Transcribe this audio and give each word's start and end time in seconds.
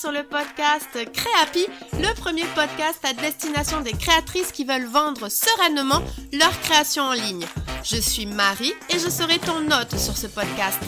sur 0.00 0.12
le 0.12 0.22
podcast 0.22 0.88
Créapi, 1.12 1.66
le 1.98 2.14
premier 2.14 2.44
podcast 2.54 3.00
à 3.04 3.12
destination 3.12 3.80
des 3.82 3.92
créatrices 3.92 4.50
qui 4.50 4.64
veulent 4.64 4.86
vendre 4.86 5.28
sereinement 5.28 6.00
leur 6.32 6.58
création 6.62 7.02
en 7.02 7.12
ligne. 7.12 7.44
Je 7.84 7.96
suis 7.96 8.24
Marie 8.24 8.72
et 8.88 8.98
je 8.98 9.10
serai 9.10 9.38
ton 9.38 9.66
hôte 9.66 9.98
sur 9.98 10.16
ce 10.16 10.26
podcast. 10.26 10.78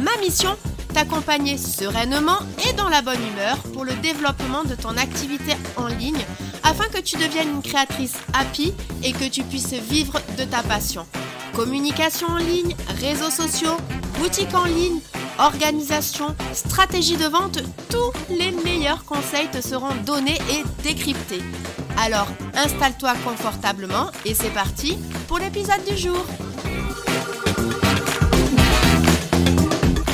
Ma 0.00 0.16
mission 0.18 0.56
T'accompagner 0.94 1.56
sereinement 1.58 2.38
et 2.68 2.72
dans 2.74 2.88
la 2.88 3.02
bonne 3.02 3.26
humeur 3.32 3.58
pour 3.72 3.84
le 3.84 3.94
développement 3.94 4.64
de 4.64 4.74
ton 4.74 4.96
activité 4.96 5.52
en 5.76 5.86
ligne 5.86 6.24
afin 6.62 6.84
que 6.88 7.00
tu 7.00 7.16
deviennes 7.16 7.50
une 7.50 7.62
créatrice 7.62 8.16
happy 8.34 8.72
et 9.02 9.12
que 9.12 9.28
tu 9.28 9.42
puisses 9.42 9.72
vivre 9.72 10.20
de 10.38 10.44
ta 10.44 10.62
passion. 10.62 11.06
Communication 11.54 12.28
en 12.28 12.38
ligne, 12.38 12.74
réseaux 13.00 13.30
sociaux, 13.30 13.76
boutique 14.18 14.54
en 14.54 14.64
ligne, 14.64 15.00
organisation, 15.38 16.34
stratégie 16.54 17.16
de 17.16 17.26
vente, 17.26 17.58
tous 17.90 18.12
les 18.30 18.52
meilleurs 18.52 19.04
conseils 19.04 19.50
te 19.50 19.60
seront 19.60 19.94
donnés 20.06 20.38
et 20.50 20.62
décryptés. 20.82 21.42
Alors 21.98 22.26
installe-toi 22.54 23.12
confortablement 23.24 24.10
et 24.24 24.34
c'est 24.34 24.52
parti 24.54 24.96
pour 25.28 25.38
l'épisode 25.38 25.84
du 25.84 25.96
jour. 25.96 26.24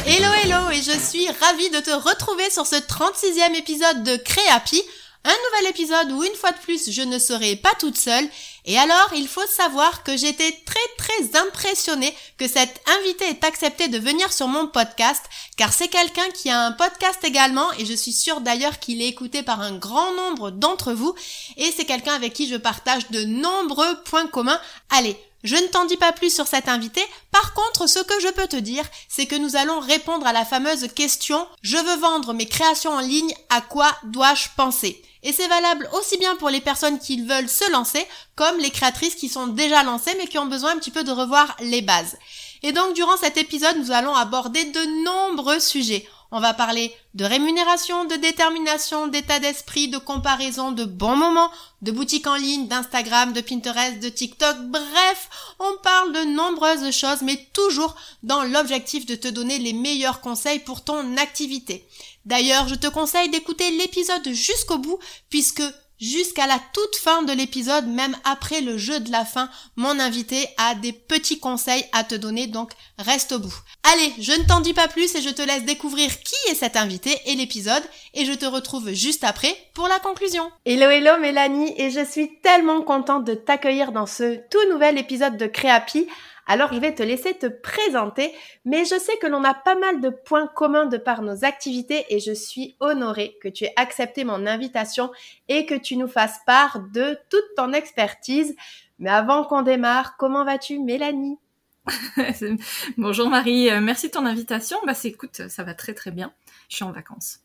Hello 0.06 0.28
hello 0.42 0.70
et 0.72 0.82
je 0.82 0.98
suis 0.98 1.28
ravie 1.40 1.70
de 1.70 1.78
te 1.78 1.90
retrouver 1.90 2.50
sur 2.50 2.66
ce 2.66 2.76
36e 2.76 3.54
épisode 3.54 4.02
de 4.02 4.16
Créapi, 4.16 4.82
un 5.24 5.36
nouvel 5.50 5.70
épisode 5.70 6.10
où 6.12 6.24
une 6.24 6.34
fois 6.34 6.52
de 6.52 6.58
plus 6.58 6.90
je 6.90 7.02
ne 7.02 7.18
serai 7.18 7.56
pas 7.56 7.72
toute 7.78 7.96
seule 7.96 8.28
et 8.68 8.78
alors 8.78 9.10
il 9.16 9.26
faut 9.26 9.46
savoir 9.48 10.04
que 10.04 10.16
j'étais 10.16 10.52
très 10.64 10.78
très 10.98 11.40
impressionnée 11.40 12.14
que 12.36 12.46
cette 12.46 12.80
invitée 13.00 13.30
ait 13.30 13.44
accepté 13.44 13.88
de 13.88 13.98
venir 13.98 14.32
sur 14.32 14.46
mon 14.46 14.68
podcast 14.68 15.24
car 15.56 15.72
c'est 15.72 15.88
quelqu'un 15.88 16.28
qui 16.34 16.50
a 16.50 16.66
un 16.66 16.72
podcast 16.72 17.18
également 17.24 17.72
et 17.78 17.86
je 17.86 17.94
suis 17.94 18.12
sûre 18.12 18.42
d'ailleurs 18.42 18.78
qu'il 18.78 19.02
est 19.02 19.08
écouté 19.08 19.42
par 19.42 19.62
un 19.62 19.76
grand 19.76 20.12
nombre 20.12 20.50
d'entre 20.50 20.92
vous 20.92 21.14
et 21.56 21.72
c'est 21.74 21.86
quelqu'un 21.86 22.14
avec 22.14 22.34
qui 22.34 22.46
je 22.46 22.56
partage 22.56 23.10
de 23.10 23.24
nombreux 23.24 24.02
points 24.04 24.26
communs. 24.26 24.60
Allez, 24.90 25.16
je 25.44 25.56
ne 25.56 25.66
t'en 25.68 25.84
dis 25.86 25.96
pas 25.96 26.12
plus 26.12 26.34
sur 26.34 26.46
cet 26.46 26.68
invité. 26.68 27.00
Par 27.30 27.54
contre, 27.54 27.88
ce 27.88 28.00
que 28.00 28.20
je 28.20 28.28
peux 28.28 28.48
te 28.48 28.56
dire, 28.56 28.84
c'est 29.08 29.26
que 29.26 29.36
nous 29.36 29.56
allons 29.56 29.80
répondre 29.80 30.26
à 30.26 30.32
la 30.32 30.44
fameuse 30.44 30.88
question 30.94 31.46
Je 31.62 31.76
veux 31.76 31.96
vendre 31.96 32.34
mes 32.34 32.46
créations 32.46 32.92
en 32.92 33.00
ligne, 33.00 33.32
à 33.48 33.60
quoi 33.60 33.96
dois-je 34.04 34.48
penser? 34.56 35.02
Et 35.22 35.32
c'est 35.32 35.48
valable 35.48 35.88
aussi 35.94 36.16
bien 36.18 36.36
pour 36.36 36.50
les 36.50 36.60
personnes 36.60 36.98
qui 36.98 37.20
veulent 37.22 37.48
se 37.48 37.70
lancer, 37.70 38.06
comme 38.36 38.58
les 38.58 38.70
créatrices 38.70 39.14
qui 39.14 39.28
sont 39.28 39.48
déjà 39.48 39.82
lancées 39.82 40.14
mais 40.18 40.26
qui 40.26 40.38
ont 40.38 40.46
besoin 40.46 40.72
un 40.72 40.78
petit 40.78 40.90
peu 40.90 41.04
de 41.04 41.12
revoir 41.12 41.56
les 41.60 41.82
bases. 41.82 42.16
Et 42.62 42.72
donc, 42.72 42.94
durant 42.94 43.16
cet 43.16 43.36
épisode, 43.36 43.76
nous 43.78 43.92
allons 43.92 44.14
aborder 44.14 44.64
de 44.64 45.04
nombreux 45.04 45.60
sujets. 45.60 46.08
On 46.30 46.40
va 46.40 46.52
parler 46.52 46.94
de 47.14 47.24
rémunération, 47.24 48.04
de 48.04 48.16
détermination, 48.16 49.06
d'état 49.06 49.38
d'esprit, 49.38 49.88
de 49.88 49.96
comparaison, 49.96 50.72
de 50.72 50.84
bons 50.84 51.16
moments, 51.16 51.50
de 51.80 51.90
boutique 51.90 52.26
en 52.26 52.34
ligne, 52.34 52.68
d'Instagram, 52.68 53.32
de 53.32 53.40
Pinterest, 53.40 53.98
de 53.98 54.10
TikTok. 54.10 54.58
Bref, 54.66 55.30
on 55.58 55.72
parle 55.82 56.12
de 56.12 56.24
nombreuses 56.24 56.90
choses, 56.90 57.22
mais 57.22 57.48
toujours 57.54 57.96
dans 58.22 58.42
l'objectif 58.42 59.06
de 59.06 59.14
te 59.14 59.28
donner 59.28 59.58
les 59.58 59.72
meilleurs 59.72 60.20
conseils 60.20 60.58
pour 60.58 60.84
ton 60.84 61.16
activité. 61.16 61.88
D'ailleurs, 62.28 62.68
je 62.68 62.74
te 62.74 62.86
conseille 62.86 63.30
d'écouter 63.30 63.70
l'épisode 63.70 64.28
jusqu'au 64.28 64.76
bout, 64.76 64.98
puisque 65.30 65.62
Jusqu'à 66.00 66.46
la 66.46 66.60
toute 66.72 66.94
fin 66.94 67.22
de 67.24 67.32
l'épisode, 67.32 67.88
même 67.88 68.16
après 68.22 68.60
le 68.60 68.78
jeu 68.78 69.00
de 69.00 69.10
la 69.10 69.24
fin, 69.24 69.50
mon 69.74 69.98
invité 69.98 70.46
a 70.56 70.76
des 70.76 70.92
petits 70.92 71.40
conseils 71.40 71.84
à 71.92 72.04
te 72.04 72.14
donner, 72.14 72.46
donc 72.46 72.70
reste 72.98 73.32
au 73.32 73.40
bout. 73.40 73.54
Allez, 73.82 74.12
je 74.20 74.30
ne 74.30 74.46
t'en 74.46 74.60
dis 74.60 74.74
pas 74.74 74.86
plus 74.86 75.12
et 75.16 75.22
je 75.22 75.30
te 75.30 75.42
laisse 75.42 75.64
découvrir 75.64 76.08
qui 76.20 76.36
est 76.50 76.54
cet 76.54 76.76
invité 76.76 77.18
et 77.26 77.34
l'épisode, 77.34 77.82
et 78.14 78.24
je 78.24 78.32
te 78.32 78.46
retrouve 78.46 78.92
juste 78.92 79.24
après 79.24 79.56
pour 79.74 79.88
la 79.88 79.98
conclusion. 79.98 80.48
Hello 80.64 80.88
hello 80.88 81.18
Mélanie, 81.18 81.74
et 81.76 81.90
je 81.90 82.04
suis 82.04 82.30
tellement 82.42 82.82
contente 82.82 83.24
de 83.24 83.34
t'accueillir 83.34 83.90
dans 83.90 84.06
ce 84.06 84.38
tout 84.50 84.72
nouvel 84.72 84.98
épisode 84.98 85.36
de 85.36 85.46
Créapi. 85.46 86.06
Alors 86.48 86.72
je 86.72 86.80
vais 86.80 86.94
te 86.94 87.02
laisser 87.02 87.34
te 87.34 87.46
présenter, 87.46 88.32
mais 88.64 88.86
je 88.86 88.98
sais 88.98 89.16
que 89.18 89.26
l'on 89.26 89.44
a 89.44 89.52
pas 89.52 89.76
mal 89.76 90.00
de 90.00 90.08
points 90.08 90.46
communs 90.46 90.86
de 90.86 90.96
par 90.96 91.20
nos 91.20 91.44
activités 91.44 92.06
et 92.08 92.20
je 92.20 92.32
suis 92.32 92.74
honorée 92.80 93.36
que 93.42 93.48
tu 93.48 93.64
aies 93.64 93.74
accepté 93.76 94.24
mon 94.24 94.46
invitation 94.46 95.12
et 95.48 95.66
que 95.66 95.74
tu 95.74 95.98
nous 95.98 96.08
fasses 96.08 96.40
part 96.46 96.80
de 96.80 97.18
toute 97.28 97.54
ton 97.54 97.74
expertise. 97.74 98.56
Mais 98.98 99.10
avant 99.10 99.44
qu'on 99.44 99.60
démarre, 99.60 100.16
comment 100.16 100.44
vas-tu 100.44 100.78
Mélanie? 100.78 101.38
Bonjour 102.96 103.28
Marie, 103.28 103.70
euh, 103.70 103.80
merci 103.80 104.08
de 104.08 104.12
ton 104.12 104.24
invitation. 104.24 104.78
Bah 104.86 104.94
écoute, 105.04 105.48
ça 105.48 105.64
va 105.64 105.74
très 105.74 105.92
très 105.92 106.10
bien. 106.10 106.32
Je 106.70 106.76
suis 106.76 106.84
en 106.84 106.92
vacances. 106.92 107.40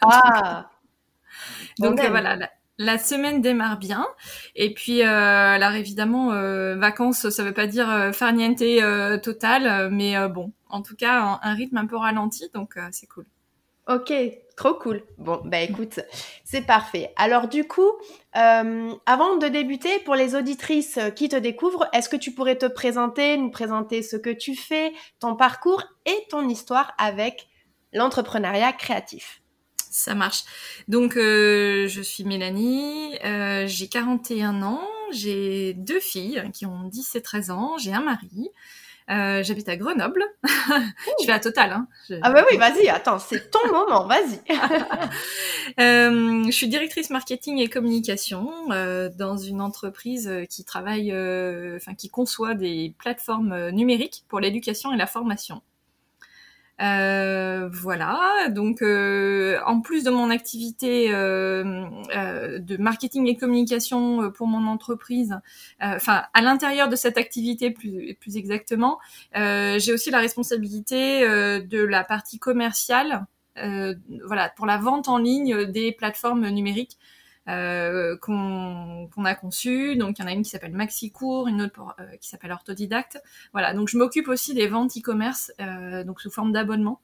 Ah 0.00 0.70
Donc 1.80 2.00
voilà, 2.00 2.36
la 2.36 2.50
semaine 2.98 3.42
démarre 3.42 3.78
bien. 3.78 4.06
Et 4.54 4.72
puis, 4.72 5.02
euh, 5.02 5.06
alors 5.06 5.72
évidemment, 5.72 6.32
euh, 6.32 6.76
vacances, 6.76 7.28
ça 7.28 7.42
veut 7.42 7.52
pas 7.52 7.66
dire 7.66 7.90
euh, 7.90 8.12
farniente 8.12 8.62
euh, 8.62 9.18
total, 9.18 9.90
mais 9.90 10.16
bon, 10.28 10.52
en 10.68 10.82
tout 10.82 10.96
cas, 10.96 11.40
un, 11.42 11.54
rythme 11.54 11.76
un 11.76 11.86
peu 11.86 11.96
ralenti, 11.96 12.48
donc 12.54 12.78
c'est 12.92 13.06
cool. 13.06 13.26
Ok, 13.88 14.12
trop 14.56 14.74
cool. 14.74 15.02
Bon, 15.16 15.40
bah 15.44 15.60
écoute, 15.60 16.00
c'est 16.44 16.60
parfait. 16.60 17.12
Alors 17.16 17.48
du 17.48 17.64
coup, 17.64 17.90
avant 18.34 19.36
de 19.36 19.48
débuter, 19.48 19.98
pour 20.04 20.14
les 20.14 20.34
auditrices 20.34 20.98
qui 21.16 21.28
te 21.28 21.36
découvrent, 21.36 21.88
est-ce 21.92 22.08
que 22.08 22.16
tu 22.16 22.32
pourrais 22.32 22.56
te 22.56 22.66
présenter, 22.66 23.36
nous 23.38 23.50
présenter 23.50 24.02
ce 24.02 24.16
que 24.16 24.30
tu 24.30 24.54
fais, 24.54 24.92
ton 25.20 25.36
parcours 25.36 25.82
et 26.06 26.26
ton 26.30 26.48
histoire 26.48 26.92
avec 26.98 27.48
l'entrepreneuriat 27.92 28.72
créatif? 28.72 29.42
Ça 29.90 30.14
marche. 30.14 30.44
Donc, 30.88 31.16
euh, 31.16 31.88
je 31.88 32.02
suis 32.02 32.24
Mélanie, 32.24 33.16
euh, 33.24 33.66
j'ai 33.66 33.88
41 33.88 34.62
ans, 34.62 34.86
j'ai 35.12 35.74
deux 35.74 36.00
filles 36.00 36.42
qui 36.52 36.66
ont 36.66 36.84
10 36.84 37.16
et 37.16 37.22
13 37.22 37.50
ans, 37.50 37.78
j'ai 37.78 37.92
un 37.92 38.02
mari. 38.02 38.50
Euh, 39.10 39.42
j'habite 39.42 39.68
à 39.68 39.76
Grenoble. 39.76 40.22
je 40.44 41.24
fais 41.24 41.32
la 41.32 41.40
totale. 41.40 41.72
Hein. 41.72 41.88
Ah 42.22 42.30
bah 42.30 42.44
oui, 42.50 42.58
vas-y, 42.58 42.88
attends, 42.88 43.18
c'est 43.18 43.50
ton 43.50 43.66
moment, 43.72 44.06
vas-y. 44.06 44.38
euh, 45.80 46.44
je 46.44 46.50
suis 46.50 46.68
directrice 46.68 47.08
marketing 47.08 47.58
et 47.58 47.68
communication 47.68 48.50
euh, 48.70 49.08
dans 49.08 49.38
une 49.38 49.62
entreprise 49.62 50.30
qui 50.50 50.64
travaille, 50.64 51.10
enfin 51.76 51.94
qui 51.94 52.10
conçoit 52.10 52.54
des 52.54 52.94
plateformes 52.98 53.70
numériques 53.70 54.24
pour 54.28 54.40
l'éducation 54.40 54.92
et 54.92 54.96
la 54.96 55.06
formation. 55.06 55.62
Euh, 56.80 57.68
voilà, 57.72 58.48
donc 58.50 58.82
euh, 58.82 59.58
en 59.66 59.80
plus 59.80 60.04
de 60.04 60.10
mon 60.10 60.30
activité 60.30 61.12
euh, 61.12 61.88
de 62.60 62.76
marketing 62.76 63.26
et 63.26 63.36
communication 63.36 64.30
pour 64.30 64.46
mon 64.46 64.68
entreprise, 64.68 65.34
enfin 65.80 66.22
à 66.34 66.40
l'intérieur 66.40 66.88
de 66.88 66.94
cette 66.94 67.18
activité 67.18 67.72
plus, 67.72 68.14
plus 68.20 68.36
exactement, 68.36 68.98
j'ai 69.34 69.92
aussi 69.92 70.10
la 70.10 70.20
responsabilité 70.20 71.22
de 71.22 71.84
la 71.84 72.04
partie 72.04 72.38
commerciale, 72.38 73.26
voilà, 73.56 74.48
pour 74.50 74.66
la 74.66 74.78
vente 74.78 75.08
en 75.08 75.18
ligne 75.18 75.64
des 75.64 75.90
plateformes 75.90 76.48
numériques 76.48 76.96
euh, 77.48 78.16
qu'on 78.18 79.24
a 79.24 79.34
conçu. 79.34 79.96
Donc 79.96 80.18
il 80.18 80.22
y 80.22 80.24
en 80.24 80.28
a 80.28 80.32
une 80.32 80.42
qui 80.42 80.50
s'appelle 80.50 80.74
MaxiCours, 80.74 81.48
une 81.48 81.62
autre 81.62 81.94
euh, 81.98 82.16
qui 82.20 82.28
s'appelle 82.28 82.52
Orthodidacte. 82.52 83.22
Voilà, 83.52 83.72
donc 83.72 83.88
je 83.88 83.96
m'occupe 83.96 84.28
aussi 84.28 84.52
des 84.52 84.66
ventes 84.66 84.96
e-commerce, 84.96 85.52
euh, 85.60 86.04
donc 86.04 86.20
sous 86.20 86.30
forme 86.30 86.52
d'abonnement 86.52 87.00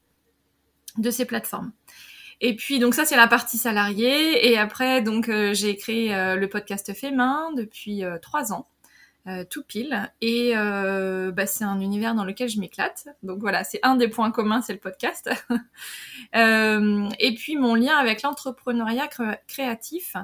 de 0.98 1.10
ces 1.10 1.24
plateformes. 1.24 1.72
Et 2.40 2.56
puis 2.56 2.78
donc 2.78 2.94
ça 2.94 3.06
c'est 3.06 3.16
la 3.16 3.26
partie 3.26 3.56
salariée 3.56 4.50
et 4.50 4.58
après 4.58 5.00
donc 5.00 5.30
j'ai 5.52 5.76
créé 5.76 6.08
le 6.36 6.46
podcast 6.46 6.92
Fait 6.92 7.12
main 7.12 7.50
depuis 7.56 8.02
trois 8.20 8.52
ans. 8.52 8.66
Tout 9.50 9.62
pile. 9.62 10.10
Et 10.20 10.52
bah, 10.54 11.46
c'est 11.46 11.64
un 11.64 11.80
univers 11.80 12.14
dans 12.14 12.24
lequel 12.24 12.48
je 12.48 12.60
m'éclate. 12.60 13.08
Donc 13.22 13.40
voilà 13.40 13.64
c'est 13.64 13.80
un 13.82 13.96
des 13.96 14.08
points 14.08 14.30
communs 14.30 14.60
c'est 14.62 14.72
le 14.74 14.78
podcast. 14.78 15.30
Et 16.34 17.34
puis 17.34 17.56
mon 17.56 17.74
lien 17.74 17.96
avec 17.96 18.22
l'entrepreneuriat 18.22 19.08
créatif. 19.46 20.16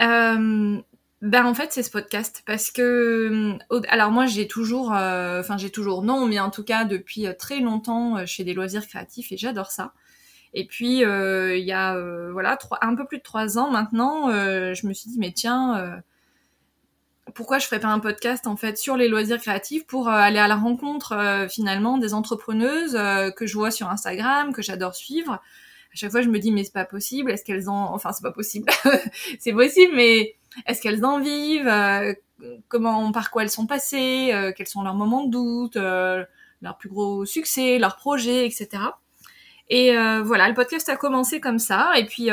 Euh, 0.00 0.80
ben 1.22 1.46
en 1.46 1.54
fait 1.54 1.72
c'est 1.72 1.82
ce 1.82 1.90
podcast. 1.90 2.42
Parce 2.46 2.70
que 2.70 3.56
alors 3.88 4.10
moi 4.10 4.26
j'ai 4.26 4.46
toujours 4.46 4.92
euh, 4.94 5.40
enfin 5.40 5.56
j'ai 5.56 5.70
toujours 5.70 6.02
non 6.02 6.26
mais 6.26 6.40
en 6.40 6.50
tout 6.50 6.64
cas 6.64 6.84
depuis 6.84 7.26
très 7.38 7.60
longtemps 7.60 8.26
chez 8.26 8.44
des 8.44 8.54
loisirs 8.54 8.86
créatifs 8.86 9.32
et 9.32 9.36
j'adore 9.36 9.70
ça. 9.70 9.92
Et 10.52 10.66
puis 10.66 11.04
euh, 11.04 11.56
il 11.56 11.64
y 11.64 11.72
a 11.72 11.98
voilà 12.30 12.58
un 12.82 12.94
peu 12.94 13.06
plus 13.06 13.18
de 13.18 13.22
trois 13.22 13.58
ans 13.58 13.70
maintenant 13.70 14.30
je 14.30 14.86
me 14.86 14.92
suis 14.92 15.10
dit 15.10 15.18
mais 15.18 15.32
tiens 15.32 16.02
pourquoi 17.34 17.58
je 17.58 17.66
ferais 17.66 17.80
pas 17.80 17.88
un 17.88 17.98
podcast 18.00 18.46
en 18.46 18.56
fait 18.56 18.78
sur 18.78 18.96
les 18.96 19.08
loisirs 19.08 19.40
créatifs 19.40 19.86
pour 19.86 20.08
aller 20.08 20.38
à 20.38 20.48
la 20.48 20.56
rencontre 20.56 21.46
finalement 21.50 21.98
des 21.98 22.14
entrepreneuses 22.14 22.98
que 23.36 23.46
je 23.46 23.54
vois 23.54 23.70
sur 23.70 23.90
Instagram 23.90 24.52
que 24.52 24.62
j'adore 24.62 24.94
suivre 24.94 25.32
à 25.32 25.94
chaque 25.94 26.10
fois 26.10 26.22
je 26.22 26.28
me 26.28 26.38
dis 26.38 26.52
mais 26.52 26.64
c'est 26.64 26.72
pas 26.72 26.84
possible 26.84 27.30
est-ce 27.30 27.44
qu'elles 27.44 27.68
ont 27.68 27.72
enfin 27.72 28.12
c'est 28.12 28.22
pas 28.22 28.32
possible 28.32 28.70
c'est 29.38 29.52
possible 29.52 29.94
mais 29.96 30.36
est-ce 30.66 30.80
qu'elles 30.80 31.04
en 31.04 31.20
vivent 31.20 31.68
euh, 31.68 32.14
comment, 32.68 33.12
par 33.12 33.30
quoi 33.30 33.42
elles 33.42 33.50
sont 33.50 33.66
passées, 33.66 34.32
quels 34.56 34.66
sont 34.66 34.82
leurs 34.82 34.94
moments 34.94 35.24
de 35.24 35.30
doute, 35.30 35.76
leurs 35.76 36.78
plus 36.78 36.88
gros 36.88 37.24
succès, 37.24 37.78
leurs 37.78 37.96
projets, 37.96 38.46
etc. 38.46 38.82
Et 39.70 39.94
voilà, 40.22 40.48
le 40.48 40.54
podcast 40.54 40.88
a 40.88 40.96
commencé 40.96 41.40
comme 41.40 41.58
ça. 41.58 41.92
Et 41.96 42.06
puis 42.06 42.28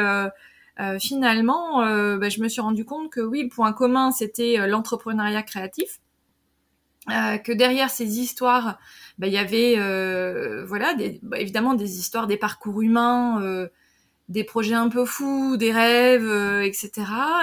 finalement, 0.99 1.79
bah, 2.17 2.29
je 2.29 2.41
me 2.41 2.47
suis 2.47 2.61
rendu 2.61 2.85
compte 2.85 3.11
que 3.11 3.21
oui, 3.21 3.43
le 3.43 3.49
point 3.49 3.73
commun, 3.73 4.11
c'était 4.11 4.67
l'entrepreneuriat 4.67 5.43
créatif. 5.43 5.99
que 7.07 7.51
derrière 7.51 7.89
ces 7.89 8.19
histoires, 8.19 8.79
bah, 9.17 9.27
il 9.27 9.33
y 9.33 9.37
avait 9.37 9.75
voilà 10.65 10.93
bah, 11.21 11.39
évidemment 11.39 11.73
des 11.73 11.99
histoires 11.99 12.27
des 12.27 12.37
parcours 12.37 12.81
humains 12.81 13.69
des 14.31 14.43
projets 14.45 14.75
un 14.75 14.89
peu 14.89 15.05
fous, 15.05 15.57
des 15.57 15.71
rêves, 15.71 16.25
euh, 16.25 16.63
etc. 16.63 16.91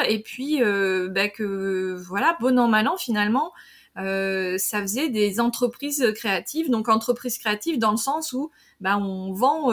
Et 0.08 0.23
puis 0.23 0.62
euh, 0.62 1.08
bah, 1.11 1.29
que 1.29 1.94
voilà, 1.94 2.37
bon 2.40 2.58
an 2.58 2.67
mal 2.67 2.88
an 2.88 2.96
finalement, 2.96 3.52
euh, 3.52 3.52
ça 3.98 4.80
faisait 4.80 5.08
des 5.08 5.40
entreprises 5.40 6.12
créatives. 6.14 6.70
Donc 6.70 6.88
entreprises 6.88 7.38
créatives 7.38 7.78
dans 7.78 7.90
le 7.90 7.96
sens 7.96 8.32
où 8.32 8.50
bah, 8.80 8.96
on 8.98 9.32
vend 9.32 9.70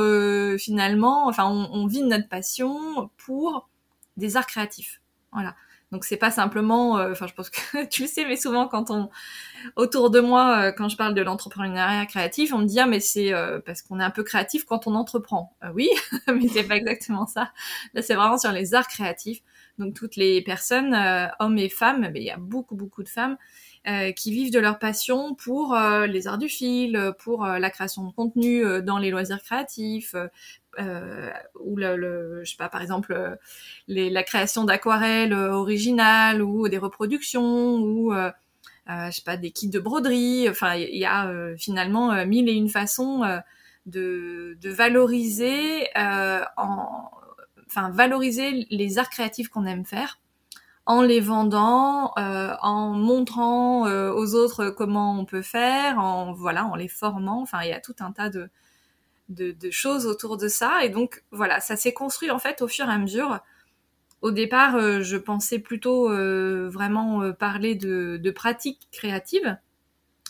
finalement, 0.58 1.28
enfin 1.28 1.46
on, 1.46 1.70
on 1.72 1.88
vit 1.88 2.02
notre 2.02 2.28
passion 2.28 3.10
pour 3.18 3.70
des 4.18 4.38
arts 4.38 4.48
créatifs. 4.48 5.02
Voilà. 5.32 5.56
Donc 5.92 6.04
c'est 6.04 6.18
pas 6.18 6.32
simplement, 6.32 6.98
euh, 6.98 7.12
enfin 7.12 7.28
je 7.28 7.34
pense 7.34 7.50
que 7.50 7.86
tu 7.90 8.04
le 8.04 8.08
sais, 8.08 8.26
mais 8.26 8.36
souvent 8.38 8.68
quand 8.68 8.90
on 8.90 9.10
autour 9.76 10.10
de 10.10 10.20
moi, 10.20 10.58
euh, 10.60 10.72
quand 10.72 10.90
je 10.90 10.98
parle 10.98 11.14
de 11.14 11.22
l'entrepreneuriat 11.22 12.06
créatif, 12.06 12.54
on 12.54 12.60
me 12.60 12.66
dit 12.66 12.80
ah 12.80 12.88
mais 12.88 13.00
c'est 13.00 13.34
euh, 13.34 13.60
parce 13.66 13.82
qu'on 13.82 14.00
est 14.00 14.04
un 14.04 14.10
peu 14.10 14.24
créatif 14.24 14.66
quand 14.66 14.88
on 14.88 14.96
entreprend. 14.96 15.56
oui, 15.74 15.90
mais 16.28 16.48
c'est 16.48 16.64
pas 16.64 16.76
exactement 16.76 17.28
ça. 17.28 17.52
Là 17.94 18.02
c'est 18.02 18.16
vraiment 18.16 18.38
sur 18.38 18.52
les 18.52 18.74
arts 18.74 18.88
créatifs. 18.88 19.42
Donc 19.78 19.94
toutes 19.94 20.16
les 20.16 20.42
personnes, 20.42 20.98
hommes 21.40 21.58
et 21.58 21.70
femmes, 21.70 22.10
mais 22.12 22.20
il 22.20 22.26
y 22.26 22.32
a 22.32 22.38
beaucoup 22.38 22.76
beaucoup 22.76 23.04
de 23.04 23.10
femmes 23.10 23.38
qui 24.16 24.32
vivent 24.32 24.52
de 24.52 24.60
leur 24.60 24.80
passion 24.80 25.36
pour 25.36 25.78
les 26.08 26.28
arts 26.28 26.40
du 26.40 26.50
fil, 26.50 27.14
pour 27.20 27.46
la 27.46 27.70
création 27.70 28.04
de 28.04 28.12
contenu 28.12 28.64
dans 28.82 28.98
les 28.98 29.12
loisirs 29.12 29.44
créatifs, 29.44 30.16
euh, 30.80 31.32
ou 31.60 31.76
le, 31.78 31.96
le, 31.96 32.44
je 32.44 32.52
sais 32.52 32.58
pas, 32.58 32.70
par 32.70 32.82
exemple, 32.82 33.14
euh, 33.14 33.36
les, 33.88 34.10
la 34.10 34.24
création 34.24 34.64
d'aquarelles 34.64 35.34
euh, 35.34 35.54
originales 35.54 36.42
ou 36.42 36.68
des 36.70 36.78
reproductions 36.78 37.76
ou 37.76 38.14
euh, 38.14 38.32
je 38.88 39.12
sais 39.12 39.24
pas 39.24 39.38
des 39.38 39.52
kits 39.52 39.70
de 39.70 39.80
broderie. 39.80 40.48
Enfin, 40.50 40.76
il 40.76 40.98
y, 40.98 41.06
a 41.06 41.32
finalement 41.58 42.26
mille 42.26 42.50
et 42.50 42.54
une 42.54 42.70
façons 42.70 43.22
de, 43.88 44.58
de, 44.62 44.70
valoriser, 44.70 45.88
en, 45.96 47.10
enfin 47.66 47.90
valoriser 47.90 48.68
les 48.70 49.00
arts 49.00 49.10
créatifs 49.10 49.50
qu'on 49.50 49.66
aime 49.66 49.86
faire 49.86 50.20
en 50.86 51.02
les 51.02 51.20
vendant, 51.20 52.14
euh, 52.18 52.54
en 52.62 52.92
montrant 52.92 53.88
euh, 53.88 54.12
aux 54.12 54.36
autres 54.36 54.70
comment 54.70 55.20
on 55.20 55.26
peut 55.26 55.42
faire, 55.42 56.00
en 56.00 56.34
voilà, 56.34 56.66
en 56.66 56.76
les 56.76 56.88
formant. 56.88 57.42
Enfin, 57.42 57.64
il 57.64 57.70
y 57.70 57.74
a 57.74 57.80
tout 57.80 57.96
un 58.00 58.12
tas 58.12 58.30
de, 58.30 58.50
de, 59.30 59.72
choses 59.72 60.06
autour 60.06 60.38
de 60.38 60.48
ça. 60.48 60.84
Et 60.84 60.90
donc 60.90 61.24
voilà, 61.32 61.60
ça 61.60 61.76
s'est 61.76 61.94
construit 61.94 62.32
en 62.32 62.40
fait 62.40 62.62
au 62.62 62.68
fur 62.68 62.88
et 62.88 62.92
à 62.92 62.98
mesure. 62.98 63.40
Au 64.22 64.32
départ, 64.32 64.76
euh, 64.76 65.02
je 65.02 65.18
pensais 65.18 65.60
plutôt 65.60 66.10
euh, 66.10 66.70
vraiment 66.70 67.22
euh, 67.22 67.34
parler 67.34 67.76
de, 67.76 68.18
de, 68.22 68.32
pratiques 68.32 68.88
créatives. 68.92 69.58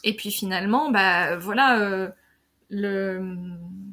Et 0.03 0.15
puis 0.15 0.31
finalement, 0.31 0.91
bah 0.91 1.35
voilà, 1.37 2.11
le, 2.69 3.37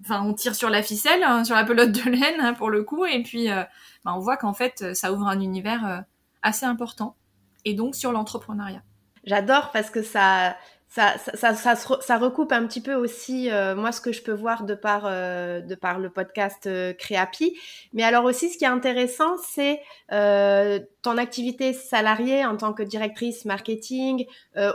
enfin 0.02 0.22
on 0.24 0.34
tire 0.34 0.54
sur 0.54 0.68
la 0.70 0.82
ficelle, 0.82 1.22
hein, 1.22 1.44
sur 1.44 1.54
la 1.54 1.64
pelote 1.64 1.92
de 1.92 2.10
laine 2.10 2.40
hein, 2.40 2.54
pour 2.54 2.68
le 2.68 2.82
coup, 2.82 3.06
et 3.06 3.22
puis 3.22 3.48
bah, 3.48 4.12
on 4.14 4.18
voit 4.18 4.36
qu'en 4.36 4.52
fait 4.52 4.94
ça 4.94 5.12
ouvre 5.12 5.26
un 5.26 5.40
univers 5.40 6.04
assez 6.42 6.66
important. 6.66 7.16
Et 7.64 7.74
donc 7.74 7.94
sur 7.94 8.12
l'entrepreneuriat. 8.12 8.82
J'adore 9.24 9.70
parce 9.70 9.90
que 9.90 10.02
ça, 10.02 10.56
ça, 10.94 11.14
ça, 11.16 11.54
ça, 11.54 11.74
ça, 11.74 12.18
recoupe 12.18 12.52
un 12.52 12.66
petit 12.66 12.82
peu 12.82 12.92
aussi 12.94 13.50
euh, 13.50 13.74
moi 13.74 13.92
ce 13.92 14.02
que 14.02 14.12
je 14.12 14.22
peux 14.22 14.34
voir 14.34 14.64
de 14.64 14.74
par 14.74 15.04
euh, 15.06 15.62
de 15.62 15.74
par 15.74 15.98
le 15.98 16.10
podcast 16.10 16.66
euh, 16.66 16.92
Créapi. 16.92 17.56
Mais 17.94 18.02
alors 18.02 18.26
aussi 18.26 18.50
ce 18.50 18.58
qui 18.58 18.64
est 18.64 18.68
intéressant 18.68 19.38
c'est 19.42 19.80
euh, 20.12 20.80
ton 21.00 21.16
activité 21.16 21.72
salariée 21.72 22.44
en 22.44 22.58
tant 22.58 22.74
que 22.74 22.82
directrice 22.82 23.46
marketing, 23.46 24.26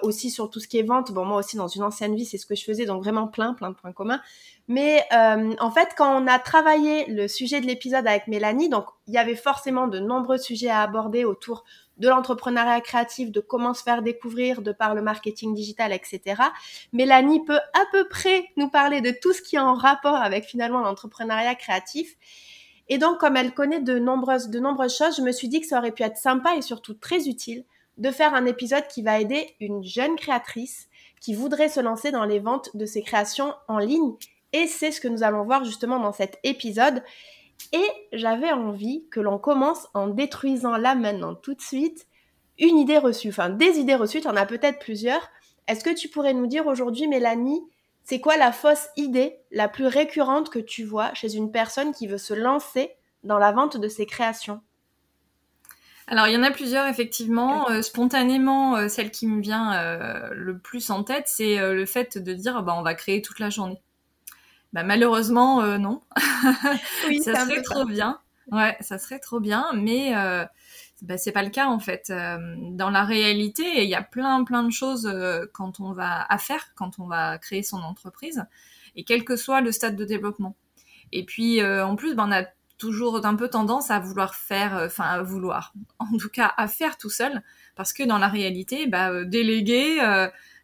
aussi 0.02 0.32
sur 0.32 0.50
tout 0.50 0.60
ce 0.60 0.68
qui 0.68 0.80
est 0.80 0.84
vente. 0.84 1.12
Bon 1.12 1.24
moi 1.24 1.38
aussi 1.38 1.56
dans 1.56 1.68
une 1.68 1.84
ancienne 1.84 2.16
vie 2.16 2.26
c'est 2.26 2.40
ce 2.40 2.48
que 2.48 2.56
je 2.56 2.64
faisais 2.64 2.86
donc 2.86 3.04
vraiment 3.04 3.28
plein 3.28 3.54
plein 3.54 3.70
de 3.70 3.76
points 3.76 3.94
communs. 3.94 4.22
Mais 4.68 5.04
en 5.12 5.72
fait 5.72 5.90
quand 5.96 6.20
on 6.20 6.26
a 6.26 6.40
travaillé 6.40 7.06
le 7.06 7.28
sujet 7.28 7.62
de 7.62 7.68
l'épisode 7.68 8.08
avec 8.08 8.28
Mélanie 8.28 8.70
donc 8.70 8.86
il 9.08 9.14
y 9.14 9.20
avait 9.20 9.36
forcément 9.36 9.88
de 9.88 10.00
nombreux 10.00 10.40
sujets 10.40 10.70
à 10.70 10.82
aborder 10.82 11.26
autour 11.26 11.64
de 11.98 12.10
l'entrepreneuriat 12.10 12.82
créatif, 12.82 13.32
de 13.32 13.40
comment 13.40 13.74
se 13.74 13.84
faire 13.84 14.02
découvrir 14.02 14.62
de 14.62 14.72
par 14.72 14.96
le 14.96 15.02
marketing 15.02 15.54
digital, 15.54 15.92
etc. 15.94 16.42
Mélanie 16.94 17.44
peut 17.44 17.60
à 17.74 17.84
peu 17.92 18.08
près 18.08 18.46
nous 18.56 18.70
parler 18.70 19.02
de 19.02 19.12
tout 19.22 19.34
ce 19.34 19.42
qui 19.42 19.56
est 19.56 19.60
en 19.60 19.74
rapport 19.74 20.16
avec 20.16 20.46
finalement 20.46 20.82
l'entrepreneuriat 20.82 21.56
créatif. 21.56 22.16
Et 22.90 22.98
donc, 22.98 23.20
comme 23.20 23.36
elle 23.36 23.54
connaît 23.54 23.82
de 23.82 24.00
nombreuses, 24.00 24.50
de 24.50 24.60
nombreuses 24.60 24.96
choses, 24.96 25.18
je 25.18 25.22
me 25.22 25.32
suis 25.32 25.50
dit 25.50 25.60
que 25.60 25.68
ça 25.68 25.80
aurait 25.80 25.92
pu 25.92 26.04
être 26.04 26.18
sympa 26.18 26.56
et 26.56 26.62
surtout 26.62 26.94
très 26.94 27.28
utile 27.28 27.66
de 27.98 28.12
faire 28.12 28.34
un 28.34 28.46
épisode 28.46 28.88
qui 28.88 29.02
va 29.02 29.20
aider 29.20 29.56
une 29.60 29.84
jeune 29.84 30.16
créatrice 30.16 30.88
qui 31.20 31.34
voudrait 31.34 31.70
se 31.70 31.80
lancer 31.80 32.12
dans 32.12 32.26
les 32.26 32.40
ventes 32.40 32.70
de 32.76 32.86
ses 32.86 33.02
créations 33.02 33.54
en 33.68 33.80
ligne. 33.80 34.14
Et 34.54 34.68
c'est 34.68 34.92
ce 34.92 35.02
que 35.02 35.08
nous 35.08 35.24
allons 35.24 35.44
voir 35.44 35.66
justement 35.66 36.00
dans 36.00 36.14
cet 36.14 36.40
épisode. 36.44 37.04
Et 37.74 37.88
j'avais 38.14 38.52
envie 38.52 39.08
que 39.10 39.20
l'on 39.20 39.38
commence 39.38 39.88
en 39.94 40.08
détruisant 40.08 40.78
là 40.78 40.96
maintenant 40.96 41.36
tout 41.36 41.54
de 41.54 41.62
suite 41.62 42.08
une 42.60 42.78
idée 42.78 42.98
reçue, 42.98 43.30
enfin 43.30 43.50
des 43.50 43.78
idées 43.78 43.96
reçues, 43.96 44.22
tu 44.22 44.28
en 44.28 44.36
as 44.36 44.46
peut-être 44.46 44.80
plusieurs. 44.80 45.30
Est-ce 45.68 45.84
que 45.84 45.94
tu 45.94 46.08
pourrais 46.08 46.34
nous 46.34 46.48
dire 46.48 46.66
aujourd'hui, 46.66 47.08
Mélanie, 47.08 47.62
c'est 48.04 48.20
quoi 48.20 48.38
la 48.38 48.52
fausse 48.52 48.88
idée 48.96 49.38
la 49.52 49.68
plus 49.68 49.86
récurrente 49.86 50.50
que 50.50 50.60
tu 50.60 50.84
vois 50.84 51.14
chez 51.14 51.36
une 51.36 51.52
personne 51.52 51.94
qui 51.94 52.08
veut 52.08 52.18
se 52.18 52.34
lancer 52.34 52.92
dans 53.24 53.38
la 53.38 53.52
vente 53.52 53.78
de 53.78 53.88
ses 53.88 54.06
créations? 54.06 54.62
Alors 56.08 56.28
il 56.28 56.34
y 56.34 56.38
en 56.38 56.44
a 56.44 56.52
plusieurs 56.52 56.88
effectivement. 56.88 57.70
Euh, 57.70 57.82
spontanément, 57.82 58.78
euh, 58.78 58.88
celle 58.88 59.12
qui 59.12 59.28
me 59.28 59.42
vient 59.42 59.74
euh, 59.74 60.30
le 60.32 60.58
plus 60.58 60.90
en 60.90 61.04
tête, 61.04 61.26
c'est 61.28 61.58
le 61.58 61.86
fait 61.86 62.18
de 62.18 62.34
dire 62.34 62.64
bah 62.64 62.76
on 62.78 62.82
va 62.82 62.96
créer 62.96 63.22
toute 63.22 63.40
la 63.40 63.50
journée. 63.50 63.82
Bah, 64.74 64.84
malheureusement, 64.84 65.62
euh, 65.62 65.78
non. 65.78 66.02
Oui, 67.08 67.22
ça 67.24 67.46
serait 67.46 67.62
trop 67.62 67.86
bien. 67.86 68.20
Ouais, 68.52 68.78
ça 68.80 68.98
serait 68.98 69.20
trop 69.20 69.40
bien, 69.40 69.68
mais 69.74 70.16
euh, 70.16 70.46
bah, 71.02 71.18
c'est 71.18 71.34
pas 71.34 71.44
le 71.44 71.50
cas 71.50 71.68
en 71.68 71.80
fait. 71.80 72.10
Euh, 72.10 72.38
dans 72.72 72.90
la 72.90 73.04
réalité, 73.04 73.84
il 73.84 73.90
y 73.90 73.96
a 73.96 74.02
plein 74.02 74.44
plein 74.46 74.64
de 74.64 74.72
choses 74.72 75.06
euh, 75.06 75.46
quand 75.54 75.80
on 75.82 75.92
va 75.92 76.26
à 76.30 76.38
faire, 76.38 76.74
quand 76.76 77.00
on 77.00 77.08
va 77.08 77.38
créer 77.40 77.62
son 77.62 77.78
entreprise, 77.78 78.46
et 78.96 79.04
quel 79.04 79.26
que 79.26 79.36
soit 79.36 79.60
le 79.62 79.72
stade 79.72 79.98
de 79.98 80.06
développement. 80.06 80.56
Et 81.12 81.26
puis 81.26 81.64
en 81.64 81.96
plus, 81.96 82.16
ben, 82.16 82.28
on 82.28 82.32
a 82.32 82.44
toujours 82.78 83.26
un 83.26 83.36
peu 83.36 83.50
tendance 83.50 83.92
à 83.92 84.00
vouloir 84.00 84.36
faire, 84.36 84.82
enfin 84.86 85.06
à 85.06 85.22
vouloir, 85.22 85.74
en 86.00 86.18
tout 86.18 86.30
cas 86.30 86.54
à 86.58 86.68
faire 86.68 86.98
tout 86.98 87.10
seul, 87.10 87.44
parce 87.76 87.92
que 87.92 88.04
dans 88.04 88.18
la 88.18 88.28
réalité, 88.30 88.88
bah, 88.88 89.26
déléguer 89.26 90.00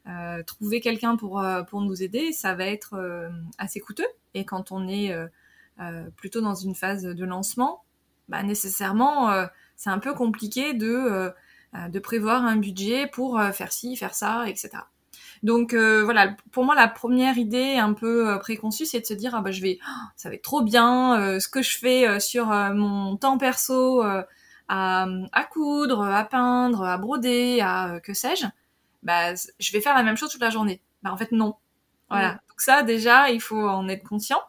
euh, 0.06 0.44
trouver 0.44 0.82
quelqu'un 0.82 1.16
pour, 1.16 1.40
euh, 1.40 1.64
pour 1.64 1.82
nous 1.82 2.04
aider, 2.04 2.34
ça 2.34 2.56
va 2.56 2.66
être 2.66 2.96
euh, 2.96 3.30
assez 3.58 3.80
coûteux. 3.80 4.08
Et 4.34 4.44
quand 4.44 4.72
on 4.72 4.88
est 4.88 5.16
plutôt 6.16 6.42
dans 6.42 6.56
une 6.56 6.76
phase 6.76 7.04
de 7.04 7.26
lancement, 7.26 7.84
bah, 8.30 8.44
nécessairement, 8.44 9.32
c'est 9.76 9.90
un 9.90 10.00
peu 10.00 10.14
compliqué 10.14 10.74
de, 10.74 11.32
de 11.74 12.00
prévoir 12.00 12.44
un 12.46 12.56
budget 12.56 13.08
pour 13.08 13.40
faire 13.54 13.72
ci, 13.72 13.96
faire 13.96 14.16
ça, 14.16 14.48
etc. 14.48 14.70
Donc 15.44 15.76
voilà, 15.76 16.36
pour 16.52 16.64
moi 16.64 16.74
la 16.74 16.88
première 16.88 17.38
idée 17.38 17.76
un 17.78 17.94
peu 17.94 18.40
préconçue, 18.40 18.86
c'est 18.86 19.02
de 19.02 19.06
se 19.06 19.14
dire 19.14 19.36
ah 19.36 19.42
bah 19.42 19.52
je 19.52 19.62
vais, 19.62 19.80
ça 20.16 20.30
va 20.30 20.36
être 20.36 20.44
trop 20.44 20.64
bien, 20.64 21.40
ce 21.40 21.48
que 21.48 21.62
je 21.62 21.78
fais 21.78 22.20
sur 22.20 22.48
mon 22.48 23.18
temps 23.18 23.38
perso 23.38 24.02
à, 24.02 24.26
à 24.68 25.44
coudre, 25.44 26.02
à 26.04 26.24
peindre, 26.24 26.84
à 26.84 26.98
broder, 26.98 27.62
à 27.62 28.00
que 28.02 28.14
sais-je, 28.14 28.46
bah, 29.04 29.34
je 29.36 29.72
vais 29.72 29.82
faire 29.82 29.94
la 29.94 30.04
même 30.04 30.18
chose 30.18 30.32
toute 30.32 30.42
la 30.42 30.50
journée. 30.50 30.82
Bah, 31.04 31.12
en 31.12 31.18
fait, 31.18 31.32
non. 31.32 31.56
Voilà. 32.10 32.34
Donc 32.34 32.62
ça, 32.62 32.84
déjà, 32.84 33.30
il 33.30 33.42
faut 33.42 33.68
en 33.68 33.88
être 33.88 34.08
conscient. 34.08 34.40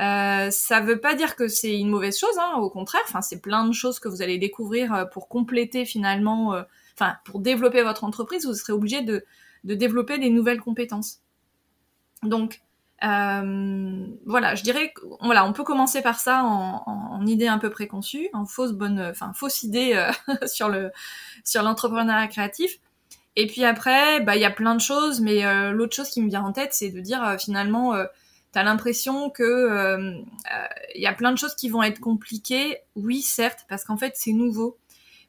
Euh, 0.00 0.50
ça 0.50 0.80
veut 0.80 0.98
pas 0.98 1.14
dire 1.14 1.36
que 1.36 1.46
c'est 1.46 1.78
une 1.78 1.88
mauvaise 1.88 2.18
chose, 2.18 2.36
hein, 2.40 2.54
au 2.58 2.70
contraire. 2.70 3.02
Enfin, 3.06 3.22
c'est 3.22 3.40
plein 3.40 3.66
de 3.66 3.72
choses 3.72 4.00
que 4.00 4.08
vous 4.08 4.22
allez 4.22 4.38
découvrir 4.38 4.92
euh, 4.92 5.04
pour 5.04 5.28
compléter 5.28 5.84
finalement, 5.84 6.54
euh, 6.54 6.62
enfin, 6.94 7.16
pour 7.24 7.38
développer 7.38 7.82
votre 7.82 8.04
entreprise. 8.04 8.46
Vous 8.46 8.54
serez 8.54 8.72
obligé 8.72 9.02
de, 9.02 9.24
de 9.62 9.74
développer 9.74 10.18
des 10.18 10.30
nouvelles 10.30 10.60
compétences. 10.60 11.20
Donc, 12.24 12.62
euh, 13.04 14.06
voilà, 14.26 14.54
je 14.54 14.62
dirais, 14.62 14.92
voilà, 15.20 15.44
on 15.44 15.52
peut 15.52 15.64
commencer 15.64 16.02
par 16.02 16.18
ça 16.18 16.42
en, 16.42 16.82
en, 16.86 17.26
idée 17.26 17.48
un 17.48 17.58
peu 17.58 17.70
préconçue, 17.70 18.28
en 18.32 18.46
fausse 18.46 18.72
bonne, 18.72 19.00
enfin 19.00 19.32
fausse 19.34 19.62
idée 19.62 20.10
sur 20.46 20.68
le 20.68 20.90
sur 21.44 21.62
l'entrepreneuriat 21.62 22.28
créatif. 22.28 22.78
Et 23.36 23.46
puis 23.46 23.64
après, 23.64 24.20
bah 24.20 24.36
il 24.36 24.42
y 24.42 24.44
a 24.44 24.50
plein 24.50 24.74
de 24.74 24.80
choses, 24.80 25.20
mais 25.20 25.44
euh, 25.44 25.72
l'autre 25.72 25.94
chose 25.94 26.08
qui 26.08 26.22
me 26.22 26.28
vient 26.28 26.44
en 26.44 26.52
tête, 26.52 26.72
c'est 26.72 26.90
de 26.90 27.00
dire 27.00 27.22
euh, 27.24 27.36
finalement, 27.36 27.94
euh, 27.94 28.04
t'as 28.52 28.62
l'impression 28.62 29.30
que 29.30 30.14
il 30.94 31.02
y 31.02 31.06
a 31.06 31.12
plein 31.12 31.32
de 31.32 31.38
choses 31.38 31.54
qui 31.56 31.68
vont 31.68 31.82
être 31.82 32.00
compliquées. 32.00 32.78
Oui, 32.94 33.22
certes, 33.22 33.66
parce 33.68 33.84
qu'en 33.84 33.96
fait 33.96 34.14
c'est 34.16 34.32
nouveau. 34.32 34.78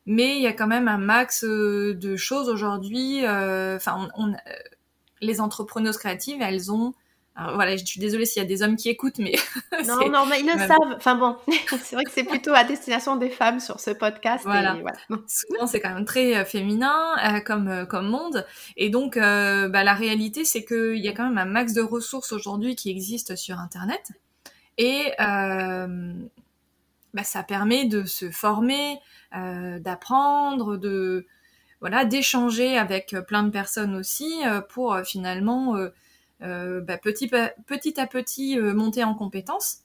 mais 0.06 0.38
il 0.38 0.44
y 0.44 0.48
a 0.48 0.54
quand 0.54 0.68
même 0.68 0.88
un 0.88 1.00
max 1.00 1.44
de 1.44 2.16
choses 2.16 2.50
aujourd'hui. 2.50 3.26
Enfin, 3.26 4.10
on, 4.18 4.34
les 5.22 5.42
entrepreneuses 5.42 5.98
créatives, 5.98 6.42
elles 6.42 6.72
ont 6.72 6.94
alors, 7.38 7.56
voilà, 7.56 7.76
je 7.76 7.84
suis 7.84 8.00
désolée 8.00 8.26
s'il 8.26 8.42
y 8.42 8.46
a 8.46 8.48
des 8.48 8.64
hommes 8.64 8.78
qui 8.78 8.88
écoutent, 8.88 9.20
mais 9.20 9.34
non, 9.86 10.10
non, 10.10 10.26
mais 10.26 10.40
ils 10.40 10.46
le 10.46 10.58
savent. 10.58 10.96
Enfin 10.96 11.16
bon, 11.16 11.36
c'est 11.84 11.96
vrai 11.96 12.06
que 12.06 12.12
c'est 12.12 12.24
plutôt 12.24 12.54
à 12.54 12.64
destination 12.64 13.18
des 13.18 13.30
femmes 13.30 13.60
sur 13.60 13.82
ce 13.82 13.92
podcast. 13.92 14.46
Voilà. 14.46 14.78
Souvent, 15.28 15.68
c'est 15.68 15.82
quand 15.82 15.94
même 15.94 16.06
très 16.06 16.38
euh, 16.38 16.46
féminin 16.46 16.96
euh, 17.26 17.42
comme 17.42 17.68
euh, 17.68 17.86
comme 17.86 18.08
monde, 18.08 18.46
et 18.78 18.90
donc 18.90 19.18
bah, 19.18 19.84
la 19.84 19.94
réalité, 19.94 20.46
c'est 20.46 20.64
qu'il 20.64 20.98
y 20.98 21.10
a 21.10 21.12
quand 21.12 21.28
même 21.28 21.38
un 21.38 21.46
max 21.46 21.74
de 21.74 21.82
ressources 21.82 22.32
aujourd'hui 22.32 22.76
qui 22.76 22.90
existent 22.90 23.36
sur 23.36 23.60
Internet, 23.60 24.14
et 24.78 25.12
bah, 25.20 25.88
ça 27.24 27.44
permet 27.44 27.86
de 27.86 28.06
se 28.06 28.32
former, 28.32 28.98
d'apprendre, 29.34 30.78
de 30.78 31.26
voilà, 31.82 32.06
d'échanger 32.06 32.78
avec 32.78 33.14
plein 33.28 33.44
de 33.44 33.50
personnes 33.50 33.96
aussi 33.96 34.42
pour 34.70 34.98
finalement 35.04 35.76
bah, 36.42 36.98
petit, 36.98 37.28
petit, 37.28 38.00
à 38.00 38.08
petit 38.08 38.60
euh, 38.60 38.74
monter 38.74 39.04
en 39.04 39.16
compétences 39.16 39.80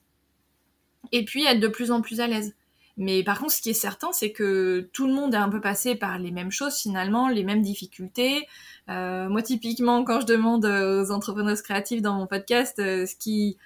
et 1.12 1.24
puis 1.24 1.44
être 1.44 1.60
de 1.60 1.68
plus 1.68 1.90
en 1.90 2.00
plus 2.00 2.20
à 2.20 2.26
l'aise. 2.26 2.54
Mais 2.96 3.22
par 3.22 3.38
contre, 3.38 3.52
ce 3.52 3.62
qui 3.62 3.70
est 3.70 3.74
certain, 3.74 4.12
c'est 4.12 4.32
que 4.32 4.90
tout 4.92 5.06
le 5.06 5.14
monde 5.14 5.32
est 5.32 5.38
un 5.38 5.48
peu 5.48 5.60
passé 5.60 5.94
par 5.94 6.18
les 6.18 6.32
mêmes 6.32 6.50
choses 6.50 6.76
finalement, 6.76 7.28
les 7.28 7.44
mêmes 7.44 7.62
difficultés. 7.62 8.46
Euh, 8.90 9.28
moi, 9.28 9.42
typiquement, 9.42 10.04
quand 10.04 10.20
je 10.20 10.26
demande 10.26 10.66
aux 10.66 11.10
entrepreneurs 11.10 11.62
créatifs 11.62 12.02
dans 12.02 12.14
mon 12.14 12.26
podcast 12.26 12.74
ce 12.76 13.16
qui 13.16 13.56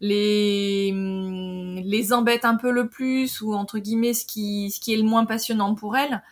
les, 0.00 0.90
hum, 0.92 1.76
les 1.76 2.12
embête 2.12 2.44
un 2.44 2.56
peu 2.56 2.72
le 2.72 2.88
plus 2.88 3.40
ou 3.40 3.54
entre 3.54 3.78
guillemets 3.78 4.14
ce 4.14 4.24
qui, 4.24 4.72
ce 4.72 4.80
qui 4.80 4.94
est 4.94 4.96
le 4.96 5.04
moins 5.04 5.26
passionnant 5.26 5.76
pour 5.76 5.96
elles, 5.96 6.22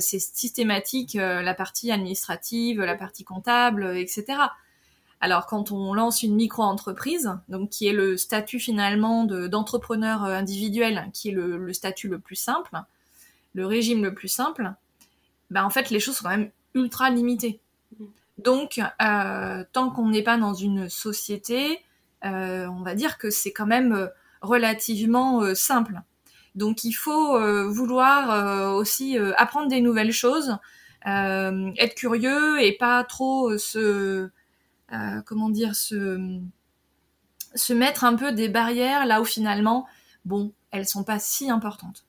c'est 0.00 0.18
systématique 0.18 1.14
la 1.14 1.54
partie 1.54 1.90
administrative, 1.90 2.82
la 2.82 2.94
partie 2.94 3.24
comptable, 3.24 3.96
etc. 3.96 4.36
Alors 5.20 5.46
quand 5.46 5.72
on 5.72 5.94
lance 5.94 6.22
une 6.22 6.34
micro-entreprise, 6.34 7.32
donc 7.48 7.70
qui 7.70 7.88
est 7.88 7.92
le 7.92 8.16
statut 8.16 8.58
finalement 8.58 9.24
d'entrepreneur 9.24 10.24
euh, 10.24 10.34
individuel, 10.34 11.08
qui 11.12 11.30
est 11.30 11.32
le, 11.32 11.72
statut 11.72 12.08
le 12.08 12.18
plus 12.18 12.36
simple, 12.36 12.76
le 13.54 13.66
régime 13.66 14.02
le 14.02 14.12
plus 14.12 14.28
simple, 14.28 14.72
ben 15.50 15.64
en 15.64 15.70
fait 15.70 15.90
les 15.90 16.00
choses 16.00 16.16
sont 16.16 16.24
quand 16.24 16.36
même 16.36 16.50
ultra 16.74 17.08
limitées. 17.10 17.60
Donc 18.38 18.78
euh, 19.02 19.64
tant 19.72 19.90
qu'on 19.90 20.10
n'est 20.10 20.22
pas 20.22 20.36
dans 20.36 20.52
une 20.52 20.90
société, 20.90 21.80
euh, 22.24 22.66
on 22.66 22.82
va 22.82 22.94
dire 22.94 23.16
que 23.16 23.30
c'est 23.30 23.52
quand 23.52 23.66
même 23.66 24.10
relativement 24.42 25.54
simple. 25.54 26.02
Donc 26.54 26.84
il 26.84 26.92
faut 26.92 27.38
vouloir 27.68 28.74
aussi 28.74 29.18
apprendre 29.36 29.68
des 29.68 29.80
nouvelles 29.80 30.12
choses, 30.12 30.58
être 31.04 31.94
curieux 31.94 32.60
et 32.62 32.72
pas 32.72 33.02
trop 33.04 33.56
se 33.56 34.30
euh, 34.92 35.20
comment 35.22 35.48
dire, 35.48 35.74
se, 35.74 36.40
se 37.54 37.72
mettre 37.72 38.04
un 38.04 38.14
peu 38.14 38.32
des 38.32 38.48
barrières 38.48 39.06
là 39.06 39.20
où 39.20 39.24
finalement, 39.24 39.86
bon, 40.24 40.52
elles 40.70 40.86
sont 40.86 41.04
pas 41.04 41.18
si 41.18 41.50
importantes. 41.50 42.06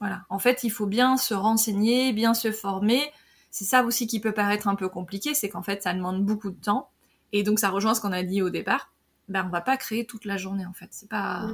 Voilà. 0.00 0.22
En 0.30 0.38
fait, 0.38 0.64
il 0.64 0.70
faut 0.70 0.86
bien 0.86 1.16
se 1.16 1.34
renseigner, 1.34 2.12
bien 2.12 2.34
se 2.34 2.52
former. 2.52 3.02
C'est 3.50 3.64
ça 3.64 3.84
aussi 3.84 4.06
qui 4.06 4.20
peut 4.20 4.32
paraître 4.32 4.68
un 4.68 4.74
peu 4.74 4.88
compliqué, 4.88 5.34
c'est 5.34 5.50
qu'en 5.50 5.62
fait, 5.62 5.82
ça 5.82 5.92
demande 5.92 6.24
beaucoup 6.24 6.50
de 6.50 6.60
temps. 6.60 6.88
Et 7.32 7.42
donc, 7.42 7.58
ça 7.58 7.68
rejoint 7.68 7.94
ce 7.94 8.00
qu'on 8.00 8.12
a 8.12 8.22
dit 8.22 8.42
au 8.42 8.50
départ. 8.50 8.92
Ben, 9.28 9.44
on 9.46 9.50
va 9.50 9.60
pas 9.60 9.76
créer 9.76 10.06
toute 10.06 10.24
la 10.24 10.36
journée, 10.36 10.66
en 10.66 10.72
fait. 10.72 10.88
C'est 10.90 11.08
pas, 11.08 11.48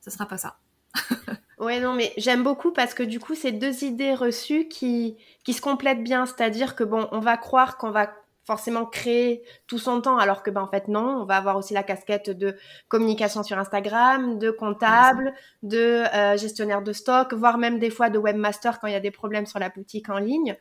ça 0.00 0.10
sera 0.10 0.26
pas 0.26 0.38
ça. 0.38 0.58
ouais, 1.58 1.80
non, 1.80 1.94
mais 1.94 2.12
j'aime 2.16 2.42
beaucoup 2.42 2.72
parce 2.72 2.94
que 2.94 3.02
du 3.02 3.18
coup, 3.18 3.34
c'est 3.34 3.52
deux 3.52 3.84
idées 3.84 4.14
reçues 4.14 4.68
qui, 4.68 5.16
qui 5.44 5.52
se 5.52 5.60
complètent 5.60 6.04
bien. 6.04 6.26
C'est-à-dire 6.26 6.76
que 6.76 6.84
bon, 6.84 7.08
on 7.12 7.20
va 7.20 7.36
croire 7.36 7.76
qu'on 7.76 7.90
va 7.90 8.14
forcément 8.44 8.86
créer 8.86 9.42
tout 9.66 9.78
son 9.78 10.00
temps, 10.00 10.18
alors 10.18 10.42
que 10.42 10.50
ben 10.50 10.62
en 10.62 10.68
fait 10.68 10.88
non, 10.88 11.22
on 11.22 11.24
va 11.24 11.36
avoir 11.36 11.56
aussi 11.56 11.74
la 11.74 11.82
casquette 11.82 12.30
de 12.30 12.56
communication 12.88 13.42
sur 13.42 13.58
Instagram, 13.58 14.38
de 14.38 14.50
comptable, 14.50 15.32
de 15.62 16.04
euh, 16.14 16.36
gestionnaire 16.36 16.82
de 16.82 16.92
stock, 16.92 17.32
voire 17.34 17.58
même 17.58 17.78
des 17.78 17.90
fois 17.90 18.10
de 18.10 18.18
webmaster 18.18 18.80
quand 18.80 18.88
il 18.88 18.92
y 18.92 18.96
a 18.96 19.00
des 19.00 19.10
problèmes 19.10 19.46
sur 19.46 19.58
la 19.58 19.68
boutique 19.68 20.08
en 20.08 20.18
ligne. 20.18 20.56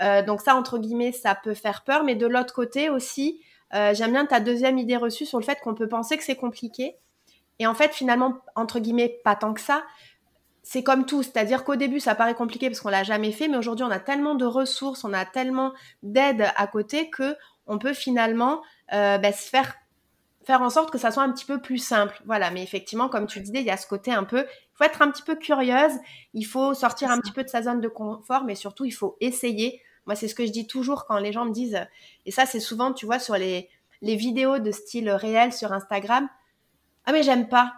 Euh, 0.00 0.22
donc 0.22 0.40
ça 0.40 0.54
entre 0.54 0.78
guillemets 0.78 1.12
ça 1.12 1.34
peut 1.34 1.54
faire 1.54 1.84
peur, 1.84 2.04
mais 2.04 2.14
de 2.14 2.26
l'autre 2.26 2.54
côté 2.54 2.88
aussi, 2.88 3.40
euh, 3.74 3.92
j'aime 3.94 4.12
bien 4.12 4.24
ta 4.24 4.40
deuxième 4.40 4.78
idée 4.78 4.96
reçue 4.96 5.26
sur 5.26 5.38
le 5.38 5.44
fait 5.44 5.58
qu'on 5.60 5.74
peut 5.74 5.88
penser 5.88 6.16
que 6.16 6.24
c'est 6.24 6.36
compliqué. 6.36 6.96
Et 7.58 7.66
en 7.66 7.74
fait, 7.74 7.92
finalement, 7.92 8.38
entre 8.54 8.78
guillemets, 8.78 9.20
pas 9.24 9.34
tant 9.34 9.52
que 9.52 9.60
ça 9.60 9.82
c'est 10.70 10.82
comme 10.82 11.06
tout, 11.06 11.22
c'est-à-dire 11.22 11.64
qu'au 11.64 11.76
début, 11.76 11.98
ça 11.98 12.14
paraît 12.14 12.34
compliqué 12.34 12.68
parce 12.68 12.82
qu'on 12.82 12.90
l'a 12.90 13.02
jamais 13.02 13.32
fait, 13.32 13.48
mais 13.48 13.56
aujourd'hui, 13.56 13.86
on 13.86 13.90
a 13.90 14.00
tellement 14.00 14.34
de 14.34 14.44
ressources, 14.44 15.02
on 15.02 15.14
a 15.14 15.24
tellement 15.24 15.72
d'aide 16.02 16.46
à 16.56 16.66
côté 16.66 17.08
que 17.08 17.36
on 17.66 17.78
peut 17.78 17.94
finalement 17.94 18.60
euh, 18.92 19.16
bah, 19.16 19.32
se 19.32 19.48
faire 19.48 19.76
faire 20.44 20.60
en 20.60 20.68
sorte 20.68 20.90
que 20.90 20.98
ça 20.98 21.10
soit 21.10 21.22
un 21.22 21.32
petit 21.32 21.46
peu 21.46 21.58
plus 21.58 21.78
simple. 21.78 22.20
Voilà, 22.26 22.50
mais 22.50 22.62
effectivement, 22.62 23.08
comme 23.08 23.26
tu 23.26 23.40
disais, 23.40 23.60
il 23.60 23.64
y 23.64 23.70
a 23.70 23.78
ce 23.78 23.86
côté 23.86 24.12
un 24.12 24.24
peu, 24.24 24.40
il 24.40 24.76
faut 24.76 24.84
être 24.84 25.00
un 25.00 25.10
petit 25.10 25.22
peu 25.22 25.36
curieuse, 25.36 25.92
il 26.34 26.44
faut 26.44 26.74
sortir 26.74 27.10
un 27.10 27.18
petit 27.18 27.32
peu 27.32 27.44
de 27.44 27.48
sa 27.48 27.62
zone 27.62 27.80
de 27.80 27.88
confort, 27.88 28.44
mais 28.44 28.54
surtout, 28.54 28.84
il 28.84 28.92
faut 28.92 29.16
essayer. 29.22 29.80
Moi, 30.04 30.16
c'est 30.16 30.28
ce 30.28 30.34
que 30.34 30.44
je 30.44 30.52
dis 30.52 30.66
toujours 30.66 31.06
quand 31.06 31.16
les 31.16 31.32
gens 31.32 31.46
me 31.46 31.52
disent, 31.52 31.80
et 32.26 32.30
ça, 32.30 32.44
c'est 32.44 32.60
souvent, 32.60 32.92
tu 32.92 33.06
vois, 33.06 33.18
sur 33.18 33.36
les, 33.38 33.70
les 34.02 34.16
vidéos 34.16 34.58
de 34.58 34.70
style 34.70 35.08
réel 35.08 35.50
sur 35.50 35.72
Instagram, 35.72 36.28
ah 37.06 37.12
mais 37.12 37.22
j'aime 37.22 37.48
pas. 37.48 37.72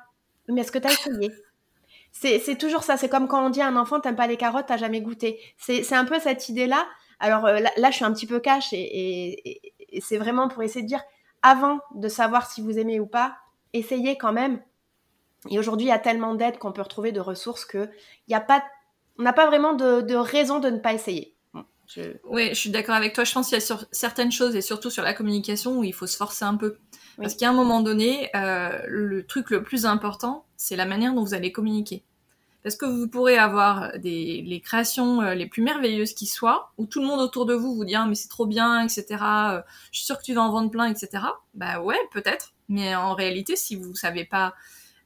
Mais 0.49 0.62
est-ce 0.62 0.73
que 0.73 0.78
tu 0.80 0.88
as 0.88 0.92
essayé? 0.92 1.30
C'est 2.12 2.59
toujours 2.59 2.83
ça. 2.83 2.97
C'est 2.97 3.09
comme 3.09 3.29
quand 3.29 3.45
on 3.45 3.50
dit 3.50 3.61
à 3.61 3.69
un 3.69 3.76
enfant, 3.76 4.00
t'aimes 4.00 4.17
pas 4.17 4.26
les 4.26 4.37
carottes, 4.37 4.67
t'as 4.67 4.76
jamais 4.76 5.00
goûté. 5.00 5.40
C'est 5.59 5.95
un 5.95 6.05
peu 6.05 6.19
cette 6.19 6.49
idée-là. 6.49 6.87
Alors 7.21 7.47
euh, 7.47 7.61
là, 7.76 7.90
je 7.90 7.97
suis 7.97 8.05
un 8.05 8.12
petit 8.12 8.26
peu 8.26 8.40
cash 8.40 8.73
et, 8.73 9.61
c'est 10.00 10.19
vraiment 10.19 10.49
pour 10.49 10.62
essayer 10.62 10.83
de 10.83 10.88
dire, 10.88 11.02
avant 11.43 11.81
de 11.95 12.09
savoir 12.09 12.50
si 12.50 12.61
vous 12.61 12.79
aimez 12.79 13.00
ou 13.00 13.07
pas, 13.07 13.37
essayez 13.73 14.17
quand 14.17 14.33
même. 14.33 14.61
Et 15.50 15.59
aujourd'hui, 15.59 15.87
il 15.87 15.90
y 15.90 15.93
a 15.93 15.99
tellement 15.99 16.35
d'aides 16.35 16.59
qu'on 16.59 16.73
peut 16.73 16.83
retrouver 16.83 17.12
de 17.12 17.21
ressources 17.21 17.64
que 17.64 17.88
y 18.29 18.35
a 18.35 18.40
pas, 18.40 18.62
on 19.19 19.23
n'a 19.23 19.33
pas 19.33 19.47
vraiment 19.47 19.75
de, 19.75 20.14
raison 20.14 20.61
de 20.61 20.71
ne 20.71 20.79
pas 20.79 20.93
essayer. 20.93 21.35
Oui, 22.25 22.50
je 22.50 22.55
suis 22.55 22.71
d'accord 22.71 22.95
avec 22.95 23.14
toi. 23.14 23.25
Je 23.25 23.33
pense 23.33 23.49
qu'il 23.49 23.57
y 23.57 23.59
a 23.59 23.64
sur 23.64 23.85
certaines 23.90 24.31
choses 24.31 24.55
et 24.55 24.61
surtout 24.61 24.90
sur 24.90 25.02
la 25.02 25.12
communication 25.12 25.79
où 25.79 25.83
il 25.83 25.93
faut 25.93 26.07
se 26.07 26.17
forcer 26.17 26.45
un 26.45 26.55
peu. 26.55 26.79
Parce 27.20 27.34
qu'à 27.34 27.50
un 27.50 27.52
moment 27.52 27.80
donné, 27.80 28.30
euh, 28.34 28.80
le 28.88 29.26
truc 29.26 29.50
le 29.50 29.62
plus 29.62 29.86
important, 29.86 30.46
c'est 30.56 30.76
la 30.76 30.86
manière 30.86 31.14
dont 31.14 31.22
vous 31.22 31.34
allez 31.34 31.52
communiquer. 31.52 32.02
Parce 32.62 32.76
que 32.76 32.84
vous 32.84 33.08
pourrez 33.08 33.38
avoir 33.38 33.98
des, 33.98 34.42
les 34.46 34.60
créations 34.60 35.22
euh, 35.22 35.34
les 35.34 35.46
plus 35.46 35.62
merveilleuses 35.62 36.12
qui 36.12 36.26
soient, 36.26 36.72
où 36.76 36.86
tout 36.86 37.00
le 37.00 37.06
monde 37.06 37.20
autour 37.20 37.46
de 37.46 37.54
vous 37.54 37.74
vous 37.74 37.84
dit 37.84 37.94
ah, 37.94 38.06
mais 38.06 38.14
c'est 38.14 38.28
trop 38.28 38.46
bien, 38.46 38.82
etc. 38.82 39.06
Euh, 39.22 39.62
je 39.92 39.98
suis 39.98 40.06
sûre 40.06 40.18
que 40.18 40.24
tu 40.24 40.34
vas 40.34 40.42
en 40.42 40.50
vendre 40.50 40.70
plein, 40.70 40.86
etc. 40.86 41.24
Bah 41.54 41.80
ouais, 41.80 41.98
peut-être. 42.12 42.52
Mais 42.68 42.94
en 42.94 43.14
réalité, 43.14 43.56
si 43.56 43.76
vous 43.76 43.94
savez 43.94 44.24
pas 44.24 44.54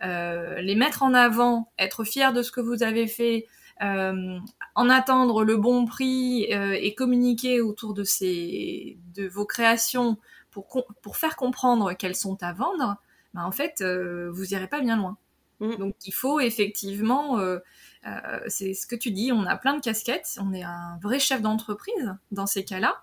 euh, 0.03 0.61
les 0.61 0.75
mettre 0.75 1.03
en 1.03 1.15
avant, 1.15 1.73
être 1.79 2.05
fier 2.05 2.33
de 2.33 2.43
ce 2.43 2.53
que 2.53 2.61
vous 2.61 2.83
avez 2.83 3.07
fait, 3.07 3.47
euh, 3.83 4.39
en 4.75 4.89
attendre 4.91 5.45
le 5.45 5.57
bon 5.57 5.85
prix 5.85 6.47
euh, 6.53 6.77
et 6.79 6.95
communiquer 6.95 7.61
autour 7.61 7.95
de 7.95 8.05
ces 8.05 8.99
de 9.15 9.27
vos 9.27 9.47
créations 9.47 10.19
pour, 10.63 10.87
pour 11.03 11.17
faire 11.17 11.37
comprendre 11.37 11.93
qu'elles 11.95 12.15
sont 12.15 12.43
à 12.43 12.53
vendre, 12.53 12.97
bah 13.35 13.45
en 13.45 13.51
fait, 13.51 13.81
euh, 13.81 14.31
vous 14.33 14.55
irez 14.55 14.69
pas 14.69 14.81
bien 14.81 14.97
loin. 14.97 15.19
Mm. 15.61 15.77
Donc 15.77 15.97
il 16.07 16.15
faut 16.15 16.41
effectivement, 16.41 17.39
euh, 17.39 17.59
euh, 18.07 18.41
c'est 18.47 18.75
ce 18.75 18.87
que 18.87 18.95
tu 18.95 19.11
dis, 19.11 19.33
on 19.33 19.45
a 19.47 19.57
plein 19.57 19.75
de 19.75 19.81
casquettes, 19.81 20.39
on 20.41 20.53
est 20.53 20.63
un 20.63 20.99
vrai 21.03 21.19
chef 21.19 21.43
d'entreprise 21.43 22.15
dans 22.31 22.47
ces 22.47 22.65
cas-là, 22.65 23.03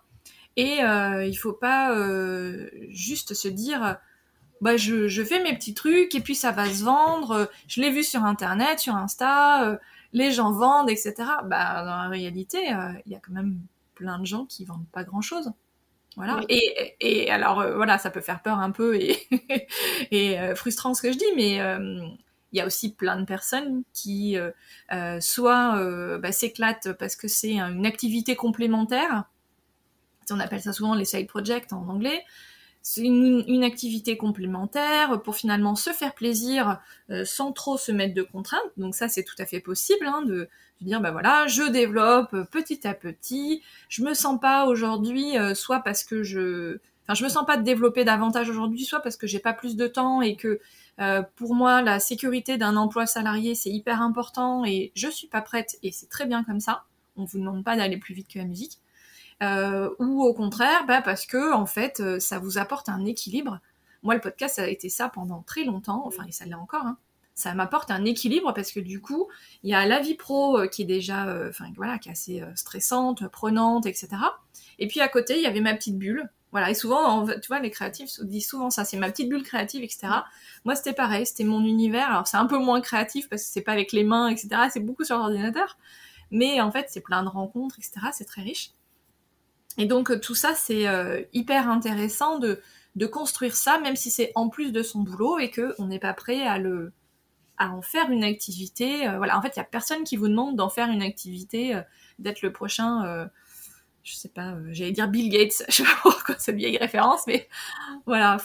et 0.56 0.80
il 0.82 1.36
faut 1.36 1.54
pas 1.54 1.96
juste 2.90 3.34
se 3.34 3.48
dire, 3.48 3.98
bah 4.60 4.78
je, 4.78 5.08
je, 5.08 5.24
fais 5.24 5.42
mes 5.42 5.56
petits 5.56 5.74
trucs 5.74 6.14
et 6.14 6.20
puis 6.20 6.36
ça 6.36 6.52
va 6.52 6.66
se 6.72 6.84
vendre, 6.84 7.50
je 7.68 7.82
l'ai 7.82 7.90
vu 7.90 8.04
sur 8.04 8.26
internet, 8.26 8.80
sur 8.80 8.96
Insta, 8.96 9.80
les 10.12 10.32
gens 10.32 10.52
vendent, 10.52 10.90
etc. 10.90 11.14
Bah 11.46 11.86
dans 11.86 11.98
la 12.04 12.10
réalité, 12.10 12.58
il 13.06 13.12
y 13.12 13.16
a 13.16 13.20
quand 13.20 13.32
même 13.32 13.60
plein 13.96 14.20
de 14.20 14.26
gens 14.26 14.46
qui 14.46 14.66
vendent 14.66 14.88
pas 14.92 15.06
grand-chose. 15.06 15.52
Voilà. 16.18 16.42
Et, 16.50 16.96
et, 17.00 17.32
alors, 17.32 17.62
euh, 17.62 17.76
voilà, 17.76 17.98
ça 17.98 18.10
peut 18.10 18.22
faire 18.22 18.42
peur 18.42 18.60
un 18.60 18.72
peu 18.72 18.96
et, 18.96 19.18
et 20.12 20.40
euh, 20.40 20.56
frustrant 20.56 20.94
ce 20.94 21.02
que 21.02 21.12
je 21.12 21.18
dis, 21.18 21.26
mais 21.36 21.62
euh, 21.62 22.06
il 22.52 22.58
y 22.58 22.62
a 22.62 22.66
aussi 22.66 22.94
plein 22.94 23.18
de 23.18 23.26
personnes 23.26 23.84
qui 23.94 24.38
soit 25.22 26.18
bah, 26.20 26.32
s'éclatent 26.34 26.92
parce 27.00 27.16
que 27.16 27.30
c'est 27.30 27.54
une 27.54 27.86
activité 27.86 28.36
complémentaire, 28.36 29.24
on 30.30 30.40
appelle 30.40 30.62
ça 30.62 30.74
souvent 30.74 30.94
les 30.94 31.06
side 31.06 31.28
projects 31.28 31.72
en 31.72 31.88
anglais, 31.88 32.26
c'est 32.82 33.04
une, 33.04 33.46
une, 33.48 33.64
activité 33.64 34.18
complémentaire 34.18 35.22
pour 35.22 35.38
finalement 35.38 35.76
se 35.76 35.92
faire 35.92 36.14
plaisir 36.14 36.82
sans 37.24 37.54
trop 37.54 37.78
se 37.78 37.94
mettre 37.94 38.16
de 38.16 38.24
contraintes. 38.24 38.60
Donc 38.76 38.96
ça, 38.96 39.08
c'est 39.08 39.24
tout 39.24 39.36
à 39.40 39.46
fait 39.46 39.62
possible 39.62 40.06
hein, 40.06 40.22
de, 40.24 40.50
dire 40.86 41.02
bah 41.02 41.12
voilà, 41.12 41.48
je 41.48 41.64
développe 41.64 42.36
petit 42.52 42.88
à 42.88 42.94
petit. 42.94 43.62
Je 43.90 44.04
me 44.04 44.14
sens 44.14 44.40
pas 44.40 44.66
aujourd'hui, 44.66 45.38
euh, 45.38 45.54
soit 45.54 45.80
parce 45.82 46.04
que 46.04 46.24
je, 46.24 46.80
enfin 47.04 47.14
je 47.14 47.24
me 47.24 47.30
sens 47.30 47.46
pas 47.46 47.58
de 47.58 47.64
développer 47.64 48.04
davantage 48.04 48.50
aujourd'hui, 48.50 48.86
soit 48.86 49.02
parce 49.02 49.18
que 49.18 49.28
j'ai 49.28 49.40
pas 49.40 49.54
plus 49.54 49.76
de 49.76 49.88
temps 49.88 50.22
et 50.22 50.36
que 50.36 50.60
euh, 51.00 51.24
pour 51.36 51.56
moi 51.56 51.82
la 51.82 52.00
sécurité 52.00 52.58
d'un 52.58 52.76
emploi 52.76 53.06
salarié 53.06 53.56
c'est 53.56 53.70
hyper 53.70 54.02
important 54.02 54.66
et 54.66 54.92
je 54.96 55.08
suis 55.08 55.28
pas 55.28 55.42
prête 55.42 55.78
et 55.84 55.92
c'est 55.92 56.10
très 56.10 56.26
bien 56.26 56.44
comme 56.44 56.60
ça. 56.60 56.84
on 57.18 57.26
vous 57.26 57.40
demande 57.40 57.64
pas 57.64 57.76
d'aller 57.78 57.98
plus 57.98 58.14
vite 58.14 58.28
que 58.28 58.40
la 58.40 58.46
musique. 58.46 58.80
ou 60.00 60.24
au 60.24 60.34
contraire, 60.34 60.86
bah, 60.88 61.02
parce 61.02 61.26
que 61.26 61.54
en 61.54 61.66
fait, 61.66 62.20
ça 62.20 62.40
vous 62.40 62.58
apporte 62.58 62.90
un 62.90 63.06
équilibre. 63.06 63.60
Moi, 64.04 64.16
le 64.16 64.22
podcast, 64.22 64.58
a 64.60 64.68
été 64.68 64.90
ça 64.90 65.10
pendant 65.10 65.44
très 65.44 65.64
longtemps, 65.64 66.04
enfin, 66.06 66.24
et 66.28 66.32
ça 66.32 66.46
l'est 66.46 66.54
encore. 66.56 66.86
Hein. 66.86 66.98
Ça 67.42 67.54
m'apporte 67.54 67.92
un 67.92 68.06
équilibre 68.06 68.54
parce 68.54 68.72
que 68.72 68.80
du 68.80 69.02
coup, 69.02 69.28
il 69.64 69.70
y 69.70 69.74
a 69.74 69.86
la 69.86 70.00
vie 70.00 70.16
pro 70.16 70.68
qui 70.72 70.84
est 70.84 70.86
déjà, 70.86 71.26
enfin 71.50 71.66
voilà, 71.76 71.98
qui 71.98 72.10
est 72.10 72.12
assez 72.12 72.44
stressante, 72.56 73.28
prenante, 73.28 73.86
etc. 73.86 74.10
Et 74.80 74.88
puis 74.88 75.02
à 75.02 75.08
côté, 75.08 75.38
il 75.38 75.42
y 75.42 75.48
avait 75.48 75.62
ma 75.62 75.74
petite 75.74 75.98
bulle 75.98 76.30
voilà, 76.52 76.70
et 76.70 76.74
souvent, 76.74 77.26
tu 77.26 77.48
vois, 77.48 77.60
les 77.60 77.72
créatifs 77.72 78.20
disent 78.22 78.48
souvent 78.48 78.70
ça, 78.70 78.84
c'est 78.84 78.98
ma 78.98 79.10
petite 79.10 79.30
bulle 79.30 79.44
créative, 79.44 79.84
etc. 79.84 80.08
Moi, 80.66 80.76
c'était 80.76 80.94
pareil, 80.94 81.26
c'était 81.26 81.46
mon 81.46 81.64
univers. 81.64 82.10
Alors, 82.10 82.28
c'est 82.28 82.38
un 82.38 82.46
peu 82.46 82.58
moins 82.58 82.82
créatif 82.82 83.30
parce 83.30 83.44
que 83.44 83.50
c'est 83.50 83.62
pas 83.62 83.72
avec 83.72 83.94
les 83.94 84.04
mains, 84.04 84.28
etc. 84.28 84.50
C'est 84.70 84.82
beaucoup 84.82 85.06
sur 85.06 85.18
l'ordinateur. 85.18 85.78
Mais 86.30 86.60
en 86.60 86.72
fait, 86.72 86.88
c'est 86.90 87.02
plein 87.02 87.24
de 87.24 87.30
rencontres, 87.30 87.78
etc. 87.80 88.08
C'est 88.12 88.26
très 88.26 88.42
riche. 88.42 88.72
Et 89.78 89.86
donc, 89.86 90.20
tout 90.20 90.36
ça, 90.36 90.54
c'est 90.54 90.88
euh, 90.88 91.22
hyper 91.32 91.70
intéressant 91.70 92.38
de, 92.38 92.62
de 92.98 93.06
construire 93.06 93.56
ça, 93.56 93.80
même 93.80 93.96
si 93.96 94.12
c'est 94.12 94.34
en 94.36 94.50
plus 94.50 94.74
de 94.74 94.84
son 94.84 95.00
boulot 95.00 95.40
et 95.40 95.52
qu'on 95.52 95.86
n'est 95.86 96.00
pas 96.00 96.14
prêt 96.14 96.46
à 96.46 96.58
le 96.58 96.92
à 97.62 97.70
en 97.70 97.82
faire 97.82 98.10
une 98.10 98.24
activité. 98.24 99.08
Euh, 99.08 99.18
voilà, 99.18 99.38
en 99.38 99.42
fait, 99.42 99.54
il 99.56 99.60
y 99.60 99.62
a 99.62 99.66
personne 99.66 100.04
qui 100.04 100.18
vous 100.18 100.28
demande 100.28 100.56
d'en 100.56 100.70
faire 100.70 100.90
une 100.90 101.02
activité, 101.02 101.76
euh, 101.76 101.82
d'être 102.20 102.42
le 102.42 102.52
prochain 102.52 103.30
je 104.04 104.16
sais 104.16 104.30
pas, 104.30 104.54
euh, 104.54 104.70
j'allais 104.72 104.92
dire 104.92 105.08
Bill 105.08 105.30
Gates, 105.30 105.64
je 105.70 105.76
sais 105.76 105.84
pas 105.84 105.98
pourquoi 106.02 106.36
cette 106.38 106.56
vieille 106.56 106.78
référence, 106.78 107.22
mais 107.28 107.48
voilà, 108.06 108.38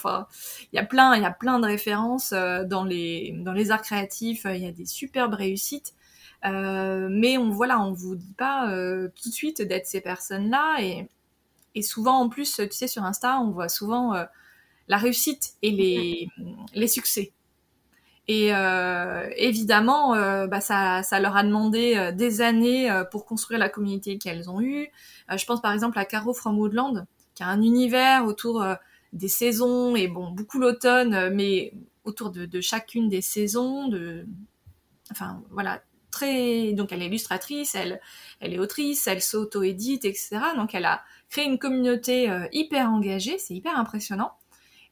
il 0.71 0.75
y 0.75 0.79
a 0.79 0.85
plein, 0.85 1.15
il 1.15 1.21
y 1.21 1.25
a 1.25 1.31
plein 1.31 1.59
de 1.59 1.65
références 1.65 2.31
euh, 2.33 2.63
dans 2.63 2.83
les 2.83 3.71
arts 3.71 3.81
créatifs, 3.81 4.45
il 4.45 4.57
y 4.63 4.67
a 4.67 4.71
des 4.71 4.85
superbes 4.85 5.33
réussites, 5.33 5.93
euh, 6.45 7.07
mais 7.09 7.37
on 7.37 7.49
voilà, 7.49 7.79
on 7.81 7.93
vous 7.93 8.15
dit 8.15 8.33
pas 8.33 8.67
tout 9.15 9.29
de 9.29 9.33
suite 9.33 9.61
d'être 9.61 9.87
ces 9.87 10.01
personnes-là 10.01 10.77
et 11.75 11.81
souvent 11.81 12.19
en 12.19 12.29
plus, 12.29 12.55
tu 12.55 12.67
sais, 12.71 12.87
sur 12.87 13.03
Insta, 13.03 13.39
on 13.39 13.51
voit 13.51 13.69
souvent 13.69 14.13
la 14.87 14.97
réussite 14.97 15.53
et 15.61 16.29
les 16.73 16.87
succès. 16.87 17.33
Et 18.27 18.53
euh, 18.53 19.29
évidemment, 19.37 20.13
euh, 20.13 20.47
bah, 20.47 20.59
ça, 20.59 21.01
leur 21.19 21.37
a 21.37 21.43
demandé 21.43 21.95
euh, 21.95 22.11
des 22.11 22.41
années 22.41 22.89
pour 23.11 23.25
construire 23.25 23.59
la 23.59 23.69
communauté 23.69 24.17
qu'elles 24.17 24.49
ont 24.49 24.61
eue. 24.61 24.89
je 25.29 25.45
pense 25.45 25.61
par 25.61 25.71
exemple 25.71 25.97
à 25.97 26.05
Caro 26.05 26.33
from 26.33 26.57
Woodland, 26.59 27.05
qui 27.35 27.43
a 27.43 27.47
un 27.47 27.61
univers 27.61 28.25
autour 28.25 28.65
des 29.13 29.29
saisons 29.29 29.95
et 29.95 30.07
bon 30.07 30.31
beaucoup 30.31 30.59
l'automne, 30.59 31.33
mais 31.33 31.73
autour 32.03 32.31
de, 32.31 32.61
chacune 32.61 33.07
des 33.07 33.21
saisons. 33.21 33.89
Enfin 35.11 35.41
voilà, 35.51 35.81
très. 36.11 36.73
Donc 36.73 36.91
elle 36.91 37.01
est 37.01 37.07
illustratrice, 37.07 37.75
elle, 37.75 38.01
elle 38.41 38.53
est 38.53 38.59
autrice, 38.59 39.07
elle 39.07 39.21
s'auto-édite, 39.21 40.03
etc. 40.03 40.39
Donc 40.57 40.75
elle 40.75 40.85
a 40.85 41.01
créé 41.29 41.45
une 41.45 41.59
communauté 41.59 42.29
hyper 42.51 42.89
engagée, 42.89 43.37
c'est 43.37 43.53
hyper 43.53 43.77
impressionnant. 43.77 44.33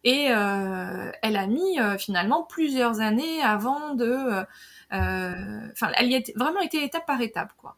Et 0.05 0.27
euh, 0.29 1.11
elle 1.23 1.35
a 1.35 1.47
mis 1.47 1.79
euh, 1.79 1.97
finalement 1.97 2.43
plusieurs 2.43 3.01
années 3.01 3.41
avant 3.41 3.95
de... 3.95 4.05
Euh, 4.05 5.67
enfin, 5.71 5.91
elle 5.97 6.11
y 6.11 6.15
a 6.15 6.21
vraiment 6.35 6.61
été 6.61 6.85
étape 6.85 7.07
par 7.07 7.21
étape, 7.21 7.53
quoi. 7.57 7.75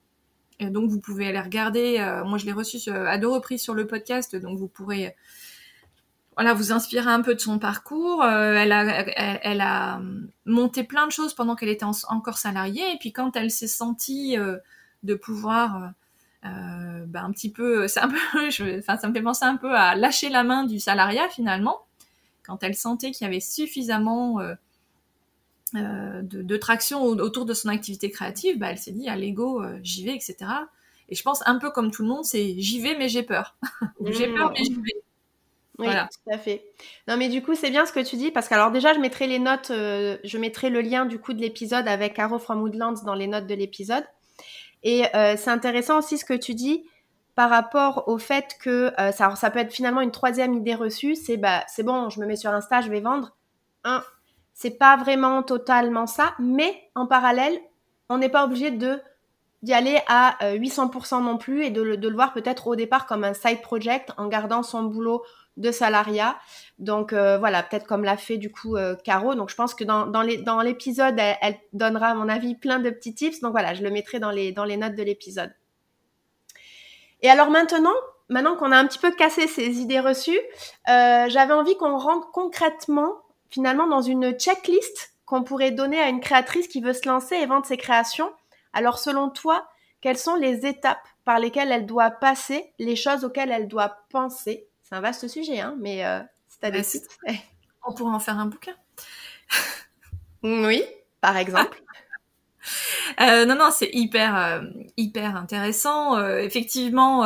Et 0.60 0.69
donc 0.69 0.89
vous 0.89 1.00
pouvez 1.00 1.27
aller 1.27 1.39
regarder. 1.39 2.00
moi, 2.25 2.38
je 2.38 2.46
l'ai 2.46 2.51
reçue 2.51 2.89
à 2.89 3.17
deux 3.17 3.27
reprises 3.27 3.62
sur 3.62 3.75
le 3.75 3.88
podcast, 3.88 4.36
donc 4.36 4.57
vous 4.57 4.67
pourrez 4.67 5.15
voilà, 6.36 6.53
vous 6.53 6.72
inspirer 6.72 7.10
un 7.10 7.22
peu 7.22 7.36
de 7.36 7.39
son 7.39 7.60
parcours. 7.60 8.25
elle, 8.25 8.72
a, 8.72 9.05
elle, 9.43 9.62
a 9.62 10.01
monté 10.46 10.84
plein 10.84 11.05
de 11.05 11.12
choses 11.12 11.36
pendant 11.36 11.55
qu'elle 11.55 11.69
était 11.69 11.86
encore 12.10 12.39
salariée. 12.39 12.91
Et 12.91 12.98
puis 12.98 13.13
quand 13.13 13.36
elle 13.36 13.51
s'est 13.51 13.67
sentie 13.67 14.36
de 15.03 15.13
pouvoir, 15.13 15.91
bah, 16.43 17.22
un 17.22 17.31
petit 17.31 17.51
peu, 17.51 17.84
un 17.84 17.88
ça 17.88 18.07
me 18.07 19.13
fait 19.13 19.22
penser 19.22 19.46
un 19.46 19.57
peu 19.57 19.75
à 19.75 19.93
lâcher 19.93 20.29
la 20.29 20.43
main 20.43 20.63
du 20.63 20.79
salariat 20.79 21.29
finalement 21.29 21.87
quand 22.47 22.63
elle 22.63 22.75
sentait 22.75 23.11
qu'il 23.11 23.25
y 23.25 23.29
avait 23.29 23.41
suffisamment 23.41 24.39
euh, 24.39 24.55
euh, 25.75 26.21
de, 26.23 26.57
traction 26.57 27.03
autour 27.03 27.45
de 27.45 27.53
son 27.53 27.67
activité 27.67 28.10
créative, 28.10 28.57
bah, 28.57 28.71
elle 28.71 28.77
s'est 28.77 28.93
dit, 28.93 29.10
à 29.10 29.15
l'ego, 29.15 29.62
euh, 29.62 29.77
j'y 29.83 30.05
vais, 30.05 30.15
etc. 30.15 30.38
Et 31.10 31.15
je 31.15 31.23
pense 31.23 31.45
un 31.45 31.60
peu 31.60 31.69
comme 31.71 31.91
tout 31.91 32.03
le 32.03 32.07
monde, 32.07 32.25
c'est 32.25 32.55
j'y 32.57 32.81
vais 32.81 32.97
mais 32.97 33.10
j'ai 33.10 33.23
peur. 33.23 33.55
j'ai 34.05 34.27
peur 34.33 34.51
mais 34.51 34.63
j'y 34.63 34.73
vais. 34.73 35.01
Oui, 35.79 35.88
tout 35.88 36.31
à 36.31 36.39
fait. 36.39 36.65
Non, 37.07 37.17
mais 37.17 37.29
du 37.29 37.43
coup, 37.43 37.53
c'est 37.53 37.69
bien 37.69 37.86
ce 37.86 37.91
que 37.91 37.99
tu 37.99 38.15
dis 38.15 38.31
parce 38.31 38.47
que 38.47 38.55
alors 38.55 38.71
déjà, 38.71 38.95
je 38.95 38.99
mettrai 38.99 39.27
les 39.27 39.38
notes, 39.38 39.67
je 39.69 40.38
mettrai 40.39 40.71
le 40.71 40.81
lien 40.81 41.05
du 41.05 41.19
coup 41.19 41.33
de 41.33 41.39
l'épisode 41.39 41.88
avec 41.88 42.15
Caro 42.15 42.39
from 42.39 42.63
Woodlands 42.63 43.03
dans 43.05 43.13
les 43.13 43.27
notes 43.27 43.45
de 43.45 43.53
l'épisode. 43.53 44.03
Et 44.81 45.03
c'est 45.13 45.49
intéressant 45.49 45.99
aussi 45.99 46.17
ce 46.17 46.25
que 46.25 46.33
tu 46.33 46.55
dis 46.55 46.83
par 47.38 47.52
rapport 47.52 48.08
au 48.08 48.17
fait 48.17 48.58
que 48.60 48.91
euh, 49.00 49.12
ça, 49.12 49.36
ça 49.36 49.52
peut 49.52 49.60
être 49.60 49.71
finalement 49.71 50.02
une 50.02 50.10
troisième 50.10 50.56
idée 50.56 50.73
reçue, 50.73 51.15
c'est 51.15 51.38
bah 51.38 51.63
c'est 51.67 51.84
bon, 51.84 52.10
je 52.10 52.19
me 52.19 52.26
mets 52.26 52.36
sur 52.36 52.50
Insta, 52.50 52.82
je 52.82 52.89
vais 52.89 53.00
vendre. 53.00 53.38
Hein, 53.84 54.04
c'est 54.56 54.71
pas 54.71 54.97
vraiment 54.97 55.43
totalement 55.43 56.08
ça, 56.08 56.34
mais 56.39 56.89
en 56.95 57.06
parallèle, 57.06 57.56
on 58.10 58.17
n'est 58.17 58.30
pas 58.30 58.43
obligé 58.43 58.71
de 58.71 59.00
d'y 59.62 59.71
aller 59.71 60.00
à 60.08 60.36
800% 60.56 61.17
euh, 61.17 61.19
non 61.19 61.38
plus 61.38 61.63
et 61.63 61.69
de 61.69 61.84
le, 61.84 61.97
de 61.97 62.08
le 62.08 62.15
voir 62.15 62.34
peut-être 62.34 62.65
au 62.65 62.76
départ 62.76 63.06
comme 63.06 63.23
un 63.23 63.36
side 63.36 63.62
project 63.62 64.12
en 64.17 64.28
gardant 64.28 64.63
son 64.63 64.82
boulot 64.84 65.23
de 65.58 65.71
salariat. 65.71 66.38
Donc 66.80 67.13
euh, 67.13 67.38
voilà, 67.38 67.62
peut-être 67.62 67.86
comme 67.86 68.04
l'a 68.04 68.17
fait 68.17 68.38
du 68.38 68.52
coup 68.52 68.78
Caro. 69.04 69.36
Donc 69.36 69.52
je 69.52 69.56
pense 69.56 69.76
que 69.76 69.84
dans, 69.84 70.08
dans 70.08 70.62
l'épisode, 70.63 71.13
elle, 71.19 71.38
elle, 71.43 71.58
donnera 71.73 72.08
à 72.08 72.13
mon 72.15 72.30
avis 72.30 72.56
plein 72.56 72.80
de 72.80 72.89
petits 72.89 73.13
tips. 73.13 73.41
Donc 73.41 73.52
voilà, 73.52 73.76
je 73.76 73.84
le 73.84 73.91
mettrai 73.91 74.19
dans 74.19 74.32
les, 74.32 74.52
dans 74.52 74.65
les 74.65 74.78
notes 74.78 74.95
de 74.95 75.04
l'épisode. 75.04 75.54
Et 77.21 77.30
alors 77.30 77.49
maintenant, 77.49 77.95
maintenant 78.30 78.56
qu'on 78.56 78.71
a 78.71 78.77
un 78.77 78.88
petit 78.88 78.99
peu 78.99 79.12
cassé 79.12 79.47
ces 79.47 79.80
idées 79.80 79.99
reçues, 79.99 80.39
euh, 80.89 81.25
j'avais 81.30 81.53
envie 81.53 81.77
qu'on 81.77 81.97
rentre 81.97 82.32
concrètement, 82.32 83.13
finalement, 83.49 83.88
dans 83.88 84.01
une 84.01 84.32
checklist 84.34 85.13
qu'on 85.25 85.43
pourrait 85.43 85.71
donner 85.71 85.99
à 85.99 86.10
une 86.10 86.21
créatrice 86.21 86.67
qui 86.67 86.82
veut 86.82 86.93
se 86.93 87.08
lancer 87.08 87.36
et 87.36 87.45
vendre 87.45 87.65
ses 87.65 87.77
créations. 87.77 88.32
Alors 88.73 88.99
selon 88.99 89.30
toi, 89.30 89.67
quelles 90.01 90.17
sont 90.17 90.36
les 90.36 90.65
étapes 90.65 91.06
par 91.25 91.39
lesquelles 91.39 91.71
elle 91.71 91.86
doit 91.86 92.12
passer, 92.12 92.71
les 92.80 92.95
choses 92.95 93.25
auxquelles 93.25 93.51
elle 93.51 93.67
doit 93.67 93.97
penser? 94.10 94.67
C'est 94.84 94.95
un 94.95 95.01
vaste 95.01 95.27
sujet, 95.27 95.60
hein, 95.60 95.75
mais 95.80 96.06
euh, 96.06 96.21
c'est 96.47 96.63
à 96.63 96.71
des 96.71 96.84
On 97.86 97.93
pourrait 97.93 98.13
en 98.13 98.19
faire 98.19 98.39
un 98.39 98.45
bouquin. 98.45 98.73
oui, 100.43 100.84
par 101.19 101.36
exemple. 101.36 101.84
Euh, 103.19 103.45
non, 103.45 103.56
non, 103.56 103.69
c'est 103.71 103.89
hyper, 103.93 104.38
euh, 104.38 104.62
hyper 104.95 105.36
intéressant. 105.36 106.17
Euh, 106.17 106.38
effectivement, 106.38 107.25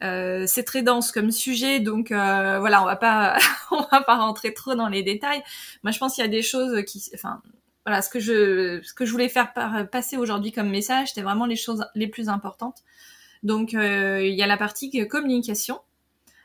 c'est 0.00 0.64
très 0.64 0.82
dense 0.82 1.12
comme 1.12 1.30
sujet, 1.30 1.80
donc 1.80 2.08
voilà, 2.10 2.82
on 2.82 2.86
va 2.86 2.96
pas, 2.96 3.36
on 3.70 3.82
va 3.90 4.00
pas 4.00 4.16
rentrer 4.16 4.54
trop 4.54 4.74
dans 4.74 4.88
les 4.88 5.02
détails. 5.02 5.42
Moi, 5.82 5.92
je 5.92 5.98
pense 5.98 6.14
qu'il 6.14 6.24
y 6.24 6.26
a 6.26 6.30
des 6.30 6.42
choses 6.42 6.82
qui, 6.84 7.02
enfin, 7.14 7.42
voilà, 7.84 8.00
ce 8.00 8.08
que 8.08 8.20
je, 8.20 8.80
ce 8.82 8.94
que 8.94 9.04
je 9.04 9.12
voulais 9.12 9.28
faire 9.28 9.52
passer 9.90 10.16
aujourd'hui 10.16 10.52
comme 10.52 10.70
message, 10.70 11.08
c'était 11.08 11.22
vraiment 11.22 11.46
les 11.46 11.56
choses 11.56 11.84
les 11.94 12.08
plus 12.08 12.28
importantes. 12.28 12.78
Donc, 13.42 13.72
il 13.72 14.34
y 14.34 14.42
a 14.42 14.46
la 14.46 14.56
partie 14.56 15.06
communication. 15.08 15.80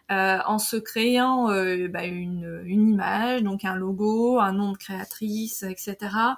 en 0.09 0.59
se 0.59 0.75
créant 0.75 1.47
bah, 1.89 2.03
une, 2.05 2.63
une, 2.65 2.89
image, 2.89 3.43
donc 3.43 3.63
un 3.63 3.75
logo, 3.75 4.39
un 4.39 4.51
nom 4.51 4.73
de 4.73 4.77
créatrice, 4.77 5.63
etc 5.63 6.35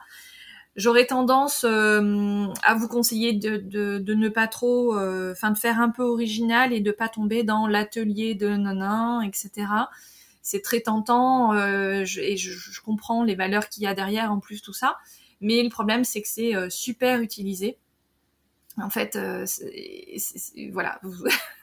j'aurais 0.75 1.05
tendance 1.05 1.63
euh, 1.63 2.47
à 2.63 2.75
vous 2.75 2.87
conseiller 2.87 3.33
de, 3.33 3.57
de, 3.57 3.97
de 3.97 4.13
ne 4.13 4.29
pas 4.29 4.47
trop, 4.47 4.97
euh, 4.97 5.31
enfin 5.31 5.51
de 5.51 5.57
faire 5.57 5.79
un 5.79 5.89
peu 5.89 6.03
original 6.03 6.73
et 6.73 6.81
de 6.81 6.91
pas 6.91 7.09
tomber 7.09 7.43
dans 7.43 7.67
l'atelier 7.67 8.35
de 8.35 8.49
nanan, 8.49 9.21
etc. 9.21 9.51
C'est 10.41 10.61
très 10.61 10.81
tentant 10.81 11.53
euh, 11.53 12.05
je, 12.05 12.19
et 12.21 12.37
je, 12.37 12.51
je, 12.51 12.81
comprends 12.81 13.23
les 13.23 13.35
valeurs 13.35 13.69
qu'il 13.69 13.83
y 13.83 13.87
a 13.87 13.93
derrière 13.93 14.31
en 14.31 14.39
plus 14.39 14.61
tout 14.61 14.73
ça, 14.73 14.97
mais 15.41 15.63
le 15.63 15.69
problème 15.69 16.03
c'est 16.03 16.21
que 16.21 16.27
c'est 16.27 16.69
super 16.69 17.21
utilisé. 17.21 17.77
En 18.77 18.89
fait, 18.89 19.17
voilà. 20.73 20.99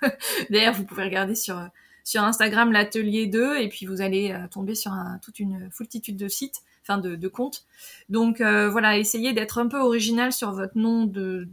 D'ailleurs, 0.50 0.72
vous 0.72 0.84
pouvez 0.84 1.02
regarder 1.02 1.34
sur 1.34 1.62
sur 2.04 2.22
Instagram 2.22 2.72
l'atelier 2.72 3.26
2 3.26 3.58
et 3.58 3.68
puis 3.68 3.86
vous 3.86 4.00
allez 4.00 4.36
tomber 4.50 4.74
sur 4.74 4.92
un, 4.92 5.18
toute 5.22 5.38
une 5.38 5.70
foultitude 5.70 6.16
de 6.16 6.28
sites 6.28 6.62
enfin 6.82 6.98
de, 6.98 7.16
de 7.16 7.28
compte. 7.28 7.64
Donc 8.08 8.40
euh, 8.40 8.68
voilà, 8.68 8.98
essayez 8.98 9.32
d'être 9.32 9.58
un 9.58 9.68
peu 9.68 9.78
original 9.78 10.32
sur 10.32 10.52
votre 10.52 10.76
nom 10.76 11.04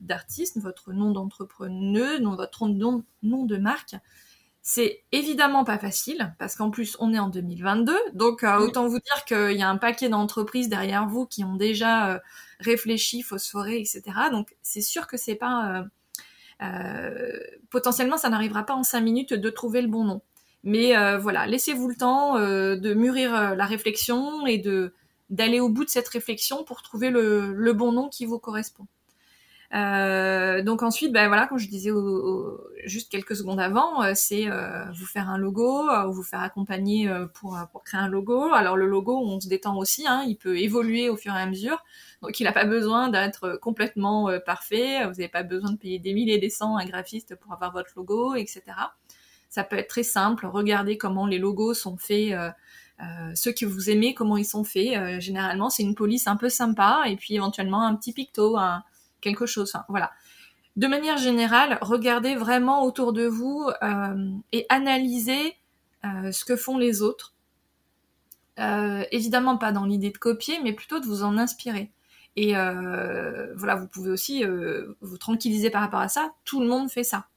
d'artiste, 0.02 0.60
votre 0.60 0.92
nom 0.92 1.12
d'entrepreneur, 1.12 2.20
votre 2.36 2.68
nom, 2.68 3.04
nom 3.24 3.46
de 3.46 3.58
marque. 3.58 3.96
C'est 4.62 5.04
évidemment 5.12 5.64
pas 5.64 5.78
facile 5.78 6.36
parce 6.38 6.56
qu'en 6.56 6.70
plus 6.70 6.96
on 7.00 7.14
est 7.14 7.20
en 7.20 7.30
2022, 7.30 7.96
donc 8.14 8.44
euh, 8.44 8.60
autant 8.60 8.88
vous 8.88 9.00
dire 9.00 9.26
qu'il 9.26 9.58
y 9.58 9.64
a 9.64 9.70
un 9.70 9.78
paquet 9.78 10.10
d'entreprises 10.10 10.70
derrière 10.70 11.08
vous 11.08 11.26
qui 11.26 11.44
ont 11.44 11.56
déjà 11.56 12.12
euh, 12.12 12.20
réfléchi, 12.60 13.22
phosphoré, 13.22 13.80
etc. 13.80 14.04
Donc 14.32 14.56
c'est 14.62 14.82
sûr 14.82 15.08
que 15.08 15.18
c'est 15.18 15.36
pas 15.36 15.86
potentiellement 17.70 18.18
ça 18.18 18.30
n'arrivera 18.30 18.66
pas 18.66 18.74
en 18.74 18.84
cinq 18.84 19.00
minutes 19.00 19.34
de 19.34 19.50
trouver 19.50 19.82
le 19.82 19.88
bon 19.88 20.04
nom. 20.04 20.22
Mais 20.64 20.94
voilà, 21.18 21.48
laissez-vous 21.48 21.88
le 21.88 21.96
temps 21.96 22.36
de 22.40 22.94
mûrir 22.94 23.56
la 23.56 23.66
réflexion 23.66 24.46
et 24.46 24.58
de 24.58 24.94
d'aller 25.30 25.60
au 25.60 25.70
bout 25.70 25.86
de 25.86 25.90
cette 25.90 26.08
réflexion 26.08 26.64
pour 26.64 26.82
trouver 26.82 27.10
le, 27.10 27.74
bon 27.74 27.92
nom 27.92 28.10
qui 28.10 28.26
vous 28.26 28.40
correspond. 28.40 28.88
Euh, 29.76 30.64
donc 30.64 30.82
ensuite, 30.82 31.14
ben 31.14 31.28
voilà, 31.28 31.46
comme 31.46 31.60
je 31.60 31.68
disais 31.68 31.92
juste 32.86 33.12
quelques 33.12 33.36
secondes 33.36 33.60
avant, 33.60 34.02
euh, 34.02 34.14
c'est 34.16 34.48
vous 34.98 35.06
faire 35.06 35.30
un 35.30 35.38
logo, 35.38 35.88
ou 36.08 36.12
vous 36.12 36.24
faire 36.24 36.42
accompagner 36.42 37.08
pour, 37.36 37.58
pour 37.72 37.84
créer 37.84 38.00
un 38.00 38.08
logo. 38.08 38.52
Alors 38.54 38.76
le 38.76 38.88
logo, 38.88 39.20
on 39.20 39.40
se 39.40 39.48
détend 39.48 39.78
aussi, 39.78 40.08
hein, 40.08 40.24
il 40.28 40.38
peut 40.38 40.58
évoluer 40.58 41.10
au 41.10 41.16
fur 41.16 41.34
et 41.36 41.40
à 41.40 41.46
mesure. 41.46 41.84
Donc 42.24 42.40
il 42.40 42.46
n'a 42.46 42.52
pas 42.52 42.66
besoin 42.66 43.10
d'être 43.10 43.60
complètement 43.62 44.32
parfait. 44.44 45.06
Vous 45.06 45.12
n'avez 45.12 45.30
pas 45.30 45.44
besoin 45.44 45.72
de 45.72 45.78
payer 45.78 46.00
des 46.00 46.14
milliers 46.14 46.36
et 46.36 46.40
des 46.40 46.50
cents 46.50 46.76
à 46.76 46.82
un 46.82 46.86
graphiste 46.86 47.36
pour 47.36 47.54
avoir 47.54 47.72
votre 47.72 47.92
logo, 47.96 48.34
etc. 48.34 48.64
Ça 49.50 49.64
peut 49.64 49.78
être 49.78 49.90
très 49.90 50.04
simple. 50.04 50.46
Regardez 50.46 50.98
comment 50.98 51.26
les 51.26 51.40
logos 51.40 51.74
sont 51.74 51.98
faits. 51.98 52.34
Euh, 53.02 53.32
ceux 53.34 53.54
que 53.54 53.66
vous 53.66 53.90
aimez, 53.90 54.14
comment 54.14 54.38
ils 54.38 54.46
sont 54.46 54.64
faits. 54.64 54.98
Euh, 54.98 55.20
généralement, 55.20 55.70
c'est 55.70 55.84
une 55.84 55.96
police 55.96 56.28
un 56.28 56.36
peu 56.36 56.50
sympa 56.50 57.04
et 57.08 57.16
puis 57.16 57.36
éventuellement 57.36 57.86
un 57.86 57.96
petit 57.96 58.14
picto, 58.14 58.58
quelque 59.22 59.46
chose. 59.46 59.74
Voilà. 59.88 60.12
De 60.76 60.88
manière 60.88 61.18
générale, 61.18 61.78
regardez 61.82 62.36
vraiment 62.36 62.84
autour 62.84 63.14
de 63.14 63.26
vous 63.26 63.70
euh, 63.84 64.32
et 64.52 64.66
analysez 64.70 65.56
ce 66.04 66.46
que 66.46 66.56
font 66.56 66.78
les 66.78 67.02
autres. 67.02 67.36
évidemment 69.12 69.58
pas 69.58 69.72
dans 69.74 69.86
l'idée 69.86 70.12
de 70.12 70.18
copier, 70.18 70.60
mais 70.64 70.74
plutôt 70.74 71.00
de 71.00 71.06
vous 71.06 71.24
en 71.24 71.38
inspirer. 71.38 71.92
Et 72.38 72.54
voilà, 72.54 73.76
vous 73.76 73.88
pouvez 73.88 74.10
aussi 74.10 74.44
vous 75.02 75.18
tranquilliser 75.18 75.70
par 75.70 75.82
rapport 75.82 76.00
à 76.00 76.08
ça. 76.08 76.32
Tout 76.46 76.62
le 76.62 76.68
monde 76.68 76.90
fait 76.90 77.04
ça. 77.04 77.28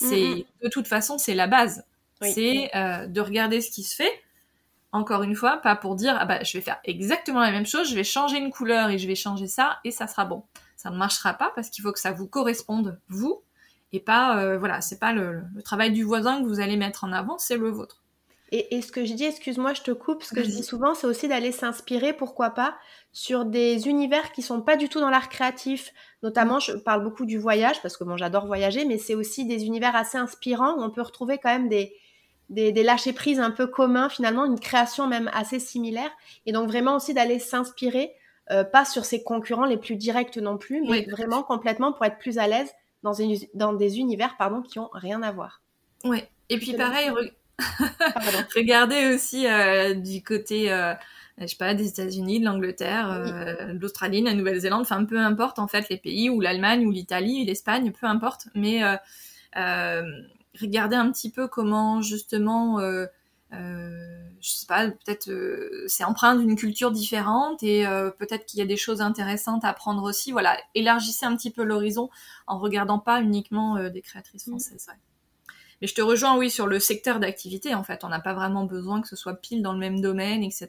C'est 0.00 0.46
de 0.62 0.68
toute 0.68 0.88
façon, 0.88 1.18
c'est 1.18 1.34
la 1.34 1.46
base. 1.46 1.84
C'est 2.22 2.70
de 2.74 3.20
regarder 3.20 3.60
ce 3.60 3.70
qui 3.70 3.82
se 3.82 3.94
fait 3.94 4.22
encore 4.92 5.22
une 5.22 5.34
fois, 5.34 5.58
pas 5.58 5.76
pour 5.76 5.94
dire 5.94 6.16
ah 6.18 6.24
bah 6.24 6.42
je 6.42 6.56
vais 6.56 6.62
faire 6.62 6.78
exactement 6.84 7.40
la 7.40 7.50
même 7.50 7.66
chose, 7.66 7.88
je 7.88 7.94
vais 7.94 8.04
changer 8.04 8.38
une 8.38 8.50
couleur 8.50 8.90
et 8.90 8.98
je 8.98 9.06
vais 9.06 9.14
changer 9.14 9.46
ça 9.46 9.78
et 9.84 9.90
ça 9.90 10.06
sera 10.06 10.24
bon. 10.24 10.42
Ça 10.76 10.90
ne 10.90 10.96
marchera 10.96 11.34
pas 11.34 11.52
parce 11.54 11.70
qu'il 11.70 11.82
faut 11.82 11.92
que 11.92 12.00
ça 12.00 12.12
vous 12.12 12.26
corresponde 12.26 12.98
vous 13.08 13.42
et 13.92 14.00
pas 14.00 14.38
euh, 14.38 14.58
voilà, 14.58 14.80
c'est 14.80 14.98
pas 14.98 15.12
le, 15.12 15.42
travail 15.64 15.92
du 15.92 16.02
voisin 16.02 16.42
que 16.42 16.48
vous 16.48 16.60
allez 16.60 16.76
mettre 16.76 17.04
en 17.04 17.12
avant, 17.12 17.38
c'est 17.38 17.56
le 17.56 17.70
vôtre. 17.70 18.02
Et, 18.52 18.82
ce 18.82 18.90
que 18.90 19.04
je 19.04 19.14
dis, 19.14 19.24
excuse-moi, 19.24 19.74
je 19.74 19.82
te 19.82 19.92
coupe, 19.92 20.24
ce 20.24 20.34
que 20.34 20.42
je 20.42 20.48
dis 20.48 20.64
souvent, 20.64 20.94
c'est 20.94 21.06
aussi 21.06 21.28
d'aller 21.28 21.52
s'inspirer, 21.52 22.12
pourquoi 22.12 22.50
pas, 22.50 22.76
sur 23.12 23.44
des 23.44 23.86
univers 23.86 24.32
qui 24.32 24.42
sont 24.42 24.60
pas 24.60 24.76
du 24.76 24.88
tout 24.88 24.98
dans 24.98 25.08
l'art 25.08 25.28
créatif. 25.28 25.92
Notamment, 26.24 26.58
je 26.58 26.72
parle 26.72 27.04
beaucoup 27.04 27.26
du 27.26 27.38
voyage, 27.38 27.80
parce 27.80 27.96
que 27.96 28.02
bon, 28.02 28.16
j'adore 28.16 28.46
voyager, 28.46 28.84
mais 28.84 28.98
c'est 28.98 29.14
aussi 29.14 29.46
des 29.46 29.66
univers 29.66 29.94
assez 29.94 30.18
inspirants 30.18 30.74
où 30.76 30.82
on 30.82 30.90
peut 30.90 31.00
retrouver 31.00 31.38
quand 31.38 31.48
même 31.48 31.68
des, 31.68 31.94
des, 32.48 32.72
des 32.72 32.82
lâcher 32.82 33.12
prises 33.12 33.38
un 33.38 33.52
peu 33.52 33.68
communs 33.68 34.08
finalement, 34.08 34.44
une 34.44 34.58
création 34.58 35.06
même 35.06 35.30
assez 35.32 35.60
similaire. 35.60 36.10
Et 36.44 36.52
donc 36.52 36.68
vraiment 36.68 36.96
aussi 36.96 37.14
d'aller 37.14 37.38
s'inspirer, 37.38 38.12
euh, 38.50 38.64
pas 38.64 38.84
sur 38.84 39.04
ses 39.04 39.22
concurrents 39.22 39.64
les 39.64 39.76
plus 39.76 39.94
directs 39.94 40.36
non 40.36 40.58
plus, 40.58 40.82
mais 40.82 41.06
vraiment 41.08 41.44
complètement 41.44 41.92
pour 41.92 42.04
être 42.04 42.18
plus 42.18 42.38
à 42.38 42.48
l'aise 42.48 42.70
dans, 43.04 43.12
dans 43.54 43.72
des 43.72 43.98
univers 43.98 44.36
pardon, 44.36 44.60
qui 44.60 44.80
ont 44.80 44.90
rien 44.92 45.22
à 45.22 45.30
voir. 45.30 45.62
Ouais. 46.04 46.28
Et 46.48 46.58
puis 46.58 46.72
pareil, 46.72 47.10
regardez 48.56 49.14
aussi 49.14 49.46
euh, 49.46 49.94
du 49.94 50.22
côté, 50.22 50.72
euh, 50.72 50.94
je 51.38 51.46
sais 51.46 51.56
pas, 51.56 51.74
des 51.74 51.88
États-Unis, 51.88 52.40
de 52.40 52.44
l'Angleterre, 52.44 53.10
euh, 53.10 53.72
de 53.72 53.78
l'Australie, 53.78 54.20
de 54.20 54.26
la 54.26 54.34
Nouvelle-Zélande, 54.34 54.82
enfin 54.82 55.04
peu 55.04 55.18
importe 55.18 55.58
en 55.58 55.68
fait 55.68 55.88
les 55.88 55.96
pays, 55.96 56.30
ou 56.30 56.40
l'Allemagne, 56.40 56.86
ou 56.86 56.90
l'Italie, 56.90 57.44
l'Espagne, 57.44 57.92
peu 57.92 58.06
importe. 58.06 58.48
Mais 58.54 58.82
regarder 60.60 60.96
un 60.96 61.10
petit 61.10 61.30
peu 61.30 61.48
comment 61.48 62.02
justement, 62.02 62.80
je 62.80 63.08
sais 64.40 64.66
pas, 64.66 64.88
peut-être 64.88 65.30
c'est 65.86 66.04
empreint 66.04 66.36
d'une 66.36 66.56
culture 66.56 66.90
différente 66.90 67.62
et 67.62 67.84
peut-être 68.18 68.46
qu'il 68.46 68.58
y 68.58 68.62
a 68.62 68.66
des 68.66 68.76
choses 68.76 69.00
intéressantes 69.00 69.64
à 69.64 69.72
prendre 69.72 70.02
aussi. 70.02 70.32
Voilà, 70.32 70.56
élargissez 70.74 71.26
un 71.26 71.36
petit 71.36 71.50
peu 71.50 71.62
l'horizon 71.62 72.10
en 72.46 72.58
regardant 72.58 72.98
pas 72.98 73.20
uniquement 73.20 73.88
des 73.88 74.02
créatrices 74.02 74.48
françaises. 74.48 74.88
Mais 75.80 75.86
je 75.86 75.94
te 75.94 76.02
rejoins, 76.02 76.36
oui, 76.36 76.50
sur 76.50 76.66
le 76.66 76.78
secteur 76.78 77.20
d'activité. 77.20 77.74
En 77.74 77.82
fait, 77.82 78.04
on 78.04 78.08
n'a 78.08 78.20
pas 78.20 78.34
vraiment 78.34 78.64
besoin 78.64 79.00
que 79.00 79.08
ce 79.08 79.16
soit 79.16 79.34
pile 79.34 79.62
dans 79.62 79.72
le 79.72 79.78
même 79.78 80.00
domaine, 80.00 80.42
etc. 80.42 80.68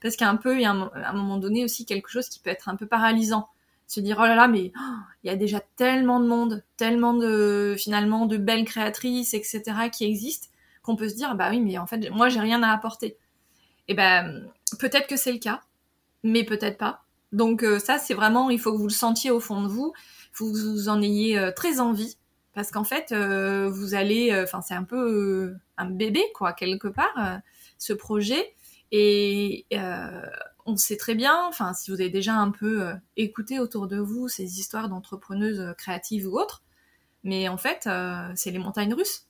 Parce 0.00 0.16
qu'il 0.16 0.26
y 0.26 0.28
a 0.28 0.30
un 0.30 0.36
peu, 0.36 0.56
il 0.56 0.62
y 0.62 0.66
a 0.66 0.70
un, 0.70 1.12
moment 1.12 1.38
donné 1.38 1.64
aussi 1.64 1.86
quelque 1.86 2.10
chose 2.10 2.28
qui 2.28 2.38
peut 2.38 2.50
être 2.50 2.68
un 2.68 2.76
peu 2.76 2.86
paralysant 2.86 3.48
se 3.88 4.00
dire 4.00 4.16
oh 4.18 4.24
là 4.24 4.34
là 4.34 4.48
mais 4.48 4.72
oh, 4.74 4.94
il 5.22 5.26
y 5.26 5.30
a 5.30 5.36
déjà 5.36 5.60
tellement 5.76 6.18
de 6.18 6.26
monde, 6.26 6.62
tellement 6.78 7.12
de 7.12 7.74
finalement 7.78 8.24
de 8.24 8.38
belles 8.38 8.64
créatrices 8.64 9.34
etc 9.34 9.90
qui 9.92 10.06
existent 10.06 10.48
qu'on 10.82 10.96
peut 10.96 11.10
se 11.10 11.14
dire 11.14 11.34
bah 11.34 11.50
oui 11.50 11.60
mais 11.60 11.76
en 11.76 11.86
fait 11.86 12.08
moi 12.10 12.30
j'ai 12.30 12.40
rien 12.40 12.62
à 12.62 12.72
apporter. 12.72 13.06
Et 13.88 13.92
eh 13.92 13.94
ben 13.94 14.48
peut-être 14.78 15.08
que 15.08 15.16
c'est 15.16 15.32
le 15.32 15.38
cas, 15.38 15.60
mais 16.22 16.44
peut-être 16.44 16.78
pas. 16.78 17.04
Donc 17.32 17.62
euh, 17.62 17.78
ça 17.78 17.98
c'est 17.98 18.14
vraiment 18.14 18.48
il 18.48 18.58
faut 18.58 18.72
que 18.72 18.78
vous 18.78 18.88
le 18.88 18.90
sentiez 18.90 19.30
au 19.30 19.40
fond 19.40 19.60
de 19.62 19.68
vous, 19.68 19.92
faut 20.32 20.46
que 20.50 20.56
vous 20.56 20.88
en 20.88 21.02
ayez 21.02 21.38
euh, 21.38 21.50
très 21.52 21.78
envie 21.78 22.16
parce 22.54 22.70
qu'en 22.70 22.84
fait 22.84 23.12
euh, 23.12 23.68
vous 23.68 23.94
allez 23.94 24.34
enfin 24.42 24.60
c'est 24.60 24.74
un 24.74 24.84
peu 24.84 25.54
un 25.76 25.86
bébé 25.86 26.22
quoi 26.34 26.52
quelque 26.52 26.88
part 26.88 27.40
ce 27.78 27.92
projet 27.92 28.54
et 28.90 29.66
on 30.66 30.76
sait 30.76 30.96
très 30.96 31.14
bien, 31.14 31.46
enfin, 31.46 31.74
si 31.74 31.90
vous 31.90 32.00
avez 32.00 32.10
déjà 32.10 32.34
un 32.34 32.50
peu 32.50 32.82
euh, 32.82 32.94
écouté 33.16 33.58
autour 33.58 33.88
de 33.88 33.98
vous 33.98 34.28
ces 34.28 34.60
histoires 34.60 34.88
d'entrepreneuses 34.88 35.60
euh, 35.60 35.72
créatives 35.72 36.28
ou 36.28 36.38
autres, 36.38 36.62
mais 37.24 37.48
en 37.48 37.56
fait, 37.56 37.86
euh, 37.86 38.30
c'est 38.34 38.50
les 38.50 38.58
montagnes 38.58 38.94
russes. 38.94 39.26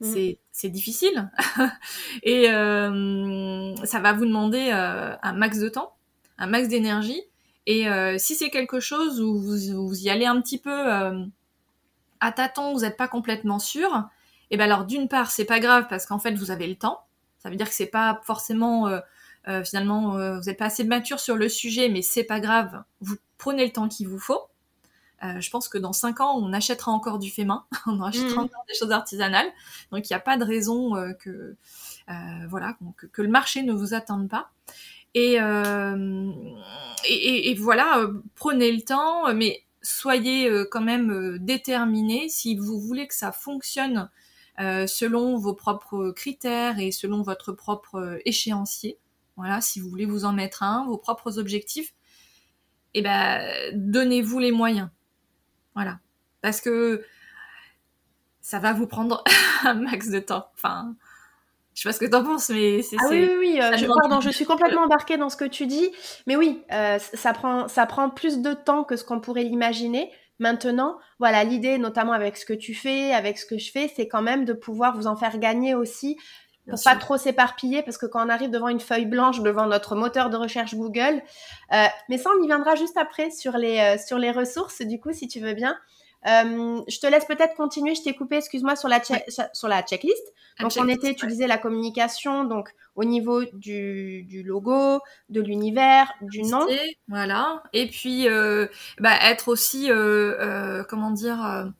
Mm. 0.00 0.34
C'est 0.50 0.68
difficile. 0.68 1.30
et 2.22 2.46
ça 2.46 4.00
va 4.00 4.12
vous 4.12 4.24
demander 4.24 4.70
un 4.70 5.32
max 5.32 5.58
de 5.60 5.68
temps, 5.68 5.94
un 6.36 6.46
max 6.46 6.68
d'énergie. 6.68 7.22
Et 7.66 7.86
si 8.18 8.34
c'est 8.34 8.50
quelque 8.50 8.80
chose 8.80 9.20
où 9.20 9.40
vous, 9.40 9.94
y 10.02 10.10
allez 10.10 10.26
un 10.26 10.40
petit 10.40 10.58
peu 10.58 10.70
à 12.24 12.32
tâtons, 12.32 12.72
vous 12.72 12.80
n'êtes 12.80 12.96
pas 12.96 13.08
complètement 13.08 13.58
sûr, 13.58 13.90
et 14.50 14.54
eh 14.54 14.56
ben 14.56 14.64
alors 14.64 14.84
d'une 14.84 15.08
part, 15.08 15.30
c'est 15.30 15.44
pas 15.44 15.60
grave 15.60 15.86
parce 15.88 16.06
qu'en 16.06 16.18
fait, 16.18 16.34
vous 16.34 16.50
avez 16.50 16.66
le 16.66 16.76
temps. 16.76 17.00
Ça 17.38 17.50
veut 17.50 17.56
dire 17.56 17.68
que 17.68 17.74
c'est 17.74 17.86
pas 17.86 18.20
forcément 18.24 18.88
euh, 19.46 19.62
finalement 19.62 20.16
euh, 20.16 20.38
vous 20.38 20.46
n'êtes 20.46 20.58
pas 20.58 20.66
assez 20.66 20.84
mature 20.84 21.20
sur 21.20 21.36
le 21.36 21.48
sujet, 21.48 21.88
mais 21.88 22.02
c'est 22.02 22.24
pas 22.24 22.40
grave, 22.40 22.82
vous 23.00 23.16
prenez 23.36 23.64
le 23.64 23.72
temps 23.72 23.88
qu'il 23.88 24.08
vous 24.08 24.18
faut. 24.18 24.40
Euh, 25.22 25.40
je 25.40 25.50
pense 25.50 25.68
que 25.68 25.78
dans 25.78 25.92
cinq 25.92 26.20
ans, 26.20 26.36
on 26.38 26.52
achètera 26.52 26.90
encore 26.92 27.18
du 27.18 27.30
fait 27.30 27.44
main, 27.44 27.64
on 27.86 28.00
achètera 28.02 28.42
mm. 28.42 28.44
encore 28.44 28.64
des 28.68 28.74
choses 28.74 28.90
artisanales. 28.90 29.46
Donc 29.92 30.08
il 30.08 30.12
n'y 30.12 30.16
a 30.16 30.20
pas 30.20 30.36
de 30.36 30.44
raison 30.44 30.92
que 31.20 31.56
voilà 32.48 32.76
que, 33.12 33.22
le 33.22 33.28
marché 33.28 33.62
ne 33.62 33.72
vous 33.72 33.94
attende 33.94 34.28
pas. 34.28 34.50
Et, 35.16 35.34
et, 37.08 37.50
et, 37.50 37.54
voilà, 37.54 38.04
prenez 38.34 38.72
le 38.72 38.82
temps, 38.82 39.32
mais 39.32 39.62
soyez 39.84 40.50
quand 40.70 40.80
même 40.80 41.38
déterminés 41.38 42.28
si 42.28 42.56
vous 42.56 42.80
voulez 42.80 43.06
que 43.06 43.14
ça 43.14 43.30
fonctionne 43.30 44.10
selon 44.58 45.36
vos 45.36 45.54
propres 45.54 46.10
critères 46.10 46.78
et 46.78 46.90
selon 46.90 47.22
votre 47.22 47.52
propre 47.52 48.18
échéancier. 48.24 48.98
Voilà, 49.36 49.60
si 49.60 49.80
vous 49.80 49.88
voulez 49.88 50.06
vous 50.06 50.24
en 50.24 50.32
mettre 50.32 50.62
un, 50.62 50.86
vos 50.86 50.96
propres 50.96 51.38
objectifs, 51.38 51.92
eh 52.94 53.02
ben, 53.02 53.42
donnez-vous 53.74 54.38
les 54.38 54.52
moyens. 54.52 54.88
Voilà. 55.74 55.98
Parce 56.40 56.60
que 56.60 57.04
ça 58.40 58.58
va 58.58 58.72
vous 58.72 58.86
prendre 58.86 59.24
un 59.64 59.74
max 59.74 60.10
de 60.10 60.20
temps. 60.20 60.46
Enfin, 60.54 60.94
je 61.74 61.82
sais 61.82 61.88
pas 61.88 61.92
ce 61.92 61.98
que 61.98 62.06
tu 62.06 62.14
en 62.14 62.22
penses, 62.22 62.50
mais 62.50 62.82
c'est. 62.82 62.96
Ah 63.00 63.06
oui, 63.10 63.28
oui, 63.28 63.36
oui. 63.38 63.60
Euh, 63.60 63.76
je, 63.76 63.86
pardon, 63.86 64.20
je 64.20 64.30
suis 64.30 64.44
complètement 64.44 64.82
embarquée 64.82 65.16
dans 65.16 65.28
ce 65.28 65.36
que 65.36 65.44
tu 65.44 65.66
dis. 65.66 65.90
Mais 66.26 66.36
oui, 66.36 66.62
euh, 66.72 66.98
ça, 66.98 67.32
prend, 67.32 67.66
ça 67.66 67.84
prend 67.86 68.10
plus 68.10 68.38
de 68.38 68.52
temps 68.52 68.84
que 68.84 68.96
ce 68.96 69.04
qu'on 69.04 69.20
pourrait 69.20 69.42
l'imaginer. 69.42 70.10
Maintenant, 70.38 70.98
voilà, 71.18 71.42
l'idée, 71.42 71.78
notamment 71.78 72.12
avec 72.12 72.36
ce 72.36 72.44
que 72.44 72.52
tu 72.52 72.74
fais, 72.74 73.12
avec 73.12 73.38
ce 73.38 73.46
que 73.46 73.58
je 73.58 73.70
fais, 73.70 73.90
c'est 73.94 74.06
quand 74.06 74.22
même 74.22 74.44
de 74.44 74.52
pouvoir 74.52 74.96
vous 74.96 75.06
en 75.06 75.16
faire 75.16 75.38
gagner 75.38 75.74
aussi 75.74 76.16
pour 76.68 76.82
pas 76.82 76.96
trop 76.96 77.18
s'éparpiller, 77.18 77.82
parce 77.82 77.98
que 77.98 78.06
quand 78.06 78.24
on 78.24 78.30
arrive 78.30 78.50
devant 78.50 78.68
une 78.68 78.80
feuille 78.80 79.04
blanche, 79.04 79.40
devant 79.40 79.66
notre 79.66 79.96
moteur 79.96 80.30
de 80.30 80.36
recherche 80.36 80.74
Google, 80.74 81.22
euh, 81.72 81.84
mais 82.08 82.18
ça, 82.18 82.30
on 82.38 82.42
y 82.42 82.46
viendra 82.46 82.74
juste 82.74 82.96
après 82.96 83.30
sur 83.30 83.58
les, 83.58 83.96
sur 83.98 84.18
les 84.18 84.30
ressources, 84.30 84.80
du 84.80 84.98
coup, 84.98 85.12
si 85.12 85.28
tu 85.28 85.40
veux 85.40 85.54
bien. 85.54 85.76
Euh, 86.26 86.80
je 86.88 86.98
te 86.98 87.06
laisse 87.06 87.24
peut-être 87.24 87.54
continuer, 87.54 87.94
je 87.94 88.02
t'ai 88.02 88.14
coupé, 88.14 88.36
excuse-moi, 88.36 88.76
sur 88.76 88.88
la, 88.88 89.00
sur 89.52 89.68
la 89.68 89.82
checklist. 89.82 90.22
Donc, 90.60 90.72
on 90.78 90.88
était, 90.88 91.14
tu 91.14 91.26
disais 91.26 91.46
la 91.46 91.58
communication, 91.58 92.44
donc 92.44 92.70
au 92.94 93.04
niveau 93.04 93.44
du, 93.44 94.22
du 94.22 94.42
logo, 94.42 95.00
de 95.28 95.40
l'univers, 95.40 96.12
du 96.20 96.42
nom. 96.42 96.66
Voilà. 97.08 97.62
Et 97.72 97.88
puis, 97.88 98.28
euh, 98.28 98.66
bah, 98.98 99.16
être 99.22 99.48
aussi, 99.48 99.90
euh, 99.90 100.84
comment 100.84 101.10
dire 101.10 101.72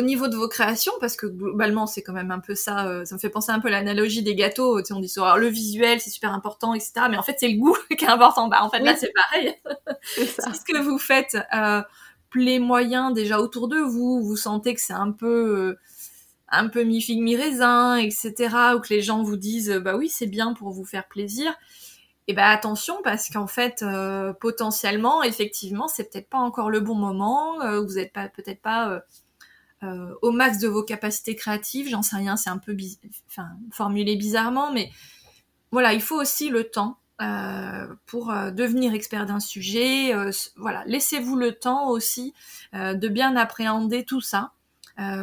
au 0.00 0.02
niveau 0.02 0.28
de 0.28 0.36
vos 0.36 0.48
créations, 0.48 0.92
parce 1.00 1.16
que 1.16 1.26
globalement 1.26 1.86
c'est 1.86 2.02
quand 2.02 2.12
même 2.12 2.30
un 2.30 2.38
peu 2.38 2.54
ça, 2.54 2.86
euh, 2.86 3.04
ça 3.04 3.14
me 3.14 3.20
fait 3.20 3.28
penser 3.28 3.52
un 3.52 3.60
peu 3.60 3.68
à 3.68 3.72
l'analogie 3.72 4.22
des 4.22 4.34
gâteaux, 4.34 4.80
tu 4.80 4.86
sais, 4.86 4.94
on 4.94 5.00
dit 5.00 5.08
ça, 5.08 5.36
le 5.36 5.48
visuel 5.48 6.00
c'est 6.00 6.10
super 6.10 6.32
important, 6.32 6.74
etc. 6.74 6.92
Mais 7.10 7.18
en 7.18 7.22
fait 7.22 7.36
c'est 7.38 7.48
le 7.48 7.58
goût 7.58 7.76
qui 7.98 8.04
est 8.04 8.08
important. 8.08 8.48
Bah 8.48 8.62
en 8.62 8.70
fait 8.70 8.80
là 8.80 8.96
c'est 8.96 9.12
pareil. 9.12 9.54
C'est 10.14 10.54
ce 10.54 10.64
que 10.64 10.78
vous 10.78 10.98
faites 10.98 11.36
euh, 11.54 11.82
plaît 12.30 12.58
moyen 12.58 13.10
déjà 13.10 13.40
autour 13.40 13.68
de 13.68 13.78
vous, 13.78 14.22
vous 14.22 14.36
sentez 14.36 14.74
que 14.74 14.80
c'est 14.80 14.92
un 14.92 15.12
peu 15.12 15.76
euh, 15.76 15.78
un 16.48 16.68
peu 16.68 16.82
mi 16.84 17.00
figue 17.02 17.20
mi 17.22 17.36
raisin, 17.36 17.96
etc. 17.96 18.74
Ou 18.76 18.80
que 18.80 18.88
les 18.90 19.02
gens 19.02 19.22
vous 19.22 19.36
disent 19.36 19.70
bah 19.70 19.96
oui 19.96 20.08
c'est 20.08 20.26
bien 20.26 20.54
pour 20.54 20.70
vous 20.70 20.84
faire 20.84 21.08
plaisir. 21.08 21.52
et 22.28 22.32
ben 22.34 22.44
attention 22.44 22.96
parce 23.04 23.28
qu'en 23.28 23.46
fait 23.46 23.84
potentiellement 24.40 25.22
effectivement 25.22 25.88
c'est 25.88 26.10
peut-être 26.10 26.28
pas 26.28 26.38
encore 26.38 26.70
le 26.70 26.80
bon 26.80 26.94
moment 26.94 27.58
vous 27.82 27.98
êtes 27.98 28.12
pas 28.12 28.28
peut-être 28.28 28.62
pas 28.62 29.02
au 30.22 30.30
max 30.30 30.58
de 30.58 30.68
vos 30.68 30.82
capacités 30.84 31.34
créatives 31.36 31.88
j'en 31.88 32.02
sais 32.02 32.16
rien 32.16 32.36
c'est 32.36 32.50
un 32.50 32.58
peu 32.58 32.76
enfin 33.28 33.48
formulé 33.72 34.16
bizarrement 34.16 34.72
mais 34.72 34.90
voilà 35.72 35.92
il 35.92 36.02
faut 36.02 36.20
aussi 36.20 36.50
le 36.50 36.70
temps 36.70 36.99
euh, 37.20 37.86
pour 38.06 38.30
euh, 38.30 38.50
devenir 38.50 38.94
expert 38.94 39.26
d'un 39.26 39.40
sujet. 39.40 40.14
Euh, 40.14 40.30
voilà, 40.56 40.82
laissez-vous 40.86 41.36
le 41.36 41.52
temps 41.52 41.90
aussi 41.90 42.32
de 42.72 43.08
bien 43.08 43.36
appréhender 43.36 44.04
tout 44.04 44.20
ça 44.20 44.52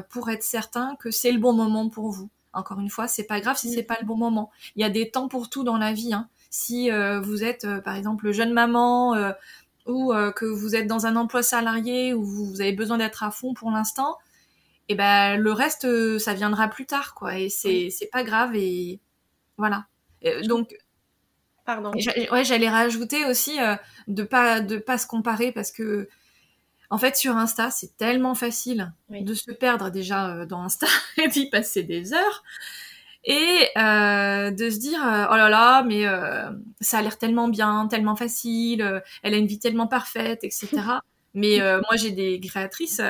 pour 0.10 0.30
être 0.30 0.44
certain 0.44 0.96
que 1.00 1.12
c'est 1.12 1.32
le 1.32 1.40
bon 1.40 1.54
moment 1.54 1.88
pour 1.88 2.12
vous. 2.12 2.30
Encore 2.52 2.80
une 2.80 2.90
fois, 2.90 3.08
c'est 3.08 3.24
pas 3.24 3.40
grave 3.40 3.58
si 3.58 3.72
c'est 3.72 3.84
pas 3.84 3.98
le 4.02 4.06
bon 4.06 4.18
moment. 4.18 4.52
Il 4.76 4.82
y 4.82 4.86
a 4.86 4.90
des 4.90 5.12
temps 5.12 5.28
pour 5.28 5.50
tout 5.50 5.64
dans 5.64 5.78
la 5.78 5.94
vie. 5.94 6.14
Hein. 6.14 6.28
Si 6.50 6.90
vous 6.90 7.44
êtes, 7.44 7.66
par 7.86 7.96
exemple, 7.96 8.32
jeune 8.32 8.52
maman 8.52 9.16
ou 9.86 10.12
que 10.36 10.46
vous 10.46 10.76
êtes 10.76 10.88
dans 10.88 11.06
un 11.06 11.16
emploi 11.16 11.42
salarié 11.42 12.14
où 12.14 12.26
vous 12.26 12.60
avez 12.60 12.74
besoin 12.74 12.98
d'être 12.98 13.24
à 13.24 13.32
fond 13.32 13.54
pour 13.54 13.72
l'instant, 13.72 14.18
et 14.90 14.94
eh 14.94 14.96
ben 14.96 15.38
le 15.38 15.52
reste, 15.54 15.88
ça 16.20 16.34
viendra 16.34 16.68
plus 16.68 16.86
tard, 16.86 17.14
quoi. 17.14 17.38
Et 17.38 17.50
c'est 17.50 17.90
c'est 17.92 18.08
pas 18.08 18.24
grave 18.24 18.56
et 18.56 19.00
voilà. 19.58 19.86
donc 20.44 20.76
Pardon. 21.68 21.92
Ouais, 22.32 22.46
j'allais 22.46 22.70
rajouter 22.70 23.26
aussi 23.26 23.60
euh, 23.60 23.76
de 24.08 24.24
pas 24.24 24.62
de 24.62 24.78
pas 24.78 24.98
se 24.98 25.06
comparer 25.06 25.52
parce 25.52 25.74
que 25.74 26.08
en 26.90 26.98
fait 26.98 27.18
sur 27.18 27.36
Insta 27.36 27.72
c'est 27.72 27.98
tellement 27.98 28.36
facile 28.36 28.94
de 29.10 29.34
se 29.34 29.52
perdre 29.52 29.90
déjà 29.90 30.30
euh, 30.30 30.46
dans 30.46 30.64
Insta 30.64 30.88
et 31.22 31.28
d'y 31.28 31.50
passer 31.50 31.84
des 31.84 32.14
heures 32.14 32.44
et 33.26 33.68
euh, 33.78 34.50
de 34.50 34.70
se 34.70 34.80
dire 34.80 35.02
oh 35.04 35.36
là 35.36 35.50
là 35.50 35.84
mais 35.84 36.06
ça 36.80 37.00
a 37.00 37.02
l'air 37.02 37.18
tellement 37.18 37.50
bien, 37.50 37.88
tellement 37.88 38.16
facile, 38.16 39.02
elle 39.22 39.34
a 39.34 39.38
une 39.38 39.48
vie 39.48 39.60
tellement 39.60 39.88
parfaite, 39.88 40.46
etc. 40.46 40.70
mais 41.34 41.60
moi 41.60 41.98
j'ai 41.98 42.12
des 42.12 42.40
créatrices 42.40 43.02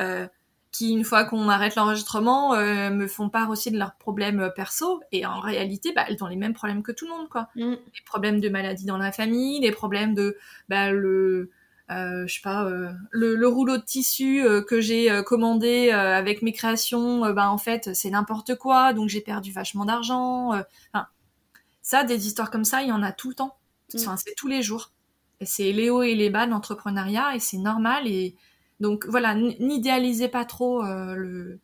qui, 0.70 0.92
une 0.92 1.04
fois 1.04 1.24
qu'on 1.24 1.48
arrête 1.48 1.74
l'enregistrement, 1.76 2.54
euh, 2.54 2.90
me 2.90 3.06
font 3.06 3.28
part 3.28 3.50
aussi 3.50 3.70
de 3.70 3.78
leurs 3.78 3.94
problèmes 3.94 4.40
euh, 4.40 4.50
perso. 4.50 5.00
Et 5.12 5.24
en 5.24 5.40
réalité, 5.40 5.92
bah, 5.94 6.04
elles 6.08 6.22
ont 6.22 6.26
les 6.26 6.36
mêmes 6.36 6.52
problèmes 6.52 6.82
que 6.82 6.92
tout 6.92 7.06
le 7.06 7.12
monde, 7.12 7.28
quoi. 7.28 7.48
Mm. 7.56 7.74
Des 7.74 8.02
problèmes 8.04 8.40
de 8.40 8.48
maladie 8.48 8.84
dans 8.84 8.98
la 8.98 9.12
famille, 9.12 9.60
des 9.60 9.70
problèmes 9.70 10.14
de 10.14 10.36
bah, 10.68 10.90
le, 10.90 11.50
euh, 11.90 12.26
je 12.26 12.34
sais 12.34 12.40
pas, 12.42 12.64
euh, 12.64 12.90
le, 13.10 13.34
le, 13.34 13.48
rouleau 13.48 13.78
de 13.78 13.82
tissu 13.82 14.44
que 14.68 14.80
j'ai 14.80 15.22
commandé 15.24 15.90
avec 15.90 16.42
mes 16.42 16.52
créations, 16.52 17.32
bah 17.32 17.50
en 17.50 17.58
fait 17.58 17.94
c'est 17.94 18.10
n'importe 18.10 18.56
quoi, 18.56 18.92
donc 18.92 19.08
j'ai 19.08 19.22
perdu 19.22 19.52
vachement 19.52 19.86
d'argent. 19.86 20.50
Enfin, 20.92 21.06
ça, 21.80 22.04
des 22.04 22.26
histoires 22.26 22.50
comme 22.50 22.64
ça, 22.64 22.82
il 22.82 22.88
y 22.88 22.92
en 22.92 23.02
a 23.02 23.12
tout 23.12 23.30
le 23.30 23.34
temps. 23.34 23.56
Mm. 23.94 23.98
Enfin, 24.00 24.16
c'est 24.18 24.34
tous 24.36 24.48
les 24.48 24.62
jours. 24.62 24.92
Et 25.40 25.46
c'est 25.46 25.72
les 25.72 25.88
hauts 25.88 26.02
et 26.02 26.14
les 26.14 26.30
bas 26.30 26.46
de 26.46 26.50
l'entrepreneuriat 26.50 27.36
et 27.36 27.38
c'est 27.38 27.58
normal 27.58 28.06
et 28.06 28.34
donc 28.80 29.06
voilà, 29.06 29.34
n'idéalisez 29.34 30.28
pas 30.28 30.44
trop 30.44 30.84
euh, 30.84 31.14
le, 31.14 31.60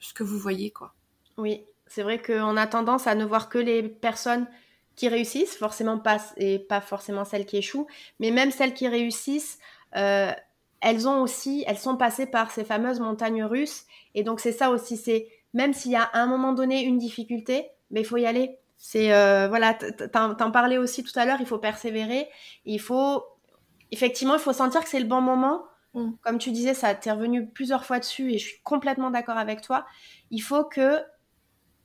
ce 0.00 0.14
que 0.14 0.22
vous 0.22 0.38
voyez, 0.38 0.70
quoi. 0.70 0.94
Oui, 1.36 1.64
c'est 1.86 2.02
vrai 2.02 2.20
qu'on 2.20 2.56
a 2.56 2.66
tendance 2.66 3.06
à 3.06 3.14
ne 3.14 3.24
voir 3.24 3.48
que 3.48 3.58
les 3.58 3.82
personnes 3.82 4.46
qui 4.94 5.08
réussissent, 5.08 5.56
forcément 5.56 5.98
pas 5.98 6.18
et 6.38 6.58
pas 6.58 6.80
forcément 6.80 7.24
celles 7.24 7.44
qui 7.44 7.58
échouent, 7.58 7.86
mais 8.18 8.30
même 8.30 8.50
celles 8.50 8.72
qui 8.72 8.88
réussissent, 8.88 9.58
euh, 9.96 10.32
elles 10.80 11.06
ont 11.06 11.20
aussi, 11.20 11.64
elles 11.66 11.78
sont 11.78 11.96
passées 11.96 12.26
par 12.26 12.50
ces 12.50 12.64
fameuses 12.64 13.00
montagnes 13.00 13.44
russes, 13.44 13.84
et 14.14 14.22
donc 14.22 14.40
c'est 14.40 14.52
ça 14.52 14.70
aussi, 14.70 14.96
c'est 14.96 15.28
même 15.52 15.74
s'il 15.74 15.92
y 15.92 15.96
a 15.96 16.02
à 16.02 16.20
un 16.20 16.26
moment 16.26 16.52
donné 16.52 16.82
une 16.82 16.98
difficulté, 16.98 17.68
mais 17.90 18.00
il 18.00 18.06
faut 18.06 18.16
y 18.16 18.26
aller. 18.26 18.58
C'est 18.78 19.12
euh, 19.12 19.48
voilà, 19.48 19.74
t'en 19.74 20.50
parlais 20.50 20.76
aussi 20.78 21.02
tout 21.02 21.18
à 21.18 21.24
l'heure, 21.24 21.40
il 21.40 21.46
faut 21.46 21.58
persévérer, 21.58 22.28
il 22.66 22.80
faut 22.80 23.24
effectivement, 23.92 24.34
il 24.34 24.40
faut 24.40 24.52
sentir 24.52 24.82
que 24.82 24.88
c'est 24.88 25.00
le 25.00 25.06
bon 25.06 25.20
moment. 25.20 25.64
Mm. 25.94 26.12
Comme 26.22 26.38
tu 26.38 26.52
disais, 26.52 26.74
ça 26.74 26.94
t'est 26.94 27.10
revenu 27.10 27.46
plusieurs 27.48 27.84
fois 27.84 27.98
dessus 27.98 28.32
et 28.32 28.38
je 28.38 28.46
suis 28.46 28.62
complètement 28.62 29.10
d'accord 29.10 29.38
avec 29.38 29.60
toi. 29.60 29.86
Il 30.30 30.40
faut 30.40 30.64
que 30.64 31.00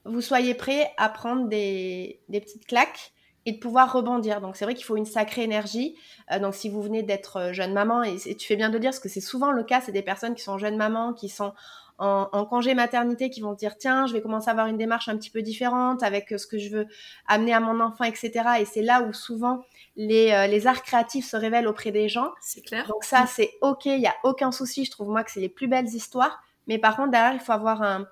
vous 0.06 0.22
soyez 0.22 0.54
prêt 0.54 0.92
à 0.98 1.10
prendre 1.10 1.48
des, 1.48 2.22
petites 2.32 2.66
claques 2.66 3.14
et 3.46 3.54
de 3.54 3.58
pouvoir 3.58 3.92
rebondir. 3.92 4.42
Donc 4.42 4.56
c'est 4.56 4.66
vrai 4.66 4.76
qu'il 4.76 4.86
faut 4.86 4.98
une 4.98 5.06
sacrée 5.06 5.44
énergie. 5.44 5.96
Euh, 6.32 6.40
donc 6.40 6.56
si 6.56 6.70
vous 6.70 6.82
venez 6.82 7.04
d'être 7.04 7.38
euh, 7.38 7.54
jeune 7.54 7.74
maman, 7.74 8.04
et, 8.04 8.18
tu 8.18 8.48
fais 8.48 8.56
bien 8.56 8.70
de 8.70 8.78
dire, 8.78 8.92
parce 8.92 9.00
que 9.00 9.10
c'est 9.10 9.22
souvent 9.22 9.52
le 9.52 9.64
cas, 9.64 9.82
c'est 9.82 9.92
des 9.92 10.04
personnes 10.04 10.36
qui 10.36 10.44
sont 10.44 10.58
jeunes 10.58 10.78
mamans, 10.78 11.14
qui 11.14 11.30
sont 11.30 11.54
en, 11.98 12.30
en, 12.32 12.46
congé 12.46 12.74
maternité, 12.74 13.30
qui 13.30 13.42
vont 13.42 13.54
se 13.54 13.58
dire, 13.58 13.78
tiens, 13.78 14.08
je 14.08 14.14
vais 14.14 14.22
commencer 14.22 14.50
à 14.50 14.52
avoir 14.52 14.68
une 14.68 14.78
démarche 14.78 15.08
un 15.08 15.18
petit 15.18 15.30
peu 15.30 15.42
différente 15.42 16.04
avec 16.04 16.32
euh, 16.32 16.38
ce 16.38 16.48
que 16.48 16.58
je 16.58 16.70
veux 16.70 16.88
amener 17.28 17.54
à 17.54 17.60
mon 17.60 17.80
enfant, 17.80 18.04
etc. 18.04 18.32
Et 18.60 18.66
c'est 18.66 18.82
là 18.82 19.04
où 19.04 19.14
souvent 19.14 19.64
les, 19.96 20.32
euh, 20.32 20.48
les, 20.48 20.68
arts 20.68 20.84
créatifs 20.84 21.30
se 21.30 21.36
révèlent 21.36 21.68
auprès 21.68 21.92
des 21.92 22.08
gens. 22.08 22.32
C'est 22.42 22.62
clair. 22.62 22.88
Donc 22.88 23.04
ça, 23.04 23.26
c'est 23.28 23.52
ok, 23.62 23.86
il 23.86 24.00
n'y 24.00 24.08
a 24.08 24.16
aucun 24.24 24.52
souci. 24.52 24.86
Je 24.86 24.92
trouve 24.92 25.10
moi 25.10 25.24
que 25.24 25.32
c'est 25.32 25.40
les 25.40 25.50
plus 25.50 25.68
belles 25.68 25.88
histoires. 25.88 26.42
Mais 26.68 26.78
par 26.78 26.96
contre, 26.96 27.12
derrière, 27.12 27.34
il 27.34 27.40
faut 27.40 27.52
avoir 27.52 27.82
un, 27.82 28.08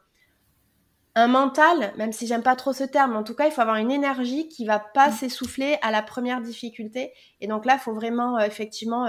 un 1.15 1.27
mental, 1.27 1.93
même 1.97 2.11
si 2.11 2.27
j'aime 2.27 2.43
pas 2.43 2.55
trop 2.55 2.73
ce 2.73 2.83
terme, 2.83 3.15
en 3.15 3.23
tout 3.23 3.35
cas, 3.35 3.45
il 3.45 3.51
faut 3.51 3.61
avoir 3.61 3.77
une 3.77 3.91
énergie 3.91 4.47
qui 4.49 4.65
va 4.65 4.79
pas 4.79 5.09
mm. 5.09 5.13
s'essouffler 5.13 5.77
à 5.81 5.91
la 5.91 6.01
première 6.01 6.41
difficulté. 6.41 7.13
Et 7.39 7.47
donc 7.47 7.65
là, 7.65 7.75
il 7.75 7.79
faut 7.79 7.93
vraiment, 7.93 8.37
euh, 8.37 8.45
effectivement, 8.45 9.07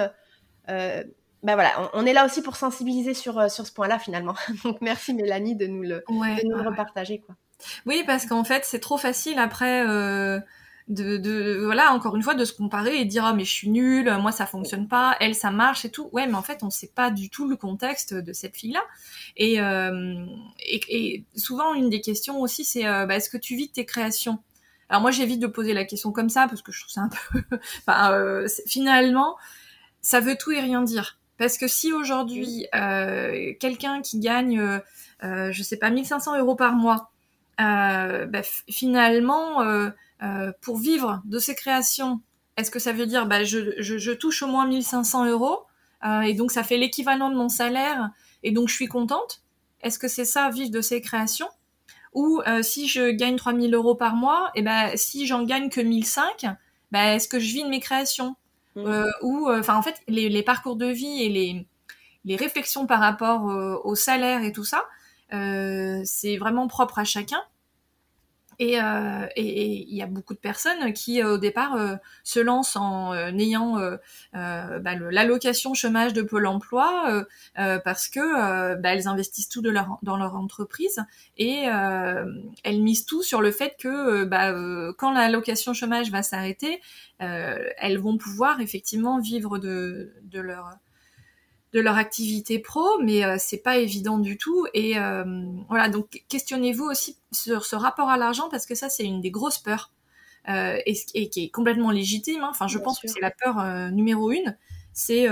euh, 0.68 1.04
ben 1.42 1.54
voilà, 1.54 1.90
on, 1.94 2.04
est 2.04 2.12
là 2.12 2.26
aussi 2.26 2.42
pour 2.42 2.54
sensibiliser 2.56 3.14
sur, 3.14 3.50
sur 3.50 3.66
ce 3.66 3.72
point-là, 3.72 3.98
finalement. 3.98 4.35
donc 4.64 4.78
merci 4.80 5.14
Mélanie 5.14 5.56
de 5.56 5.66
nous 5.66 5.83
le, 5.83 6.04
de 6.09 6.48
nous 6.48 6.56
le 6.56 6.68
repartager. 6.68 7.20
Quoi. 7.20 7.35
Oui, 7.87 8.04
parce 8.06 8.26
qu'en 8.26 8.44
fait, 8.44 8.64
c'est 8.64 8.80
trop 8.80 8.98
facile 8.98 9.38
après 9.38 9.85
de, 10.90 11.62
voilà 11.64 11.92
encore 11.92 12.16
une 12.16 12.22
fois 12.22 12.35
de 12.35 12.44
se 12.44 12.53
comparer 12.53 13.00
et 13.00 13.05
de 13.05 13.11
dire 13.11 13.24
ah 13.24 13.33
mais 13.33 13.44
je 13.44 13.53
suis 13.53 13.70
nulle 13.70 14.12
moi 14.20 14.33
ça 14.33 14.44
fonctionne 14.44 14.88
pas 14.88 15.16
elle 15.20 15.35
ça 15.35 15.50
marche 15.50 15.85
et 15.85 15.90
tout. 15.90 16.09
Ouais 16.12 16.26
mais 16.26 16.35
en 16.35 16.42
fait 16.42 16.62
on 16.62 16.70
sait 16.70 16.90
pas 16.94 17.11
du 17.11 17.31
tout 17.31 17.48
le 17.48 17.57
contexte 17.57 18.12
de 18.12 18.33
cette 18.33 18.57
fille 18.57 18.72
là 18.72 18.83
et, 19.37 19.61
euh, 19.61 20.26
et, 20.68 21.24
souvent 21.37 21.74
une 21.74 21.90
des 21.90 22.00
questions 22.00 22.40
aussi 22.40 22.64
c'est 22.64 22.87
euh, 22.87 23.07
bah, 23.07 23.16
est-ce 23.16 23.31
que 23.31 23.37
tu 23.37 23.55
vis 23.55 23.68
de 23.68 23.72
tes 23.72 23.85
créations? 23.85 24.40
Alors 24.88 25.00
moi 25.03 25.12
j'évite 25.12 25.40
de 25.40 25.46
poser 25.46 25.74
la 25.74 25.85
question 25.85 26.11
comme 26.11 26.29
ça 26.29 26.48
parce 26.48 26.62
que 26.62 26.72
je 26.72 26.81
trouve 26.81 26.92
ça 26.92 27.03
un 27.03 27.09
peu 27.09 27.59
enfin 27.87 28.12
euh, 28.12 28.48
finalement 28.66 29.37
ça 30.03 30.20
veut 30.20 30.37
tout 30.37 30.50
et 30.50 30.61
rien 30.61 30.83
dire. 30.83 31.18
Parce 31.38 31.57
que 31.57 31.68
si 31.68 31.92
aujourd'hui 31.92 32.66
quelqu'un 33.61 34.03
qui 34.03 34.18
gagne 34.18 34.81
je 35.22 35.62
sais 35.62 35.79
pas 35.79 35.88
1500 35.88 36.38
euros 36.38 36.55
par 36.55 36.74
mois 36.74 37.12
bah, 37.58 38.42
finalement 38.68 39.62
euh, 40.22 40.52
pour 40.60 40.78
vivre 40.78 41.22
de 41.24 41.38
ces 41.38 41.54
créations, 41.54 42.20
est-ce 42.56 42.70
que 42.70 42.78
ça 42.78 42.92
veut 42.92 43.06
dire 43.06 43.26
bah, 43.26 43.44
je, 43.44 43.72
je, 43.78 43.96
je 43.96 44.12
touche 44.12 44.42
au 44.42 44.46
moins 44.46 44.66
1500 44.66 45.26
euros 45.26 45.60
euh, 46.04 46.20
et 46.20 46.34
donc 46.34 46.52
ça 46.52 46.62
fait 46.62 46.76
l'équivalent 46.76 47.30
de 47.30 47.36
mon 47.36 47.48
salaire 47.48 48.10
et 48.42 48.52
donc 48.52 48.68
je 48.68 48.74
suis 48.74 48.86
contente? 48.86 49.42
Est-ce 49.82 49.98
que 49.98 50.08
c'est 50.08 50.26
ça 50.26 50.50
vivre 50.50 50.70
de 50.70 50.82
ces 50.82 51.00
créations? 51.00 51.48
Ou 52.12 52.42
euh, 52.46 52.62
si 52.62 52.86
je 52.86 53.10
gagne 53.10 53.36
3000 53.36 53.72
euros 53.74 53.94
par 53.94 54.14
mois, 54.14 54.50
et 54.54 54.62
ben 54.62 54.90
si 54.96 55.26
j'en 55.26 55.44
gagne 55.44 55.70
que 55.70 55.80
1005, 55.80 56.46
bah, 56.90 57.14
est-ce 57.14 57.28
que 57.28 57.38
je 57.38 57.46
vis 57.46 57.62
de 57.62 57.68
mes 57.68 57.80
créations? 57.80 58.34
Mmh. 58.76 58.86
euh, 58.86 59.10
Ou 59.22 59.48
enfin 59.50 59.76
en 59.76 59.82
fait 59.82 60.02
les, 60.06 60.28
les, 60.28 60.42
parcours 60.42 60.76
de 60.76 60.86
vie 60.86 61.22
et 61.22 61.28
les, 61.28 61.66
les 62.24 62.36
réflexions 62.36 62.86
par 62.86 63.00
rapport 63.00 63.44
au 63.84 63.94
salaire 63.94 64.42
et 64.42 64.52
tout 64.52 64.64
ça, 64.64 64.84
c'est 65.30 66.36
vraiment 66.36 66.68
propre 66.68 66.98
à 66.98 67.04
chacun. 67.04 67.42
Euh, 68.60 69.26
et 69.36 69.88
il 69.88 69.94
y 69.94 70.02
a 70.02 70.06
beaucoup 70.06 70.34
de 70.34 70.38
personnes 70.38 70.92
qui, 70.92 71.22
euh, 71.22 71.34
au 71.34 71.38
départ, 71.38 71.76
euh, 71.76 71.96
se 72.24 72.40
lancent 72.40 72.76
en 72.76 73.14
ayant 73.38 73.78
bah, 74.32 74.94
l'allocation 75.10 75.74
chômage 75.74 76.12
de 76.12 76.22
Pôle 76.22 76.46
emploi 76.46 77.24
parce 77.54 78.08
que 78.08 78.74
bah, 78.74 78.94
elles 78.94 79.08
investissent 79.08 79.48
tout 79.48 79.62
dans 79.62 80.16
leur 80.16 80.36
entreprise 80.36 81.04
et 81.38 81.64
elles 82.64 82.82
misent 82.82 83.06
tout 83.06 83.22
sur 83.22 83.40
le 83.40 83.50
fait 83.50 83.76
que 83.78 84.24
bah, 84.24 84.52
quand 84.98 85.12
l'allocation 85.12 85.72
chômage 85.72 86.10
va 86.10 86.22
s'arrêter, 86.22 86.80
elles 87.18 87.98
vont 87.98 88.18
pouvoir 88.18 88.60
effectivement 88.60 89.20
vivre 89.20 89.58
de 89.58 90.12
leur 90.32 90.70
de 91.72 91.80
leur 91.80 91.96
activité 91.96 92.59
pro, 92.59 92.98
mais 93.00 93.24
euh, 93.24 93.37
c'est 93.38 93.62
pas 93.62 93.78
évident 93.78 94.18
du 94.18 94.37
tout. 94.37 94.66
Et 94.74 94.98
euh, 94.98 95.24
voilà, 95.68 95.88
donc 95.88 96.24
questionnez-vous 96.28 96.85
aussi 96.85 97.16
sur 97.33 97.64
ce 97.64 97.76
rapport 97.76 98.09
à 98.09 98.16
l'argent 98.16 98.48
parce 98.50 98.66
que 98.66 98.74
ça 98.74 98.88
c'est 98.88 99.04
une 99.04 99.20
des 99.20 99.30
grosses 99.30 99.59
peurs 99.59 99.92
euh, 100.48 100.78
et, 100.85 101.28
qui 101.28 101.44
est 101.44 101.50
complètement 101.50 101.90
légitime. 101.90 102.42
Hein. 102.42 102.48
Enfin, 102.50 102.66
je 102.66 102.78
pense 102.78 102.98
que 102.98 103.06
c'est 103.06 103.20
la 103.20 103.30
peur 103.30 103.64
numéro 103.92 104.33
une, 104.33 104.56
c'est 104.92 105.28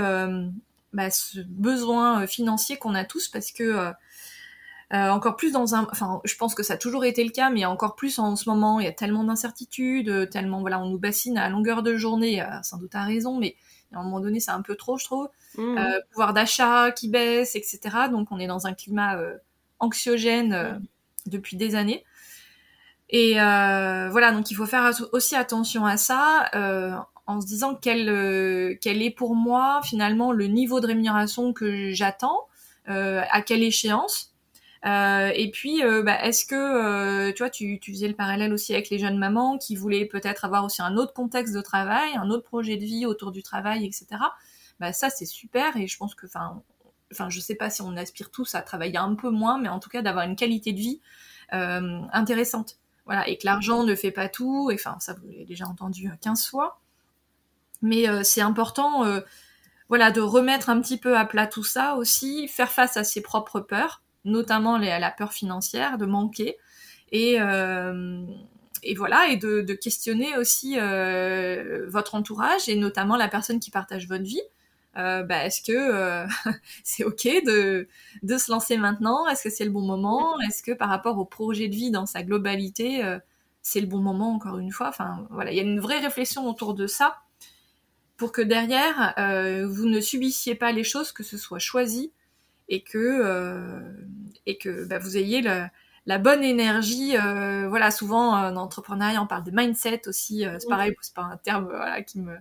bah, 0.93 1.11
ce 1.11 1.41
besoin 1.41 2.25
financier 2.25 2.77
qu'on 2.77 2.95
a 2.95 3.03
tous 3.03 3.27
parce 3.27 3.51
que 3.51 3.91
encore 4.91 5.35
plus 5.35 5.51
dans 5.51 5.75
un, 5.75 5.87
enfin, 5.91 6.21
je 6.23 6.35
pense 6.35 6.55
que 6.55 6.63
ça 6.63 6.75
a 6.75 6.77
toujours 6.77 7.03
été 7.03 7.23
le 7.23 7.31
cas, 7.31 7.49
mais 7.49 7.65
encore 7.65 7.95
plus 7.95 8.17
en 8.17 8.35
ce 8.35 8.49
moment, 8.49 8.79
il 8.79 8.85
y 8.85 8.87
a 8.87 8.93
tellement 8.93 9.25
d'incertitudes, 9.25 10.29
tellement, 10.29 10.61
voilà, 10.61 10.79
on 10.79 10.89
nous 10.89 10.97
bassine 10.97 11.37
à 11.37 11.49
longueur 11.49 11.83
de 11.83 11.95
journée, 11.95 12.43
sans 12.63 12.77
doute 12.77 12.95
à 12.95 13.03
raison, 13.03 13.37
mais 13.37 13.55
à 13.93 13.99
un 13.99 14.03
moment 14.03 14.19
donné, 14.19 14.39
c'est 14.39 14.51
un 14.51 14.61
peu 14.61 14.75
trop, 14.75 14.97
je 14.97 15.05
trouve. 15.05 15.29
Mmh. 15.57 15.77
Euh, 15.77 15.99
pouvoir 16.11 16.33
d'achat 16.33 16.91
qui 16.91 17.09
baisse, 17.09 17.55
etc. 17.55 17.79
Donc 18.11 18.31
on 18.31 18.39
est 18.39 18.47
dans 18.47 18.67
un 18.67 18.73
climat 18.73 19.17
euh, 19.17 19.35
anxiogène 19.79 20.53
euh, 20.53 20.73
mmh. 20.73 20.81
depuis 21.27 21.57
des 21.57 21.75
années. 21.75 22.05
Et 23.09 23.33
voilà, 23.33 24.31
donc 24.31 24.51
il 24.51 24.53
faut 24.53 24.67
faire 24.67 24.91
aussi 25.13 25.35
attention 25.35 25.83
à 25.83 25.97
ça 25.97 26.51
en 27.25 27.41
se 27.41 27.47
disant 27.47 27.73
quel, 27.73 28.77
quel 28.81 29.01
est 29.01 29.09
pour 29.09 29.33
moi 29.33 29.81
finalement 29.83 30.31
le 30.31 30.45
niveau 30.45 30.79
de 30.79 30.85
rémunération 30.85 31.51
que 31.51 31.91
j'attends, 31.91 32.47
à 32.85 33.41
quelle 33.41 33.63
échéance. 33.63 34.28
Euh, 34.85 35.31
et 35.35 35.51
puis, 35.51 35.83
euh, 35.83 36.03
bah, 36.03 36.23
est-ce 36.23 36.45
que, 36.45 36.55
euh, 36.55 37.33
tu 37.33 37.39
vois, 37.39 37.49
tu, 37.49 37.79
tu, 37.79 37.91
faisais 37.91 38.07
le 38.07 38.15
parallèle 38.15 38.53
aussi 38.53 38.73
avec 38.73 38.89
les 38.89 38.97
jeunes 38.97 39.17
mamans 39.17 39.57
qui 39.57 39.75
voulaient 39.75 40.05
peut-être 40.05 40.45
avoir 40.45 40.63
aussi 40.63 40.81
un 40.81 40.95
autre 40.95 41.13
contexte 41.13 41.53
de 41.53 41.61
travail, 41.61 42.11
un 42.15 42.29
autre 42.29 42.43
projet 42.43 42.77
de 42.77 42.85
vie 42.85 43.05
autour 43.05 43.31
du 43.31 43.43
travail, 43.43 43.85
etc. 43.85 44.07
Bah, 44.79 44.93
ça, 44.93 45.09
c'est 45.09 45.25
super 45.25 45.75
et 45.75 45.87
je 45.87 45.97
pense 45.97 46.15
que, 46.15 46.27
enfin, 46.27 46.61
enfin, 47.11 47.29
je 47.29 47.39
sais 47.41 47.55
pas 47.55 47.69
si 47.69 47.81
on 47.81 47.97
aspire 47.97 48.31
tous 48.31 48.55
à 48.55 48.61
travailler 48.61 48.97
un 48.97 49.15
peu 49.15 49.29
moins, 49.29 49.59
mais 49.59 49.67
en 49.67 49.79
tout 49.79 49.89
cas 49.89 50.01
d'avoir 50.01 50.25
une 50.25 50.35
qualité 50.37 50.71
de 50.71 50.79
vie 50.79 51.01
euh, 51.53 52.01
intéressante. 52.13 52.77
Voilà, 53.05 53.27
et 53.27 53.37
que 53.37 53.45
l'argent 53.45 53.83
ne 53.83 53.95
fait 53.95 54.11
pas 54.11 54.29
tout, 54.29 54.69
et 54.71 54.75
enfin, 54.75 54.95
ça 54.99 55.13
vous 55.13 55.27
l'avez 55.27 55.45
déjà 55.45 55.65
entendu 55.65 56.11
15 56.21 56.47
fois. 56.47 56.79
Mais 57.81 58.05
c'est 58.23 58.41
important, 58.41 59.03
voilà, 59.87 60.11
de 60.11 60.21
remettre 60.21 60.69
un 60.69 60.79
petit 60.79 60.99
peu 60.99 61.17
à 61.17 61.25
plat 61.25 61.47
tout 61.47 61.63
ça 61.63 61.95
aussi, 61.95 62.47
faire 62.47 62.71
face 62.71 62.97
à 62.97 63.03
ses 63.03 63.21
propres 63.21 63.61
peurs, 63.61 64.03
notamment 64.25 64.77
la 64.77 65.11
peur 65.11 65.33
financière, 65.33 65.97
de 65.97 66.05
manquer. 66.05 66.57
Et, 67.11 67.37
euh, 67.39 68.25
voilà, 68.95 69.27
et 69.29 69.37
de, 69.37 69.61
questionner 69.73 70.37
aussi 70.37 70.75
euh, 70.77 71.85
votre 71.89 72.15
entourage 72.15 72.69
et 72.69 72.75
notamment 72.75 73.17
la 73.17 73.27
personne 73.27 73.59
qui 73.59 73.71
partage 73.71 74.07
votre 74.07 74.23
vie. 74.23 74.41
Euh, 74.97 75.23
bah, 75.23 75.45
est-ce 75.45 75.61
que 75.61 76.27
c'est 76.83 77.03
ok 77.03 77.25
de, 77.45 77.87
de 78.23 78.37
se 78.37 78.51
lancer 78.51 78.77
maintenant? 78.77 79.27
Est-ce 79.27 79.43
que 79.43 79.49
c'est 79.49 79.65
le 79.65 79.71
bon 79.71 79.81
moment? 79.81 80.39
Est-ce 80.41 80.63
que 80.63 80.71
par 80.71 80.89
rapport 80.89 81.17
au 81.17 81.25
projet 81.25 81.67
de 81.67 81.75
vie 81.75 81.91
dans 81.91 82.05
sa 82.05 82.23
globalité, 82.23 83.03
c'est 83.61 83.81
le 83.81 83.87
bon 83.87 83.99
moment 83.99 84.33
encore 84.33 84.57
une 84.59 84.71
fois? 84.71 84.89
Enfin 84.89 85.27
voilà, 85.29 85.51
il 85.51 85.57
y 85.57 85.59
a 85.59 85.63
une 85.63 85.79
vraie 85.79 85.99
réflexion 85.99 86.47
autour 86.47 86.73
de 86.73 86.87
ça 86.87 87.17
pour 88.17 88.31
que 88.31 88.41
derrière 88.41 89.13
vous 89.67 89.85
ne 89.85 90.01
subissiez 90.01 90.55
pas 90.55 90.71
les 90.71 90.83
choses, 90.83 91.11
que 91.11 91.23
ce 91.23 91.37
soit 91.37 91.59
choisi 91.59 92.11
et 92.69 92.81
que 92.81 92.97
euh, 92.97 93.81
et 94.45 94.57
que 94.57 94.85
bah, 94.85 94.99
vous 94.99 95.17
ayez 95.17 95.41
la 95.41 96.17
bonne 96.17 96.43
énergie. 96.43 97.17
Euh, 97.17 97.67
voilà, 97.67 97.91
souvent 97.91 98.31
en 98.31 98.55
entrepreneuriat, 98.55 99.21
on 99.21 99.27
parle 99.27 99.43
de 99.43 99.51
mindset 99.51 100.07
aussi. 100.07 100.45
Euh, 100.45 100.57
c'est 100.59 100.69
pareil, 100.69 100.95
c'est 101.01 101.13
pas 101.13 101.23
un 101.23 101.37
terme 101.37 101.65
voilà 101.65 102.01
qui 102.01 102.19
me 102.19 102.37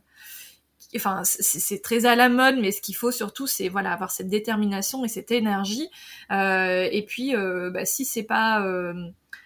enfin 0.97 1.23
c'est 1.25 1.83
très 1.83 2.07
à 2.07 2.15
la 2.17 2.29
mode 2.29 2.57
mais 2.59 2.73
ce 2.73 2.81
qu'il 2.81 2.97
faut 2.97 3.11
surtout 3.11 3.47
c'est 3.47 3.69
voilà 3.69 3.93
avoir 3.93 4.11
cette 4.11 4.29
détermination 4.29 5.05
et 5.05 5.09
cette 5.09 5.31
énergie 5.31 5.89
euh, 6.31 6.89
et 6.91 7.05
puis 7.05 7.37
euh, 7.37 7.71
bah, 7.71 7.85
si 7.85 8.05
c'est 8.05 8.23
pas 8.23 8.65
euh, 8.65 8.95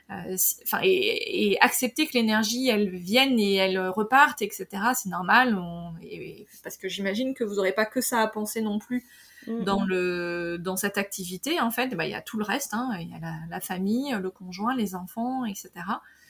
enfin 0.08 0.80
et, 0.82 1.52
et, 1.52 1.60
accepter 1.60 2.06
que 2.06 2.12
l'énergie 2.14 2.68
elle 2.68 2.90
vienne 2.90 3.40
et 3.40 3.54
elle 3.56 3.78
reparte 3.88 4.42
etc 4.42 4.66
c'est 4.94 5.08
normal 5.08 5.56
on, 5.56 5.94
et, 6.02 6.46
parce 6.62 6.76
que 6.76 6.88
j'imagine 6.88 7.34
que 7.34 7.44
vous 7.44 7.58
aurez 7.58 7.72
pas 7.72 7.86
que 7.86 8.00
ça 8.00 8.20
à 8.20 8.28
penser 8.28 8.60
non 8.60 8.78
plus 8.78 9.04
Mm, 9.46 9.64
dans, 9.64 9.80
mm. 9.80 9.88
le, 9.88 10.58
dans 10.58 10.76
cette 10.76 10.98
activité, 10.98 11.60
en 11.60 11.70
fait, 11.70 11.88
bah, 11.94 12.06
il 12.06 12.10
y 12.10 12.14
a 12.14 12.22
tout 12.22 12.38
le 12.38 12.44
reste. 12.44 12.74
Hein. 12.74 12.90
Il 13.00 13.10
y 13.10 13.14
a 13.14 13.18
la, 13.48 13.60
famille, 13.60 14.14
le 14.20 14.30
conjoint, 14.30 14.74
les 14.76 14.94
enfants, 14.94 15.44
etc. 15.44 15.70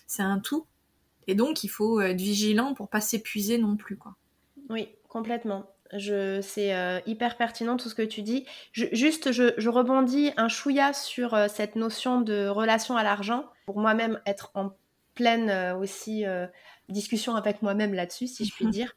C'est 0.06 0.22
un 0.22 0.38
tout. 0.38 0.66
Et 1.26 1.34
donc, 1.34 1.64
il 1.64 1.68
faut 1.68 2.00
être 2.00 2.20
vigilant 2.20 2.74
pour 2.74 2.88
pas 2.88 3.00
s'épuiser 3.00 3.58
non 3.58 3.76
plus. 3.76 3.96
Quoi. 3.96 4.16
Oui, 4.70 4.88
complètement. 5.08 5.66
Je, 5.92 6.40
c'est 6.40 6.74
euh, 6.74 7.00
hyper 7.06 7.36
pertinent 7.36 7.76
tout 7.76 7.90
ce 7.90 7.94
que 7.94 8.02
tu 8.02 8.22
dis. 8.22 8.46
juste, 8.72 9.30
je, 9.30 9.52
je, 9.58 9.68
rebondis 9.68 10.32
un 10.38 10.48
chouïa 10.48 10.94
sur 10.94 11.34
euh, 11.34 11.48
cette 11.48 11.76
notion 11.76 12.22
de 12.22 12.48
relation 12.48 12.96
à 12.96 13.02
l'argent. 13.02 13.44
Pour 13.66 13.78
moi-même, 13.78 14.18
être 14.24 14.50
en 14.54 14.70
pleine 15.14 15.50
euh, 15.50 15.76
aussi 15.76 16.24
discussion 16.88 17.36
avec 17.36 17.62
moi-même 17.62 17.92
là-dessus, 17.92 18.26
si 18.26 18.46
je 18.46 18.54
puis 18.54 18.66
dire. 18.70 18.96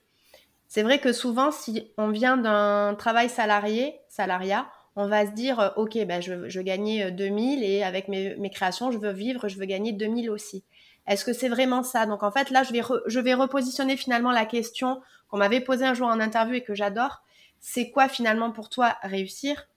C'est 0.68 0.84
vrai 0.84 1.00
que 1.00 1.14
souvent, 1.14 1.52
si 1.52 1.92
on 1.98 2.10
vient 2.10 2.38
d'un 2.38 2.96
travail 2.96 3.30
salarié, 3.30 4.00
salariat, 4.10 4.68
on 4.96 5.08
va 5.08 5.26
se 5.26 5.32
dire, 5.32 5.60
euh, 5.60 5.70
OK, 5.76 5.98
ben 6.06 6.22
je, 6.22 6.50
je 6.50 6.62
gagnais 6.62 7.12
2000 7.12 7.60
euh, 7.60 7.66
et 7.66 7.84
avec 7.84 8.08
mes, 8.08 8.50
créations, 8.50 8.92
je 8.92 8.98
veux 8.98 9.12
vivre, 9.12 9.48
je 9.48 9.58
veux 9.58 9.66
gagner 9.66 9.92
2000 9.92 10.30
aussi. 10.30 10.64
Est-ce 11.08 11.26
que 11.26 11.34
c'est 11.34 11.50
vraiment 11.50 11.84
ça? 11.84 12.06
Donc 12.06 12.24
en 12.24 12.32
fait, 12.32 12.50
là, 12.50 12.64
je 12.64 12.72
vais, 12.72 12.82
je 13.06 13.20
vais 13.20 13.34
repositionner 13.34 13.98
finalement 13.98 14.32
la 14.32 14.46
question 14.46 15.02
qu'on 15.28 15.38
m'avait 15.38 15.62
posée 15.62 15.86
un 15.86 15.94
jour 15.94 16.08
en 16.08 16.20
interview 16.20 16.56
et 16.56 16.64
que 16.64 16.74
j'adore. 16.74 17.24
C'est 17.60 17.92
quoi 17.92 18.08
finalement 18.08 18.52
pour 18.52 18.70
toi 18.70 18.98
réussir? 19.04 19.68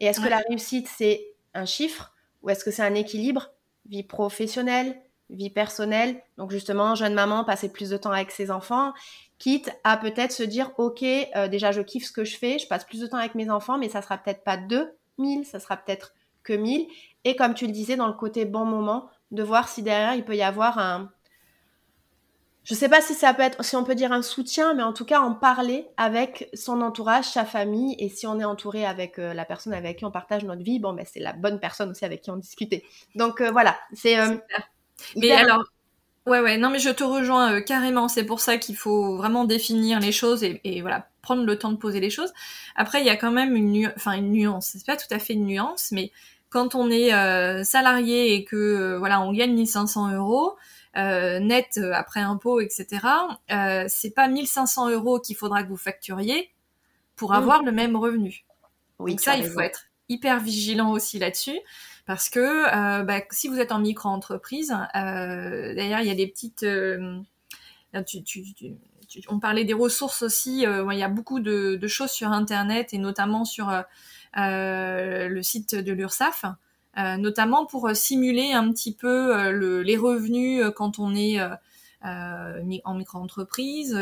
Et 0.00 0.06
est-ce 0.06 0.20
que 0.20 0.28
la 0.28 0.38
réussite, 0.48 0.88
c'est 0.88 1.34
un 1.54 1.64
chiffre 1.64 2.14
ou 2.42 2.50
est-ce 2.50 2.64
que 2.64 2.70
c'est 2.70 2.82
un 2.82 2.94
équilibre? 2.94 3.50
Vie 3.88 4.02
professionnelle, 4.02 5.00
vie 5.30 5.50
personnelle. 5.50 6.22
Donc 6.36 6.50
justement, 6.50 6.94
jeune 6.94 7.14
maman, 7.14 7.44
passer 7.44 7.70
plus 7.70 7.90
de 7.90 7.96
temps 7.96 8.12
avec 8.12 8.30
ses 8.30 8.50
enfants 8.50 8.92
quitte 9.38 9.70
à 9.84 9.96
peut-être 9.96 10.32
se 10.32 10.42
dire, 10.42 10.72
ok, 10.78 11.02
euh, 11.02 11.48
déjà 11.48 11.72
je 11.72 11.80
kiffe 11.80 12.06
ce 12.06 12.12
que 12.12 12.24
je 12.24 12.36
fais, 12.36 12.58
je 12.58 12.66
passe 12.66 12.84
plus 12.84 13.00
de 13.00 13.06
temps 13.06 13.18
avec 13.18 13.34
mes 13.34 13.50
enfants, 13.50 13.78
mais 13.78 13.88
ça 13.88 14.02
sera 14.02 14.18
peut-être 14.18 14.42
pas 14.42 14.56
2000, 14.56 15.44
ça 15.44 15.60
sera 15.60 15.76
peut-être 15.76 16.14
que 16.42 16.52
1000. 16.52 16.86
Et 17.24 17.36
comme 17.36 17.54
tu 17.54 17.66
le 17.66 17.72
disais, 17.72 17.96
dans 17.96 18.06
le 18.06 18.14
côté 18.14 18.44
bon 18.44 18.64
moment, 18.64 19.08
de 19.30 19.42
voir 19.42 19.68
si 19.68 19.82
derrière 19.82 20.14
il 20.14 20.24
peut 20.24 20.36
y 20.36 20.42
avoir 20.42 20.78
un, 20.78 21.10
je 22.64 22.74
sais 22.74 22.88
pas 22.88 23.00
si 23.00 23.14
ça 23.14 23.32
peut 23.32 23.42
être, 23.42 23.64
si 23.64 23.76
on 23.76 23.84
peut 23.84 23.94
dire 23.94 24.12
un 24.12 24.22
soutien, 24.22 24.74
mais 24.74 24.82
en 24.82 24.92
tout 24.92 25.04
cas 25.04 25.20
en 25.20 25.34
parler 25.34 25.86
avec 25.96 26.50
son 26.52 26.80
entourage, 26.80 27.26
sa 27.26 27.44
famille, 27.44 27.94
et 27.98 28.08
si 28.08 28.26
on 28.26 28.40
est 28.40 28.44
entouré 28.44 28.84
avec 28.84 29.18
euh, 29.18 29.32
la 29.34 29.44
personne 29.44 29.72
avec 29.72 29.98
qui 29.98 30.04
on 30.04 30.10
partage 30.10 30.44
notre 30.44 30.62
vie, 30.62 30.78
bon 30.78 30.92
ben 30.92 31.06
c'est 31.10 31.20
la 31.20 31.32
bonne 31.32 31.60
personne 31.60 31.90
aussi 31.90 32.04
avec 32.04 32.22
qui 32.22 32.30
on 32.30 32.36
discutait. 32.36 32.82
Donc 33.14 33.40
euh, 33.40 33.50
voilà, 33.50 33.78
c'est. 33.92 34.16
mais 35.16 35.30
alors, 35.30 35.64
Ouais, 36.28 36.40
ouais, 36.40 36.58
non, 36.58 36.68
mais 36.68 36.78
je 36.78 36.90
te 36.90 37.02
rejoins 37.02 37.54
euh, 37.54 37.60
carrément. 37.62 38.06
C'est 38.06 38.24
pour 38.24 38.40
ça 38.40 38.58
qu'il 38.58 38.76
faut 38.76 39.16
vraiment 39.16 39.44
définir 39.44 39.98
les 39.98 40.12
choses 40.12 40.44
et, 40.44 40.80
voilà, 40.82 41.08
prendre 41.22 41.44
le 41.44 41.58
temps 41.58 41.72
de 41.72 41.78
poser 41.78 42.00
les 42.00 42.10
choses. 42.10 42.34
Après, 42.76 43.00
il 43.00 43.06
y 43.06 43.10
a 43.10 43.16
quand 43.16 43.30
même 43.30 43.56
une, 43.56 43.90
enfin, 43.96 44.12
une 44.12 44.30
nuance. 44.30 44.72
C'est 44.74 44.84
pas 44.84 44.96
tout 44.96 45.12
à 45.12 45.18
fait 45.18 45.32
une 45.32 45.46
nuance, 45.46 45.88
mais 45.90 46.12
quand 46.50 46.74
on 46.74 46.90
est 46.90 47.14
euh, 47.14 47.64
salarié 47.64 48.34
et 48.34 48.44
que 48.44 48.56
euh, 48.56 48.98
voilà, 48.98 49.22
on 49.22 49.32
gagne 49.32 49.54
1500 49.54 50.12
euros 50.12 50.56
net 50.94 51.78
après 51.94 52.18
impôts, 52.18 52.60
etc. 52.60 53.06
c'est 53.86 54.10
pas 54.10 54.26
1500 54.26 54.90
euros 54.90 55.20
qu'il 55.20 55.36
faudra 55.36 55.62
que 55.62 55.68
vous 55.68 55.76
facturiez 55.76 56.50
pour 57.14 57.34
avoir 57.34 57.62
le 57.62 57.70
même 57.70 57.94
revenu. 57.94 58.44
Oui, 58.98 59.12
Donc 59.12 59.20
ça, 59.20 59.36
il 59.36 59.48
faut 59.48 59.60
être 59.60 59.86
hyper 60.08 60.40
vigilant 60.40 60.90
aussi 60.90 61.20
là-dessus. 61.20 61.60
Parce 62.08 62.30
que 62.30 62.40
euh, 62.40 63.04
bah, 63.04 63.20
si 63.30 63.48
vous 63.48 63.60
êtes 63.60 63.70
en 63.70 63.80
micro-entreprise, 63.80 64.74
euh, 64.96 65.74
d'ailleurs, 65.74 66.00
il 66.00 66.06
y 66.06 66.10
a 66.10 66.14
des 66.14 66.26
petites... 66.26 66.62
Euh, 66.62 67.20
on 69.28 69.38
parlait 69.38 69.66
des 69.66 69.74
ressources 69.74 70.22
aussi, 70.22 70.62
il 70.62 70.98
y 70.98 71.02
a 71.02 71.08
beaucoup 71.08 71.40
de, 71.40 71.86
choses 71.86 72.10
sur 72.10 72.28
Internet 72.28 72.94
et 72.94 72.98
notamment 72.98 73.44
sur 73.44 73.70
le 74.34 75.40
site 75.42 75.74
de 75.74 75.92
l'URSSAF, 75.92 76.44
notamment 76.96 77.64
pour 77.64 77.90
simuler 77.94 78.52
un 78.52 78.70
petit 78.70 78.94
peu 78.94 79.48
les 79.80 79.96
revenus 79.96 80.62
quand 80.76 80.98
on 80.98 81.14
est 81.14 81.40
en 82.04 82.94
micro-entreprise 82.94 83.98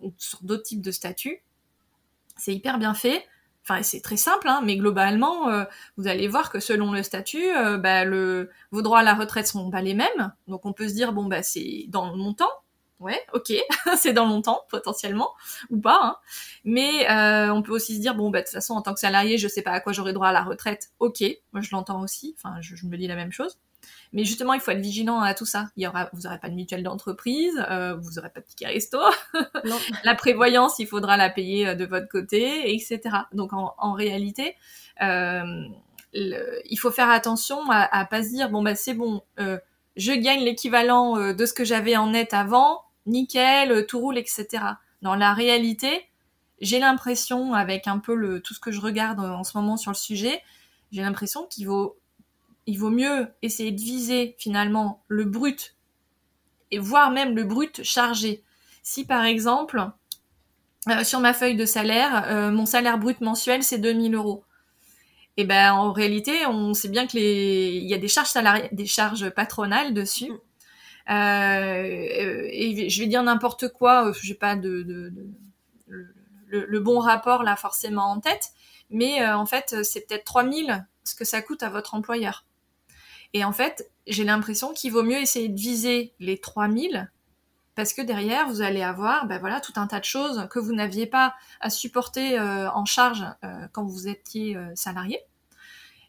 ou 0.00 0.12
sur 0.18 0.42
d'autres 0.42 0.64
types 0.64 0.82
de 0.82 0.90
statuts. 0.90 1.42
C'est 2.36 2.52
hyper 2.52 2.78
bien 2.78 2.94
fait. 2.94 3.24
Enfin, 3.68 3.82
c'est 3.82 4.00
très 4.00 4.16
simple, 4.16 4.46
hein, 4.46 4.60
mais 4.62 4.76
globalement, 4.76 5.48
euh, 5.48 5.64
vous 5.96 6.06
allez 6.06 6.28
voir 6.28 6.50
que 6.52 6.60
selon 6.60 6.92
le 6.92 7.02
statut, 7.02 7.50
euh, 7.56 7.78
bah, 7.78 8.04
le, 8.04 8.48
vos 8.70 8.80
droits 8.80 9.00
à 9.00 9.02
la 9.02 9.14
retraite 9.14 9.48
sont 9.48 9.70
pas 9.70 9.82
les 9.82 9.94
mêmes. 9.94 10.32
Donc, 10.46 10.64
on 10.66 10.72
peut 10.72 10.88
se 10.88 10.94
dire 10.94 11.12
bon 11.12 11.24
bah 11.24 11.42
c'est 11.42 11.86
dans 11.88 12.14
montant, 12.14 12.50
ouais, 13.00 13.20
ok, 13.32 13.52
c'est 13.96 14.12
dans 14.12 14.26
montant 14.26 14.62
potentiellement 14.68 15.32
ou 15.70 15.80
pas. 15.80 15.98
Hein. 16.00 16.16
Mais 16.62 17.10
euh, 17.10 17.52
on 17.52 17.62
peut 17.62 17.72
aussi 17.72 17.96
se 17.96 18.00
dire 18.00 18.14
bon 18.14 18.30
bah 18.30 18.38
de 18.40 18.44
toute 18.44 18.52
façon 18.52 18.74
en 18.74 18.82
tant 18.82 18.94
que 18.94 19.00
salarié, 19.00 19.36
je 19.36 19.48
sais 19.48 19.62
pas 19.62 19.72
à 19.72 19.80
quoi 19.80 19.92
j'aurai 19.92 20.12
droit 20.12 20.28
à 20.28 20.32
la 20.32 20.44
retraite. 20.44 20.90
Ok, 21.00 21.24
moi 21.52 21.60
je 21.60 21.70
l'entends 21.72 22.02
aussi. 22.02 22.36
Enfin, 22.38 22.60
je, 22.60 22.86
me 22.86 22.96
dis 22.96 23.08
la 23.08 23.16
même 23.16 23.32
chose. 23.32 23.58
Mais 24.12 24.24
justement, 24.24 24.54
il 24.54 24.60
faut 24.60 24.70
être 24.70 24.80
vigilant 24.80 25.20
à 25.20 25.34
tout 25.34 25.46
ça. 25.46 25.66
Il 25.76 25.82
y 25.82 25.86
aura, 25.86 26.08
vous 26.12 26.22
n'aurez 26.22 26.38
pas 26.38 26.48
de 26.48 26.54
mutuelle 26.54 26.82
d'entreprise, 26.82 27.54
euh, 27.70 27.94
vous 27.96 28.12
n'aurez 28.12 28.30
pas 28.30 28.40
de 28.40 28.46
ticket 28.46 28.66
resto. 28.66 28.98
la 30.04 30.14
prévoyance, 30.14 30.78
il 30.78 30.86
faudra 30.86 31.16
la 31.16 31.30
payer 31.30 31.68
euh, 31.68 31.74
de 31.74 31.84
votre 31.84 32.08
côté, 32.08 32.74
etc. 32.74 33.00
Donc 33.32 33.52
en, 33.52 33.74
en 33.78 33.92
réalité, 33.92 34.54
euh, 35.02 35.64
il 36.12 36.76
faut 36.78 36.90
faire 36.90 37.10
attention 37.10 37.70
à, 37.70 37.82
à 37.82 38.04
pas 38.04 38.22
se 38.22 38.30
dire 38.30 38.48
bon 38.48 38.62
bah 38.62 38.74
c'est 38.74 38.94
bon, 38.94 39.22
euh, 39.38 39.58
je 39.96 40.12
gagne 40.12 40.40
l'équivalent 40.40 41.32
de 41.32 41.46
ce 41.46 41.52
que 41.52 41.64
j'avais 41.64 41.96
en 41.96 42.10
net 42.10 42.32
avant, 42.32 42.82
nickel, 43.06 43.86
tout 43.86 43.98
roule, 43.98 44.18
etc. 44.18 44.46
Dans 45.02 45.14
la 45.14 45.34
réalité, 45.34 46.06
j'ai 46.60 46.78
l'impression, 46.78 47.54
avec 47.54 47.86
un 47.86 47.98
peu 47.98 48.14
le, 48.14 48.40
tout 48.40 48.54
ce 48.54 48.60
que 48.60 48.72
je 48.72 48.80
regarde 48.80 49.20
en 49.20 49.44
ce 49.44 49.56
moment 49.56 49.76
sur 49.76 49.90
le 49.90 49.96
sujet, 49.96 50.42
j'ai 50.90 51.02
l'impression 51.02 51.46
qu'il 51.46 51.66
vaut 51.66 51.98
il 52.66 52.78
vaut 52.78 52.90
mieux 52.90 53.28
essayer 53.42 53.72
de 53.72 53.80
viser 53.80 54.34
finalement 54.38 55.04
le 55.08 55.24
brut 55.24 55.76
et 56.70 56.78
voire 56.78 57.10
même 57.10 57.34
le 57.36 57.44
brut 57.44 57.82
chargé. 57.84 58.42
Si 58.82 59.04
par 59.06 59.24
exemple, 59.24 59.88
euh, 60.88 61.04
sur 61.04 61.20
ma 61.20 61.32
feuille 61.32 61.56
de 61.56 61.64
salaire, 61.64 62.24
euh, 62.28 62.50
mon 62.50 62.66
salaire 62.66 62.98
brut 62.98 63.20
mensuel 63.20 63.62
c'est 63.62 63.78
2000 63.78 64.14
euros. 64.14 64.44
Et 65.38 65.42
eh 65.42 65.44
ben 65.44 65.72
en 65.74 65.92
réalité, 65.92 66.46
on 66.46 66.72
sait 66.72 66.88
bien 66.88 67.06
que 67.06 67.14
les, 67.14 67.78
il 67.82 67.86
y 67.86 67.94
a 67.94 67.98
des 67.98 68.08
charges 68.08 68.30
salariales, 68.30 68.70
des 68.72 68.86
charges 68.86 69.28
patronales 69.30 69.92
dessus. 69.92 70.32
et 71.08 71.12
je 72.88 73.00
vais 73.00 73.06
dire 73.06 73.22
n'importe 73.22 73.68
quoi, 73.68 74.12
j'ai 74.22 74.34
pas 74.34 74.56
de, 74.56 74.82
de, 74.82 75.10
de 75.10 75.26
le, 76.48 76.64
le, 76.66 76.80
bon 76.80 77.00
rapport 77.00 77.42
là 77.42 77.54
forcément 77.54 78.10
en 78.10 78.20
tête, 78.20 78.50
mais 78.88 79.26
en 79.28 79.44
fait 79.44 79.84
c'est 79.84 80.06
peut-être 80.06 80.24
3000 80.24 80.86
ce 81.04 81.14
que 81.14 81.26
ça 81.26 81.42
coûte 81.42 81.62
à 81.62 81.68
votre 81.68 81.94
employeur. 81.94 82.45
Et 83.32 83.44
en 83.44 83.52
fait, 83.52 83.90
j'ai 84.06 84.24
l'impression 84.24 84.72
qu'il 84.72 84.92
vaut 84.92 85.02
mieux 85.02 85.18
essayer 85.18 85.48
de 85.48 85.58
viser 85.58 86.12
les 86.20 86.38
3000 86.38 87.10
parce 87.76 87.92
que 87.92 88.00
derrière, 88.00 88.48
vous 88.48 88.62
allez 88.62 88.82
avoir 88.82 89.26
ben 89.26 89.38
voilà, 89.38 89.60
tout 89.60 89.74
un 89.76 89.86
tas 89.86 90.00
de 90.00 90.04
choses 90.04 90.48
que 90.50 90.58
vous 90.58 90.72
n'aviez 90.72 91.06
pas 91.06 91.34
à 91.60 91.68
supporter 91.68 92.38
euh, 92.38 92.70
en 92.70 92.86
charge 92.86 93.24
euh, 93.44 93.68
quand 93.72 93.84
vous 93.84 94.08
étiez 94.08 94.56
euh, 94.56 94.72
salarié. 94.74 95.20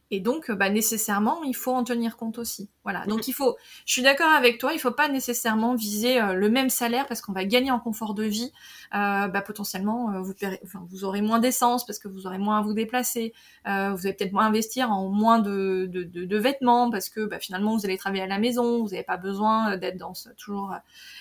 Et 0.09 0.19
donc, 0.19 0.51
bah, 0.51 0.69
nécessairement, 0.69 1.43
il 1.43 1.55
faut 1.55 1.73
en 1.73 1.83
tenir 1.83 2.15
compte 2.15 2.37
aussi. 2.37 2.69
Voilà. 2.83 3.05
Donc, 3.05 3.19
mhm. 3.19 3.23
il 3.27 3.33
faut. 3.33 3.57
Je 3.85 3.91
suis 3.91 4.01
d'accord 4.01 4.31
avec 4.31 4.57
toi. 4.57 4.71
Il 4.73 4.79
faut 4.79 4.91
pas 4.91 5.09
nécessairement 5.09 5.75
viser 5.75 6.21
euh, 6.21 6.33
le 6.33 6.49
même 6.49 6.69
salaire 6.69 7.07
parce 7.07 7.21
qu'on 7.21 7.33
va 7.33 7.43
gagner 7.43 7.71
en 7.71 7.79
confort 7.79 8.13
de 8.13 8.23
vie. 8.23 8.51
Euh, 8.95 9.27
bah, 9.27 9.41
potentiellement, 9.41 10.13
euh, 10.13 10.21
vous, 10.21 10.33
enfin, 10.63 10.85
vous 10.89 11.03
aurez 11.03 11.21
moins 11.21 11.39
d'essence 11.39 11.85
parce 11.85 11.99
que 11.99 12.07
vous 12.07 12.25
aurez 12.25 12.37
moins 12.37 12.59
à 12.59 12.61
vous 12.61 12.73
déplacer. 12.73 13.33
Euh, 13.67 13.91
vous 13.93 14.05
allez 14.07 14.15
peut-être 14.15 14.31
moins 14.31 14.45
investir 14.45 14.91
en 14.91 15.09
moins 15.09 15.39
de, 15.39 15.87
de, 15.91 16.03
de, 16.03 16.23
de 16.23 16.37
vêtements 16.37 16.89
parce 16.89 17.09
que 17.09 17.25
bah, 17.25 17.39
finalement, 17.39 17.75
vous 17.75 17.85
allez 17.85 17.97
travailler 17.97 18.23
à 18.23 18.27
la 18.27 18.39
maison. 18.39 18.83
Vous 18.83 18.91
n'avez 18.91 19.03
pas 19.03 19.17
besoin 19.17 19.75
d'être 19.75 19.97
dans 19.97 20.13
ce, 20.13 20.29
toujours 20.29 20.73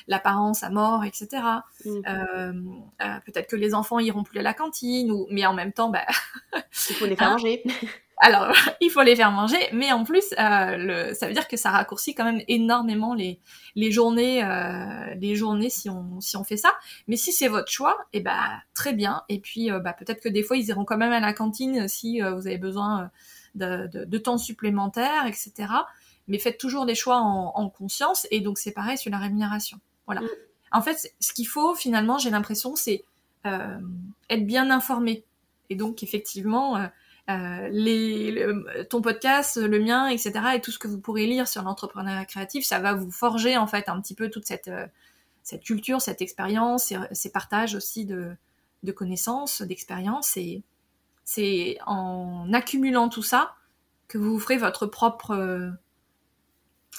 l'apparence 0.06 0.62
à 0.62 0.70
mort, 0.70 1.04
etc. 1.04 1.42
Mhm. 1.84 2.80
peut-être 3.24 3.48
que 3.48 3.56
les 3.56 3.74
enfants 3.74 3.98
iront 3.98 4.22
plus 4.22 4.38
à 4.38 4.42
la 4.42 4.54
cantine 4.54 5.10
ou, 5.10 5.26
mais 5.30 5.44
en 5.46 5.54
même 5.54 5.72
temps, 5.72 5.90
bah, 5.90 6.06
il 6.54 6.94
faut 6.94 7.06
les 7.06 7.16
faire 7.16 7.28
hein 7.28 7.32
manger. 7.32 7.64
Alors, 8.18 8.50
il 8.80 8.90
faut 8.90 9.02
les 9.02 9.16
faire 9.16 9.30
manger, 9.30 9.58
mais 9.72 9.92
en 9.92 10.04
plus, 10.04 10.24
euh, 10.38 10.76
le, 10.76 11.14
ça 11.14 11.26
veut 11.26 11.34
dire 11.34 11.48
que 11.48 11.56
ça 11.56 11.70
raccourcit 11.70 12.14
quand 12.14 12.24
même 12.24 12.42
énormément 12.48 13.14
les, 13.14 13.40
les 13.74 13.90
journées, 13.90 14.42
euh, 14.42 15.14
les 15.20 15.34
journées 15.34 15.70
si 15.70 15.90
on, 15.90 16.20
si 16.20 16.36
on 16.36 16.44
fait 16.44 16.56
ça. 16.56 16.72
Mais 17.08 17.16
si 17.16 17.32
c'est 17.32 17.48
votre 17.48 17.70
choix, 17.70 17.96
et 18.12 18.18
eh 18.18 18.20
ben 18.20 18.40
très 18.74 18.94
bien. 18.94 19.22
Et 19.28 19.38
puis, 19.38 19.70
euh, 19.70 19.80
bah, 19.80 19.92
peut-être 19.92 20.22
que 20.22 20.28
des 20.28 20.42
fois, 20.42 20.56
ils 20.56 20.66
iront 20.68 20.84
quand 20.84 20.96
même 20.96 21.12
à 21.12 21.20
la 21.20 21.32
cantine 21.32 21.88
si 21.88 22.22
euh, 22.22 22.34
vous 22.34 22.46
avez 22.46 22.58
besoin 22.58 23.10
de, 23.54 23.86
de, 23.88 24.04
de, 24.04 24.18
temps 24.18 24.38
supplémentaire, 24.38 25.26
etc. 25.26 25.52
Mais 26.28 26.38
faites 26.38 26.58
toujours 26.58 26.86
des 26.86 26.94
choix 26.94 27.18
en, 27.18 27.52
en 27.54 27.68
conscience. 27.68 28.26
Et 28.30 28.40
donc, 28.40 28.58
c'est 28.58 28.72
pareil 28.72 28.98
sur 28.98 29.10
la 29.10 29.18
rémunération. 29.18 29.78
Voilà. 30.06 30.22
Mm. 30.22 30.28
En 30.72 30.82
fait, 30.82 31.14
ce 31.20 31.32
qu'il 31.32 31.46
faut 31.46 31.74
finalement, 31.74 32.18
j'ai 32.18 32.30
l'impression, 32.30 32.74
c'est 32.76 33.04
être 34.28 34.44
bien 34.44 34.70
informé. 34.70 35.24
Et 35.70 35.76
donc, 35.76 36.02
effectivement 36.02 36.76
euh, 37.28 38.84
ton 38.88 39.02
podcast, 39.02 39.56
le 39.56 39.80
mien, 39.80 40.08
etc. 40.08 40.32
et 40.54 40.60
tout 40.60 40.70
ce 40.70 40.78
que 40.78 40.86
vous 40.86 41.00
pourrez 41.00 41.26
lire 41.26 41.48
sur 41.48 41.62
l'entrepreneuriat 41.62 42.24
créatif, 42.24 42.64
ça 42.64 42.78
va 42.78 42.94
vous 42.94 43.10
forger 43.10 43.56
en 43.56 43.66
fait 43.66 43.88
un 43.88 44.00
petit 44.00 44.14
peu 44.14 44.30
toute 44.30 44.46
cette, 44.46 44.68
euh, 44.68 44.86
cette 45.42 45.64
culture, 45.64 46.00
cette 46.00 46.22
expérience, 46.22 46.92
ces, 47.10 47.30
partages 47.30 47.74
aussi 47.74 48.04
de, 48.04 48.30
de 48.84 48.92
connaissances, 48.92 49.62
d'expériences. 49.62 50.36
Et 50.36 50.62
c'est 51.24 51.78
en 51.84 52.52
accumulant 52.52 53.08
tout 53.08 53.24
ça 53.24 53.56
que 54.06 54.18
vous 54.18 54.38
ferez 54.38 54.56
votre 54.56 54.86
propre 54.86 55.32
euh, 55.32 55.70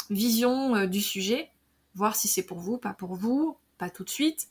vision 0.09 0.87
du 0.87 1.01
sujet, 1.01 1.51
voir 1.95 2.17
si 2.17 2.27
c'est 2.27 2.43
pour 2.43 2.59
vous, 2.59 2.77
pas 2.77 2.93
pour 2.93 3.15
vous, 3.15 3.57
pas 3.77 3.89
tout 3.89 4.03
de 4.03 4.09
suite. 4.09 4.49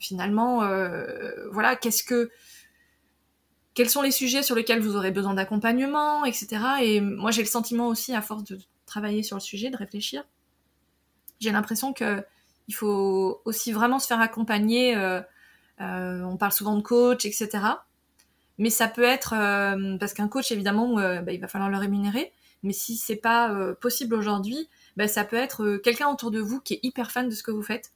finalement, 0.00 0.58
voilà, 1.52 1.76
qu'est-ce 1.76 2.02
que 2.02 2.30
quels 3.74 3.90
sont 3.90 4.02
les 4.02 4.10
sujets 4.10 4.42
sur 4.42 4.54
lesquels 4.54 4.80
vous 4.80 4.96
aurez 4.96 5.10
besoin 5.10 5.34
d'accompagnement, 5.34 6.24
etc. 6.24 6.48
Et 6.82 7.00
moi, 7.00 7.30
j'ai 7.30 7.42
le 7.42 7.48
sentiment 7.48 7.88
aussi, 7.88 8.14
à 8.14 8.22
force 8.22 8.44
de 8.44 8.58
travailler 8.86 9.22
sur 9.22 9.36
le 9.36 9.40
sujet, 9.40 9.70
de 9.70 9.76
réfléchir, 9.76 10.24
j'ai 11.42 11.50
l'impression 11.50 11.92
que 11.92 12.24
il 12.68 12.74
faut 12.74 13.42
aussi 13.44 13.72
vraiment 13.72 13.98
se 13.98 14.06
faire 14.06 14.20
accompagner. 14.20 14.96
Euh, 14.96 15.20
euh, 15.80 16.22
on 16.22 16.36
parle 16.36 16.52
souvent 16.52 16.76
de 16.76 16.82
coach, 16.82 17.26
etc. 17.26 17.48
Mais 18.58 18.70
ça 18.70 18.86
peut 18.86 19.02
être 19.02 19.34
euh, 19.34 19.98
parce 19.98 20.14
qu'un 20.14 20.28
coach, 20.28 20.52
évidemment, 20.52 20.94
bah, 20.94 21.32
il 21.32 21.40
va 21.40 21.48
falloir 21.48 21.70
le 21.70 21.76
rémunérer. 21.76 22.32
Mais 22.62 22.72
si 22.72 22.96
c'est 22.96 23.16
pas 23.16 23.52
possible 23.80 24.14
aujourd'hui, 24.14 24.68
bah, 24.96 25.08
ça 25.08 25.24
peut 25.24 25.36
être 25.36 25.78
quelqu'un 25.78 26.08
autour 26.08 26.30
de 26.30 26.38
vous 26.38 26.60
qui 26.60 26.74
est 26.74 26.80
hyper 26.84 27.10
fan 27.10 27.28
de 27.28 27.34
ce 27.34 27.42
que 27.42 27.50
vous 27.50 27.62
faites 27.62 27.92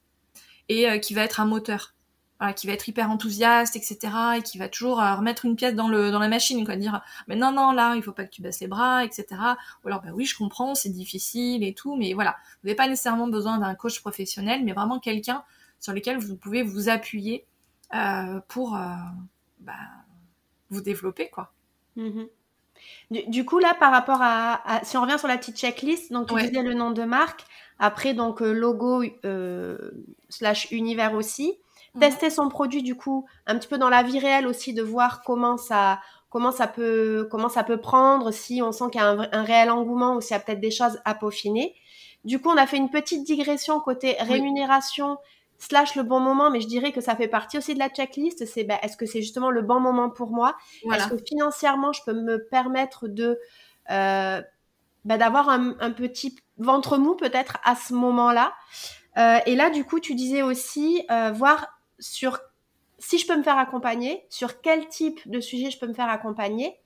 et 0.68 1.00
qui 1.00 1.14
va 1.14 1.22
être 1.22 1.38
un 1.38 1.46
moteur 1.46 1.94
voilà, 2.38 2.52
qui 2.52 2.66
va 2.66 2.74
être 2.74 2.88
hyper 2.88 3.10
enthousiaste, 3.10 3.76
etc., 3.76 3.98
et 4.38 4.42
qui 4.42 4.58
va 4.58 4.68
toujours 4.68 5.00
euh, 5.00 5.14
remettre 5.14 5.44
une 5.44 5.56
pièce 5.56 5.74
dans 5.74 5.88
le 5.88 6.10
dans 6.10 6.18
la 6.18 6.28
machine, 6.28 6.64
quoi, 6.64 6.76
dire 6.76 7.02
mais 7.28 7.36
non 7.36 7.52
non 7.52 7.72
là 7.72 7.94
il 7.96 8.02
faut 8.02 8.12
pas 8.12 8.24
que 8.24 8.30
tu 8.30 8.42
baisses 8.42 8.60
les 8.60 8.68
bras, 8.68 9.04
etc. 9.04 9.26
Ou 9.84 9.88
alors 9.88 10.02
bah 10.02 10.10
oui 10.14 10.24
je 10.24 10.36
comprends 10.36 10.74
c'est 10.74 10.90
difficile 10.90 11.64
et 11.64 11.74
tout, 11.74 11.96
mais 11.96 12.12
voilà 12.12 12.36
vous 12.62 12.68
n'avez 12.68 12.76
pas 12.76 12.88
nécessairement 12.88 13.28
besoin 13.28 13.58
d'un 13.58 13.74
coach 13.74 14.00
professionnel, 14.00 14.64
mais 14.64 14.72
vraiment 14.72 14.98
quelqu'un 14.98 15.44
sur 15.80 15.92
lequel 15.92 16.18
vous 16.18 16.36
pouvez 16.36 16.62
vous 16.62 16.88
appuyer 16.88 17.46
euh, 17.94 18.40
pour 18.48 18.74
euh, 18.74 18.80
bah, 19.60 19.72
vous 20.70 20.80
développer 20.80 21.28
quoi. 21.30 21.52
Mm-hmm. 21.96 22.28
Du, 23.30 23.44
coup 23.44 23.58
là 23.58 23.74
par 23.78 23.92
rapport 23.92 24.18
à, 24.20 24.80
si 24.82 24.96
on 24.96 25.02
revient 25.02 25.18
sur 25.18 25.28
la 25.28 25.38
petite 25.38 25.56
checklist, 25.56 26.12
donc 26.12 26.28
tu 26.28 26.34
disais 26.34 26.62
le 26.62 26.74
nom 26.74 26.90
de 26.90 27.04
marque, 27.04 27.44
après 27.78 28.12
donc 28.12 28.42
euh, 28.42 28.52
logo 28.52 29.02
slash 30.28 30.70
univers 30.72 31.14
aussi. 31.14 31.58
Mhm. 31.96 32.00
tester 32.00 32.30
son 32.30 32.48
produit 32.48 32.82
du 32.82 32.94
coup 32.94 33.26
un 33.46 33.56
petit 33.58 33.68
peu 33.68 33.78
dans 33.78 33.88
la 33.88 34.02
vie 34.02 34.18
réelle 34.18 34.46
aussi 34.46 34.72
de 34.74 34.82
voir 34.82 35.22
comment 35.22 35.56
ça 35.56 36.00
comment 36.30 36.52
ça 36.52 36.66
peut 36.66 37.28
comment 37.30 37.48
ça 37.48 37.64
peut 37.64 37.80
prendre 37.80 38.30
si 38.30 38.62
on 38.62 38.72
sent 38.72 38.84
qu'il 38.92 39.00
y 39.00 39.04
a 39.04 39.08
un, 39.32 39.42
réel 39.42 39.70
engouement 39.70 40.16
ou 40.16 40.20
s'il 40.20 40.32
y 40.32 40.36
a 40.36 40.40
peut-être 40.40 40.60
des 40.60 40.70
choses 40.70 41.00
à 41.04 41.14
peaufiner. 41.14 41.74
Du 42.24 42.40
coup, 42.40 42.50
on 42.50 42.56
a 42.56 42.66
fait 42.66 42.76
une 42.76 42.90
petite 42.90 43.24
digression 43.24 43.80
côté 43.80 44.16
rémunération 44.18 45.18
slash 45.58 45.94
le 45.94 46.02
bon 46.02 46.20
moment, 46.20 46.50
mais 46.50 46.60
je 46.60 46.66
dirais 46.66 46.92
que 46.92 47.00
ça 47.00 47.16
fait 47.16 47.28
partie 47.28 47.56
aussi 47.56 47.72
de 47.72 47.78
la 47.78 47.88
checklist. 47.88 48.44
C'est 48.46 48.64
ben, 48.64 48.78
est-ce 48.82 48.96
que 48.96 49.06
c'est 49.06 49.22
justement 49.22 49.50
le 49.50 49.62
bon 49.62 49.80
moment 49.80 50.10
pour 50.10 50.30
moi? 50.30 50.56
Est-ce 50.92 51.08
que 51.08 51.16
financièrement 51.16 51.92
je 51.92 52.02
peux 52.04 52.12
me 52.12 52.46
permettre 52.48 53.08
de 53.08 53.38
euh, 53.90 54.42
ben, 55.04 55.16
d'avoir 55.16 55.48
un, 55.48 55.76
un, 55.80 55.92
petit 55.92 56.36
ventre 56.58 56.98
mou 56.98 57.14
peut-être 57.14 57.58
à 57.64 57.76
ce 57.76 57.94
moment-là? 57.94 58.52
Euh, 59.16 59.38
Et 59.46 59.54
là, 59.54 59.70
du 59.70 59.84
coup, 59.84 60.00
tu 60.00 60.14
disais 60.14 60.42
aussi 60.42 61.04
euh, 61.10 61.30
voir 61.32 61.75
sur 61.98 62.38
si 62.98 63.18
je 63.18 63.26
peux 63.26 63.36
me 63.36 63.42
faire 63.42 63.58
accompagner, 63.58 64.24
sur 64.30 64.60
quel 64.60 64.88
type 64.88 65.20
de 65.28 65.40
sujet 65.40 65.70
je 65.70 65.78
peux 65.78 65.86
me 65.86 65.94
faire 65.94 66.08
accompagner. 66.08 66.78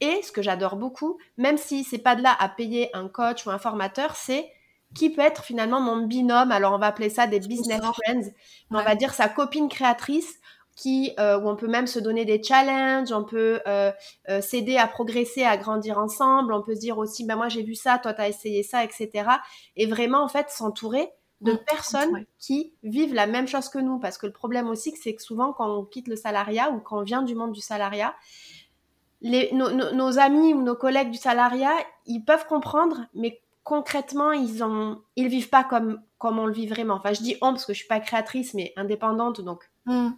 Et 0.00 0.20
ce 0.22 0.32
que 0.32 0.42
j'adore 0.42 0.76
beaucoup, 0.76 1.18
même 1.36 1.56
si 1.56 1.84
c'est 1.84 1.98
pas 1.98 2.16
de 2.16 2.22
là 2.22 2.34
à 2.38 2.48
payer 2.48 2.94
un 2.94 3.08
coach 3.08 3.46
ou 3.46 3.50
un 3.50 3.58
formateur, 3.58 4.16
c'est 4.16 4.50
qui 4.94 5.10
peut 5.10 5.22
être 5.22 5.44
finalement 5.44 5.80
mon 5.80 6.06
binôme. 6.06 6.52
Alors 6.52 6.72
on 6.72 6.78
va 6.78 6.86
appeler 6.86 7.10
ça 7.10 7.26
des 7.26 7.40
business 7.40 7.80
friends. 7.80 8.30
On 8.70 8.82
va 8.82 8.94
dire 8.94 9.14
sa 9.14 9.28
copine 9.28 9.68
créatrice 9.68 10.38
qui 10.76 11.12
euh, 11.20 11.38
où 11.38 11.48
on 11.48 11.56
peut 11.56 11.68
même 11.68 11.86
se 11.86 12.00
donner 12.00 12.24
des 12.24 12.42
challenges, 12.42 13.12
on 13.12 13.24
peut 13.24 13.60
euh, 13.66 13.92
euh, 14.28 14.40
s'aider 14.40 14.76
à 14.76 14.88
progresser, 14.88 15.44
à 15.44 15.56
grandir 15.56 15.98
ensemble. 15.98 16.52
On 16.52 16.62
peut 16.62 16.74
se 16.74 16.80
dire 16.80 16.98
aussi, 16.98 17.24
ben 17.24 17.36
moi 17.36 17.48
j'ai 17.48 17.62
vu 17.62 17.74
ça, 17.74 17.98
toi 17.98 18.12
tu 18.12 18.20
as 18.20 18.28
essayé 18.28 18.62
ça, 18.62 18.82
etc. 18.82 19.28
Et 19.76 19.86
vraiment 19.86 20.22
en 20.22 20.28
fait 20.28 20.50
s'entourer 20.50 21.08
de 21.40 21.52
mmh, 21.52 21.58
personnes 21.66 22.24
qui 22.38 22.72
vivent 22.82 23.14
la 23.14 23.26
même 23.26 23.46
chose 23.46 23.68
que 23.68 23.78
nous. 23.78 23.98
Parce 23.98 24.18
que 24.18 24.26
le 24.26 24.32
problème 24.32 24.68
aussi, 24.68 24.94
c'est 24.96 25.14
que 25.14 25.22
souvent, 25.22 25.52
quand 25.52 25.68
on 25.68 25.84
quitte 25.84 26.08
le 26.08 26.16
salariat 26.16 26.70
ou 26.70 26.80
quand 26.80 26.98
on 26.98 27.02
vient 27.02 27.22
du 27.22 27.34
monde 27.34 27.52
du 27.52 27.60
salariat, 27.60 28.14
les, 29.20 29.50
nos, 29.52 30.18
amis 30.18 30.52
ou 30.52 30.62
nos 30.62 30.74
collègues 30.74 31.10
du 31.10 31.18
salariat, 31.18 31.74
ils 32.06 32.20
peuvent 32.20 32.46
comprendre, 32.46 33.06
mais 33.14 33.40
concrètement, 33.62 34.32
ils 34.32 34.62
ont, 34.62 35.00
ils 35.16 35.28
vivent 35.28 35.48
pas 35.48 35.64
comme, 35.64 36.02
comme 36.18 36.38
on 36.38 36.46
le 36.46 36.52
vit 36.52 36.66
vraiment. 36.66 36.94
Enfin, 36.94 37.14
je 37.14 37.22
dis 37.22 37.36
on 37.40 37.52
parce 37.52 37.64
que 37.64 37.72
je 37.72 37.78
suis 37.78 37.88
pas 37.88 38.00
créatrice, 38.00 38.54
mais 38.54 38.72
indépendante, 38.76 39.40
donc. 39.40 39.70
Mmh. 39.86 40.10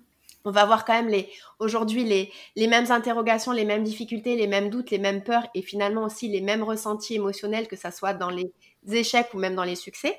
On 0.45 0.53
va 0.53 0.63
avoir 0.63 0.85
quand 0.85 0.93
même 0.93 1.09
les 1.09 1.29
aujourd'hui 1.59 2.05
les, 2.05 2.33
les 2.55 2.69
mêmes 2.69 2.93
interrogations, 2.93 3.51
les 3.51 3.65
mêmes 3.65 3.83
difficultés, 3.83 4.37
les 4.37 4.47
mêmes 4.47 4.71
doutes, 4.71 4.93
les 4.93 4.99
mêmes 4.99 5.25
peurs 5.25 5.49
et 5.57 5.63
finalement 5.63 6.05
aussi 6.05 6.29
les 6.29 6.41
mêmes 6.41 6.63
ressentis 6.63 7.17
émotionnels 7.17 7.67
que 7.67 7.75
ça 7.75 7.91
soit 7.91 8.15
dans 8.15 8.31
les 8.31 8.53
échecs 8.89 9.35
ou 9.35 9.39
même 9.39 9.57
dans 9.57 9.65
les 9.65 9.75
succès. 9.75 10.17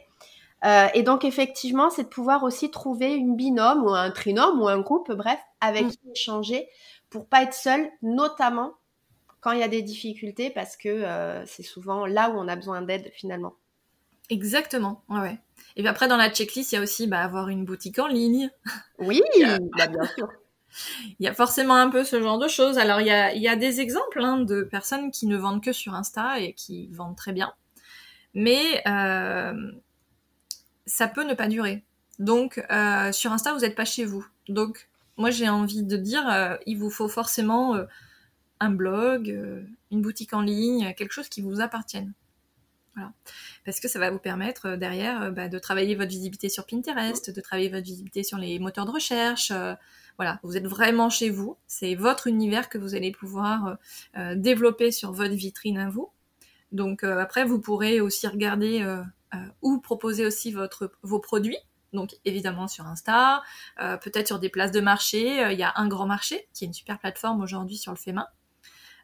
Euh, 0.65 0.87
et 0.93 1.03
donc 1.03 1.23
effectivement, 1.23 1.89
c'est 1.89 2.03
de 2.03 2.07
pouvoir 2.07 2.43
aussi 2.43 2.71
trouver 2.71 3.13
une 3.13 3.35
binôme 3.35 3.83
ou 3.83 3.89
un 3.89 4.09
trinôme 4.11 4.59
ou 4.61 4.67
un 4.67 4.79
groupe, 4.79 5.11
bref, 5.11 5.39
avec 5.61 5.85
mm. 5.85 5.89
qui 5.89 5.99
échanger 6.15 6.67
pour 7.09 7.27
pas 7.27 7.43
être 7.43 7.53
seul, 7.53 7.89
notamment 8.01 8.73
quand 9.39 9.51
il 9.51 9.59
y 9.59 9.63
a 9.63 9.67
des 9.67 9.83
difficultés, 9.83 10.49
parce 10.49 10.75
que 10.75 10.89
euh, 10.89 11.45
c'est 11.45 11.63
souvent 11.63 12.05
là 12.05 12.29
où 12.29 12.33
on 12.33 12.47
a 12.47 12.55
besoin 12.55 12.81
d'aide 12.81 13.11
finalement. 13.13 13.53
Exactement, 14.29 15.03
ouais. 15.09 15.39
Et 15.75 15.81
puis 15.81 15.87
après, 15.87 16.07
dans 16.07 16.17
la 16.17 16.29
checklist, 16.29 16.71
il 16.71 16.75
y 16.75 16.77
a 16.79 16.81
aussi 16.81 17.07
bah, 17.07 17.21
avoir 17.21 17.49
une 17.49 17.63
boutique 17.63 17.99
en 17.99 18.07
ligne. 18.07 18.49
Oui, 18.99 19.21
bah, 19.77 19.87
bien 19.87 20.03
sûr. 20.15 20.27
Il 21.19 21.25
y 21.25 21.27
a 21.27 21.33
forcément 21.33 21.75
un 21.75 21.89
peu 21.89 22.03
ce 22.03 22.21
genre 22.21 22.37
de 22.37 22.47
choses. 22.47 22.77
Alors, 22.77 22.99
il 22.99 23.07
y 23.07 23.11
a, 23.11 23.33
il 23.33 23.41
y 23.41 23.47
a 23.47 23.55
des 23.55 23.79
exemples 23.79 24.21
hein, 24.21 24.39
de 24.41 24.63
personnes 24.63 25.11
qui 25.11 25.25
ne 25.25 25.37
vendent 25.37 25.63
que 25.63 25.71
sur 25.71 25.95
Insta 25.95 26.39
et 26.39 26.53
qui 26.53 26.89
vendent 26.91 27.15
très 27.15 27.31
bien. 27.31 27.53
Mais 28.33 28.83
euh, 28.87 29.71
ça 30.87 31.07
peut 31.07 31.23
ne 31.23 31.35
pas 31.35 31.47
durer. 31.47 31.83
Donc 32.17 32.63
euh, 32.71 33.11
sur 33.11 33.31
Insta, 33.31 33.53
vous 33.53 33.59
n'êtes 33.59 33.75
pas 33.75 33.85
chez 33.85 34.05
vous. 34.05 34.25
Donc 34.49 34.89
moi 35.17 35.29
j'ai 35.29 35.49
envie 35.49 35.83
de 35.83 35.97
dire, 35.97 36.27
euh, 36.29 36.55
il 36.65 36.79
vous 36.79 36.89
faut 36.89 37.09
forcément 37.09 37.75
euh, 37.75 37.85
un 38.59 38.71
blog, 38.71 39.27
une 39.91 40.01
boutique 40.01 40.33
en 40.33 40.41
ligne, 40.41 40.93
quelque 40.95 41.11
chose 41.11 41.29
qui 41.29 41.41
vous 41.41 41.61
appartienne. 41.61 42.13
Voilà. 42.95 43.13
Parce 43.63 43.79
que 43.79 43.87
ça 43.87 43.99
va 43.99 44.09
vous 44.09 44.17
permettre 44.17 44.75
derrière 44.75 45.31
bah, 45.31 45.49
de 45.49 45.59
travailler 45.59 45.93
votre 45.93 46.09
visibilité 46.09 46.49
sur 46.49 46.65
Pinterest, 46.65 47.29
de 47.29 47.41
travailler 47.41 47.69
votre 47.69 47.83
visibilité 47.83 48.23
sur 48.23 48.39
les 48.39 48.57
moteurs 48.57 48.87
de 48.87 48.91
recherche. 48.91 49.51
voilà, 50.15 50.39
vous 50.41 50.57
êtes 50.57 50.65
vraiment 50.65 51.11
chez 51.11 51.29
vous. 51.29 51.57
C'est 51.67 51.93
votre 51.93 52.25
univers 52.25 52.69
que 52.69 52.79
vous 52.79 52.95
allez 52.95 53.11
pouvoir 53.11 53.77
développer 54.35 54.91
sur 54.91 55.11
votre 55.11 55.35
vitrine 55.35 55.77
à 55.77 55.91
vous. 55.91 56.09
Donc 56.71 57.03
après, 57.03 57.45
vous 57.45 57.59
pourrez 57.59 58.01
aussi 58.01 58.25
regarder 58.25 58.83
ou 59.61 59.79
proposer 59.79 60.25
aussi 60.25 60.51
votre, 60.51 60.91
vos 61.03 61.19
produits 61.19 61.59
donc 61.93 62.15
évidemment 62.25 62.67
sur 62.67 62.85
Insta, 62.85 63.41
euh, 63.81 63.97
peut-être 63.97 64.27
sur 64.27 64.39
des 64.39 64.49
places 64.49 64.71
de 64.71 64.81
marché. 64.81 65.43
Euh, 65.43 65.51
il 65.51 65.59
y 65.59 65.63
a 65.63 65.73
un 65.75 65.87
grand 65.87 66.05
marché 66.05 66.47
qui 66.53 66.63
est 66.63 66.67
une 66.67 66.73
super 66.73 66.99
plateforme 66.99 67.41
aujourd'hui 67.41 67.77
sur 67.77 67.91
le 67.91 67.97
fait 67.97 68.13
main. 68.13 68.27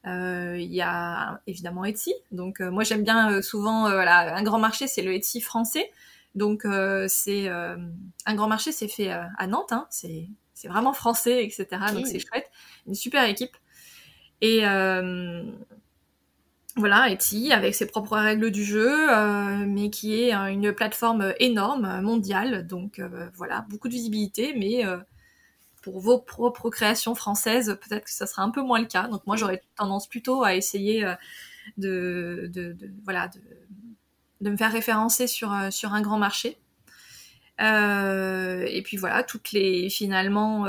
Euh, 0.05 0.57
il 0.59 0.73
y 0.73 0.81
a 0.81 1.41
évidemment 1.47 1.85
Etsy. 1.85 2.13
Donc 2.31 2.59
moi 2.59 2.83
j'aime 2.83 3.03
bien 3.03 3.41
souvent 3.41 3.83
voilà 3.83 4.35
un 4.35 4.43
grand 4.43 4.59
marché 4.59 4.87
c'est 4.87 5.01
le 5.01 5.13
Etsy 5.13 5.41
français. 5.41 5.89
Donc 6.35 6.63
c'est 7.07 7.47
un 7.47 8.35
grand 8.35 8.47
marché 8.47 8.71
c'est 8.71 8.89
fait 8.89 9.09
à 9.09 9.47
Nantes. 9.47 9.71
Hein. 9.71 9.87
c'est 9.89 10.27
c'est 10.53 10.67
vraiment 10.67 10.93
français 10.93 11.43
etc. 11.43 11.67
Donc 11.93 12.05
c'est 12.07 12.19
chouette. 12.19 12.51
Une 12.85 12.95
super 12.95 13.23
équipe. 13.23 13.55
Et 14.41 14.63
voilà, 16.75 17.09
Etsy 17.11 17.51
avec 17.51 17.75
ses 17.75 17.85
propres 17.85 18.17
règles 18.17 18.49
du 18.49 18.63
jeu, 18.63 19.11
euh, 19.11 19.63
mais 19.67 19.91
qui 19.91 20.19
est 20.19 20.35
euh, 20.35 20.47
une 20.47 20.73
plateforme 20.73 21.33
énorme, 21.39 22.01
mondiale. 22.01 22.65
Donc 22.65 22.97
euh, 22.97 23.29
voilà, 23.35 23.65
beaucoup 23.69 23.87
de 23.87 23.93
visibilité, 23.93 24.53
mais 24.57 24.83
pour 25.83 25.99
vos 25.99 26.19
propres 26.19 26.69
créations 26.69 27.13
françaises, 27.13 27.77
peut-être 27.81 28.05
que 28.05 28.11
ça 28.11 28.25
sera 28.25 28.41
un 28.41 28.49
peu 28.49 28.61
moins 28.61 28.79
le 28.79 28.87
cas. 28.87 29.07
Donc 29.07 29.25
moi, 29.27 29.35
j'aurais 29.35 29.61
tendance 29.75 30.07
plutôt 30.07 30.43
à 30.43 30.55
essayer 30.55 31.05
de, 31.77 32.49
de, 32.51 32.73
de, 32.73 32.91
voilà, 33.03 33.27
de, 33.27 33.39
de, 34.41 34.49
me 34.49 34.57
faire 34.57 34.71
référencer 34.71 35.27
sur, 35.27 35.55
sur 35.71 35.93
un 35.93 36.01
grand 36.01 36.17
marché. 36.17 36.57
et 37.59 38.81
puis 38.83 38.97
voilà, 38.97 39.23
toutes 39.23 39.51
les 39.51 39.89
finalement 39.89 40.65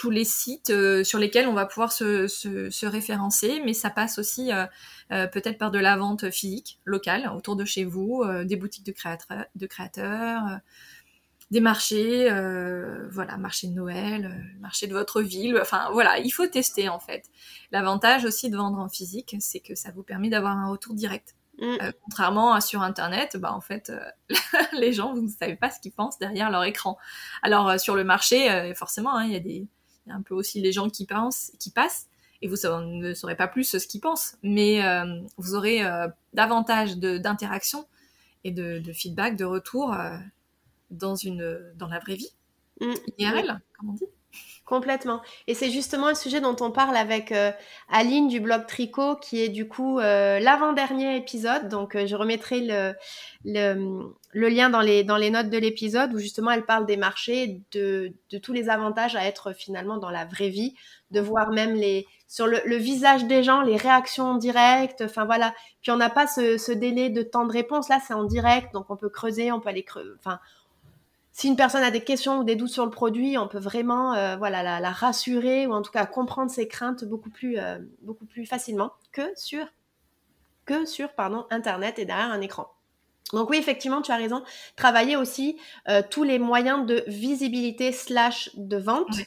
tous 0.00 0.08
les 0.08 0.24
sites 0.24 0.70
euh, 0.70 1.04
sur 1.04 1.18
lesquels 1.18 1.46
on 1.46 1.52
va 1.52 1.66
pouvoir 1.66 1.92
se, 1.92 2.26
se, 2.26 2.86
référencer, 2.86 3.60
mais 3.66 3.74
ça 3.74 3.90
passe 3.90 4.18
aussi 4.18 4.50
euh, 4.50 4.64
euh, 5.12 5.26
peut-être 5.26 5.58
par 5.58 5.70
de 5.70 5.78
la 5.78 5.94
vente 5.98 6.30
physique, 6.30 6.80
locale, 6.86 7.30
autour 7.36 7.54
de 7.54 7.66
chez 7.66 7.84
vous, 7.84 8.24
des 8.44 8.56
boutiques 8.56 8.86
de, 8.86 8.92
créateurs, 8.92 9.44
de 9.54 9.66
créateurs 9.66 10.60
des 11.50 11.60
marchés, 11.60 12.30
voilà, 13.10 13.36
marché 13.36 13.66
de 13.66 13.74
Noël, 13.74 14.42
marché 14.60 14.86
de 14.86 14.94
votre 14.94 15.20
ville, 15.20 15.58
enfin 15.60 15.90
voilà, 15.92 16.18
il 16.18 16.30
faut 16.30 16.46
tester 16.46 16.88
en 16.88 17.00
fait. 17.00 17.26
L'avantage 17.70 18.24
aussi 18.24 18.48
de 18.48 18.56
vendre 18.56 18.78
en 18.78 18.88
physique, 18.88 19.36
c'est 19.40 19.60
que 19.60 19.74
ça 19.74 19.90
vous 19.90 20.04
permet 20.04 20.30
d'avoir 20.30 20.56
un 20.56 20.70
retour 20.70 20.94
direct. 20.94 21.34
Mm. 21.58 21.76
contrairement 22.02 22.54
à 22.54 22.62
sur 22.62 22.80
internet, 22.80 23.36
bah 23.36 23.52
en 23.52 23.60
fait 23.60 23.92
les 24.72 24.94
gens 24.94 25.12
vous 25.12 25.20
ne 25.20 25.28
savez 25.28 25.56
pas 25.56 25.70
ce 25.70 25.78
qu'ils 25.78 25.92
pensent 25.92 26.18
derrière 26.18 26.50
leur 26.50 26.64
écran. 26.64 26.96
Alors 27.42 27.78
sur 27.78 27.96
le 27.96 28.04
marché, 28.04 28.72
forcément, 28.74 29.14
hein, 29.14 29.26
il 29.26 29.32
y 29.32 29.36
a 29.36 29.40
des 29.40 29.68
il 30.06 30.10
y 30.10 30.12
a 30.12 30.16
un 30.16 30.22
peu 30.22 30.34
aussi 30.34 30.60
les 30.60 30.72
gens 30.72 30.88
qui 30.88 31.06
pensent, 31.06 31.52
qui 31.58 31.70
passent, 31.70 32.08
et 32.42 32.48
vous 32.48 32.56
ne 32.66 33.14
saurez 33.14 33.36
pas 33.36 33.48
plus 33.48 33.64
ce 33.64 33.86
qu'ils 33.86 34.00
pensent, 34.00 34.36
mais 34.42 34.82
euh, 34.82 35.20
vous 35.36 35.54
aurez 35.54 35.84
euh, 35.84 36.08
davantage 36.32 36.96
d'interaction 36.96 37.86
et 38.44 38.50
de, 38.50 38.82
feedback, 38.92 39.36
de 39.36 39.44
retour 39.44 39.92
euh, 39.92 40.16
dans 40.90 41.14
une 41.14 41.72
dans 41.76 41.88
la 41.88 41.98
vraie 41.98 42.14
vie, 42.14 42.32
mmh. 42.80 42.94
IRL, 43.18 43.60
comme 43.78 43.90
on 43.90 43.92
dit. 43.92 44.06
Complètement. 44.64 45.20
Et 45.48 45.54
c'est 45.54 45.70
justement 45.70 46.06
un 46.06 46.14
sujet 46.14 46.40
dont 46.40 46.54
on 46.60 46.70
parle 46.70 46.96
avec 46.96 47.34
Aline 47.88 48.28
du 48.28 48.38
blog 48.38 48.66
Tricot, 48.68 49.16
qui 49.16 49.40
est 49.40 49.48
du 49.48 49.66
coup 49.66 49.98
l'avant-dernier 49.98 51.16
épisode. 51.16 51.68
Donc 51.68 51.96
je 51.96 52.14
remettrai 52.14 52.60
le, 52.60 52.94
le, 53.44 54.14
le 54.32 54.48
lien 54.48 54.70
dans 54.70 54.80
les, 54.80 55.02
dans 55.02 55.16
les 55.16 55.30
notes 55.30 55.50
de 55.50 55.58
l'épisode 55.58 56.14
où 56.14 56.18
justement 56.18 56.52
elle 56.52 56.64
parle 56.64 56.86
des 56.86 56.96
marchés, 56.96 57.60
de, 57.72 58.12
de, 58.30 58.38
tous 58.38 58.52
les 58.52 58.68
avantages 58.68 59.16
à 59.16 59.24
être 59.24 59.52
finalement 59.52 59.98
dans 59.98 60.10
la 60.10 60.24
vraie 60.24 60.50
vie, 60.50 60.74
de 61.10 61.20
voir 61.20 61.50
même 61.50 61.74
les 61.74 62.06
sur 62.28 62.46
le, 62.46 62.60
le 62.64 62.76
visage 62.76 63.24
des 63.24 63.42
gens, 63.42 63.60
les 63.60 63.76
réactions 63.76 64.36
directes, 64.36 65.02
enfin 65.02 65.24
voilà. 65.24 65.52
Puis 65.82 65.90
on 65.90 65.96
n'a 65.96 66.10
pas 66.10 66.28
ce, 66.28 66.58
ce, 66.58 66.70
délai 66.70 67.10
de 67.10 67.22
temps 67.22 67.44
de 67.44 67.52
réponse, 67.52 67.88
là 67.88 67.98
c'est 68.06 68.14
en 68.14 68.22
direct, 68.24 68.72
donc 68.72 68.88
on 68.88 68.96
peut 68.96 69.08
creuser, 69.08 69.50
on 69.50 69.58
peut 69.58 69.68
aller 69.68 69.82
creuser, 69.82 70.10
enfin 70.18 70.38
si 71.32 71.48
une 71.48 71.56
personne 71.56 71.82
a 71.82 71.90
des 71.90 72.02
questions 72.02 72.38
ou 72.40 72.44
des 72.44 72.56
doutes 72.56 72.70
sur 72.70 72.84
le 72.84 72.90
produit, 72.90 73.38
on 73.38 73.48
peut 73.48 73.58
vraiment 73.58 74.14
euh, 74.14 74.36
voilà 74.36 74.62
la, 74.62 74.78
la, 74.80 74.90
rassurer 74.90 75.66
ou 75.66 75.72
en 75.72 75.82
tout 75.82 75.92
cas 75.92 76.06
comprendre 76.06 76.50
ses 76.50 76.68
craintes 76.68 77.04
beaucoup 77.04 77.30
plus 77.30 77.58
euh, 77.58 77.78
beaucoup 78.02 78.26
plus 78.26 78.46
facilement 78.46 78.92
que 79.12 79.22
sur 79.36 79.64
que 80.66 80.86
sur 80.86 81.12
pardon 81.14 81.46
internet 81.50 81.98
et 81.98 82.04
derrière 82.04 82.30
un 82.30 82.40
écran. 82.40 82.68
Donc 83.32 83.50
oui, 83.50 83.56
effectivement, 83.56 84.02
tu 84.02 84.12
as 84.12 84.16
raison. 84.16 84.42
Travailler 84.76 85.16
aussi 85.16 85.56
euh, 85.88 86.02
tous 86.08 86.24
les 86.24 86.38
moyens 86.38 86.86
de 86.86 87.04
visibilité 87.06 87.92
slash 87.92 88.50
de 88.54 88.76
vente. 88.76 89.18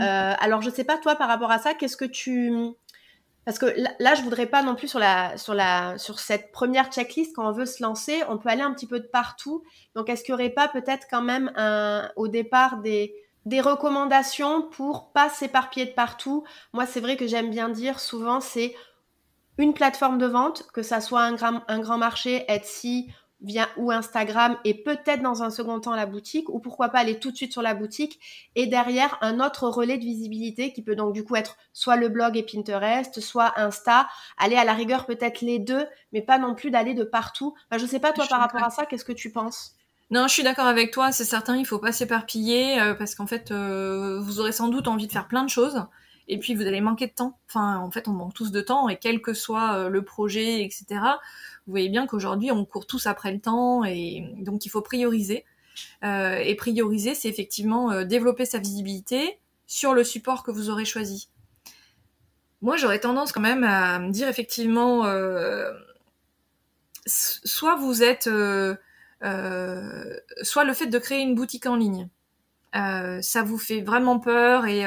Euh, 0.00 0.34
alors 0.40 0.60
je 0.60 0.70
sais 0.70 0.82
pas 0.82 0.98
toi 0.98 1.14
par 1.14 1.28
rapport 1.28 1.52
à 1.52 1.58
ça, 1.58 1.72
qu'est-ce 1.72 1.96
que 1.96 2.04
tu 2.04 2.52
parce 3.44 3.58
que 3.58 3.66
là, 4.00 4.14
je 4.14 4.22
voudrais 4.22 4.46
pas 4.46 4.62
non 4.62 4.74
plus 4.74 4.88
sur 4.88 4.98
la 4.98 5.36
sur 5.36 5.52
la 5.52 5.98
sur 5.98 6.18
cette 6.18 6.50
première 6.50 6.90
checklist 6.90 7.36
quand 7.36 7.46
on 7.46 7.52
veut 7.52 7.66
se 7.66 7.82
lancer, 7.82 8.22
on 8.28 8.38
peut 8.38 8.48
aller 8.48 8.62
un 8.62 8.72
petit 8.72 8.86
peu 8.86 9.00
de 9.00 9.06
partout. 9.06 9.62
Donc 9.94 10.08
est-ce 10.08 10.24
qu'il 10.24 10.32
y 10.32 10.34
aurait 10.34 10.48
pas 10.48 10.68
peut-être 10.68 11.06
quand 11.10 11.20
même 11.20 11.52
un 11.56 12.10
au 12.16 12.26
départ 12.26 12.78
des 12.78 13.14
des 13.44 13.60
recommandations 13.60 14.62
pour 14.62 15.12
pas 15.12 15.28
s'éparpiller 15.28 15.86
de 15.86 15.92
partout? 15.92 16.44
Moi, 16.72 16.86
c'est 16.86 17.00
vrai 17.00 17.16
que 17.16 17.26
j'aime 17.26 17.50
bien 17.50 17.68
dire 17.68 18.00
souvent 18.00 18.40
c'est 18.40 18.74
une 19.58 19.74
plateforme 19.74 20.18
de 20.18 20.26
vente, 20.26 20.66
que 20.72 20.82
ça 20.82 21.00
soit 21.00 21.22
un 21.22 21.34
grand, 21.34 21.62
un 21.68 21.78
grand 21.78 21.98
marché, 21.98 22.44
Etsy 22.48 23.12
via 23.44 23.68
ou 23.76 23.92
Instagram 23.92 24.56
et 24.64 24.74
peut-être 24.74 25.22
dans 25.22 25.42
un 25.42 25.50
second 25.50 25.78
temps 25.78 25.94
la 25.94 26.06
boutique 26.06 26.48
ou 26.48 26.58
pourquoi 26.58 26.88
pas 26.88 26.98
aller 26.98 27.20
tout 27.20 27.30
de 27.30 27.36
suite 27.36 27.52
sur 27.52 27.62
la 27.62 27.74
boutique 27.74 28.18
et 28.56 28.66
derrière 28.66 29.18
un 29.20 29.38
autre 29.38 29.68
relais 29.68 29.98
de 29.98 30.04
visibilité 30.04 30.72
qui 30.72 30.82
peut 30.82 30.96
donc 30.96 31.12
du 31.12 31.24
coup 31.24 31.36
être 31.36 31.56
soit 31.72 31.96
le 31.96 32.08
blog 32.08 32.36
et 32.36 32.42
Pinterest, 32.42 33.20
soit 33.20 33.52
Insta, 33.56 34.08
aller 34.38 34.56
à 34.56 34.64
la 34.64 34.72
rigueur 34.72 35.06
peut-être 35.06 35.42
les 35.42 35.58
deux 35.58 35.86
mais 36.12 36.22
pas 36.22 36.38
non 36.38 36.54
plus 36.54 36.70
d'aller 36.70 36.94
de 36.94 37.04
partout. 37.04 37.54
Enfin, 37.70 37.80
je 37.80 37.86
sais 37.86 38.00
pas 38.00 38.12
toi 38.12 38.26
par 38.28 38.40
rapport 38.40 38.64
à 38.64 38.70
ça, 38.70 38.86
qu'est-ce 38.86 39.04
que 39.04 39.12
tu 39.12 39.30
penses? 39.30 39.76
Non, 40.10 40.28
je 40.28 40.32
suis 40.32 40.42
d'accord 40.42 40.66
avec 40.66 40.90
toi, 40.90 41.12
c'est 41.12 41.24
certain, 41.24 41.56
il 41.56 41.66
faut 41.66 41.78
pas 41.78 41.92
s'éparpiller 41.92 42.80
euh, 42.80 42.94
parce 42.94 43.14
qu'en 43.14 43.26
fait, 43.26 43.50
euh, 43.50 44.20
vous 44.20 44.40
aurez 44.40 44.52
sans 44.52 44.68
doute 44.68 44.88
envie 44.88 45.06
de 45.06 45.12
faire 45.12 45.28
plein 45.28 45.44
de 45.44 45.50
choses 45.50 45.86
et 46.28 46.38
puis 46.38 46.54
vous 46.54 46.66
allez 46.66 46.80
manquer 46.80 47.06
de 47.06 47.12
temps. 47.12 47.38
Enfin, 47.48 47.78
en 47.78 47.90
fait, 47.90 48.08
on 48.08 48.12
manque 48.12 48.34
tous 48.34 48.50
de 48.50 48.60
temps 48.60 48.88
et 48.88 48.96
quel 48.96 49.20
que 49.20 49.34
soit 49.34 49.74
euh, 49.74 49.88
le 49.88 50.02
projet, 50.02 50.62
etc 50.62 51.00
vous 51.66 51.70
voyez 51.70 51.88
bien 51.88 52.06
qu'aujourd'hui, 52.06 52.50
on 52.50 52.64
court 52.64 52.86
tous 52.86 53.06
après 53.06 53.32
le 53.32 53.40
temps 53.40 53.84
et 53.84 54.34
donc 54.38 54.66
il 54.66 54.68
faut 54.68 54.82
prioriser. 54.82 55.44
Euh, 56.04 56.36
et 56.36 56.54
prioriser, 56.54 57.14
c'est 57.14 57.28
effectivement 57.28 57.90
euh, 57.90 58.04
développer 58.04 58.44
sa 58.44 58.58
visibilité 58.58 59.38
sur 59.66 59.94
le 59.94 60.04
support 60.04 60.44
que 60.44 60.50
vous 60.50 60.70
aurez 60.70 60.84
choisi. 60.84 61.28
Moi, 62.60 62.76
j'aurais 62.76 63.00
tendance 63.00 63.32
quand 63.32 63.40
même 63.40 63.64
à 63.64 63.98
me 63.98 64.10
dire 64.10 64.28
effectivement, 64.28 65.06
euh, 65.06 65.72
soit 67.06 67.76
vous 67.76 68.02
êtes, 68.02 68.24
soit 68.24 68.78
le 70.64 70.74
fait 70.74 70.86
de 70.86 70.98
créer 70.98 71.20
une 71.20 71.34
boutique 71.34 71.66
en 71.66 71.76
ligne, 71.76 72.08
ça 72.74 73.42
vous 73.44 73.58
fait 73.58 73.80
vraiment 73.80 74.18
peur 74.18 74.66
et 74.66 74.84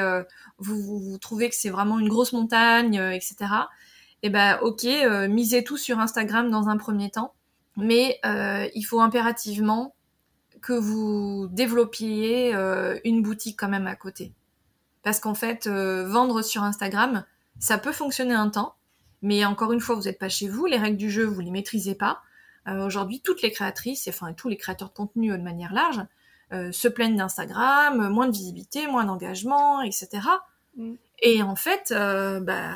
vous, 0.58 1.00
vous, 1.00 1.18
trouvez 1.18 1.48
que 1.48 1.54
c'est 1.54 1.70
vraiment 1.70 1.98
une 1.98 2.08
grosse 2.08 2.32
montagne, 2.32 2.96
etc 3.14 3.46
eh 4.22 4.30
ben 4.30 4.58
ok, 4.62 4.84
euh, 4.84 5.28
misez 5.28 5.64
tout 5.64 5.76
sur 5.76 6.00
Instagram 6.00 6.50
dans 6.50 6.68
un 6.68 6.76
premier 6.76 7.10
temps, 7.10 7.34
mais 7.76 8.18
euh, 8.24 8.68
il 8.74 8.82
faut 8.82 9.00
impérativement 9.00 9.94
que 10.60 10.72
vous 10.72 11.48
développiez 11.52 12.54
euh, 12.54 12.98
une 13.04 13.22
boutique 13.22 13.58
quand 13.58 13.68
même 13.68 13.86
à 13.86 13.94
côté. 13.94 14.32
Parce 15.04 15.20
qu'en 15.20 15.34
fait, 15.34 15.68
vendre 15.68 16.42
sur 16.42 16.64
Instagram, 16.64 17.24
ça 17.60 17.78
peut 17.78 17.92
fonctionner 17.92 18.34
un 18.34 18.50
temps, 18.50 18.74
mais 19.22 19.44
encore 19.44 19.72
une 19.72 19.80
fois, 19.80 19.94
vous 19.94 20.02
n'êtes 20.02 20.18
pas 20.18 20.28
chez 20.28 20.48
vous, 20.48 20.66
les 20.66 20.76
règles 20.76 20.96
du 20.96 21.10
jeu, 21.10 21.24
vous 21.24 21.40
les 21.40 21.52
maîtrisez 21.52 21.94
pas. 21.94 22.20
Aujourd'hui, 22.66 23.22
toutes 23.22 23.40
les 23.40 23.52
créatrices, 23.52 24.06
enfin 24.08 24.34
tous 24.34 24.48
les 24.48 24.58
créateurs 24.58 24.90
de 24.90 24.94
contenu 24.94 25.30
de 25.30 25.42
manière 25.42 25.72
large, 25.72 26.02
se 26.50 26.88
plaignent 26.88 27.16
d'Instagram, 27.16 28.08
moins 28.08 28.26
de 28.26 28.32
visibilité, 28.32 28.86
moins 28.86 29.04
d'engagement, 29.04 29.82
etc. 29.82 30.08
Mm. 30.76 30.94
Et 31.20 31.42
en 31.42 31.56
fait, 31.56 31.92
bah, 31.92 32.70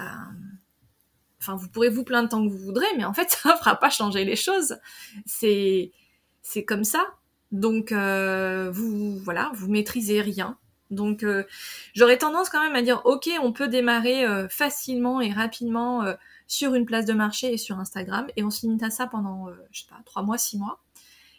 enfin, 1.43 1.57
vous 1.57 1.69
pourrez 1.69 1.89
vous 1.89 2.05
plaindre 2.05 2.29
tant 2.29 2.47
que 2.47 2.53
vous 2.53 2.59
voudrez, 2.59 2.87
mais 2.97 3.05
en 3.05 3.13
fait, 3.13 3.31
ça 3.43 3.53
ne 3.53 3.57
fera 3.57 3.77
pas 3.77 3.91
changer 3.91 4.25
les 4.25 4.37
choses. 4.37 4.79
C'est, 5.27 5.93
c'est 6.43 6.65
comme 6.65 6.85
ça. 6.85 7.05
Donc, 7.51 7.93
euh, 7.93 8.71
vous, 8.73 9.19
voilà, 9.19 9.51
vous 9.55 9.71
maîtrisez 9.71 10.21
rien. 10.21 10.57
Donc, 10.91 11.23
euh, 11.23 11.45
j'aurais 11.95 12.19
tendance 12.19 12.49
quand 12.49 12.63
même 12.63 12.75
à 12.75 12.83
dire, 12.83 13.03
ok, 13.05 13.29
on 13.43 13.53
peut 13.53 13.69
démarrer 13.69 14.25
euh, 14.25 14.49
facilement 14.49 15.21
et 15.21 15.33
rapidement 15.33 16.05
sur 16.47 16.75
une 16.75 16.85
place 16.85 17.07
de 17.07 17.15
marché 17.15 17.55
et 17.55 17.59
sur 17.59 17.79
Instagram, 17.79 18.27
et 18.37 18.43
on 18.43 18.51
se 18.51 18.67
limite 18.67 18.83
à 18.83 18.91
ça 18.91 19.07
pendant, 19.07 19.49
je 19.71 19.81
sais 19.81 19.87
pas, 19.89 20.01
trois 20.05 20.23
mois, 20.23 20.37
six 20.37 20.59
mois. 20.59 20.81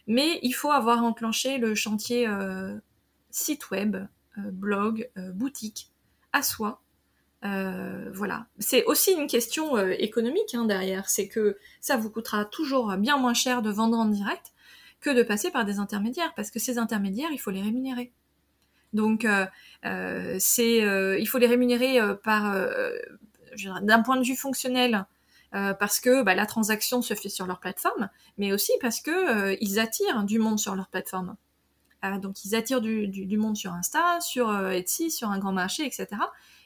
Mais 0.08 0.39
il 0.43 0.51
faut 0.54 0.72
avoir 0.72 1.04
enclenché 1.04 1.58
le 1.58 1.76
chantier 1.76 2.28
site 3.32 3.70
web, 3.72 3.97
blog, 4.38 5.10
boutique 5.34 5.89
à 6.34 6.41
soi, 6.41 6.82
Euh, 7.45 8.10
voilà. 8.14 8.47
C'est 8.60 8.86
aussi 8.86 9.12
une 9.12 9.28
question 9.28 9.76
euh, 9.76 9.93
économique 9.99 10.56
hein, 10.56 10.66
derrière. 10.66 11.10
C'est 11.10 11.28
que 11.28 11.58
ça 11.82 11.97
vous 11.97 12.10
coûtera 12.10 12.45
toujours 12.45 12.95
bien 12.97 13.18
moins 13.18 13.34
cher 13.34 13.62
de 13.62 13.70
vendre 13.70 13.97
en 13.97 14.06
direct 14.06 14.54
que 15.01 15.10
de 15.10 15.24
passer 15.24 15.51
par 15.51 15.66
des 15.66 15.80
intermédiaires, 15.80 16.34
parce 16.36 16.49
que 16.51 16.60
ces 16.60 16.78
intermédiaires, 16.78 17.32
il 17.34 17.39
faut 17.39 17.51
les 17.51 17.62
rémunérer. 17.62 18.14
Donc, 18.93 19.26
euh, 19.26 20.36
c'est, 20.39 20.78
il 21.20 21.26
faut 21.28 21.39
les 21.39 21.47
rémunérer 21.47 21.99
par, 22.24 22.56
d'un 23.82 24.01
point 24.01 24.16
de 24.16 24.24
vue 24.24 24.38
fonctionnel, 24.38 25.06
parce 25.54 25.99
que 25.99 26.24
bah, 26.24 26.34
la 26.34 26.45
transaction 26.45 27.01
se 27.01 27.14
fait 27.14 27.30
sur 27.30 27.45
leur 27.45 27.60
plateforme, 27.60 28.10
mais 28.38 28.51
aussi 28.51 28.72
parce 28.82 28.99
que 29.01 29.56
ils 29.64 29.80
attirent 29.80 30.24
du 30.24 30.39
monde 30.39 30.60
sur 30.60 30.76
leur 30.76 30.89
plateforme. 30.89 31.36
donc, 32.22 32.43
ils 32.43 32.56
attirent 32.56 32.82
du, 32.82 33.08
du, 33.08 33.38
monde 33.38 33.56
sur 33.56 33.72
Insta, 33.72 34.20
sur 34.20 34.70
Etsy, 34.70 35.12
sur 35.12 35.30
un 35.30 35.38
grand 35.38 35.54
marché, 35.54 35.86
etc. 35.86 36.08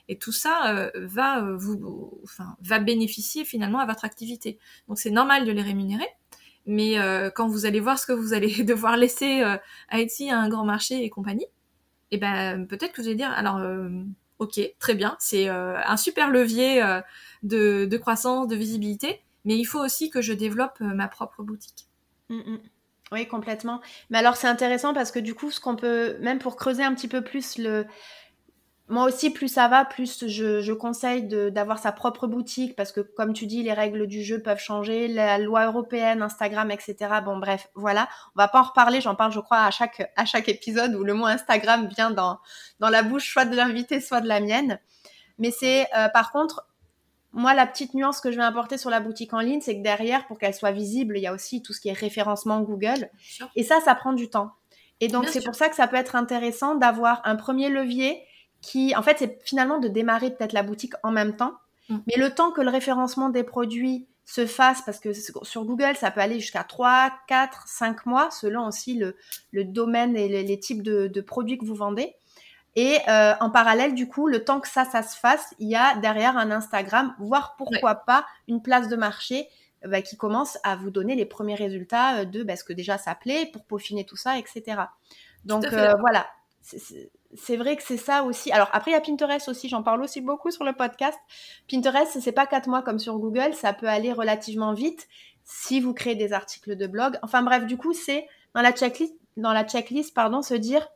Et 0.09 0.17
tout 0.17 0.31
ça 0.31 0.73
euh, 0.73 0.91
va 0.95 1.43
euh, 1.43 1.57
vous, 1.57 2.19
enfin, 2.23 2.55
va 2.61 2.79
bénéficier 2.79 3.45
finalement 3.45 3.79
à 3.79 3.85
votre 3.85 4.05
activité. 4.05 4.57
Donc 4.87 4.99
c'est 4.99 5.11
normal 5.11 5.45
de 5.45 5.51
les 5.51 5.61
rémunérer. 5.61 6.07
Mais 6.65 6.99
euh, 6.99 7.29
quand 7.29 7.47
vous 7.47 7.65
allez 7.65 7.79
voir 7.79 7.99
ce 7.99 8.05
que 8.05 8.13
vous 8.13 8.33
allez 8.33 8.63
devoir 8.63 8.97
laisser 8.97 9.41
à 9.41 9.99
Etsy, 9.99 10.29
à 10.29 10.39
un 10.39 10.49
grand 10.49 10.65
marché 10.65 11.03
et 11.03 11.09
compagnie, 11.09 11.47
eh 12.11 12.17
ben 12.17 12.65
peut-être 12.67 12.93
que 12.93 13.01
vous 13.01 13.07
allez 13.07 13.17
dire 13.17 13.31
alors 13.31 13.59
ok 14.39 14.59
très 14.79 14.95
bien 14.95 15.15
c'est 15.19 15.47
un 15.49 15.97
super 15.97 16.29
levier 16.29 16.81
de, 17.43 17.85
de, 17.85 17.97
croissance, 17.97 18.47
de 18.47 18.55
visibilité, 18.55 19.21
mais 19.45 19.57
il 19.57 19.65
faut 19.65 19.79
aussi 19.79 20.09
que 20.09 20.21
je 20.21 20.33
développe 20.33 20.79
ma 20.79 21.07
propre 21.07 21.43
boutique. 21.43 21.87
Mm, 22.29 22.53
mm. 22.53 22.59
Oui, 23.13 23.27
complètement. 23.27 23.81
Mais 24.09 24.17
alors 24.17 24.35
c'est 24.35 24.47
intéressant 24.47 24.93
parce 24.93 25.11
que 25.11 25.19
du 25.19 25.33
coup, 25.33 25.49
ce 25.51 25.59
qu'on 25.59 25.75
peut, 25.75 26.17
même 26.19 26.39
pour 26.39 26.57
creuser 26.57 26.83
un 26.83 26.93
petit 26.93 27.07
peu 27.07 27.23
plus 27.23 27.57
le, 27.57 27.85
moi 28.89 29.03
aussi, 29.03 29.31
plus 29.31 29.49
ça 29.49 29.67
va, 29.67 29.83
plus 29.83 30.27
je, 30.27 30.61
je 30.61 30.71
conseille 30.71 31.23
d'avoir 31.27 31.77
sa 31.77 31.91
propre 31.91 32.25
boutique 32.25 32.75
parce 32.75 32.93
que, 32.93 33.01
comme 33.01 33.33
tu 33.33 33.45
dis, 33.45 33.61
les 33.61 33.73
règles 33.73 34.07
du 34.07 34.23
jeu 34.23 34.41
peuvent 34.41 34.59
changer, 34.59 35.09
la 35.09 35.37
loi 35.37 35.65
européenne, 35.65 36.21
Instagram, 36.21 36.71
etc. 36.71 36.95
Bon, 37.23 37.37
bref, 37.37 37.67
voilà. 37.75 38.07
On 38.35 38.39
va 38.39 38.47
pas 38.47 38.61
en 38.61 38.63
reparler. 38.63 39.01
J'en 39.01 39.15
parle, 39.15 39.33
je 39.33 39.41
crois, 39.41 39.63
à 39.63 39.71
chaque 39.71 40.09
à 40.15 40.23
chaque 40.23 40.47
épisode 40.47 40.95
où 40.95 41.03
le 41.03 41.13
mot 41.13 41.25
Instagram 41.25 41.87
vient 41.87 42.11
dans 42.11 42.39
dans 42.79 42.89
la 42.89 43.03
bouche, 43.03 43.29
soit 43.29 43.45
de 43.45 43.55
l'invité, 43.55 43.99
soit 43.99 44.21
de 44.21 44.27
la 44.27 44.39
mienne. 44.39 44.79
Mais 45.37 45.51
c'est, 45.51 45.87
euh, 45.95 46.07
par 46.07 46.31
contre, 46.31 46.65
moi, 47.33 47.53
la 47.53 47.67
petite 47.67 47.93
nuance 47.93 48.21
que 48.21 48.31
je 48.31 48.37
vais 48.37 48.43
apporter 48.43 48.77
sur 48.77 48.89
la 48.89 49.01
boutique 49.01 49.33
en 49.33 49.39
ligne, 49.39 49.59
c'est 49.59 49.75
que 49.75 49.83
derrière, 49.83 50.25
pour 50.27 50.39
qu'elle 50.39 50.53
soit 50.53 50.71
visible, 50.71 51.17
il 51.17 51.21
y 51.21 51.27
a 51.27 51.33
aussi 51.33 51.61
tout 51.61 51.73
ce 51.73 51.81
qui 51.81 51.89
est 51.89 51.93
référencement 51.93 52.61
Google. 52.61 53.09
Et 53.55 53.63
ça, 53.63 53.79
ça 53.83 53.95
prend 53.95 54.13
du 54.13 54.29
temps. 54.29 54.53
Et 55.01 55.09
donc, 55.09 55.27
c'est 55.27 55.43
pour 55.43 55.55
ça 55.55 55.69
que 55.69 55.75
ça 55.75 55.87
peut 55.87 55.97
être 55.97 56.15
intéressant 56.15 56.75
d'avoir 56.75 57.21
un 57.25 57.35
premier 57.35 57.69
levier 57.69 58.23
qui, 58.61 58.95
en 58.95 59.01
fait, 59.01 59.17
c'est 59.19 59.39
finalement 59.43 59.79
de 59.79 59.87
démarrer 59.87 60.31
peut-être 60.31 60.53
la 60.53 60.63
boutique 60.63 60.93
en 61.03 61.11
même 61.11 61.35
temps. 61.35 61.53
Mm. 61.89 61.97
Mais 62.07 62.17
le 62.17 62.33
temps 62.33 62.51
que 62.51 62.61
le 62.61 62.69
référencement 62.69 63.29
des 63.29 63.43
produits 63.43 64.07
se 64.25 64.45
fasse, 64.45 64.81
parce 64.81 64.99
que 64.99 65.13
sur 65.13 65.65
Google, 65.65 65.95
ça 65.95 66.11
peut 66.11 66.19
aller 66.19 66.39
jusqu'à 66.39 66.63
3, 66.63 67.11
4, 67.27 67.63
5 67.67 68.05
mois, 68.05 68.29
selon 68.29 68.67
aussi 68.67 68.95
le, 68.95 69.15
le 69.51 69.63
domaine 69.63 70.17
et 70.17 70.27
les, 70.27 70.59
types 70.59 70.83
de, 70.83 71.07
de, 71.07 71.21
produits 71.21 71.57
que 71.57 71.65
vous 71.65 71.75
vendez. 71.75 72.13
Et 72.75 72.97
euh, 73.07 73.33
en 73.39 73.49
parallèle, 73.49 73.95
du 73.95 74.07
coup, 74.07 74.27
le 74.27 74.43
temps 74.43 74.59
que 74.59 74.67
ça, 74.67 74.83
ça 74.83 75.01
se 75.01 75.17
fasse, 75.17 75.55
il 75.59 75.69
y 75.69 75.75
a 75.75 75.95
derrière 75.95 76.37
un 76.37 76.51
Instagram, 76.51 77.15
voire 77.19 77.55
pourquoi 77.57 77.95
pas 77.95 78.25
une 78.47 78.61
place 78.61 78.89
de 78.89 78.97
marché 78.97 79.47
bah, 79.85 80.01
qui 80.01 80.17
commence 80.17 80.57
à 80.63 80.75
vous 80.75 80.91
donner 80.91 81.15
les 81.15 81.25
premiers 81.25 81.55
résultats 81.55 82.25
de 82.25 82.43
bah, 82.43 82.55
ce 82.55 82.63
que 82.63 82.73
déjà 82.73 82.97
ça 82.97 83.15
plaît, 83.15 83.49
pour 83.51 83.63
peaufiner 83.63 84.05
tout 84.05 84.17
ça, 84.17 84.37
etc. 84.37 84.81
Donc 85.45 85.63
euh, 85.65 85.93
voilà, 86.01 86.27
c'est 87.33 87.57
vrai 87.57 87.75
que 87.75 87.83
c'est 87.83 87.97
ça 87.97 88.23
aussi. 88.23 88.51
Alors 88.51 88.69
après, 88.73 88.91
il 88.91 88.93
y 88.93 88.97
a 88.97 89.01
Pinterest 89.01 89.47
aussi, 89.49 89.69
j'en 89.69 89.83
parle 89.83 90.01
aussi 90.01 90.21
beaucoup 90.21 90.51
sur 90.51 90.63
le 90.63 90.73
podcast. 90.73 91.17
Pinterest, 91.69 92.19
c'est 92.19 92.31
pas 92.31 92.45
quatre 92.45 92.67
mois 92.67 92.81
comme 92.81 92.99
sur 92.99 93.17
Google, 93.19 93.53
ça 93.53 93.73
peut 93.73 93.87
aller 93.87 94.13
relativement 94.13 94.73
vite 94.73 95.07
si 95.43 95.79
vous 95.79 95.93
créez 95.93 96.15
des 96.15 96.33
articles 96.33 96.75
de 96.75 96.87
blog. 96.87 97.17
Enfin 97.23 97.41
bref, 97.43 97.65
du 97.65 97.77
coup, 97.77 97.93
c'est 97.93 98.27
dans 98.53 98.61
la 98.61 98.71
checklist, 98.71 99.13
dans 99.37 99.53
la 99.53 99.63
checklist, 99.63 100.13
pardon, 100.13 100.41
se 100.41 100.53
dire 100.53 100.87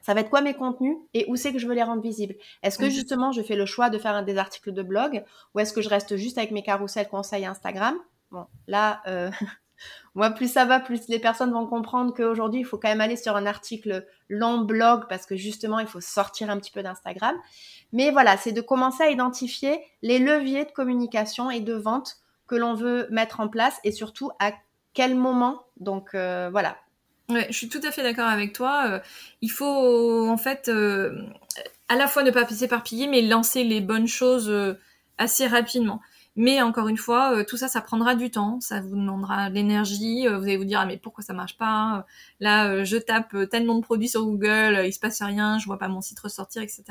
ça 0.00 0.14
va 0.14 0.20
être 0.20 0.30
quoi 0.30 0.40
mes 0.40 0.54
contenus 0.54 0.96
et 1.12 1.26
où 1.28 1.36
c'est 1.36 1.52
que 1.52 1.58
je 1.58 1.66
veux 1.66 1.74
les 1.74 1.82
rendre 1.82 2.00
visibles? 2.00 2.36
Est-ce 2.62 2.78
que 2.78 2.88
justement 2.88 3.30
je 3.30 3.42
fais 3.42 3.56
le 3.56 3.66
choix 3.66 3.90
de 3.90 3.98
faire 3.98 4.24
des 4.24 4.38
articles 4.38 4.72
de 4.72 4.82
blog 4.82 5.22
ou 5.54 5.60
est-ce 5.60 5.72
que 5.72 5.82
je 5.82 5.88
reste 5.90 6.16
juste 6.16 6.38
avec 6.38 6.50
mes 6.50 6.62
carousels 6.62 7.08
conseils 7.08 7.44
Instagram? 7.44 7.94
Bon, 8.30 8.46
là, 8.66 9.02
euh, 9.06 9.30
moi, 10.14 10.30
plus 10.30 10.50
ça 10.50 10.64
va, 10.64 10.80
plus 10.80 11.08
les 11.08 11.18
personnes 11.18 11.52
vont 11.52 11.66
comprendre 11.66 12.12
qu'aujourd'hui, 12.14 12.60
il 12.60 12.64
faut 12.64 12.78
quand 12.78 12.88
même 12.88 13.00
aller 13.00 13.16
sur 13.16 13.36
un 13.36 13.46
article 13.46 14.06
long 14.28 14.62
blog 14.62 15.04
parce 15.08 15.26
que 15.26 15.36
justement, 15.36 15.78
il 15.78 15.86
faut 15.86 16.00
sortir 16.00 16.50
un 16.50 16.58
petit 16.58 16.72
peu 16.72 16.82
d'Instagram. 16.82 17.36
Mais 17.92 18.10
voilà, 18.10 18.36
c'est 18.36 18.52
de 18.52 18.60
commencer 18.60 19.04
à 19.04 19.10
identifier 19.10 19.80
les 20.02 20.18
leviers 20.18 20.64
de 20.64 20.70
communication 20.72 21.50
et 21.50 21.60
de 21.60 21.74
vente 21.74 22.16
que 22.46 22.56
l'on 22.56 22.74
veut 22.74 23.06
mettre 23.10 23.40
en 23.40 23.48
place 23.48 23.78
et 23.84 23.92
surtout 23.92 24.30
à 24.40 24.52
quel 24.94 25.14
moment. 25.14 25.62
Donc 25.78 26.14
euh, 26.14 26.48
voilà. 26.50 26.76
Je 27.30 27.52
suis 27.52 27.68
tout 27.68 27.80
à 27.84 27.92
fait 27.92 28.02
d'accord 28.02 28.26
avec 28.26 28.54
toi. 28.54 28.84
Euh, 28.86 29.00
il 29.42 29.50
faut 29.50 30.26
en 30.28 30.38
fait 30.38 30.68
euh, 30.68 31.22
à 31.88 31.96
la 31.96 32.06
fois 32.06 32.22
ne 32.22 32.30
pas 32.30 32.46
s'éparpiller, 32.48 33.06
mais 33.06 33.22
lancer 33.22 33.64
les 33.64 33.80
bonnes 33.80 34.08
choses 34.08 34.76
assez 35.18 35.46
rapidement. 35.46 36.00
Mais 36.40 36.62
encore 36.62 36.86
une 36.86 36.96
fois, 36.96 37.34
euh, 37.34 37.44
tout 37.44 37.56
ça, 37.56 37.66
ça 37.66 37.80
prendra 37.80 38.14
du 38.14 38.30
temps, 38.30 38.60
ça 38.60 38.80
vous 38.80 38.94
demandera 38.94 39.50
de 39.50 39.56
l'énergie. 39.56 40.28
Euh, 40.28 40.38
vous 40.38 40.44
allez 40.44 40.56
vous 40.56 40.64
dire 40.64 40.78
ah, 40.78 40.86
mais 40.86 40.96
pourquoi 40.96 41.24
ça 41.24 41.32
marche 41.32 41.58
pas? 41.58 42.06
Là, 42.38 42.68
euh, 42.70 42.84
je 42.84 42.96
tape 42.96 43.34
tellement 43.50 43.74
de 43.74 43.80
produits 43.80 44.08
sur 44.08 44.24
Google, 44.24 44.84
il 44.86 44.92
se 44.92 45.00
passe 45.00 45.20
rien, 45.20 45.58
je 45.58 45.66
vois 45.66 45.80
pas 45.80 45.88
mon 45.88 46.00
site 46.00 46.20
ressortir, 46.20 46.62
etc. 46.62 46.84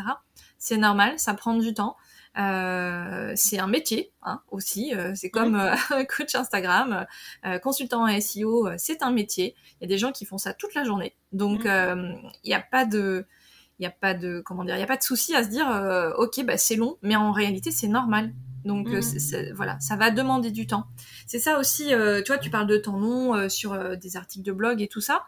C'est 0.58 0.76
normal, 0.76 1.18
ça 1.18 1.34
prend 1.34 1.54
du 1.54 1.74
temps. 1.74 1.95
c'est 2.36 3.58
un 3.58 3.68
métier 3.68 4.12
hein, 4.22 4.41
aussi. 4.52 4.93
c'est 5.16 5.30
comme 5.30 5.58
coach 6.18 6.36
Instagram, 6.36 7.06
consultant 7.64 8.04
en 8.04 8.20
SEO, 8.20 8.68
c'est 8.78 9.02
un 9.02 9.12
métier. 9.12 9.56
Il 9.80 9.84
y 9.84 9.86
a 9.86 9.88
des 9.88 9.98
gens 9.98 10.12
qui 10.12 10.26
font 10.26 10.38
ça 10.38 10.54
toute 10.54 10.74
la 10.76 10.84
journée, 10.84 11.16
donc 11.32 11.62
il 11.64 12.48
n'y 12.48 12.54
a 12.54 12.60
pas 12.60 12.84
de 12.84 13.26
il 13.80 13.84
n'y 13.84 13.88
a 13.88 13.91
pas 13.91 14.14
de 14.14 14.41
comment 14.41 14.66
dire, 14.66 14.76
il 14.76 14.80
y 14.80 14.84
a 14.84 14.88
pas 14.88 14.98
de 14.98 15.04
souci 15.04 15.36
à 15.36 15.43
se 15.43 15.50
dire 15.50 15.68
ok 16.18 16.43
bah 16.43 16.58
c'est 16.58 16.76
long, 16.76 16.98
mais 17.02 17.16
en 17.16 17.32
réalité 17.32 17.72
c'est 17.72 17.88
normal. 17.88 18.34
Donc 18.66 18.88
euh, 18.88 18.99
mm. 18.99 19.53
voilà, 19.53 19.80
ça 19.80 19.95
va 19.95 20.12
demander 20.12 20.51
du 20.51 20.68
temps. 20.68 20.88
C'est 21.26 21.39
ça 21.39 21.60
aussi, 21.60 21.93
euh, 21.93 22.22
tu 22.22 22.32
vois, 22.32 22.38
tu 22.38 22.49
parles 22.49 22.68
de 22.68 22.78
ton 22.78 22.97
nom 22.97 23.36
euh, 23.36 23.49
sur 23.49 23.97
des 23.97 24.18
articles 24.18 24.45
de 24.45 24.51
blog 24.51 24.82
et 24.82 24.88
tout 24.88 25.01
ça. 25.01 25.26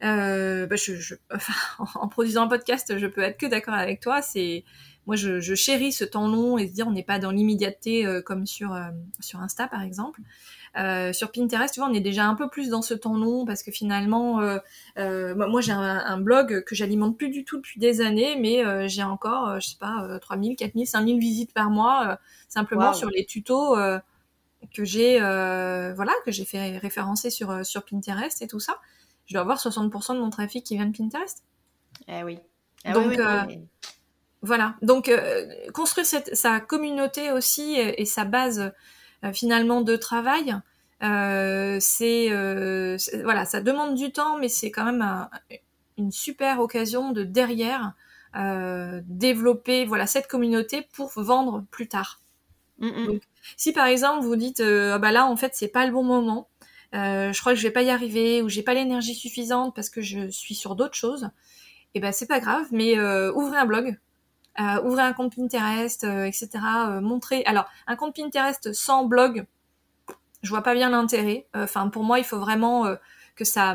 Bah, 0.00 0.76
je, 0.76 1.14
en 1.78 2.08
produisant 2.08 2.44
un 2.44 2.48
podcast, 2.48 2.98
je 2.98 3.06
peux 3.06 3.22
être 3.22 3.38
que 3.38 3.46
d'accord 3.46 3.74
avec 3.74 4.00
toi. 4.00 4.22
C'est 4.22 4.64
moi, 5.06 5.16
je, 5.16 5.54
chéris 5.54 5.92
ce 5.92 6.04
temps 6.04 6.28
long 6.28 6.58
et 6.58 6.66
se 6.68 6.72
dire 6.72 6.86
on 6.88 6.92
n'est 6.92 7.02
pas 7.02 7.18
dans 7.18 7.30
l'immédiateté 7.30 8.06
comme 8.24 8.46
sur 8.46 8.76
sur 9.20 9.40
Insta 9.40 9.68
par 9.68 9.82
exemple. 9.82 10.20
Euh, 10.78 11.12
sur 11.14 11.32
Pinterest, 11.32 11.72
tu 11.72 11.80
vois, 11.80 11.88
on 11.88 11.94
est 11.94 12.00
déjà 12.00 12.26
un 12.26 12.34
peu 12.34 12.48
plus 12.48 12.68
dans 12.68 12.82
ce 12.82 12.92
temps 12.92 13.16
long 13.16 13.46
parce 13.46 13.62
que 13.62 13.70
finalement, 13.70 14.40
euh, 14.40 14.58
euh, 14.98 15.34
moi 15.34 15.62
j'ai 15.62 15.72
un, 15.72 16.18
blog 16.18 16.64
que 16.64 16.74
j'alimente 16.74 17.16
plus 17.16 17.30
du 17.30 17.44
tout 17.44 17.56
depuis 17.56 17.80
des 17.80 18.00
années, 18.00 18.36
mais 18.38 18.88
j'ai 18.88 19.02
encore, 19.02 19.58
je 19.60 19.68
sais 19.68 19.78
pas, 19.78 20.18
3000, 20.20 20.56
4000, 20.56 20.86
5000 20.86 21.18
visites 21.18 21.54
par 21.54 21.70
mois 21.70 22.18
simplement 22.48 22.92
sur 22.92 23.08
les 23.08 23.24
tutos 23.24 23.76
que 24.74 24.84
j'ai, 24.84 25.18
voilà, 25.18 26.12
que 26.24 26.30
j'ai 26.30 26.44
fait 26.44 26.78
référencer 26.78 27.30
sur 27.30 27.64
sur 27.64 27.84
Pinterest 27.84 28.42
et 28.42 28.46
tout 28.46 28.60
ça. 28.60 28.78
Je 29.26 29.34
dois 29.34 29.42
avoir 29.42 29.58
60% 29.58 30.14
de 30.14 30.20
mon 30.20 30.30
trafic 30.30 30.64
qui 30.64 30.76
vient 30.76 30.86
de 30.86 30.96
Pinterest. 30.96 31.42
Eh 32.06 32.22
oui. 32.22 32.38
Eh 32.84 32.92
Donc 32.92 33.18
voilà. 34.46 34.76
Donc 34.82 35.10
construire 35.74 36.06
cette, 36.06 36.34
sa 36.34 36.60
communauté 36.60 37.32
aussi 37.32 37.76
et 37.76 38.04
sa 38.04 38.24
base 38.24 38.72
euh, 39.24 39.32
finalement 39.32 39.80
de 39.80 39.96
travail. 39.96 40.54
Euh, 41.02 41.78
c'est 41.80 42.28
euh, 42.30 42.96
voilà, 43.22 43.44
ça 43.44 43.60
demande 43.60 43.94
du 43.94 44.12
temps, 44.12 44.38
mais 44.38 44.48
c'est 44.48 44.70
quand 44.70 44.84
même 44.84 45.28
une 45.98 46.10
super 46.10 46.60
occasion 46.60 47.12
de 47.12 47.22
derrière 47.24 47.92
développer 49.06 49.86
voilà 49.86 50.06
cette 50.06 50.26
communauté 50.26 50.86
pour 50.92 51.10
vendre 51.16 51.64
plus 51.70 51.88
tard. 51.88 52.20
Mm, 52.78 52.88
mm. 52.88 53.06
Donc, 53.06 53.22
si 53.56 53.72
par 53.72 53.86
exemple 53.86 54.26
vous 54.26 54.36
dites 54.36 54.60
ah 54.60 54.98
bah 54.98 55.10
là 55.10 55.24
en 55.24 55.36
fait 55.36 55.52
c'est 55.54 55.68
pas 55.68 55.86
le 55.86 55.92
bon 55.92 56.02
moment, 56.02 56.50
je 56.92 57.40
crois 57.40 57.52
que 57.52 57.58
je 57.58 57.66
vais 57.66 57.72
pas 57.72 57.80
y 57.80 57.88
arriver 57.88 58.42
ou 58.42 58.50
j'ai 58.50 58.62
pas 58.62 58.74
l'énergie 58.74 59.14
suffisante 59.14 59.74
parce 59.74 59.88
que 59.88 60.02
je 60.02 60.28
suis 60.28 60.54
sur 60.54 60.76
d'autres 60.76 60.94
choses, 60.94 61.24
et 61.94 61.98
eh 61.98 62.00
ben 62.00 62.12
c'est 62.12 62.26
pas 62.26 62.40
grave, 62.40 62.66
mais 62.72 63.00
ouvrez 63.30 63.56
un 63.56 63.64
blog, 63.64 63.98
euh, 64.60 64.82
ouvrez 64.84 65.02
un 65.02 65.12
compte 65.12 65.34
Pinterest, 65.34 66.04
euh, 66.04 66.24
etc. 66.24 66.48
Euh, 66.88 67.00
montrer. 67.00 67.44
Alors, 67.44 67.66
un 67.86 67.96
compte 67.96 68.16
Pinterest 68.16 68.72
sans 68.72 69.04
blog, 69.04 69.46
je 70.42 70.48
vois 70.50 70.62
pas 70.62 70.74
bien 70.74 70.90
l'intérêt. 70.90 71.46
Enfin, 71.54 71.88
pour 71.88 72.04
moi, 72.04 72.18
il 72.18 72.24
faut 72.24 72.38
vraiment 72.38 72.94
que 73.34 73.44
ça 73.44 73.74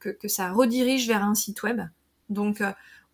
que, 0.00 0.08
que, 0.08 0.28
ça 0.28 0.50
redirige 0.50 1.06
vers 1.06 1.22
un 1.22 1.34
site 1.34 1.62
web. 1.62 1.82
Donc, 2.30 2.62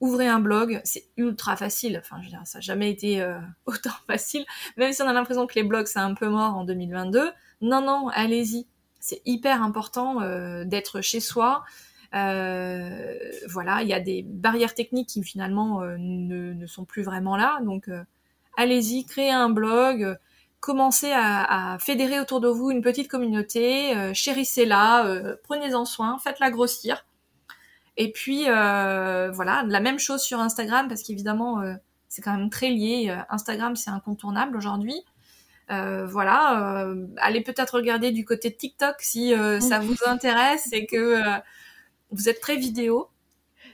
ouvrez 0.01 0.29
un 0.29 0.39
blog, 0.39 0.81
c'est 0.85 1.07
ultra 1.17 1.57
facile. 1.57 1.99
Enfin, 1.99 2.19
je 2.21 2.27
veux 2.27 2.31
dire, 2.31 2.43
ça 2.45 2.59
n'a 2.59 2.63
jamais 2.63 2.91
été 2.91 3.27
autant 3.67 3.91
facile. 4.07 4.45
Même 4.77 4.93
si 4.93 5.03
on 5.03 5.09
a 5.09 5.13
l'impression 5.13 5.47
que 5.47 5.55
les 5.55 5.65
blogs 5.65 5.87
c'est 5.87 5.99
un 5.99 6.15
peu 6.15 6.29
mort 6.29 6.57
en 6.57 6.65
2022. 6.65 7.33
Non, 7.63 7.81
non, 7.83 8.09
allez-y. 8.09 8.67
C'est 9.01 9.21
hyper 9.25 9.63
important 9.63 10.21
d'être 10.65 11.01
chez 11.01 11.19
soi, 11.19 11.65
euh, 11.65 11.91
voilà, 12.13 13.83
il 13.83 13.89
y 13.89 13.95
a 13.95 14.01
des 14.01 14.23
barrières 14.23 14.75
techniques 14.75 15.09
qui 15.09 15.23
finalement 15.23 15.83
euh, 15.83 15.97
ne, 15.99 16.53
ne, 16.53 16.67
sont 16.67 16.85
plus 16.85 17.03
vraiment 17.03 17.37
là. 17.37 17.59
Donc, 17.63 17.89
euh, 17.89 18.03
allez-y, 18.57 19.05
créez 19.07 19.31
un 19.31 19.49
blog, 19.49 20.19
commencez 20.61 21.13
à, 21.13 21.77
fédérer 21.81 22.21
autour 22.21 22.41
de 22.41 22.49
vous 22.49 22.71
une 22.71 22.83
petite 22.83 23.09
communauté, 23.09 23.97
euh, 23.97 24.13
chérissez-la, 24.15 25.07
euh, 25.07 25.37
prenez-en 25.43 25.85
soin, 25.85 26.19
faites-la 26.19 26.51
grossir. 26.51 27.07
Et 27.97 28.13
puis 28.13 28.45
voilà, 28.45 29.65
la 29.67 29.81
même 29.81 29.99
chose 29.99 30.23
sur 30.23 30.41
Instagram 30.41 30.89
parce 30.89 31.03
qu'évidemment 31.03 31.63
c'est 32.09 32.23
quand 32.23 32.35
même 32.35 32.49
très 32.49 32.71
lié. 32.71 33.15
Instagram 33.29 33.77
c'est 33.77 33.91
incontournable 33.91 34.57
aujourd'hui. 34.57 35.05
voilà, 35.69 36.87
allez 37.19 37.43
peut-être 37.43 37.75
regarder 37.75 38.11
du 38.11 38.25
côté 38.25 38.49
de 38.49 38.55
TikTok 38.55 38.97
si 39.01 39.35
ça 39.61 39.81
vous 39.81 39.97
intéresse 40.07 40.73
et 40.73 40.87
que 40.87 41.23
vous 42.13 42.29
êtes 42.29 42.41
très 42.41 42.57
vidéo. 42.57 43.09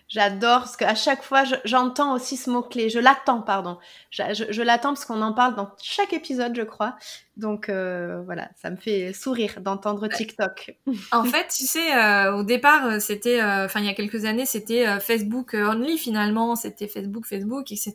J'adore 0.09 0.61
parce 0.61 0.77
qu'à 0.79 0.95
chaque 0.95 1.23
fois, 1.23 1.45
j'entends 1.67 2.15
aussi 2.15 2.39
ce 2.39 2.49
mot-clé. 2.49 2.89
Je 2.89 2.99
l'attends, 2.99 3.43
pardon. 3.43 3.79
Je, 4.11 4.63
l'attends 4.63 4.95
parce 4.95 5.05
qu'on 5.05 5.21
en 5.21 5.35
parle 5.35 5.55
dans 5.55 5.71
chaque 5.83 6.15
épisode, 6.15 6.57
je 6.57 6.63
crois. 6.63 6.97
Donc 7.37 7.69
euh, 7.69 8.23
voilà, 8.25 8.49
ça 8.57 8.71
me 8.71 8.77
fait 8.77 9.13
sourire 9.13 9.61
d'entendre 9.61 10.09
TikTok. 10.09 10.79
En 11.13 11.25
fait, 11.25 11.49
tu 11.49 11.67
sais, 11.67 11.95
euh, 11.95 12.37
au 12.37 12.43
départ, 12.43 12.87
euh, 12.87 13.01
c'était, 13.01 13.43
enfin 13.43 13.81
il 13.81 13.87
y 13.87 13.91
a 13.91 13.95
quelques 13.95 14.25
années, 14.25 14.47
c'était 14.47 14.99
Facebook 14.99 15.53
only 15.53 15.99
finalement. 15.99 16.57
C'était 16.57 16.89
Facebook, 16.89 17.27
Facebook, 17.27 17.71
etc. 17.71 17.95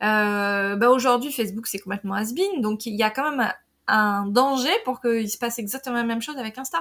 bah 0.00 0.88
aujourd'hui, 0.88 1.32
Facebook 1.32 1.66
c'est 1.66 1.80
complètement 1.80 2.14
has-been. 2.14 2.60
Donc 2.60 2.86
il 2.86 2.94
y 2.94 3.02
a 3.02 3.10
quand 3.10 3.28
même 3.28 3.52
un 3.88 4.26
danger 4.26 4.70
pour 4.84 5.00
qu'il 5.00 5.28
se 5.28 5.38
passe 5.38 5.58
exactement 5.58 5.96
la 5.96 6.04
même 6.04 6.22
chose 6.22 6.36
avec 6.36 6.56
Insta. 6.58 6.78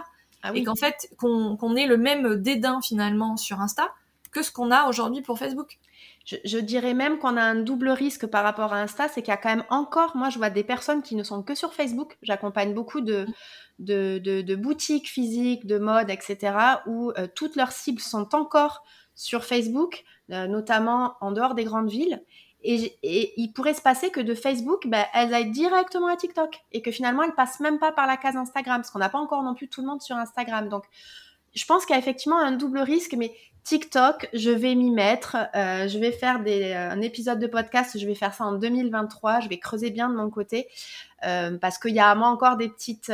Ah 0.47 0.51
oui. 0.53 0.59
Et 0.59 0.63
qu'en 0.63 0.75
fait, 0.75 1.09
qu'on 1.17 1.75
ait 1.75 1.87
le 1.87 1.97
même 1.97 2.35
dédain 2.35 2.79
finalement 2.81 3.35
sur 3.35 3.59
Insta 3.59 3.91
que 4.31 4.41
ce 4.41 4.51
qu'on 4.51 4.71
a 4.71 4.87
aujourd'hui 4.87 5.21
pour 5.21 5.39
Facebook. 5.39 5.77
Je, 6.25 6.57
dirais 6.57 6.93
même 6.93 7.19
qu'on 7.19 7.37
a 7.37 7.41
un 7.41 7.55
double 7.55 7.89
risque 7.89 8.27
par 8.27 8.43
rapport 8.43 8.73
à 8.73 8.81
Insta, 8.81 9.07
c'est 9.07 9.21
qu'il 9.21 9.31
y 9.31 9.33
a 9.33 9.37
quand 9.37 9.49
même 9.49 9.63
encore, 9.69 10.17
moi 10.17 10.29
je 10.29 10.37
vois 10.37 10.49
des 10.49 10.65
personnes 10.65 11.01
qui 11.01 11.15
ne 11.15 11.23
sont 11.23 11.41
que 11.41 11.55
sur 11.55 11.73
Facebook. 11.73 12.17
J'accompagne 12.21 12.73
beaucoup 12.73 12.99
de, 12.99 13.25
de, 13.79 14.55
boutiques 14.55 15.07
physiques, 15.07 15.65
de 15.65 15.77
mode, 15.77 16.09
etc., 16.09 16.57
où 16.85 17.11
euh, 17.11 17.27
toutes 17.33 17.55
leurs 17.55 17.71
cibles 17.71 18.01
sont 18.01 18.35
encore 18.35 18.83
sur 19.15 19.45
Facebook, 19.45 20.03
euh, 20.31 20.47
notamment 20.47 21.15
en 21.21 21.31
dehors 21.31 21.55
des 21.55 21.63
grandes 21.63 21.89
villes. 21.89 22.21
Et, 22.70 23.34
il 23.41 23.53
pourrait 23.53 23.74
se 23.74 23.82
passer 23.82 24.09
que 24.09 24.20
de 24.20 24.36
Facebook, 24.36 24.88
ben, 24.88 25.05
elles 25.13 25.34
aillent 25.34 25.51
directement 25.51 26.07
à 26.07 26.18
TikTok 26.18 26.59
et 26.74 26.82
que 26.82 26.91
finalement 26.91 27.24
elles 27.24 27.36
passent 27.36 27.61
même 27.61 27.80
pas 27.80 27.93
par 27.93 28.07
la 28.07 28.18
case 28.18 28.36
Instagram, 28.36 28.82
parce 28.82 28.91
qu'on 28.91 28.99
n'a 28.99 29.07
pas 29.07 29.20
encore 29.20 29.41
non 29.41 29.53
plus 29.53 29.70
tout 29.70 29.82
le 29.82 29.88
monde 29.88 30.01
sur 30.01 30.18
Instagram. 30.18 30.68
Donc, 30.68 30.84
je 31.55 31.65
pense 31.65 31.86
qu'il 31.86 31.93
y 31.93 31.95
a 31.95 31.99
effectivement 31.99 32.39
un 32.39 32.51
double 32.51 32.80
risque, 32.80 33.13
mais 33.18 33.34
TikTok, 33.63 34.30
je 34.34 34.49
vais 34.49 34.76
m'y 34.76 34.91
mettre. 34.91 35.38
Euh, 35.55 35.88
je 35.88 35.97
vais 35.97 36.11
faire 36.11 36.41
des, 36.41 36.74
euh, 36.74 36.91
un 36.91 37.01
épisode 37.01 37.39
de 37.39 37.47
podcast. 37.47 37.97
Je 37.97 38.05
vais 38.05 38.15
faire 38.15 38.34
ça 38.34 38.45
en 38.45 38.53
2023. 38.53 39.39
Je 39.39 39.49
vais 39.49 39.59
creuser 39.59 39.89
bien 39.89 40.09
de 40.09 40.15
mon 40.15 40.30
côté 40.30 40.68
euh, 41.26 41.57
parce 41.57 41.78
qu'il 41.78 41.93
y 41.93 41.99
a 41.99 42.13
moi 42.15 42.28
encore 42.28 42.57
des 42.57 42.70
petites. 42.70 43.11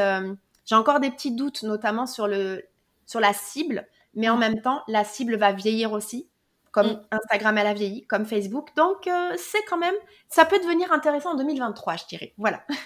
J'ai 0.66 0.76
encore 0.76 0.99
des 0.99 1.12
petits 1.12 1.32
doutes, 1.32 1.64
notamment 1.64 2.08
sur 2.08 2.28
le 2.28 2.64
sur 3.06 3.20
la 3.20 3.34
cible. 3.34 3.88
Mais 4.16 4.30
en 4.30 4.38
même 4.38 4.62
temps, 4.62 4.84
la 4.88 5.04
cible 5.04 5.38
va 5.38 5.51
vieillir 5.51 5.91
aussi, 5.91 6.28
comme 6.74 6.88
mm. 6.88 7.01
Instagram 7.11 7.57
elle 7.57 7.67
a 7.67 7.74
vieilli, 7.74 8.05
comme 8.07 8.26
Facebook. 8.26 8.71
Donc 8.76 9.09
c'est 9.38 9.63
quand 9.69 9.78
même, 9.78 9.95
ça 10.28 10.43
peut 10.43 10.59
devenir 10.59 10.91
intéressant 10.91 11.32
en 11.32 11.36
2023, 11.36 11.95
je 11.95 12.05
dirais. 12.09 12.34
Voilà. 12.38 12.65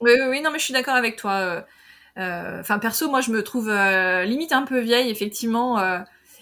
oui, 0.00 0.10
oui, 0.18 0.26
oui, 0.28 0.40
non, 0.40 0.50
mais 0.50 0.58
je 0.58 0.64
suis 0.64 0.74
d'accord 0.74 0.96
avec 0.96 1.14
toi. 1.16 1.64
Enfin, 2.16 2.78
perso, 2.80 3.08
moi, 3.08 3.20
je 3.20 3.30
me 3.30 3.44
trouve 3.44 3.70
limite 4.24 4.52
un 4.52 4.62
peu 4.62 4.80
vieille, 4.80 5.10
effectivement. 5.10 5.78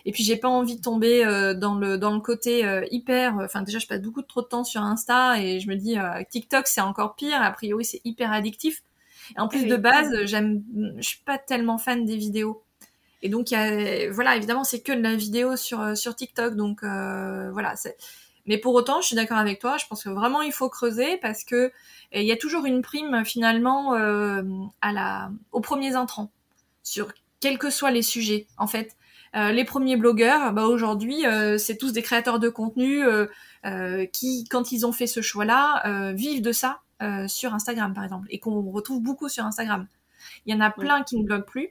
Et 0.06 0.12
puis 0.12 0.22
j'ai 0.22 0.36
pas 0.36 0.48
envie 0.48 0.76
de 0.76 0.82
tomber 0.82 1.24
euh, 1.24 1.54
dans 1.54 1.74
le 1.76 1.96
dans 1.96 2.12
le 2.12 2.20
côté 2.20 2.66
euh, 2.66 2.84
hyper. 2.90 3.36
Enfin 3.42 3.62
déjà 3.62 3.78
je 3.78 3.86
passe 3.86 4.02
beaucoup 4.02 4.22
trop 4.22 4.42
de 4.42 4.46
temps 4.46 4.64
sur 4.64 4.82
Insta 4.82 5.40
et 5.40 5.60
je 5.60 5.68
me 5.68 5.76
dis 5.76 5.98
euh, 5.98 6.22
TikTok 6.28 6.66
c'est 6.66 6.82
encore 6.82 7.16
pire. 7.16 7.40
A 7.40 7.50
priori 7.52 7.84
c'est 7.84 8.00
hyper 8.04 8.32
addictif. 8.32 8.82
Et 9.36 9.40
en 9.40 9.48
plus 9.48 9.64
de 9.64 9.76
base 9.76 10.24
j'aime, 10.24 10.62
je 10.98 11.08
suis 11.08 11.22
pas 11.24 11.38
tellement 11.38 11.78
fan 11.78 12.04
des 12.04 12.16
vidéos. 12.16 12.62
Et 13.24 13.28
donc 13.28 13.50
y 13.50 13.56
a, 13.56 14.12
voilà 14.12 14.36
évidemment 14.36 14.62
c'est 14.62 14.82
que 14.82 14.92
de 14.92 15.02
la 15.02 15.16
vidéo 15.16 15.56
sur 15.56 15.96
sur 15.96 16.14
TikTok 16.14 16.54
donc 16.54 16.82
voilà 16.82 17.74
c'est. 17.74 17.96
Mais 18.46 18.58
pour 18.58 18.74
autant, 18.74 19.00
je 19.00 19.06
suis 19.06 19.16
d'accord 19.16 19.38
avec 19.38 19.58
toi. 19.58 19.78
Je 19.78 19.86
pense 19.86 20.04
que 20.04 20.10
vraiment 20.10 20.42
il 20.42 20.52
faut 20.52 20.68
creuser 20.68 21.16
parce 21.16 21.44
que 21.44 21.72
il 22.12 22.24
y 22.24 22.32
a 22.32 22.36
toujours 22.36 22.66
une 22.66 22.82
prime 22.82 23.24
finalement 23.24 23.94
euh, 23.94 24.42
à 24.82 24.92
la 24.92 25.30
aux 25.52 25.60
premiers 25.60 25.96
entrants 25.96 26.30
sur 26.82 27.12
quels 27.40 27.58
que 27.58 27.70
soient 27.70 27.90
les 27.90 28.02
sujets. 28.02 28.46
En 28.58 28.66
fait, 28.66 28.96
euh, 29.34 29.50
les 29.50 29.64
premiers 29.64 29.96
blogueurs, 29.96 30.52
bah 30.52 30.66
aujourd'hui, 30.66 31.26
euh, 31.26 31.58
c'est 31.58 31.76
tous 31.76 31.92
des 31.92 32.02
créateurs 32.02 32.38
de 32.38 32.48
contenu 32.48 33.04
euh, 33.04 34.06
qui, 34.12 34.44
quand 34.48 34.70
ils 34.70 34.86
ont 34.86 34.92
fait 34.92 35.06
ce 35.06 35.20
choix-là, 35.22 36.12
vivent 36.12 36.42
de 36.42 36.52
ça 36.52 36.80
sur 37.26 37.52
Instagram, 37.52 37.92
par 37.92 38.04
exemple, 38.04 38.28
et 38.30 38.38
qu'on 38.38 38.70
retrouve 38.70 39.02
beaucoup 39.02 39.28
sur 39.28 39.44
Instagram. 39.44 39.86
Il 40.46 40.54
y 40.54 40.56
en 40.56 40.60
a 40.60 40.70
plein 40.70 41.02
qui 41.02 41.18
ne 41.18 41.24
bloguent 41.24 41.44
plus 41.44 41.68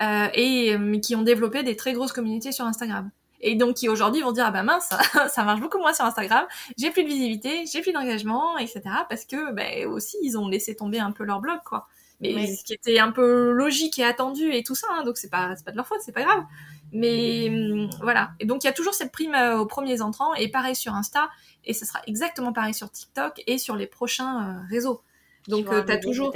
et 0.00 0.76
mais 0.78 1.00
qui 1.00 1.14
ont 1.14 1.22
développé 1.22 1.62
des 1.62 1.76
très 1.76 1.92
grosses 1.92 2.12
communautés 2.12 2.52
sur 2.52 2.64
Instagram 2.64 3.10
et 3.40 3.54
donc 3.54 3.74
qui 3.76 3.88
aujourd'hui 3.88 4.22
vont 4.22 4.32
dire 4.32 4.46
ah 4.46 4.50
ben 4.50 4.62
mince 4.62 4.90
ça 5.28 5.44
marche 5.44 5.60
beaucoup 5.60 5.78
moins 5.78 5.92
sur 5.92 6.04
Instagram 6.04 6.44
j'ai 6.76 6.90
plus 6.90 7.04
de 7.04 7.08
visibilité 7.08 7.64
j'ai 7.70 7.82
plus 7.82 7.92
d'engagement 7.92 8.58
etc 8.58 8.82
parce 9.08 9.24
que 9.24 9.52
ben 9.52 9.86
aussi 9.86 10.16
ils 10.22 10.38
ont 10.38 10.48
laissé 10.48 10.74
tomber 10.74 10.98
un 10.98 11.12
peu 11.12 11.24
leur 11.24 11.40
blog 11.40 11.60
quoi 11.64 11.86
mais 12.22 12.54
ce 12.54 12.64
qui 12.64 12.72
était 12.72 12.98
un 12.98 13.10
peu 13.10 13.50
logique 13.50 13.98
et 13.98 14.04
attendu 14.04 14.52
et 14.52 14.62
tout 14.62 14.74
ça, 14.74 14.86
hein, 14.92 15.02
donc 15.04 15.18
c'est 15.18 15.30
pas 15.30 15.54
pas 15.64 15.72
de 15.72 15.76
leur 15.76 15.86
faute, 15.86 15.98
c'est 16.02 16.12
pas 16.12 16.22
grave. 16.22 16.44
Mais 16.92 17.48
hum, 17.48 17.90
voilà. 18.00 18.32
Et 18.38 18.46
donc 18.46 18.64
il 18.64 18.66
y 18.66 18.70
a 18.70 18.72
toujours 18.72 18.94
cette 18.94 19.12
prime 19.12 19.34
euh, 19.34 19.58
aux 19.58 19.66
premiers 19.66 20.02
entrants 20.02 20.34
et 20.34 20.48
pareil 20.48 20.76
sur 20.76 20.94
Insta 20.94 21.30
et 21.64 21.74
ce 21.74 21.84
sera 21.84 22.00
exactement 22.06 22.52
pareil 22.52 22.74
sur 22.74 22.90
TikTok 22.90 23.42
et 23.46 23.58
sur 23.58 23.76
les 23.76 23.86
prochains 23.86 24.48
euh, 24.48 24.60
réseaux. 24.70 25.02
Donc 25.48 25.66
euh, 25.68 25.82
tu 25.82 25.92
as 25.92 25.98
toujours 25.98 26.32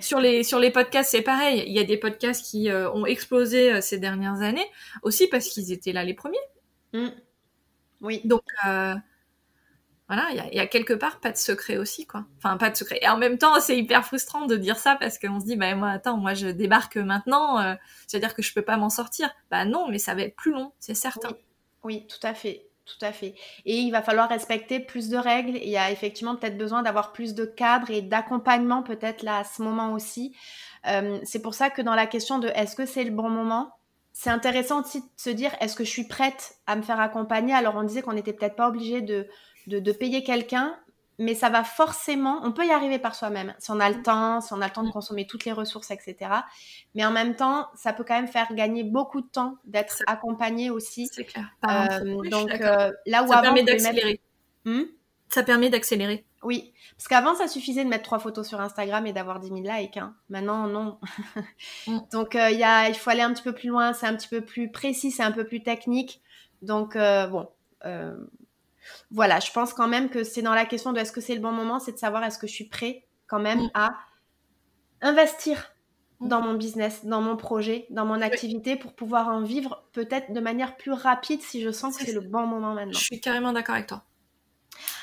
sur 0.00 0.20
les 0.20 0.44
sur 0.44 0.58
les 0.58 0.70
podcasts, 0.70 1.10
c'est 1.10 1.22
pareil. 1.22 1.64
Il 1.66 1.72
y 1.72 1.78
a 1.78 1.84
des 1.84 1.96
podcasts 1.96 2.44
qui 2.44 2.70
ont 2.70 3.06
explosé 3.06 3.80
ces 3.80 3.98
dernières 3.98 4.42
années 4.42 4.66
aussi 5.02 5.28
parce 5.28 5.48
qu'ils 5.48 5.72
étaient 5.72 5.92
là 5.92 6.04
les 6.04 6.14
premiers. 6.14 6.38
Mmh. 6.92 7.08
Oui. 8.00 8.20
Donc 8.24 8.42
voilà, 10.08 10.26
il 10.32 10.54
y 10.54 10.60
a, 10.60 10.66
quelque 10.66 10.92
part 10.92 11.18
pas 11.18 11.32
de 11.32 11.38
secret 11.38 11.78
aussi, 11.78 12.06
quoi. 12.06 12.26
Enfin, 12.36 12.58
pas 12.58 12.68
de 12.68 12.76
secret. 12.76 12.98
Et 13.00 13.08
en 13.08 13.16
même 13.16 13.38
temps, 13.38 13.58
c'est 13.60 13.78
hyper 13.78 14.04
frustrant 14.04 14.44
de 14.44 14.56
dire 14.56 14.76
ça 14.76 14.96
parce 14.96 15.18
qu'on 15.18 15.40
se 15.40 15.46
dit, 15.46 15.56
bah 15.56 15.74
moi, 15.74 15.88
attends, 15.88 16.18
moi 16.18 16.34
je 16.34 16.48
débarque 16.48 16.98
maintenant, 16.98 17.58
euh, 17.60 17.74
c'est-à-dire 18.06 18.34
que 18.34 18.42
je 18.42 18.52
peux 18.52 18.62
pas 18.62 18.76
m'en 18.76 18.90
sortir. 18.90 19.30
Bah 19.50 19.64
non, 19.64 19.88
mais 19.88 19.98
ça 19.98 20.14
va 20.14 20.22
être 20.22 20.36
plus 20.36 20.52
long, 20.52 20.72
c'est 20.78 20.94
certain. 20.94 21.30
Oui. 21.84 22.06
tout 22.06 22.24
à 22.26 22.34
fait. 22.34 22.66
Tout 22.86 23.04
à 23.04 23.12
fait. 23.12 23.34
Et 23.64 23.78
il 23.78 23.90
va 23.90 24.02
falloir 24.02 24.28
respecter 24.28 24.78
plus 24.78 25.08
de 25.08 25.16
règles. 25.16 25.56
Il 25.56 25.70
y 25.70 25.78
a 25.78 25.90
effectivement 25.90 26.36
peut-être 26.36 26.58
besoin 26.58 26.82
d'avoir 26.82 27.12
plus 27.12 27.34
de 27.34 27.46
cadres 27.46 27.90
et 27.90 28.02
d'accompagnement 28.02 28.82
peut-être 28.82 29.22
là 29.22 29.38
à 29.38 29.44
ce 29.44 29.62
moment 29.62 29.92
aussi. 29.92 30.36
Euh, 30.86 31.18
c'est 31.24 31.40
pour 31.40 31.54
ça 31.54 31.70
que 31.70 31.80
dans 31.80 31.94
la 31.94 32.06
question 32.06 32.38
de 32.38 32.48
est-ce 32.48 32.76
que 32.76 32.84
c'est 32.84 33.04
le 33.04 33.10
bon 33.10 33.30
moment, 33.30 33.70
c'est 34.12 34.28
intéressant 34.28 34.82
aussi 34.82 35.00
de 35.00 35.06
se 35.16 35.30
dire 35.30 35.56
est-ce 35.60 35.76
que 35.76 35.84
je 35.84 35.90
suis 35.90 36.06
prête 36.06 36.56
à 36.66 36.76
me 36.76 36.82
faire 36.82 37.00
accompagner? 37.00 37.54
Alors 37.54 37.76
on 37.76 37.84
disait 37.84 38.02
qu'on 38.02 38.12
n'était 38.12 38.34
peut-être 38.34 38.56
pas 38.56 38.68
obligé 38.68 39.00
de 39.00 39.26
de, 39.66 39.92
payer 39.92 40.22
quelqu'un, 40.22 40.76
mais 41.18 41.34
ça 41.34 41.48
va 41.48 41.62
forcément, 41.64 42.40
on 42.42 42.52
peut 42.52 42.66
y 42.66 42.70
arriver 42.70 42.98
par 42.98 43.14
soi-même, 43.14 43.54
si 43.58 43.70
on 43.70 43.80
a 43.80 43.88
le 43.88 44.02
temps, 44.02 44.40
si 44.40 44.52
on 44.52 44.60
a 44.60 44.66
le 44.66 44.72
temps 44.72 44.82
de 44.82 44.90
consommer 44.90 45.26
toutes 45.26 45.44
les 45.44 45.52
ressources, 45.52 45.90
etc. 45.90 46.16
Mais 46.94 47.04
en 47.04 47.12
même 47.12 47.36
temps, 47.36 47.68
ça 47.74 47.92
peut 47.92 48.04
quand 48.06 48.14
même 48.14 48.28
faire 48.28 48.52
gagner 48.54 48.82
beaucoup 48.82 49.20
de 49.20 49.26
temps 49.26 49.56
d'être 49.64 50.02
accompagné 50.06 50.70
aussi. 50.70 51.08
C'est 51.12 51.24
clair. 51.24 51.46
Euh, 51.68 52.28
donc 52.28 52.50
euh, 52.50 52.90
là 53.06 53.22
où 53.22 53.28
ça 53.28 53.40
permet 53.42 53.62
d'accélérer. 53.62 54.20
Hmm? 54.64 54.82
Ça 55.28 55.42
permet 55.42 55.70
d'accélérer. 55.70 56.24
Oui, 56.42 56.72
parce 56.96 57.08
qu'avant, 57.08 57.34
ça 57.34 57.48
suffisait 57.48 57.84
de 57.84 57.88
mettre 57.88 58.04
trois 58.04 58.18
photos 58.18 58.46
sur 58.46 58.60
Instagram 58.60 59.06
et 59.06 59.12
d'avoir 59.12 59.40
10 59.40 59.48
000 59.48 59.60
likes. 59.60 59.96
Hein. 59.96 60.14
Maintenant, 60.28 60.66
non. 60.66 60.98
Mm. 61.86 61.98
Donc, 62.12 62.34
euh, 62.34 62.50
y 62.50 62.62
il 62.88 62.94
faut 62.94 63.10
aller 63.10 63.20
un 63.20 63.32
petit 63.32 63.42
peu 63.42 63.52
plus 63.52 63.68
loin, 63.68 63.92
c'est 63.92 64.06
un 64.06 64.14
petit 64.14 64.28
peu 64.28 64.40
plus 64.40 64.70
précis, 64.70 65.10
c'est 65.10 65.22
un 65.22 65.32
peu 65.32 65.44
plus 65.44 65.62
technique. 65.62 66.22
Donc, 66.62 66.96
bon, 66.96 67.48
voilà, 69.10 69.40
je 69.40 69.50
pense 69.52 69.72
quand 69.72 69.88
même 69.88 70.08
que 70.08 70.24
c'est 70.24 70.42
dans 70.42 70.54
la 70.54 70.64
question 70.64 70.92
de 70.92 71.00
est-ce 71.00 71.12
que 71.12 71.20
c'est 71.20 71.34
le 71.34 71.40
bon 71.40 71.52
moment, 71.52 71.78
c'est 71.78 71.92
de 71.92 71.98
savoir 71.98 72.24
est-ce 72.24 72.38
que 72.38 72.46
je 72.46 72.52
suis 72.52 72.68
prêt 72.68 73.06
quand 73.26 73.40
même 73.40 73.64
mm. 73.64 73.70
à 73.74 73.94
investir 75.02 75.72
mm. 76.20 76.28
dans 76.28 76.40
mon 76.40 76.54
business, 76.54 77.04
dans 77.04 77.20
mon 77.20 77.36
projet, 77.36 77.86
dans 77.90 78.04
mon 78.04 78.20
activité 78.20 78.76
pour 78.76 78.94
pouvoir 78.94 79.28
en 79.28 79.42
vivre 79.42 79.84
peut-être 79.92 80.32
de 80.32 80.40
manière 80.40 80.76
plus 80.76 80.92
rapide 80.92 81.40
si 81.42 81.62
je 81.62 81.70
sens 81.70 81.96
que 81.96 82.04
c'est 82.04 82.12
le 82.12 82.20
bon 82.20 82.46
moment 82.46 82.74
maintenant. 82.74 82.98
Je 82.98 83.04
suis 83.04 83.20
carrément 83.20 83.52
d'accord 83.52 83.74
avec 83.74 83.88
toi. 83.88 84.04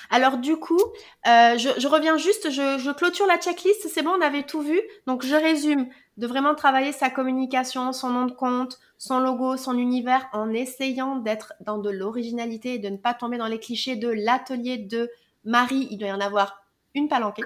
Alors 0.10 0.38
du 0.38 0.58
coup, 0.58 0.82
euh, 1.28 1.58
je, 1.58 1.88
reviens 1.88 2.18
juste, 2.18 2.50
je, 2.50 2.78
je 2.78 2.92
clôture 2.92 3.26
la 3.28 3.38
checklist, 3.38 3.88
c'est 3.88 4.02
bon, 4.02 4.12
on 4.12 4.22
avait 4.22 4.44
tout 4.44 4.62
vu. 4.62 4.80
Donc 5.08 5.26
je 5.26 5.36
résume, 5.36 5.88
de 6.18 6.28
vraiment 6.28 6.56
travailler 6.56 6.92
sa 6.92 7.10
communication, 7.10 7.94
son 7.94 8.10
nom 8.10 8.26
de 8.26 8.34
compte, 8.34 8.80
son 8.98 9.20
logo, 9.20 9.58
son 9.58 9.78
univers, 9.78 10.28
en 10.34 10.52
essayant 10.52 11.16
d'être 11.16 11.54
dans 11.62 11.78
de 11.78 11.90
l'originalité 11.90 12.76
et 12.76 12.80
de 12.80 12.90
ne 12.90 12.98
pas 12.98 13.14
tomber 13.14 13.38
dans 13.38 13.48
les 13.48 13.60
clichés 13.60 13.96
de 13.96 14.10
l'atelier 14.10 14.78
de 14.78 15.10
Marie. 15.44 15.88
Il 15.90 15.98
doit 15.98 16.10
y 16.10 16.12
en 16.12 16.20
avoir 16.20 16.62
une 16.94 17.08
palanquée. 17.08 17.44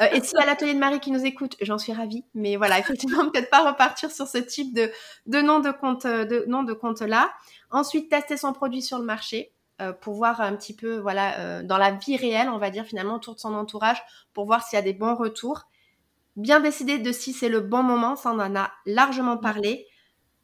Euh, 0.00 0.06
et 0.12 0.18
y 0.18 0.42
a 0.42 0.46
l'atelier 0.46 0.74
de 0.74 0.78
Marie 0.78 1.00
qui 1.00 1.10
nous 1.10 1.24
écoute, 1.24 1.56
j'en 1.60 1.76
suis 1.76 1.92
ravie. 1.92 2.24
Mais 2.34 2.56
voilà, 2.56 2.78
effectivement, 2.78 3.28
peut-être 3.30 3.50
pas 3.50 3.68
repartir 3.68 4.10
sur 4.10 4.26
ce 4.26 4.38
type 4.38 4.74
de, 4.74 5.40
nom 5.40 5.60
de 5.60 5.70
compte, 5.70 6.06
compte 6.80 7.00
là. 7.02 7.32
Ensuite, 7.70 8.08
tester 8.08 8.36
son 8.36 8.52
produit 8.52 8.82
sur 8.82 8.98
le 8.98 9.04
marché. 9.04 9.52
pour 10.00 10.14
voir 10.14 10.40
un 10.40 10.56
petit 10.56 10.74
peu, 10.74 10.98
voilà, 10.98 11.62
dans 11.62 11.78
la 11.78 11.90
vie 11.90 12.16
réelle, 12.16 12.48
on 12.48 12.58
va 12.58 12.70
dire 12.70 12.84
finalement 12.84 13.16
autour 13.16 13.34
de 13.34 13.40
son 13.40 13.54
entourage, 13.54 14.02
pour 14.32 14.46
voir 14.46 14.62
s'il 14.62 14.76
y 14.76 14.80
a 14.80 14.82
des 14.82 14.94
bons 14.94 15.14
retours. 15.14 15.66
Bien 16.38 16.60
décider 16.60 17.00
de 17.00 17.10
si 17.10 17.32
c'est 17.32 17.48
le 17.48 17.58
bon 17.58 17.82
moment, 17.82 18.14
ça 18.14 18.30
on 18.32 18.38
en 18.38 18.54
a 18.54 18.70
largement 18.86 19.36
parlé. 19.36 19.88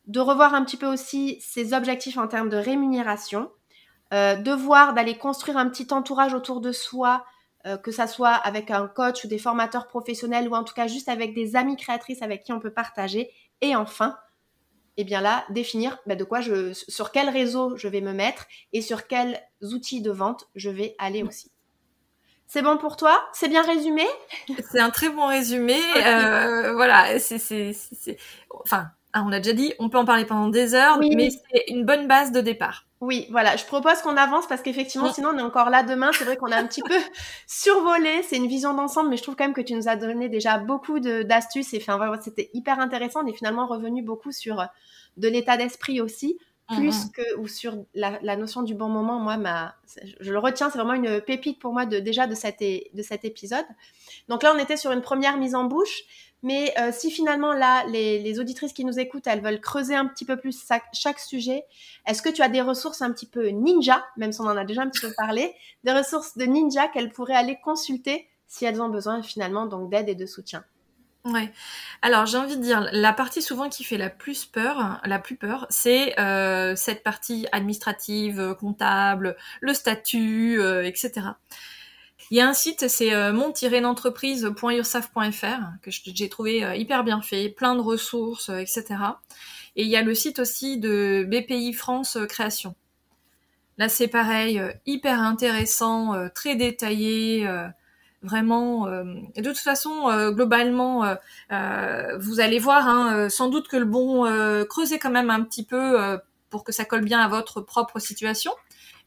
De 0.08 0.18
revoir 0.18 0.52
un 0.52 0.64
petit 0.64 0.76
peu 0.76 0.86
aussi 0.86 1.40
ses 1.40 1.72
objectifs 1.72 2.18
en 2.18 2.26
termes 2.26 2.48
de 2.48 2.56
rémunération. 2.56 3.50
de 4.10 4.52
voir, 4.52 4.92
d'aller 4.92 5.16
construire 5.16 5.56
un 5.56 5.68
petit 5.68 5.86
entourage 5.92 6.34
autour 6.34 6.60
de 6.60 6.72
soi, 6.72 7.24
que 7.84 7.92
ça 7.92 8.08
soit 8.08 8.32
avec 8.32 8.72
un 8.72 8.88
coach 8.88 9.24
ou 9.24 9.28
des 9.28 9.38
formateurs 9.38 9.86
professionnels 9.86 10.48
ou 10.48 10.54
en 10.54 10.64
tout 10.64 10.74
cas 10.74 10.88
juste 10.88 11.08
avec 11.08 11.32
des 11.32 11.54
amis 11.54 11.76
créatrices 11.76 12.22
avec 12.22 12.42
qui 12.42 12.52
on 12.52 12.58
peut 12.58 12.72
partager. 12.72 13.30
Et 13.60 13.76
enfin, 13.76 14.16
et 14.96 15.02
eh 15.02 15.04
bien 15.04 15.20
là, 15.20 15.44
définir 15.50 15.98
bah, 16.06 16.16
de 16.16 16.24
quoi 16.24 16.40
je, 16.40 16.72
sur 16.72 17.12
quel 17.12 17.28
réseau 17.28 17.76
je 17.76 17.86
vais 17.86 18.00
me 18.00 18.12
mettre 18.12 18.46
et 18.72 18.82
sur 18.82 19.06
quels 19.06 19.40
outils 19.62 20.02
de 20.02 20.10
vente 20.10 20.48
je 20.56 20.70
vais 20.70 20.96
aller 20.98 21.22
aussi. 21.22 21.53
C'est 22.46 22.62
bon 22.62 22.76
pour 22.76 22.96
toi? 22.96 23.20
C'est 23.32 23.48
bien 23.48 23.62
résumé? 23.62 24.04
C'est 24.70 24.80
un 24.80 24.90
très 24.90 25.08
bon 25.08 25.26
résumé. 25.26 25.78
Euh, 25.96 26.74
voilà, 26.74 27.18
c'est, 27.18 27.74
enfin, 28.50 28.88
ah, 29.12 29.22
on 29.26 29.32
a 29.32 29.38
déjà 29.38 29.54
dit, 29.54 29.72
on 29.78 29.88
peut 29.88 29.98
en 29.98 30.04
parler 30.04 30.24
pendant 30.24 30.48
des 30.48 30.74
heures, 30.74 30.98
mais 30.98 31.30
c'est 31.30 31.64
une 31.68 31.84
bonne 31.84 32.06
base 32.06 32.32
de 32.32 32.40
départ. 32.40 32.86
Oui, 33.00 33.26
voilà, 33.30 33.56
je 33.56 33.64
propose 33.64 34.00
qu'on 34.00 34.16
avance 34.16 34.46
parce 34.46 34.62
qu'effectivement, 34.62 35.12
sinon 35.12 35.30
on 35.34 35.38
est 35.38 35.42
encore 35.42 35.68
là 35.68 35.82
demain. 35.82 36.10
C'est 36.12 36.24
vrai 36.24 36.36
qu'on 36.36 36.50
a 36.50 36.56
un 36.56 36.66
petit 36.66 36.82
peu 36.82 36.96
survolé. 37.46 38.22
C'est 38.22 38.36
une 38.36 38.46
vision 38.46 38.72
d'ensemble, 38.72 39.10
mais 39.10 39.16
je 39.16 39.22
trouve 39.22 39.36
quand 39.36 39.44
même 39.44 39.52
que 39.52 39.60
tu 39.60 39.74
nous 39.74 39.88
as 39.88 39.96
donné 39.96 40.28
déjà 40.28 40.58
beaucoup 40.58 41.00
d'astuces 41.00 41.74
et 41.74 41.84
enfin, 41.86 42.18
c'était 42.22 42.50
hyper 42.54 42.80
intéressant. 42.80 43.20
On 43.22 43.26
est 43.26 43.36
finalement 43.36 43.66
revenu 43.66 44.02
beaucoup 44.02 44.32
sur 44.32 44.58
euh, 44.58 44.64
de 45.16 45.28
l'état 45.28 45.56
d'esprit 45.56 46.00
aussi, 46.00 46.38
plus 46.68 47.06
mm-hmm. 47.06 47.10
que 47.12 47.36
ou 47.38 47.46
sur 47.46 47.84
la, 47.94 48.36
notion 48.36 48.62
du 48.62 48.74
bon 48.74 48.88
moment. 48.88 49.18
Moi, 49.18 49.36
ma, 49.36 49.74
je 50.20 50.32
le 50.32 50.38
retiens, 50.38 50.70
c'est 50.70 50.78
vraiment 50.78 50.94
une 50.94 51.20
pépite 51.20 51.58
pour 51.58 51.72
moi 51.72 51.84
de 51.86 51.98
déjà 51.98 52.26
de 52.26 52.34
cet, 52.34 52.60
de 52.60 53.02
cet 53.02 53.24
épisode. 53.24 53.66
Donc 54.28 54.42
là, 54.42 54.52
on 54.54 54.58
était 54.58 54.76
sur 54.76 54.90
une 54.92 55.02
première 55.02 55.36
mise 55.36 55.54
en 55.54 55.64
bouche. 55.64 56.04
Mais 56.44 56.74
euh, 56.78 56.90
si 56.92 57.10
finalement 57.10 57.54
là, 57.54 57.86
les, 57.86 58.38
auditrices 58.38 58.74
qui 58.74 58.84
nous 58.84 58.98
écoutent, 58.98 59.26
elles 59.26 59.40
veulent 59.40 59.62
creuser 59.62 59.94
un 59.94 60.04
petit 60.06 60.26
peu 60.26 60.36
plus 60.36 60.66
chaque, 60.92 61.18
sujet, 61.18 61.64
est-ce 62.06 62.20
que 62.20 62.28
tu 62.28 62.42
as 62.42 62.50
des 62.50 62.60
ressources 62.60 63.00
un 63.00 63.10
petit 63.12 63.24
peu 63.24 63.48
ninja, 63.48 64.04
même 64.18 64.30
si 64.30 64.42
on 64.42 64.44
en 64.44 64.56
a 64.56 64.64
déjà 64.66 64.82
un 64.82 64.90
petit 64.90 65.00
peu 65.00 65.12
parlé, 65.16 65.54
des 65.84 65.92
ressources 65.92 66.36
de 66.36 66.44
ninja 66.44 66.86
qu'elles 66.88 67.10
pourraient 67.10 67.34
aller 67.34 67.56
consulter 67.64 68.28
si 68.46 68.66
elles 68.66 68.82
ont 68.82 68.90
besoin 68.90 69.22
finalement 69.22 69.64
donc 69.64 69.90
d'aide 69.90 70.10
et 70.10 70.14
de 70.14 70.26
soutien? 70.26 70.66
Ouais. 71.24 71.50
Alors 72.02 72.26
j'ai 72.26 72.36
envie 72.36 72.58
de 72.58 72.62
dire 72.62 72.86
la 72.92 73.14
partie 73.14 73.40
souvent 73.40 73.70
qui 73.70 73.82
fait 73.82 73.96
la 73.96 74.10
plus 74.10 74.44
peur, 74.44 75.00
la 75.04 75.18
plus 75.18 75.36
peur, 75.36 75.66
c'est 75.70 76.18
euh, 76.20 76.76
cette 76.76 77.02
partie 77.02 77.46
administrative, 77.50 78.54
comptable, 78.60 79.34
le 79.62 79.72
statut, 79.72 80.60
euh, 80.60 80.84
etc. 80.84 81.28
Il 82.30 82.38
y 82.38 82.40
a 82.40 82.48
un 82.48 82.54
site, 82.54 82.88
c'est 82.88 83.12
euh, 83.14 83.32
mon-entreprise.ursaf.fr 83.32 85.78
que 85.82 85.90
j'ai 85.90 86.28
trouvé 86.28 86.64
euh, 86.64 86.74
hyper 86.74 87.04
bien 87.04 87.20
fait, 87.20 87.50
plein 87.50 87.76
de 87.76 87.80
ressources, 87.80 88.48
euh, 88.48 88.58
etc. 88.58 88.84
Et 89.76 89.82
il 89.82 89.88
y 89.88 89.96
a 89.96 90.02
le 90.02 90.14
site 90.14 90.38
aussi 90.38 90.78
de 90.78 91.26
BPI 91.28 91.72
France 91.74 92.16
Création. 92.28 92.74
Là, 93.76 93.88
c'est 93.88 94.08
pareil, 94.08 94.62
hyper 94.86 95.20
intéressant, 95.20 96.28
très 96.32 96.54
détaillé, 96.54 97.44
vraiment. 98.24 98.88
et 99.34 99.42
de 99.42 99.48
toute 99.50 99.58
façon, 99.58 100.08
globalement, 100.32 101.04
vous 101.50 102.40
allez 102.40 102.58
voir, 102.58 102.88
hein, 102.88 103.28
sans 103.28 103.48
doute 103.48 103.68
que 103.68 103.76
le 103.76 103.84
bon 103.84 104.24
creuser 104.68 104.98
quand 104.98 105.10
même 105.10 105.30
un 105.30 105.42
petit 105.42 105.64
peu 105.64 106.18
pour 106.50 106.62
que 106.62 106.70
ça 106.72 106.84
colle 106.84 107.04
bien 107.04 107.20
à 107.20 107.28
votre 107.28 107.60
propre 107.60 107.98
situation. 107.98 108.52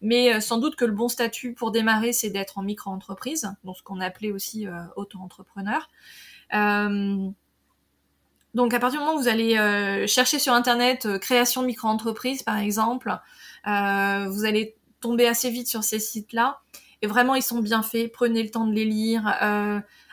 Mais 0.02 0.34
euh, 0.34 0.40
sans 0.42 0.58
doute 0.58 0.76
que 0.76 0.86
le 0.86 0.92
bon 0.92 1.08
statut 1.08 1.54
pour 1.54 1.72
démarrer, 1.72 2.14
c'est 2.14 2.30
d'être 2.30 2.58
en 2.58 2.62
micro-entreprise, 2.62 3.52
donc 3.64 3.78
ce 3.78 3.84
qu'on 3.84 4.00
appelait 4.00 4.32
aussi 4.32 4.68
euh, 4.68 4.74
auto-entrepreneur. 4.96 5.90
Euh, 6.54 7.30
donc 8.54 8.74
à 8.74 8.80
partir 8.80 9.00
du 9.00 9.06
moment 9.06 9.18
où 9.18 9.22
vous 9.22 9.28
allez 9.28 9.58
euh, 9.58 10.08
chercher 10.08 10.40
sur 10.40 10.54
Internet 10.54 11.20
création 11.20 11.62
de 11.62 11.68
micro-entreprise, 11.68 12.44
par 12.44 12.58
exemple, 12.58 13.18
vous 13.66 14.46
allez 14.46 14.76
tomber 15.00 15.28
assez 15.28 15.50
vite 15.50 15.68
sur 15.68 15.84
ces 15.84 16.00
sites-là. 16.00 16.60
Et 17.02 17.08
vraiment, 17.08 17.36
ils 17.36 17.44
sont 17.44 17.60
bien 17.60 17.84
faits. 17.84 18.12
Prenez 18.12 18.44
le 18.44 18.50
temps 18.50 18.66
de 18.66 18.74
les 18.74 18.86
lire. 18.86 19.28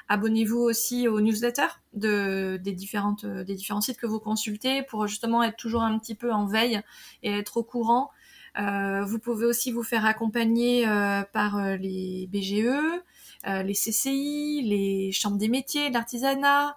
Abonnez-vous 0.09 0.59
aussi 0.59 1.09
aux 1.09 1.21
newsletters 1.21 1.81
de, 1.95 2.61
des, 2.63 2.73
différentes, 2.73 3.25
des 3.25 3.55
différents 3.55 3.81
sites 3.81 3.99
que 3.99 4.07
vous 4.07 4.21
consultez 4.21 4.83
pour 4.83 5.07
justement 5.07 5.43
être 5.43 5.57
toujours 5.57 5.83
un 5.83 5.99
petit 5.99 6.15
peu 6.15 6.31
en 6.31 6.45
veille 6.47 6.81
et 7.23 7.39
être 7.39 7.57
au 7.57 7.63
courant 7.63 8.11
euh, 8.59 9.05
vous 9.05 9.19
pouvez 9.19 9.47
aussi 9.47 9.73
vous 9.73 9.83
faire 9.83 10.07
accompagner 10.07 10.87
euh, 10.87 11.23
par 11.33 11.59
euh, 11.59 11.77
les 11.77 12.29
BGE, 12.33 13.03
les 13.47 13.75
CCI, 13.75 14.63
les 14.65 15.13
chambres 15.13 15.37
des 15.37 15.49
métiers, 15.49 15.91
l'artisanat. 15.91 16.77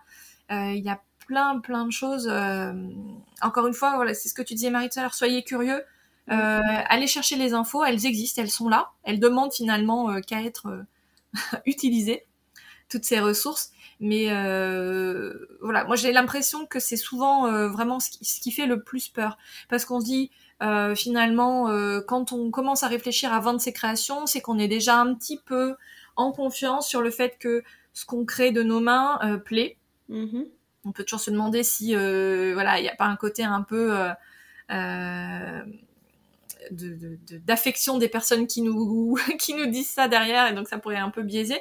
Il 0.50 0.84
y 0.84 0.90
a 0.90 1.02
plein 1.28 1.60
plein 1.60 1.86
de 1.86 1.92
choses. 1.92 2.28
encore 3.42 3.68
une 3.68 3.74
fois, 3.74 3.96
voilà, 3.96 4.14
c'est 4.14 4.30
ce 4.30 4.34
que 4.34 4.42
tu 4.42 4.54
disais 4.54 4.70
Marie 4.70 4.90
tout. 4.90 5.00
Soyez 5.14 5.44
curieux. 5.44 5.82
Euh, 6.30 6.62
allez 6.90 7.08
chercher 7.08 7.36
les 7.36 7.54
infos, 7.54 7.84
elles 7.84 8.06
existent, 8.06 8.42
elles 8.42 8.52
sont 8.52 8.70
là. 8.70 8.92
Elles 9.04 9.20
demandent 9.20 9.54
finalement 9.54 10.20
qu'à 10.22 10.42
être 10.44 10.86
utilisées, 11.66 12.26
toutes 12.90 13.06
ces 13.06 13.20
ressources. 13.20 13.72
Mais 14.00 14.26
voilà, 15.62 15.84
moi 15.86 15.96
j'ai 15.96 16.12
l'impression 16.12 16.66
que 16.66 16.80
c'est 16.80 16.98
souvent 16.98 17.68
vraiment 17.70 18.00
ce 18.00 18.12
qui, 18.12 18.26
ce 18.26 18.40
qui, 18.40 18.52
fait 18.52 18.68
le 18.68 18.84
plus 18.84 19.08
peur, 19.08 19.38
parce 19.70 19.86
qu'on 19.86 20.00
se 20.00 20.06
dit 20.06 20.32
euh, 20.64 20.96
finalement, 20.96 21.70
euh, 21.70 22.02
quand 22.02 22.32
on 22.32 22.50
commence 22.50 22.84
à 22.84 22.88
réfléchir 22.88 23.32
à 23.32 23.40
vendre 23.40 23.62
ses 23.62 23.74
créations, 23.74 24.26
c'est 24.26 24.42
qu'on 24.42 24.58
est 24.58 24.68
déjà 24.68 25.00
un 25.00 25.14
petit 25.14 25.38
peu 25.38 25.76
en 26.16 26.32
confiance 26.32 26.88
sur 26.88 27.02
le 27.02 27.12
fait 27.12 27.38
que 27.40 27.64
ce 27.94 28.06
qu'on 28.06 28.26
crée 28.26 28.52
de 28.52 28.64
nos 28.64 28.80
mains 28.80 29.20
euh, 29.24 29.38
plaît. 29.38 29.78
Mm-hmm. 30.10 30.48
On 30.86 30.92
peut 30.92 31.04
toujours 31.04 31.20
se 31.20 31.30
demander 31.30 31.64
si, 31.64 31.94
voilà, 31.94 32.80
il 32.80 32.84
n'y 32.84 32.90
a 32.90 32.96
pas 32.96 33.06
un 33.06 33.18
côté 33.18 33.44
un 33.44 33.62
peu 33.62 33.94
d'affection 36.72 37.96
de, 37.96 38.00
des 38.00 38.10
personnes 38.10 38.48
qui 38.48 38.62
nous 38.62 39.18
qui 39.40 39.54
nous 39.54 39.68
disent 39.68 39.90
ça 39.90 40.08
derrière, 40.08 40.48
et 40.48 40.54
donc 40.54 40.68
ça 40.68 40.78
pourrait 40.78 40.98
un 40.98 41.10
peu 41.10 41.24
biaiser. 41.24 41.60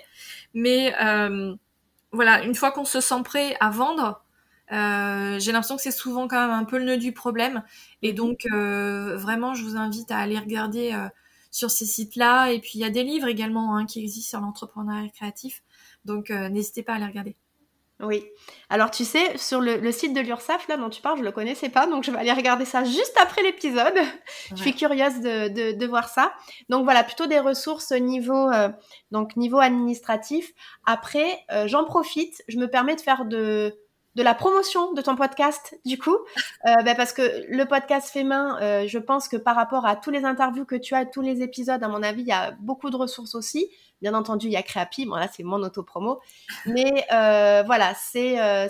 Mais 0.55 0.93
voilà, 2.13 2.43
une 2.45 2.55
fois 2.55 2.73
qu'on 2.73 2.85
se 2.85 3.01
sent 3.01 3.23
prêt 3.25 3.57
à 3.61 3.71
vendre, 3.71 4.23
euh, 4.73 5.39
j'ai 5.39 5.53
l'impression 5.53 5.77
que 5.77 5.83
c'est 5.83 5.91
souvent 5.91 6.29
quand 6.29 6.41
même 6.41 6.51
un 6.51 6.65
peu 6.65 6.79
le 6.79 6.85
nœud 6.85 6.97
du 6.97 7.13
problème. 7.13 7.63
Et 8.03 8.11
mhm. 8.11 8.17
donc, 8.17 8.47
euh, 8.53 9.17
vraiment, 9.17 9.55
je 9.55 9.65
vous 9.65 9.77
invite 9.77 10.11
à 10.11 10.19
aller 10.19 10.39
regarder 10.39 10.93
euh, 10.93 11.09
sur 11.51 11.71
ces 11.71 11.87
sites-là. 11.87 12.51
Et 12.53 12.61
puis, 12.61 12.73
il 12.75 12.81
y 12.81 12.85
a 12.85 12.91
des 12.91 13.05
livres 13.05 13.29
également 13.29 13.77
hein, 13.77 13.87
qui 13.87 14.01
existent 14.01 14.39
sur 14.39 14.41
l'entrepreneuriat 14.41 15.09
créatif. 15.11 15.63
Donc, 16.05 16.31
n'hésitez 16.31 16.83
pas 16.83 16.95
à 16.95 16.99
les 16.99 17.07
regarder. 17.07 17.37
Oui. 18.01 18.25
Alors, 18.69 18.91
tu 18.91 19.05
sais, 19.05 19.39
sur 19.39 19.61
le, 19.61 19.91
site 19.91 20.15
de 20.15 20.21
l'URSAF, 20.21 20.69
là, 20.69 20.77
dont 20.77 20.91
tu 20.91 21.01
parles, 21.01 21.19
je 21.19 21.25
le 21.25 21.33
connaissais 21.33 21.71
pas. 21.71 21.87
Donc, 21.87 22.05
je 22.05 22.11
vais 22.11 22.19
aller 22.19 22.33
regarder 22.33 22.67
ça 22.67 22.85
juste 22.85 23.17
après 23.21 23.43
l'épisode. 23.43 23.95
Je 24.51 24.57
suis 24.57 24.75
curieuse 24.75 25.21
de, 25.21 25.73
de, 25.73 25.87
voir 25.87 26.09
ça. 26.09 26.33
Donc, 26.69 26.85
voilà, 26.85 27.05
plutôt 27.05 27.27
des 27.27 27.41
ressources 27.41 27.93
niveau, 27.93 28.51
donc, 29.13 29.35
niveau 29.37 29.61
administratif. 29.61 30.53
Après, 30.85 31.43
j'en 31.65 31.85
profite. 31.85 32.43
Je 32.49 32.59
me 32.59 32.69
permets 32.69 32.97
de 32.97 33.01
faire 33.01 33.25
de 33.25 33.75
de 34.17 34.23
la 34.23 34.35
promotion 34.35 34.95
de 34.95 35.03
ton 35.03 35.15
podcast, 35.15 35.79
du 35.85 35.99
coup, 35.99 36.17
euh, 36.67 36.75
bah, 36.85 36.95
parce 36.95 37.13
que 37.13 37.45
le 37.49 37.65
podcast 37.67 38.09
fait 38.09 38.25
main, 38.25 38.59
euh, 38.63 38.87
je 38.89 38.99
pense 38.99 39.29
que 39.29 39.37
par 39.37 39.55
rapport 39.55 39.85
à 39.85 39.95
tous 39.95 40.11
les 40.11 40.25
interviews 40.25 40.65
que 40.65 40.75
tu 40.75 40.95
as, 40.95 41.05
tous 41.05 41.21
les 41.21 41.43
épisodes, 41.43 41.83
à 41.83 41.89
mon 41.89 42.03
avis, 42.03 42.23
il 42.23 42.29
y 42.29 42.33
a 42.33 42.53
beaucoup 42.53 42.89
de 42.89 42.97
ressources 42.97 43.35
aussi. 43.35 43.69
Bien 44.03 44.13
entendu, 44.13 44.49
il 44.49 44.53
y 44.53 44.57
a 44.57 44.63
Créapi, 44.63 45.07
bon 45.07 45.15
là 45.15 45.27
c'est 45.35 45.43
mon 45.43 45.63
auto-promo, 45.63 46.21
mais 46.67 47.07
euh, 47.15 47.63
voilà, 47.65 47.95
c'est 47.95 48.39
euh, 48.39 48.69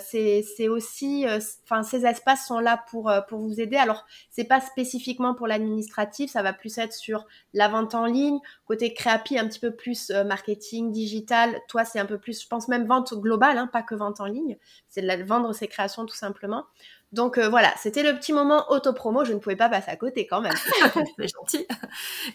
aussi, 0.69 1.27
euh, 1.27 1.39
enfin 1.65 1.83
ces 1.83 2.05
espaces 2.05 2.47
sont 2.47 2.59
là 2.59 2.81
pour 2.89 3.11
pour 3.27 3.39
vous 3.39 3.59
aider. 3.59 3.75
Alors 3.75 4.05
c'est 4.29 4.45
pas 4.45 4.61
spécifiquement 4.61 5.35
pour 5.35 5.47
l'administratif, 5.47 6.31
ça 6.31 6.43
va 6.43 6.53
plus 6.53 6.77
être 6.77 6.93
sur 6.93 7.25
la 7.53 7.67
vente 7.67 7.93
en 7.93 8.05
ligne, 8.05 8.39
côté 8.65 8.93
Créapi 8.93 9.37
un 9.37 9.47
petit 9.49 9.59
peu 9.59 9.75
plus 9.75 10.11
marketing 10.11 10.93
digital. 10.93 11.59
Toi 11.67 11.83
c'est 11.83 11.99
un 11.99 12.05
peu 12.05 12.17
plus, 12.17 12.41
je 12.41 12.47
pense 12.47 12.69
même 12.69 12.87
vente 12.87 13.13
globale, 13.13 13.57
hein, 13.57 13.67
pas 13.67 13.83
que 13.83 13.95
vente 13.95 14.21
en 14.21 14.27
ligne, 14.27 14.57
c'est 14.87 15.05
vendre 15.23 15.51
ses 15.51 15.67
créations 15.67 16.05
tout 16.05 16.15
simplement. 16.15 16.63
Donc 17.13 17.37
euh, 17.37 17.47
voilà, 17.47 17.73
c'était 17.77 18.03
le 18.03 18.17
petit 18.17 18.33
moment 18.33 18.69
auto-promo, 18.69 19.23
je 19.23 19.31
ne 19.31 19.39
pouvais 19.39 19.55
pas 19.55 19.69
passer 19.69 19.89
à 19.89 19.95
côté 19.95 20.27
quand 20.27 20.41
même. 20.41 20.53
C'est 21.17 21.27
gentil. 21.27 21.65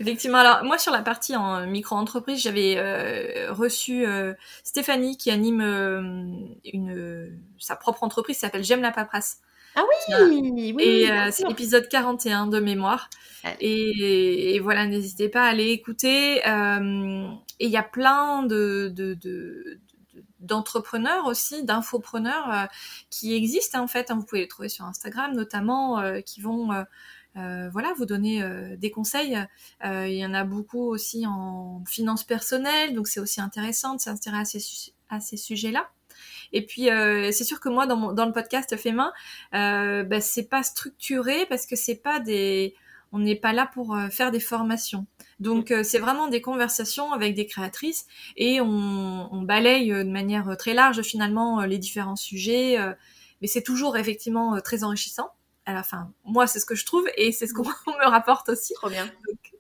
Effectivement, 0.01 0.39
alors 0.39 0.65
moi 0.65 0.79
sur 0.79 0.93
la 0.93 1.03
partie 1.03 1.37
en 1.37 1.67
micro-entreprise, 1.67 2.41
j'avais 2.41 2.77
euh, 2.79 3.53
reçu 3.53 4.07
euh, 4.07 4.33
Stéphanie 4.65 5.19
qui 5.19 5.31
anime 5.31 5.61
une, 6.65 7.39
sa 7.59 7.77
propre 7.77 8.03
entreprise, 8.03 8.37
qui 8.37 8.41
s'appelle 8.41 8.65
J'aime 8.65 8.81
la 8.81 8.93
paperasse. 8.93 9.41
Ah 9.75 9.85
oui, 10.09 10.73
oui. 10.75 10.85
Et 10.85 11.09
c'est 11.31 11.47
l'épisode 11.47 11.89
41 11.89 12.47
de 12.47 12.61
mémoire. 12.61 13.09
Et, 13.61 14.59
voilà, 14.63 14.87
n'hésitez 14.87 15.29
pas 15.29 15.45
à 15.45 15.49
aller 15.49 15.71
écouter. 15.71 16.39
et 16.39 17.67
il 17.67 17.71
y 17.71 17.77
a 17.77 17.83
plein 17.83 18.43
de, 18.43 18.91
de, 18.95 19.15
de 19.15 19.81
d'entrepreneurs 20.43 21.27
aussi, 21.27 21.65
d'infopreneurs 21.65 22.53
euh, 22.53 22.67
qui 23.11 23.35
existent 23.35 23.83
en 23.83 23.87
fait. 23.87 24.11
Hein, 24.11 24.17
vous 24.17 24.25
pouvez 24.25 24.43
les 24.43 24.49
trouver 24.49 24.69
sur 24.69 24.85
Instagram 24.85 25.35
notamment, 25.35 25.99
euh, 26.01 26.21
qui 26.21 26.41
vont 26.41 26.71
euh, 27.37 27.71
voilà, 27.71 27.93
vous 27.97 28.05
donner 28.05 28.43
des 28.77 28.91
conseils. 28.91 29.39
il 29.83 30.13
y 30.15 30.27
en 30.27 30.35
a 30.35 30.45
beaucoup 30.45 30.83
aussi 30.91 31.27
en 31.27 31.83
finance 31.89 32.25
personnelle, 32.25 32.95
donc 32.95 33.09
c'est 33.09 33.21
aussi 33.21 33.41
intéressant 33.41 33.95
de 33.95 34.01
s'intéresser 34.01 34.59
à 35.09 35.21
ces, 35.21 35.37
sujets-là. 35.39 35.91
Et 36.53 36.67
puis 36.67 36.89
c'est 37.33 37.45
sûr 37.45 37.59
que 37.59 37.71
moi 37.71 37.87
dans, 37.87 38.13
dans 38.13 38.27
le 38.27 38.33
podcast 38.33 38.77
Fait 38.77 38.93
bah, 38.93 40.21
c'est 40.21 40.49
pas 40.49 40.63
structuré 40.63 41.47
parce 41.47 41.65
que 41.65 41.75
c'est 41.75 41.97
pas 41.97 42.21
des, 42.21 42.75
on 43.13 43.19
n'est 43.19 43.37
pas 43.37 43.53
là 43.53 43.71
pour 43.73 43.97
faire 44.11 44.31
des 44.31 44.41
formations. 44.41 45.07
Donc 45.39 45.73
c'est 45.85 45.99
vraiment 45.99 46.29
des 46.29 46.41
conversations 46.41 47.13
avec 47.13 47.35
des 47.35 47.47
créatrices 47.47 48.07
et 48.37 48.61
on, 48.61 49.29
on 49.33 49.43
balaye 49.43 49.91
de 49.91 50.11
manière 50.11 50.57
très 50.57 50.75
large 50.75 51.03
finalement 51.03 51.61
les 51.63 51.79
différents 51.79 52.17
sujets 52.17 52.79
mais 53.43 53.49
c'est 53.49 53.63
toujours 53.63 53.97
effectivement 53.99 54.55
euh, 54.55 54.61
très 54.61 54.85
enrichissant. 54.85 55.31
À 55.65 55.75
la 55.75 55.85
fin, 55.85 56.13
moi, 56.25 56.49
c'est 56.49 56.59
ce 56.59 56.65
que 56.65 56.75
je 56.75 56.85
trouve 56.85 57.07
et 57.17 57.31
c'est 57.31 57.47
ce 57.47 57.55
qu'on 57.55 57.63
me 57.87 58.09
rapporte 58.09 58.49
aussi. 58.49 58.73
Trop 58.75 58.89
bien. 58.89 59.09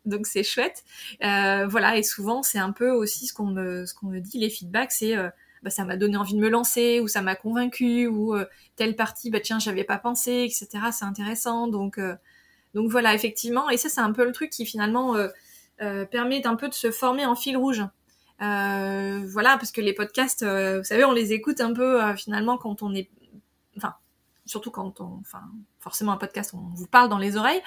Donc 0.05 0.26
c'est 0.26 0.42
chouette. 0.42 0.84
Euh, 1.22 1.66
voilà, 1.68 1.96
et 1.96 2.03
souvent 2.03 2.42
c'est 2.42 2.59
un 2.59 2.72
peu 2.72 2.90
aussi 2.90 3.26
ce 3.26 3.34
qu'on 3.34 3.46
me 3.46 3.86
ce 3.86 3.94
qu'on 3.94 4.07
me 4.07 4.18
dit 4.18 4.38
les 4.38 4.50
feedbacks, 4.50 4.90
c'est 4.90 5.16
euh, 5.16 5.28
bah, 5.62 5.70
ça 5.70 5.84
m'a 5.84 5.96
donné 5.96 6.16
envie 6.16 6.34
de 6.34 6.40
me 6.40 6.48
lancer 6.48 6.98
ou 7.00 7.07
ça 7.07 7.22
m'a 7.22 7.36
convaincu 7.36 8.09
ou 8.09 8.34
euh, 8.34 8.46
telle 8.74 8.96
partie 8.96 9.30
bah 9.30 9.38
tiens 9.38 9.61
j'avais 9.61 9.84
pas 9.84 9.98
pensé 9.98 10.44
etc. 10.44 10.86
C'est 10.90 11.05
intéressant 11.05 11.68
donc 11.68 11.98
euh, 11.98 12.16
donc 12.74 12.90
voilà 12.90 13.14
effectivement 13.14 13.68
et 13.70 13.76
ça 13.76 13.88
c'est 13.88 14.00
un 14.00 14.12
peu 14.12 14.24
le 14.24 14.32
truc 14.32 14.50
qui 14.50 14.66
finalement 14.66 15.14
permet 16.10 16.40
d'un 16.40 16.54
peu 16.54 16.68
de 16.68 16.74
se 16.74 16.90
former 16.90 17.26
en 17.26 17.34
fil 17.34 17.56
rouge. 17.56 17.82
voilà 18.38 19.56
parce 19.58 19.72
que 19.72 19.80
les 19.80 19.92
podcasts, 19.92 20.44
vous 20.44 20.84
savez, 20.84 21.04
on 21.04 21.12
les 21.12 21.32
écoute 21.32 21.60
un 21.60 21.72
peu 21.72 22.14
finalement 22.16 22.56
quand 22.56 22.82
on 22.82 22.94
est 22.94 23.10
enfin 23.76 23.94
surtout 24.46 24.70
quand 24.70 25.00
on, 25.00 25.18
enfin, 25.20 25.42
forcément 25.78 26.12
un 26.12 26.16
podcast, 26.16 26.52
on 26.54 26.74
vous 26.74 26.86
parle 26.86 27.08
dans 27.08 27.18
les 27.18 27.36
oreilles. 27.36 27.62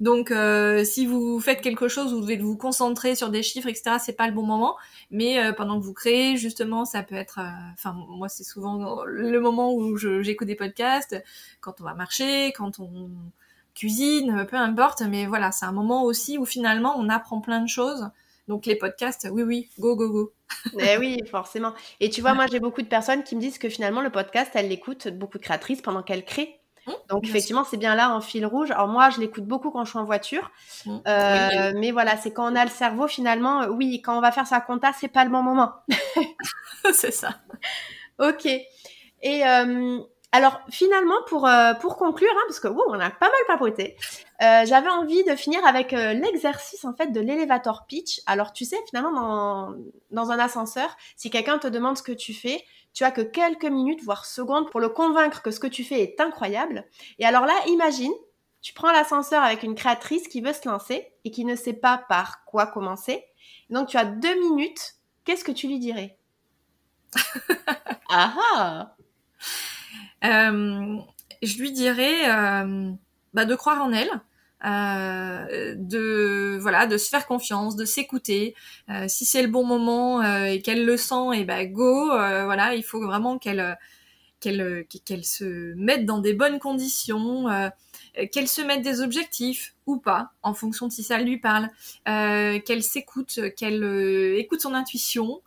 Donc, 0.00 0.30
euh, 0.30 0.84
si 0.84 1.06
vous 1.06 1.40
faites 1.40 1.60
quelque 1.60 1.88
chose, 1.88 2.12
vous 2.12 2.20
devez 2.20 2.36
vous 2.36 2.56
concentrer 2.56 3.14
sur 3.14 3.30
des 3.30 3.42
chiffres, 3.42 3.68
etc. 3.68 3.96
C'est 4.00 4.16
pas 4.16 4.26
le 4.26 4.32
bon 4.32 4.44
moment. 4.44 4.76
Mais 5.10 5.44
euh, 5.44 5.52
pendant 5.52 5.78
que 5.78 5.84
vous 5.84 5.92
créez, 5.92 6.36
justement, 6.36 6.84
ça 6.84 7.02
peut 7.02 7.14
être, 7.14 7.40
euh, 7.40 7.72
enfin, 7.74 7.94
moi, 8.08 8.28
c'est 8.28 8.44
souvent 8.44 9.04
le 9.04 9.40
moment 9.40 9.72
où 9.74 9.96
j'écoute 9.96 10.48
des 10.48 10.56
podcasts, 10.56 11.22
quand 11.60 11.80
on 11.80 11.84
va 11.84 11.94
marcher, 11.94 12.52
quand 12.52 12.78
on 12.80 13.10
cuisine, 13.80 14.46
peu 14.48 14.56
importe. 14.56 15.02
Mais 15.02 15.26
voilà, 15.26 15.52
c'est 15.52 15.64
un 15.64 15.72
moment 15.72 16.04
aussi 16.04 16.38
où 16.38 16.44
finalement, 16.44 16.94
on 16.98 17.08
apprend 17.08 17.40
plein 17.40 17.60
de 17.60 17.68
choses. 17.68 18.08
Donc 18.48 18.66
les 18.66 18.76
podcasts, 18.76 19.28
oui, 19.32 19.42
oui, 19.42 19.68
go, 19.78 19.96
go, 19.96 20.10
go. 20.10 20.32
eh 20.78 20.98
oui, 20.98 21.20
forcément. 21.30 21.72
Et 22.00 22.10
tu 22.10 22.20
vois, 22.20 22.34
moi, 22.34 22.46
j'ai 22.50 22.60
beaucoup 22.60 22.82
de 22.82 22.88
personnes 22.88 23.22
qui 23.22 23.36
me 23.36 23.40
disent 23.40 23.58
que 23.58 23.68
finalement, 23.68 24.00
le 24.00 24.10
podcast, 24.10 24.50
elles 24.54 24.68
l'écoutent, 24.68 25.08
beaucoup 25.08 25.38
de 25.38 25.42
créatrices, 25.42 25.82
pendant 25.82 26.02
qu'elles 26.02 26.24
créent. 26.24 26.60
Mmh, 26.86 26.92
Donc 27.10 27.24
effectivement, 27.24 27.64
c'est 27.64 27.76
bien 27.76 27.94
là 27.94 28.14
en 28.14 28.20
fil 28.20 28.44
rouge. 28.44 28.70
Alors 28.70 28.88
moi, 28.88 29.10
je 29.10 29.20
l'écoute 29.20 29.44
beaucoup 29.44 29.70
quand 29.70 29.84
je 29.84 29.90
suis 29.90 29.98
en 29.98 30.04
voiture, 30.04 30.50
mmh. 30.86 30.96
euh, 31.06 31.72
mais 31.76 31.90
voilà, 31.90 32.16
c'est 32.16 32.32
quand 32.32 32.50
on 32.50 32.56
a 32.56 32.64
le 32.64 32.70
cerveau 32.70 33.06
finalement. 33.06 33.66
Oui, 33.66 34.00
quand 34.02 34.16
on 34.16 34.20
va 34.20 34.32
faire 34.32 34.46
sa 34.46 34.60
compta, 34.60 34.92
c'est 34.98 35.08
pas 35.08 35.24
le 35.24 35.30
bon 35.30 35.42
moment. 35.42 35.72
c'est 36.92 37.12
ça. 37.12 37.36
ok. 38.18 38.46
Et 39.22 39.46
euh, 39.46 40.00
alors 40.32 40.60
finalement, 40.70 41.22
pour, 41.26 41.46
euh, 41.46 41.74
pour 41.74 41.96
conclure, 41.96 42.30
hein, 42.32 42.42
parce 42.46 42.60
que 42.60 42.68
wow, 42.68 42.84
on 42.88 43.00
a 43.00 43.10
pas 43.10 43.26
mal 43.26 43.40
papoté, 43.48 43.96
euh, 44.42 44.64
j'avais 44.64 44.88
envie 44.88 45.24
de 45.24 45.34
finir 45.34 45.64
avec 45.66 45.92
euh, 45.92 46.12
l'exercice 46.12 46.84
en 46.84 46.94
fait 46.94 47.08
de 47.08 47.20
l'élévator 47.20 47.86
pitch. 47.86 48.20
Alors 48.26 48.52
tu 48.52 48.64
sais, 48.64 48.78
finalement, 48.88 49.12
dans, 49.12 49.74
dans 50.12 50.30
un 50.30 50.38
ascenseur, 50.38 50.96
si 51.16 51.30
quelqu'un 51.30 51.58
te 51.58 51.66
demande 51.66 51.96
ce 51.96 52.04
que 52.04 52.12
tu 52.12 52.32
fais, 52.32 52.64
tu 52.94 53.02
as 53.02 53.10
que 53.10 53.22
quelques 53.22 53.64
minutes, 53.64 54.04
voire 54.04 54.24
secondes, 54.24 54.70
pour 54.70 54.80
le 54.80 54.88
convaincre 54.88 55.42
que 55.42 55.50
ce 55.50 55.58
que 55.58 55.66
tu 55.66 55.82
fais 55.82 56.00
est 56.00 56.20
incroyable. 56.20 56.84
Et 57.18 57.26
alors 57.26 57.44
là, 57.44 57.54
imagine, 57.66 58.12
tu 58.62 58.72
prends 58.72 58.92
l'ascenseur 58.92 59.42
avec 59.42 59.64
une 59.64 59.74
créatrice 59.74 60.28
qui 60.28 60.40
veut 60.40 60.52
se 60.52 60.68
lancer 60.68 61.08
et 61.24 61.30
qui 61.32 61.44
ne 61.44 61.56
sait 61.56 61.72
pas 61.72 61.98
par 62.08 62.44
quoi 62.44 62.66
commencer. 62.66 63.24
Donc 63.68 63.88
tu 63.88 63.96
as 63.96 64.04
deux 64.04 64.38
minutes. 64.40 64.94
Qu'est-ce 65.24 65.44
que 65.44 65.52
tu 65.52 65.66
lui 65.66 65.80
dirais? 65.80 66.16
Ah 68.12 68.34
ah 68.56 68.96
je 70.22 71.58
lui 71.58 71.72
dirais 71.72 72.30
euh, 72.30 72.90
bah, 73.34 73.44
de 73.44 73.54
croire 73.54 73.82
en 73.82 73.92
elle. 73.92 74.10
Euh, 74.62 75.74
de 75.74 76.58
voilà 76.60 76.86
de 76.86 76.98
se 76.98 77.08
faire 77.08 77.26
confiance 77.26 77.76
de 77.76 77.86
s'écouter 77.86 78.54
euh, 78.90 79.06
si 79.08 79.24
c'est 79.24 79.40
le 79.40 79.48
bon 79.48 79.64
moment 79.64 80.20
euh, 80.20 80.44
et 80.44 80.60
qu'elle 80.60 80.84
le 80.84 80.98
sent 80.98 81.32
et 81.32 81.44
ben 81.44 81.72
go 81.72 82.08
voilà 82.08 82.74
il 82.74 82.82
faut 82.82 83.00
vraiment 83.00 83.38
qu'elle 83.38 83.78
qu'elle 84.38 84.84
qu'elle 85.06 85.24
se 85.24 85.72
mette 85.76 86.04
dans 86.04 86.18
des 86.18 86.34
bonnes 86.34 86.58
conditions 86.58 87.46
qu'elle 88.32 88.48
se 88.48 88.60
mette 88.60 88.82
des 88.82 89.00
objectifs 89.00 89.74
ou 89.86 89.96
pas 89.96 90.32
en 90.42 90.52
fonction 90.52 90.88
de 90.88 90.92
si 90.92 91.04
ça 91.04 91.18
lui 91.18 91.38
parle 91.38 91.70
qu'elle 92.04 92.82
s'écoute 92.82 93.40
qu'elle 93.56 93.82
écoute 94.36 94.60
son 94.60 94.74
intuition 94.74 95.40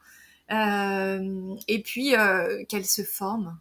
et 0.50 1.84
puis 1.86 2.16
qu'elle 2.68 2.86
se 2.88 3.04
forme 3.04 3.60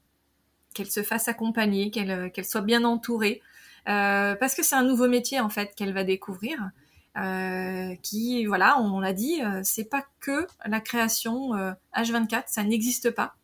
qu'elle 0.73 0.91
se 0.91 1.03
fasse 1.03 1.29
accompagner, 1.29 1.91
qu'elle 1.91 2.11
euh, 2.11 2.43
soit 2.43 2.61
bien 2.63 2.85
entourée, 2.85 3.43
euh, 3.89 4.35
parce 4.37 4.55
que 4.55 4.63
c'est 4.63 4.75
un 4.75 4.85
nouveau 4.85 5.09
métier 5.09 5.41
en 5.41 5.49
fait 5.49 5.75
qu'elle 5.75 5.93
va 5.93 6.05
découvrir. 6.05 6.71
Euh, 7.19 7.95
qui, 8.03 8.47
voilà, 8.47 8.81
on 8.81 8.99
l'a 8.99 9.13
dit, 9.13 9.43
c'est 9.65 9.85
pas 9.85 10.03
que 10.21 10.47
la 10.65 10.81
création 10.81 11.53
H24, 11.95 12.45
ça 12.47 12.63
n'existe 12.63 13.11
pas. 13.11 13.35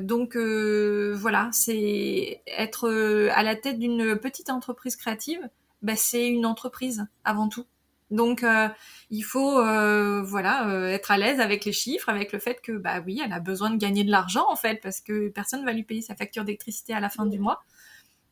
donc 0.00 0.36
voilà, 0.36 1.50
c'est 1.52 2.40
être 2.46 2.88
à 3.34 3.42
la 3.42 3.54
tête 3.54 3.78
d'une 3.78 4.16
petite 4.16 4.48
entreprise 4.48 4.96
créative, 4.96 5.46
bah, 5.82 5.96
c'est 5.96 6.26
une 6.26 6.46
entreprise 6.46 7.06
avant 7.24 7.50
tout. 7.50 7.66
Donc 8.12 8.44
euh, 8.44 8.68
il 9.10 9.22
faut 9.22 9.58
euh, 9.58 10.22
voilà 10.22 10.68
euh, 10.68 10.88
être 10.88 11.10
à 11.10 11.18
l'aise 11.18 11.40
avec 11.40 11.64
les 11.64 11.72
chiffres, 11.72 12.08
avec 12.08 12.32
le 12.32 12.38
fait 12.38 12.60
que 12.62 12.72
bah 12.72 13.02
oui, 13.04 13.20
elle 13.24 13.32
a 13.32 13.40
besoin 13.40 13.70
de 13.70 13.76
gagner 13.76 14.04
de 14.04 14.10
l'argent 14.10 14.44
en 14.48 14.56
fait 14.56 14.80
parce 14.82 15.00
que 15.00 15.30
personne 15.30 15.64
va 15.64 15.72
lui 15.72 15.82
payer 15.82 16.02
sa 16.02 16.14
facture 16.14 16.44
d'électricité 16.44 16.92
à 16.94 17.00
la 17.00 17.08
fin 17.08 17.26
du 17.26 17.38
mois. 17.38 17.64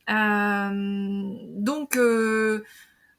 donc 0.07 1.97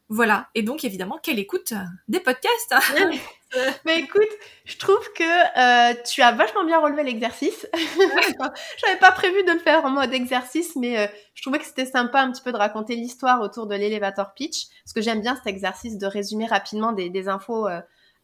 voilà. 0.09 0.51
Et 0.55 0.63
donc, 0.63 0.85
évidemment, 0.85 1.19
qu'elle 1.23 1.39
écoute 1.39 1.73
des 2.07 2.21
podcasts. 2.21 2.73
Hein. 2.73 3.11
Mais 3.85 4.01
écoute, 4.01 4.29
je 4.65 4.77
trouve 4.79 5.13
que 5.13 5.23
euh, 5.23 5.95
tu 6.05 6.23
as 6.23 6.33
vachement 6.33 6.65
bien 6.65 6.81
relevé 6.81 7.03
l'exercice. 7.03 7.67
J'avais 8.79 8.99
pas 8.99 9.13
prévu 9.13 9.43
de 9.45 9.53
le 9.53 9.59
faire 9.59 9.85
en 9.85 9.91
mode 9.91 10.13
exercice, 10.13 10.77
mais 10.77 10.99
euh, 10.99 11.07
je 11.35 11.43
trouvais 11.43 11.59
que 11.59 11.65
c'était 11.65 11.87
sympa 11.87 12.21
un 12.21 12.33
petit 12.33 12.43
peu 12.43 12.53
de 12.53 12.57
raconter 12.57 12.97
l'histoire 12.97 13.41
autour 13.43 13.67
de 13.67 13.75
l'élévateur 13.75 14.35
pitch, 14.35 14.67
parce 14.85 14.93
que 14.95 15.03
j'aime 15.03 15.21
bien 15.21 15.37
cet 15.37 15.47
exercice 15.47 15.99
de 15.99 16.07
résumer 16.07 16.47
rapidement 16.47 16.93
des, 16.93 17.11
des 17.11 17.29
infos 17.29 17.69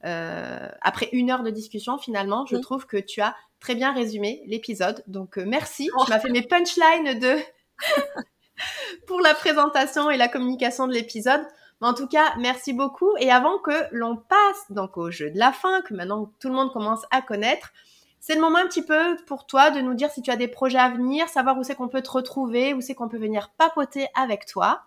euh, 0.04 0.68
après 0.80 1.08
une 1.12 1.30
heure 1.30 1.42
de 1.42 1.50
discussion. 1.50 1.98
Finalement, 1.98 2.46
je 2.46 2.56
trouve 2.56 2.86
que 2.86 2.96
tu 2.96 3.20
as 3.20 3.34
très 3.60 3.74
bien 3.74 3.92
résumé 3.92 4.42
l'épisode. 4.46 5.02
Donc 5.06 5.36
merci. 5.36 5.90
Oh. 5.96 6.04
Tu 6.04 6.10
m'as 6.10 6.20
fait 6.20 6.30
mes 6.30 6.42
punchlines 6.42 7.18
de 7.18 7.36
pour 9.06 9.20
la 9.20 9.34
présentation 9.34 10.10
et 10.10 10.16
la 10.16 10.28
communication 10.28 10.86
de 10.86 10.94
l'épisode. 10.94 11.42
En 11.80 11.94
tout 11.94 12.08
cas, 12.08 12.34
merci 12.38 12.72
beaucoup. 12.72 13.16
Et 13.20 13.30
avant 13.30 13.58
que 13.58 13.72
l'on 13.92 14.16
passe 14.16 14.70
donc 14.70 14.96
au 14.96 15.10
jeu 15.10 15.30
de 15.30 15.38
la 15.38 15.52
fin, 15.52 15.80
que 15.82 15.94
maintenant 15.94 16.32
tout 16.40 16.48
le 16.48 16.54
monde 16.54 16.72
commence 16.72 17.02
à 17.10 17.22
connaître, 17.22 17.72
c'est 18.20 18.34
le 18.34 18.40
moment 18.40 18.58
un 18.58 18.66
petit 18.66 18.82
peu 18.82 19.16
pour 19.26 19.46
toi 19.46 19.70
de 19.70 19.80
nous 19.80 19.94
dire 19.94 20.10
si 20.10 20.22
tu 20.22 20.30
as 20.30 20.36
des 20.36 20.48
projets 20.48 20.78
à 20.78 20.90
venir, 20.90 21.28
savoir 21.28 21.56
où 21.56 21.62
c'est 21.62 21.76
qu'on 21.76 21.88
peut 21.88 22.02
te 22.02 22.10
retrouver, 22.10 22.74
où 22.74 22.80
c'est 22.80 22.94
qu'on 22.94 23.08
peut 23.08 23.18
venir 23.18 23.50
papoter 23.56 24.08
avec 24.14 24.44
toi. 24.46 24.82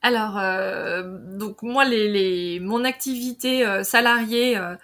Alors, 0.00 0.38
euh, 0.38 1.02
donc 1.02 1.62
moi, 1.62 1.84
les, 1.84 2.60
mon 2.60 2.84
activité 2.84 3.66
euh, 3.66 3.82
salariée, 3.82 4.56
euh, 4.56 4.76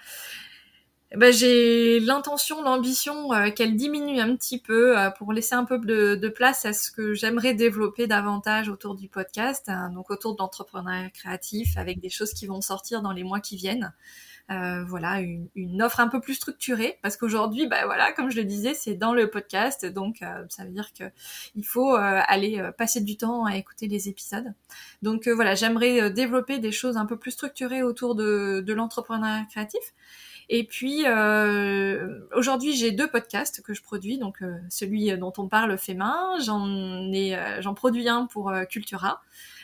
ben, 1.16 1.32
j'ai 1.32 1.98
l'intention, 1.98 2.62
l'ambition 2.62 3.32
euh, 3.32 3.50
qu'elle 3.50 3.74
diminue 3.74 4.20
un 4.20 4.36
petit 4.36 4.61
peu 4.61 4.96
euh, 4.96 5.11
pour 5.11 5.32
laisser 5.32 5.56
un 5.56 5.64
peu 5.64 5.76
de, 5.78 6.28
place 6.28 6.64
à 6.64 6.72
ce 6.72 6.92
que 6.92 7.14
j'aimerais 7.14 7.52
développer 7.52 8.06
davantage 8.06 8.68
autour 8.68 8.94
du 8.94 9.08
podcast, 9.08 9.68
hein, 9.68 9.90
donc 9.90 10.11
autour 10.11 10.34
de 10.34 10.38
l'entrepreneuriat 10.38 11.11
créatif, 11.11 11.76
avec 11.76 11.98
des 11.98 12.11
choses 12.11 12.32
qui 12.32 12.46
vont 12.46 12.61
sortir 12.61 13.02
dans 13.02 13.11
les 13.11 13.24
mois 13.24 13.40
qui 13.40 13.56
viennent. 13.56 13.92
Euh, 14.52 14.84
voilà, 14.84 15.20
une, 15.20 15.82
offre 15.82 15.98
un 15.98 16.06
peu 16.06 16.20
plus 16.20 16.34
structurée, 16.34 16.98
parce 17.02 17.16
qu'aujourd'hui, 17.16 17.66
ben 17.66 17.86
voilà, 17.86 18.12
comme 18.12 18.30
je 18.30 18.36
le 18.36 18.44
disais, 18.44 18.74
c'est 18.74 18.94
dans 18.94 19.12
le 19.12 19.28
podcast, 19.30 19.86
donc 19.86 20.24
ça 20.48 20.64
veut 20.64 20.70
dire 20.70 20.92
que 20.92 21.04
il 21.54 21.64
faut 21.64 21.94
aller 21.94 22.61
passer 22.76 23.00
du 23.00 23.16
temps 23.16 23.44
à 23.44 23.56
écouter 23.56 23.86
les 23.86 24.08
épisodes. 24.08 24.52
Donc 25.02 25.28
voilà, 25.28 25.54
j'aimerais 25.54 26.11
développer 26.11 26.58
des 26.58 26.72
choses 26.72 26.96
un 26.96 27.06
peu 27.06 27.16
plus 27.16 27.30
structurées 27.30 27.84
autour 27.84 28.16
de, 28.16 28.61
de 28.66 28.72
l'entrepreneuriat 28.72 29.46
créatif. 29.48 29.92
Et 30.53 30.64
puis 30.64 31.07
euh, 31.07 32.18
aujourd'hui, 32.34 32.74
j'ai 32.74 32.90
deux 32.90 33.09
podcasts 33.09 33.62
que 33.62 33.72
je 33.72 33.82
produis. 33.82 34.18
Donc 34.18 34.42
euh, 34.42 34.59
celui 34.68 35.16
dont 35.16 35.32
on 35.38 35.46
parle 35.46 35.78
fait 35.78 35.94
main, 35.94 36.34
j'en 36.44 36.66
ai, 37.12 37.36
euh, 37.36 37.62
j'en 37.62 37.72
produis 37.72 38.09
un 38.09 38.26
pour 38.26 38.53
Cultura. 38.68 39.22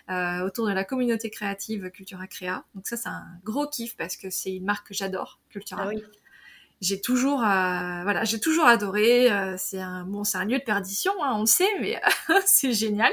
autour 0.08 0.68
de 0.68 0.72
la 0.72 0.84
communauté 0.84 1.28
créative 1.28 1.90
Cultura 1.90 2.28
Créa. 2.28 2.64
Donc 2.76 2.86
ça, 2.86 2.96
c'est 2.96 3.08
un 3.08 3.26
gros 3.42 3.66
kiff 3.66 3.96
parce 3.96 4.16
que 4.16 4.30
c'est 4.30 4.54
une 4.54 4.64
marque 4.64 4.86
que 4.86 4.94
j'adore, 4.94 5.40
Cultura. 5.50 5.88
Ah 5.90 6.25
j'ai 6.80 7.00
toujours 7.00 7.38
voilà 7.38 8.24
j'ai 8.24 8.38
toujours 8.38 8.66
adoré 8.66 9.28
c'est 9.56 9.80
un 9.80 10.04
bon 10.04 10.24
c'est 10.24 10.36
un 10.36 10.44
lieu 10.44 10.58
de 10.58 10.64
perdition 10.64 11.12
hein, 11.22 11.32
on 11.36 11.40
le 11.40 11.46
sait 11.46 11.68
mais 11.80 12.00
c'est 12.44 12.72
génial 12.72 13.12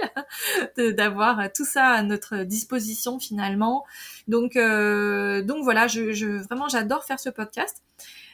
d'avoir 0.77 1.51
tout 1.53 1.63
ça 1.63 1.87
à 1.87 2.03
notre 2.03 2.43
disposition 2.43 3.19
finalement 3.19 3.85
donc 4.27 4.55
donc 4.55 5.63
voilà 5.63 5.87
je, 5.87 6.11
je 6.11 6.43
vraiment 6.43 6.67
j'adore 6.67 7.05
faire 7.05 7.19
ce 7.21 7.29
podcast 7.29 7.81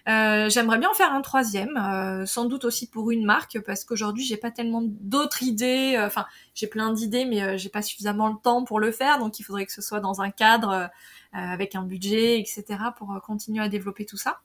euh, 0.08 0.50
j'aimerais 0.50 0.80
bien 0.80 0.90
en 0.90 0.94
faire 0.94 1.14
un 1.14 1.22
troisième, 1.22 1.78
euh, 1.78 2.26
sans 2.26 2.46
doute 2.46 2.66
aussi 2.66 2.90
pour 2.90 3.12
une 3.12 3.26
marque, 3.26 3.60
parce 3.60 3.84
qu'aujourd'hui 3.84 4.24
j'ai 4.24 4.38
pas 4.38 4.50
tellement 4.50 4.82
d'autres 4.84 5.44
idées. 5.44 5.96
Euh, 5.98 6.08
enfin, 6.08 6.26
j'ai 6.56 6.68
plein 6.68 6.92
d'idées, 6.92 7.26
mais 7.26 7.58
j'ai 7.58 7.70
pas 7.70 7.82
suffisamment 7.82 8.30
le 8.30 8.36
temps 8.42 8.64
pour 8.64 8.80
le 8.80 8.92
faire, 8.92 9.20
donc 9.20 9.40
il 9.40 9.44
faudrait 9.44 9.66
que 9.66 9.74
ce 9.74 9.82
soit 9.82 10.00
dans 10.00 10.22
un 10.22 10.32
cadre 10.32 10.90
avec 11.32 11.76
un 11.76 11.84
budget, 11.84 12.40
etc., 12.40 12.64
pour 12.98 13.20
continuer 13.22 13.64
à 13.64 13.70
développer 13.70 14.06
tout 14.06 14.18
ça. 14.18 14.42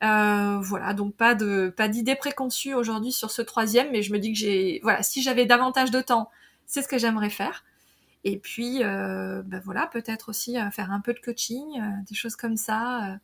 Voilà, 0.00 0.94
donc 0.94 1.14
pas 1.14 1.34
de 1.34 1.72
pas 1.76 1.88
d'idées 1.88 2.16
préconçues 2.16 2.74
aujourd'hui 2.74 3.12
sur 3.12 3.30
ce 3.30 3.42
troisième, 3.42 3.90
mais 3.92 4.02
je 4.02 4.12
me 4.12 4.18
dis 4.18 4.32
que 4.32 4.38
j'ai 4.38 4.80
voilà, 4.82 5.02
si 5.02 5.22
j'avais 5.22 5.46
davantage 5.46 5.90
de 5.90 6.00
temps, 6.00 6.30
c'est 6.66 6.82
ce 6.82 6.88
que 6.88 6.98
j'aimerais 6.98 7.30
faire. 7.30 7.64
Et 8.24 8.38
puis, 8.38 8.80
ben 8.80 9.60
voilà, 9.64 9.86
peut-être 9.86 10.28
aussi 10.28 10.56
faire 10.72 10.92
un 10.92 11.00
peu 11.00 11.14
de 11.14 11.20
coaching, 11.20 11.82
des 12.08 12.14
choses 12.14 12.36
comme 12.36 12.56
ça 12.56 13.18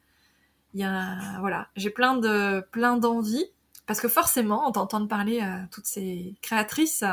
il 0.75 0.81
y 0.81 0.85
a 0.85 1.39
voilà, 1.41 1.69
j'ai 1.77 1.91
plein 1.91 2.17
de 2.17 2.61
plein 2.73 2.97
d'envies 2.97 3.47
parce 3.87 4.01
que 4.01 4.09
forcément, 4.09 4.67
en 4.67 4.73
t'entendant 4.73 5.07
parler 5.07 5.41
à 5.41 5.67
toutes 5.71 5.87
ces 5.87 6.35
créatrices 6.41 7.05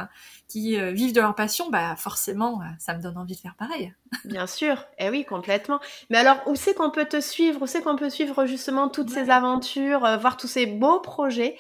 qui 0.48 0.80
euh, 0.80 0.92
vivent 0.92 1.14
de 1.14 1.20
leur 1.20 1.36
passion, 1.36 1.70
bah 1.70 1.96
forcément, 1.98 2.62
euh, 2.62 2.66
ça 2.80 2.96
me 2.96 3.02
donne 3.02 3.18
envie 3.18 3.36
de 3.36 3.42
faire 3.42 3.56
pareil. 3.56 3.94
Bien 4.26 4.48
sûr, 4.48 4.86
eh 4.98 5.10
oui, 5.10 5.26
complètement. 5.26 5.80
Mais 6.10 6.18
alors, 6.18 6.38
où 6.46 6.56
c'est 6.56 6.74
qu'on 6.74 6.90
peut 6.90 7.06
te 7.06 7.20
suivre 7.20 7.62
Où 7.62 7.68
c'est 7.68 7.82
qu'on 7.82 7.98
peut 7.98 8.10
suivre 8.10 8.46
justement 8.46 8.88
toutes 8.88 9.10
ces 9.10 9.30
aventures, 9.30 10.06
euh, 10.06 10.18
voir 10.18 10.38
tous 10.38 10.48
ces 10.48 10.66
beaux 10.66 11.00
projets 11.00 11.58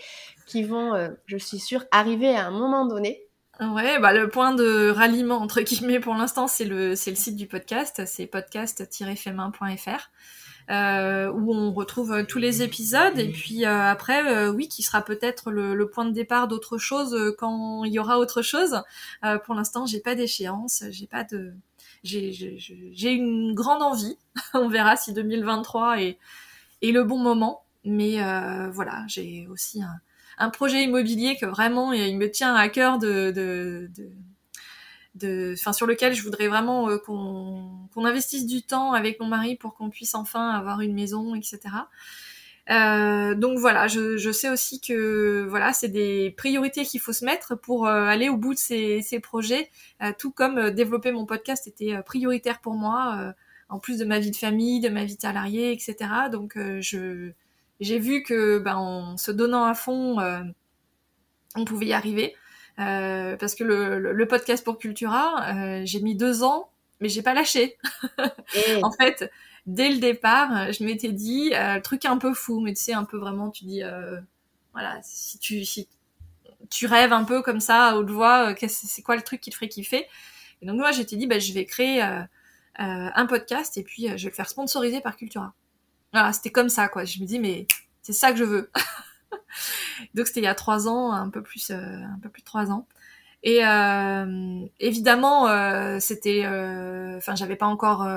qui 0.47 0.63
vont, 0.63 1.09
je 1.27 1.37
suis 1.37 1.59
sûre, 1.59 1.85
arriver 1.91 2.35
à 2.35 2.47
un 2.47 2.51
moment 2.51 2.85
donné? 2.85 3.23
Ouais, 3.61 3.99
bah 3.99 4.11
le 4.11 4.27
point 4.27 4.53
de 4.53 4.89
ralliement 4.89 5.37
entre 5.37 5.61
guillemets 5.61 6.01
pour 6.01 6.15
l'instant, 6.15 6.47
c'est 6.47 6.65
le 6.65 6.95
c'est 6.95 7.11
le 7.11 7.15
site 7.15 7.37
du 7.37 7.47
podcast, 7.47 8.01
c'est 8.05 8.25
podcast-femin.fr 8.25 10.09
euh, 10.71 11.29
où 11.31 11.53
on 11.53 11.73
retrouve 11.73 12.13
euh, 12.13 12.23
tous 12.23 12.39
les 12.39 12.61
épisodes 12.61 13.19
et 13.19 13.29
puis 13.29 13.65
euh, 13.65 13.89
après 13.89 14.47
oui 14.47 14.69
qui 14.69 14.83
sera 14.83 15.01
peut-être 15.01 15.51
le, 15.51 15.89
point 15.89 16.05
de 16.05 16.11
départ 16.13 16.47
d'autre 16.47 16.77
chose 16.77 17.35
quand 17.37 17.83
il 17.83 17.91
y 17.91 17.99
aura 17.99 18.19
autre 18.19 18.41
chose. 18.41 18.81
pour 19.43 19.53
l'instant 19.53 19.85
j'ai 19.85 19.99
pas 19.99 20.15
d'échéance, 20.15 20.83
j'ai 20.91 21.07
pas 21.07 21.25
de 21.25 21.53
j'ai 22.03 23.11
une 23.11 23.53
grande 23.53 23.81
envie. 23.81 24.17
on 24.53 24.69
verra 24.69 24.95
si 24.95 25.11
2023 25.13 26.01
est, 26.01 26.17
est 26.81 26.91
le 26.91 27.03
bon 27.03 27.17
moment. 27.17 27.63
Mais 27.83 28.17
voilà, 28.71 29.03
j'ai 29.07 29.47
aussi 29.49 29.81
un, 29.83 29.99
un, 30.37 30.49
projet 30.49 30.83
immobilier 30.83 31.35
que 31.35 31.45
vraiment 31.45 31.91
il 31.91 32.17
me 32.17 32.29
tient 32.29 32.55
à 32.55 32.69
cœur 32.69 32.97
de, 32.97 33.31
de, 33.31 33.89
de 33.95 34.09
de, 35.15 35.53
enfin 35.57 35.73
sur 35.73 35.87
lequel 35.87 36.13
je 36.13 36.23
voudrais 36.23 36.47
vraiment 36.47 36.89
euh, 36.89 36.97
qu'on 36.97 38.05
investisse 38.05 38.45
du 38.45 38.63
temps 38.63 38.93
avec 38.93 39.19
mon 39.19 39.27
mari 39.27 39.55
pour 39.55 39.73
qu'on 39.75 39.89
puisse 39.89 40.15
enfin 40.15 40.49
avoir 40.51 40.81
une 40.81 40.93
maison, 40.93 41.35
etc. 41.35 41.59
Euh, 42.69 43.35
donc 43.35 43.57
voilà, 43.57 43.87
je, 43.87 44.17
je, 44.17 44.31
sais 44.31 44.49
aussi 44.49 44.79
que 44.79 45.45
voilà, 45.49 45.73
c'est 45.73 45.89
des 45.89 46.31
priorités 46.37 46.85
qu'il 46.85 46.99
faut 46.99 47.11
se 47.11 47.25
mettre 47.25 47.55
pour 47.55 47.87
euh, 47.87 48.05
aller 48.05 48.29
au 48.29 48.37
bout 48.37 48.53
de 48.53 48.59
ces, 48.59 49.01
ces 49.01 49.19
projets, 49.19 49.69
euh, 50.01 50.11
tout 50.17 50.31
comme 50.31 50.69
développer 50.71 51.11
mon 51.11 51.25
podcast 51.25 51.67
était 51.67 52.01
prioritaire 52.03 52.61
pour 52.61 52.73
moi, 52.75 53.33
en 53.69 53.79
plus 53.79 53.97
de 53.97 54.05
ma 54.05 54.19
vie 54.19 54.31
de 54.31 54.35
famille, 54.35 54.79
de 54.79 54.89
ma 54.89 55.05
vie 55.05 55.15
de 55.15 55.21
salarié, 55.21 55.71
etc. 55.71 55.95
Donc 56.31 56.57
je 56.79 57.31
j'ai 57.79 57.99
vu 57.99 58.21
que 58.23 58.59
ben, 58.59 58.75
en 58.75 59.17
se 59.17 59.31
donnant 59.31 59.65
à 59.65 59.73
fond, 59.73 60.17
on 61.55 61.65
pouvait 61.65 61.87
y 61.87 61.93
arriver. 61.93 62.35
Euh, 62.81 63.37
parce 63.37 63.55
que 63.55 63.63
le, 63.63 63.99
le, 64.13 64.27
podcast 64.27 64.63
pour 64.63 64.79
Cultura, 64.79 65.53
euh, 65.53 65.81
j'ai 65.85 66.01
mis 66.01 66.15
deux 66.15 66.43
ans, 66.43 66.69
mais 66.99 67.09
j'ai 67.09 67.21
pas 67.21 67.33
lâché. 67.33 67.77
En 68.83 68.91
fait, 68.91 69.31
dès 69.65 69.89
le 69.89 69.99
départ, 69.99 70.71
je 70.73 70.83
m'étais 70.83 71.11
dit, 71.11 71.51
euh, 71.53 71.79
truc 71.79 72.05
un 72.05 72.17
peu 72.17 72.33
fou, 72.33 72.59
mais 72.59 72.73
tu 72.73 72.81
sais, 72.81 72.93
un 72.93 73.05
peu 73.05 73.17
vraiment, 73.17 73.49
tu 73.49 73.65
dis, 73.65 73.81
voilà, 74.73 74.99
si 75.03 75.37
tu, 75.39 75.63
si 75.65 75.87
tu 76.69 76.85
rêves 76.85 77.13
un 77.13 77.23
peu 77.23 77.41
comme 77.41 77.59
ça 77.59 77.87
à 77.87 77.95
haute 77.95 78.09
voix, 78.09 78.53
c'est 78.67 79.01
quoi 79.01 79.15
le 79.15 79.21
truc 79.21 79.41
qui 79.41 79.49
te 79.51 79.55
ferait 79.55 79.69
kiffer? 79.69 80.05
Et 80.61 80.65
donc 80.65 80.77
moi, 80.77 80.91
j'étais 80.91 81.15
dit, 81.15 81.27
bah, 81.27 81.39
je 81.39 81.53
vais 81.53 81.65
créer 81.65 82.01
un 82.75 83.25
podcast 83.27 83.77
et 83.77 83.83
puis 83.83 84.07
je 84.07 84.23
vais 84.23 84.29
le 84.29 84.35
faire 84.35 84.49
sponsoriser 84.49 85.01
par 85.01 85.15
Cultura. 85.17 85.53
Voilà, 86.13 86.33
c'était 86.33 86.51
comme 86.51 86.69
ça, 86.69 86.87
quoi. 86.87 87.05
Je 87.05 87.19
me 87.19 87.25
dis, 87.25 87.39
mais 87.39 87.67
c'est 88.01 88.13
ça 88.13 88.31
que 88.31 88.37
je 88.37 88.43
veux. 88.43 88.71
Donc 90.13 90.27
c'était 90.27 90.41
il 90.41 90.43
y 90.43 90.47
a 90.47 90.55
trois 90.55 90.87
ans, 90.87 91.11
un 91.11 91.29
peu 91.29 91.41
plus, 91.41 91.71
euh, 91.71 91.75
un 91.75 92.19
peu 92.21 92.29
plus 92.29 92.41
de 92.41 92.45
trois 92.45 92.71
ans. 92.71 92.87
Et 93.43 93.65
euh, 93.65 94.65
évidemment, 94.79 95.47
euh, 95.47 95.97
c'était, 95.99 96.45
enfin, 97.17 97.33
j'avais 97.33 97.55
pas 97.55 97.65
encore 97.65 98.07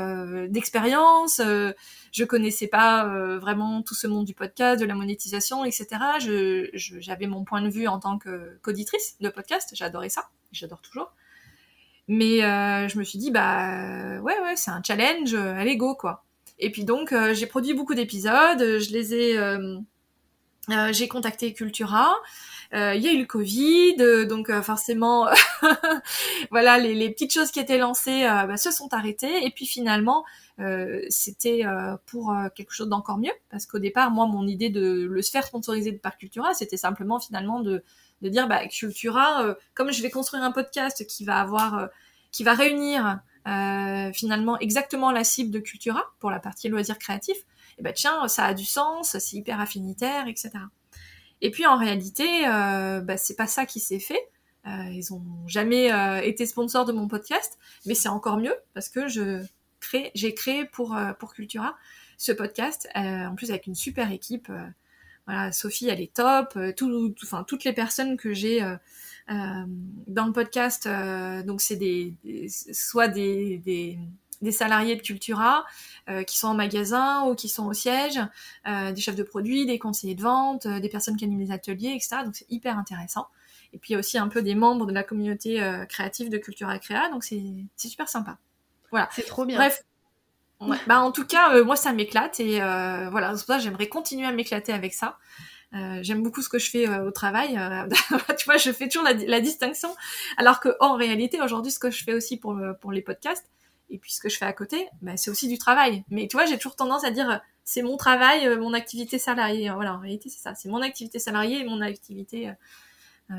d'expérience, 0.48 1.40
je 1.40 2.24
connaissais 2.24 2.66
pas 2.66 3.06
vraiment 3.38 3.80
tout 3.80 3.94
ce 3.94 4.06
monde 4.06 4.26
du 4.26 4.34
podcast, 4.34 4.80
de 4.80 4.86
la 4.86 4.94
monétisation, 4.94 5.64
etc. 5.64 5.86
Je, 6.20 6.68
j'avais 7.00 7.26
mon 7.26 7.44
point 7.44 7.62
de 7.62 7.70
vue 7.70 7.88
en 7.88 7.98
tant 8.00 8.18
que 8.18 8.58
qu'auditrice 8.62 9.16
de 9.20 9.30
podcast, 9.30 9.70
j'adorais 9.72 10.10
ça, 10.10 10.28
j'adore 10.52 10.82
toujours. 10.82 11.10
Mais 12.06 12.40
je 12.40 12.98
me 12.98 13.02
suis 13.02 13.18
dit, 13.18 13.30
bah 13.30 14.20
ouais, 14.20 14.38
ouais, 14.40 14.56
c'est 14.56 14.72
un 14.72 14.82
challenge, 14.86 15.32
allez 15.32 15.78
go 15.78 15.94
quoi. 15.94 16.22
Et 16.58 16.70
puis 16.70 16.84
donc, 16.84 17.14
j'ai 17.32 17.46
produit 17.46 17.72
beaucoup 17.72 17.94
d'épisodes, 17.94 18.60
je 18.60 18.92
les 18.92 19.14
ai 19.14 19.38
euh, 20.70 20.92
j'ai 20.92 21.08
contacté 21.08 21.52
Cultura. 21.52 22.14
Euh, 22.72 22.94
il 22.94 23.02
y 23.02 23.08
a 23.08 23.12
eu 23.12 23.18
le 23.18 23.26
Covid, 23.26 23.96
euh, 24.00 24.24
donc 24.24 24.50
forcément, 24.62 25.28
voilà, 26.50 26.78
les, 26.78 26.94
les, 26.94 27.10
petites 27.10 27.32
choses 27.32 27.50
qui 27.50 27.60
étaient 27.60 27.78
lancées 27.78 28.24
bah, 28.24 28.56
se 28.56 28.70
sont 28.70 28.92
arrêtées. 28.92 29.44
Et 29.44 29.50
puis 29.50 29.66
finalement, 29.66 30.24
c'était 31.08 31.62
pour 32.06 32.34
quelque 32.54 32.72
chose 32.72 32.88
d'encore 32.88 33.18
mieux, 33.18 33.32
parce 33.50 33.66
qu'au 33.66 33.78
départ, 33.78 34.10
moi, 34.10 34.26
mon 34.26 34.46
idée 34.46 34.70
de 34.70 35.06
le 35.08 35.22
faire 35.22 35.44
sponsoriser 35.44 35.92
par 35.92 36.16
Cultura, 36.16 36.54
c'était 36.54 36.76
simplement 36.76 37.18
finalement 37.18 37.60
de, 37.60 37.82
de 38.22 38.28
dire, 38.28 38.48
bah, 38.48 38.66
Cultura, 38.66 39.56
comme 39.74 39.92
je 39.92 40.02
vais 40.02 40.10
construire 40.10 40.42
un 40.42 40.52
podcast 40.52 41.06
qui 41.06 41.24
va 41.24 41.40
avoir, 41.40 41.88
qui 42.32 42.44
va 42.44 42.54
réunir 42.54 43.20
finalement 44.14 44.58
exactement 44.58 45.12
la 45.12 45.22
cible 45.22 45.50
de 45.50 45.60
Cultura 45.60 46.02
pour 46.18 46.30
la 46.30 46.40
partie 46.40 46.68
loisirs 46.68 46.98
créatifs, 46.98 47.44
et 47.78 47.82
ben 47.82 47.92
tiens, 47.92 48.28
ça 48.28 48.46
a 48.46 48.54
du 48.54 48.64
sens, 48.64 49.18
c'est 49.18 49.36
hyper 49.36 49.60
affinitaire, 49.60 50.28
etc. 50.28 50.50
Et 51.40 51.50
puis 51.50 51.66
en 51.66 51.76
réalité, 51.76 52.46
euh, 52.46 53.00
bah, 53.00 53.16
c'est 53.16 53.36
pas 53.36 53.46
ça 53.46 53.66
qui 53.66 53.80
s'est 53.80 53.98
fait. 53.98 54.30
Euh, 54.66 54.88
ils 54.90 55.12
ont 55.12 55.22
jamais 55.46 55.92
euh, 55.92 56.20
été 56.22 56.46
sponsors 56.46 56.86
de 56.86 56.92
mon 56.92 57.06
podcast, 57.06 57.58
mais 57.84 57.94
c'est 57.94 58.08
encore 58.08 58.38
mieux 58.38 58.54
parce 58.72 58.88
que 58.88 59.08
je 59.08 59.44
crée, 59.80 60.10
j'ai 60.14 60.32
créé 60.32 60.64
pour 60.64 60.96
euh, 60.96 61.12
pour 61.12 61.34
Cultura 61.34 61.76
ce 62.16 62.32
podcast, 62.32 62.88
euh, 62.96 63.26
en 63.26 63.34
plus 63.34 63.50
avec 63.50 63.66
une 63.66 63.74
super 63.74 64.10
équipe. 64.10 64.50
voilà, 65.26 65.52
Sophie, 65.52 65.88
elle 65.88 66.00
est 66.00 66.14
top. 66.14 66.58
Tout, 66.76 67.14
enfin 67.22 67.44
toutes 67.44 67.64
les 67.64 67.74
personnes 67.74 68.16
que 68.16 68.32
j'ai 68.32 68.60
dans 69.28 70.26
le 70.26 70.32
podcast, 70.32 70.88
donc 71.44 71.60
c'est 71.60 71.76
des, 71.76 72.14
des, 72.24 72.48
soit 72.48 73.08
des, 73.08 73.58
des 73.58 73.98
des 74.42 74.52
salariés 74.52 74.96
de 74.96 75.02
Cultura 75.02 75.64
euh, 76.08 76.22
qui 76.22 76.38
sont 76.38 76.48
en 76.48 76.54
magasin 76.54 77.24
ou 77.24 77.34
qui 77.34 77.48
sont 77.48 77.66
au 77.66 77.72
siège, 77.72 78.20
euh, 78.66 78.92
des 78.92 79.00
chefs 79.00 79.16
de 79.16 79.22
produits, 79.22 79.66
des 79.66 79.78
conseillers 79.78 80.14
de 80.14 80.22
vente, 80.22 80.66
euh, 80.66 80.80
des 80.80 80.88
personnes 80.88 81.16
qui 81.16 81.24
animent 81.24 81.40
les 81.40 81.50
ateliers, 81.50 81.92
etc. 81.94 82.16
Donc 82.24 82.36
c'est 82.36 82.50
hyper 82.50 82.78
intéressant. 82.78 83.28
Et 83.72 83.78
puis 83.78 83.90
il 83.90 83.92
y 83.94 83.96
a 83.96 83.98
aussi 83.98 84.18
un 84.18 84.28
peu 84.28 84.42
des 84.42 84.54
membres 84.54 84.86
de 84.86 84.92
la 84.92 85.02
communauté 85.02 85.60
créative 85.88 86.28
de 86.28 86.38
Cultura 86.38 86.78
Créa, 86.78 87.08
donc 87.08 87.24
c'est 87.24 87.42
super 87.76 88.08
sympa. 88.08 88.38
Voilà. 88.92 89.08
C'est 89.12 89.26
trop 89.26 89.44
bien. 89.44 89.56
Bref. 89.56 89.82
Bah 90.86 91.00
en 91.00 91.10
tout 91.10 91.26
cas, 91.26 91.60
moi 91.64 91.74
ça 91.74 91.92
m'éclate 91.92 92.38
et 92.38 92.58
voilà, 92.58 93.34
c'est 93.36 93.44
pour 93.44 93.54
ça 93.54 93.58
j'aimerais 93.58 93.88
continuer 93.88 94.26
à 94.26 94.32
m'éclater 94.32 94.72
avec 94.72 94.94
ça. 94.94 95.18
j'aime 95.72 96.22
beaucoup 96.22 96.40
ce 96.40 96.48
que 96.48 96.60
je 96.60 96.70
fais 96.70 96.88
au 96.88 97.10
travail. 97.10 97.58
tu 98.38 98.44
vois, 98.44 98.58
je 98.58 98.70
fais 98.70 98.86
toujours 98.86 99.02
la, 99.02 99.14
la 99.14 99.40
distinction, 99.40 99.92
alors 100.36 100.60
que 100.60 100.68
en 100.78 100.94
réalité, 100.94 101.42
aujourd'hui, 101.42 101.72
ce 101.72 101.80
que 101.80 101.90
je 101.90 102.04
fais 102.04 102.14
aussi 102.14 102.36
pour, 102.36 102.56
pour 102.80 102.92
les 102.92 103.02
podcasts, 103.02 103.50
et 103.94 103.98
puis 103.98 104.12
ce 104.12 104.20
que 104.20 104.28
je 104.28 104.36
fais 104.36 104.44
à 104.44 104.52
côté, 104.52 104.88
bah, 105.02 105.16
c'est 105.16 105.30
aussi 105.30 105.46
du 105.46 105.56
travail. 105.56 106.04
Mais 106.10 106.26
tu 106.26 106.36
vois, 106.36 106.46
j'ai 106.46 106.56
toujours 106.56 106.74
tendance 106.74 107.04
à 107.04 107.12
dire 107.12 107.30
euh, 107.30 107.36
c'est 107.62 107.82
mon 107.82 107.96
travail, 107.96 108.44
euh, 108.46 108.58
mon 108.58 108.74
activité 108.74 109.18
salariée. 109.18 109.70
Voilà, 109.70 109.94
en 109.94 110.00
réalité, 110.00 110.28
c'est 110.28 110.40
ça. 110.40 110.56
C'est 110.56 110.68
mon 110.68 110.82
activité 110.82 111.20
salariée 111.20 111.60
et 111.60 111.64
mon 111.64 111.80
activité 111.80 112.50
euh, 113.30 113.34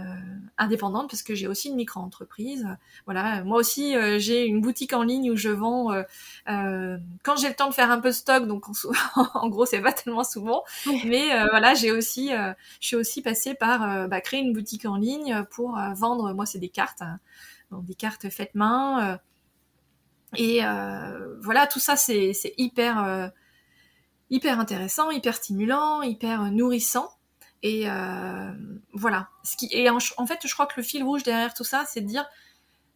indépendante 0.58 1.10
parce 1.10 1.24
que 1.24 1.36
j'ai 1.36 1.48
aussi 1.48 1.68
une 1.68 1.76
micro-entreprise. 1.76 2.66
Voilà, 3.04 3.44
moi 3.44 3.58
aussi, 3.58 3.96
j'ai 4.18 4.46
une 4.46 4.62
boutique 4.62 4.94
en 4.94 5.04
ligne 5.04 5.30
où 5.30 5.36
je 5.36 5.50
vends 5.50 5.92
quand 6.46 7.36
j'ai 7.36 7.50
le 7.50 7.56
temps 7.56 7.68
de 7.68 7.74
faire 7.74 7.92
un 7.92 8.00
peu 8.00 8.10
de 8.10 8.14
stock. 8.14 8.48
Donc, 8.48 8.64
en, 9.16 9.48
gros, 9.50 9.66
c'est 9.66 9.82
pas 9.82 9.92
tellement 9.92 10.24
souvent. 10.24 10.64
Mais 11.04 11.28
voilà, 11.50 11.74
j'ai 11.74 11.92
aussi, 11.92 12.30
je 12.30 12.88
suis 12.88 12.96
aussi 12.96 13.22
passée 13.22 13.56
par 13.56 14.08
bah, 14.08 14.22
créer 14.22 14.40
une 14.40 14.54
boutique 14.54 14.86
en 14.86 14.96
ligne 14.96 15.44
pour 15.52 15.78
vendre. 15.96 16.34
Moi, 16.34 16.46
c'est 16.46 16.60
des 16.60 16.70
cartes, 16.70 17.02
hein. 17.02 17.20
donc 17.72 17.86
des 17.86 17.96
cartes 17.96 18.30
faites 18.30 18.56
main 18.56 19.20
et 20.36 20.66
euh, 20.66 21.36
voilà, 21.42 21.68
tout 21.68 21.80
ça, 21.80 21.96
c'est 21.96 22.34
hyper, 22.58 23.04
euh, 23.04 23.28
hyper 24.30 24.60
intéressant, 24.60 25.12
hyper 25.12 25.36
stimulant, 25.36 26.02
hyper 26.02 26.52
nourrissant. 26.52 27.10
Et 27.64 27.88
voilà. 28.94 29.30
Ce 29.44 29.58
qui, 29.58 29.68
et 29.72 29.90
en, 29.90 30.00
fait, 30.00 30.40
je 30.46 30.54
crois 30.54 30.68
que 30.68 30.76
le 30.78 30.84
fil 30.84 31.04
rouge 31.04 31.24
derrière 31.24 31.54
tout 31.54 31.64
ça, 31.64 31.84
c'est 31.88 32.02
de 32.02 32.08
dire, 32.08 32.26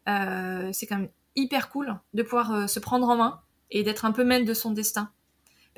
c'est 0.05 0.85
quand 0.85 0.97
même 0.97 1.09
hyper 1.35 1.69
cool 1.69 1.99
de 2.13 2.23
pouvoir 2.23 2.69
se 2.69 2.79
prendre 2.79 3.07
en 3.07 3.17
main 3.17 3.41
et 3.71 3.83
d'être 3.83 4.05
un 4.05 4.11
peu 4.11 4.23
maître 4.23 4.45
de 4.45 4.53
son 4.53 4.71
destin 4.71 5.11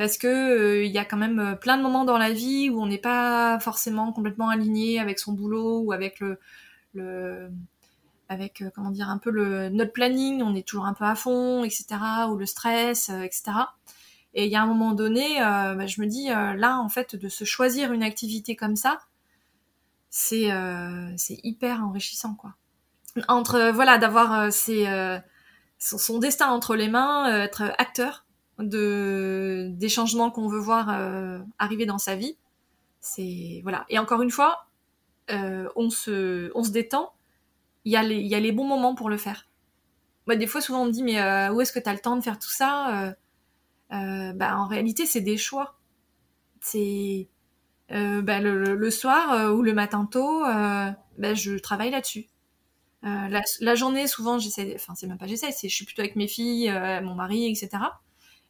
parce 0.01 0.17
que 0.17 0.27
euh, 0.27 0.83
il 0.83 0.91
y 0.91 0.97
a 0.97 1.05
quand 1.05 1.17
même 1.17 1.39
euh, 1.39 1.55
plein 1.55 1.77
de 1.77 1.83
moments 1.83 2.05
dans 2.05 2.17
la 2.17 2.31
vie 2.31 2.69
où 2.69 2.81
on 2.81 2.87
n'est 2.87 2.97
pas 2.97 3.59
forcément 3.59 4.11
complètement 4.11 4.49
aligné 4.49 4.99
avec 4.99 5.19
son 5.19 5.33
boulot 5.33 5.79
ou 5.79 5.91
avec 5.91 6.19
le 6.93 7.49
avec 8.31 8.61
euh, 8.61 8.69
comment 8.73 8.91
dire 8.91 9.09
un 9.09 9.17
peu 9.17 9.29
le 9.29 9.69
notre 9.69 9.93
planning, 9.93 10.41
on 10.41 10.55
est 10.55 10.67
toujours 10.67 10.85
un 10.85 10.93
peu 10.93 11.05
à 11.05 11.15
fond, 11.15 11.63
etc. 11.63 11.85
ou 12.29 12.35
le 12.35 12.45
stress, 12.45 13.09
etc. 13.09 13.43
Et 14.33 14.45
il 14.45 14.51
y 14.51 14.55
a 14.55 14.61
un 14.61 14.65
moment 14.65 14.93
donné, 14.93 15.39
bah, 15.39 15.87
je 15.87 15.99
me 15.99 16.07
dis 16.07 16.27
là 16.29 16.79
en 16.79 16.87
fait 16.87 17.17
de 17.17 17.27
se 17.27 17.43
choisir 17.43 17.91
une 17.91 18.01
activité 18.01 18.55
comme 18.55 18.77
ça, 18.77 18.99
c'est 20.09 20.49
c'est 21.17 21.37
hyper 21.43 21.83
enrichissant 21.83 22.35
quoi. 22.35 22.55
Entre 23.27 23.71
voilà 23.73 23.97
d'avoir 23.97 24.53
ses 24.53 24.85
son, 25.79 26.19
destin 26.19 26.47
entre 26.47 26.77
les 26.77 26.87
mains, 26.87 27.43
être 27.43 27.73
acteur 27.77 28.25
de 28.63 29.69
des 29.71 29.89
changements 29.89 30.31
qu'on 30.31 30.47
veut 30.47 30.59
voir 30.59 30.89
euh, 30.89 31.39
arriver 31.59 31.85
dans 31.85 31.97
sa 31.97 32.15
vie. 32.15 32.37
C'est 32.99 33.61
voilà. 33.63 33.85
Et 33.89 33.99
encore 33.99 34.21
une 34.21 34.31
fois, 34.31 34.67
euh, 35.31 35.67
on 35.75 35.89
se 35.89 36.51
on 36.55 36.63
se 36.63 36.71
détend. 36.71 37.13
Il 37.85 37.91
y 37.91 37.95
a 37.95 38.03
les 38.03 38.21
y 38.21 38.35
a 38.35 38.39
les 38.39 38.51
bons 38.51 38.67
moments 38.67 38.95
pour 38.95 39.09
le 39.09 39.17
faire. 39.17 39.47
Moi, 40.27 40.35
des 40.35 40.47
fois, 40.47 40.61
souvent 40.61 40.83
on 40.83 40.85
me 40.85 40.91
dit 40.91 41.03
mais 41.03 41.19
euh, 41.19 41.51
où 41.51 41.61
est-ce 41.61 41.73
que 41.73 41.79
tu 41.79 41.89
as 41.89 41.93
le 41.93 41.99
temps 41.99 42.15
de 42.15 42.21
faire 42.21 42.39
tout 42.39 42.49
ça 42.49 43.15
Bah 43.89 44.57
en 44.57 44.67
réalité, 44.67 45.05
c'est 45.05 45.21
des 45.21 45.37
choix. 45.37 45.79
C'est 46.61 47.27
bah, 47.89 48.39
le, 48.39 48.89
soir 48.91 49.53
ou 49.53 49.61
le 49.61 49.73
matin 49.73 50.05
tôt, 50.05 50.41
bah, 50.41 51.33
je 51.33 51.57
travaille 51.57 51.91
là-dessus. 51.91 52.27
la, 53.03 53.75
journée, 53.75 54.07
souvent, 54.07 54.39
j'essaie, 54.39 54.73
enfin, 54.75 54.93
c'est 54.95 55.07
même 55.07 55.17
pas 55.17 55.27
j'essaie, 55.27 55.51
je 55.51 55.67
suis 55.67 55.85
plutôt 55.85 56.01
avec 56.01 56.15
mes 56.15 56.27
filles, 56.27 56.71
mon 57.03 57.15
mari, 57.15 57.49
etc. 57.49 57.79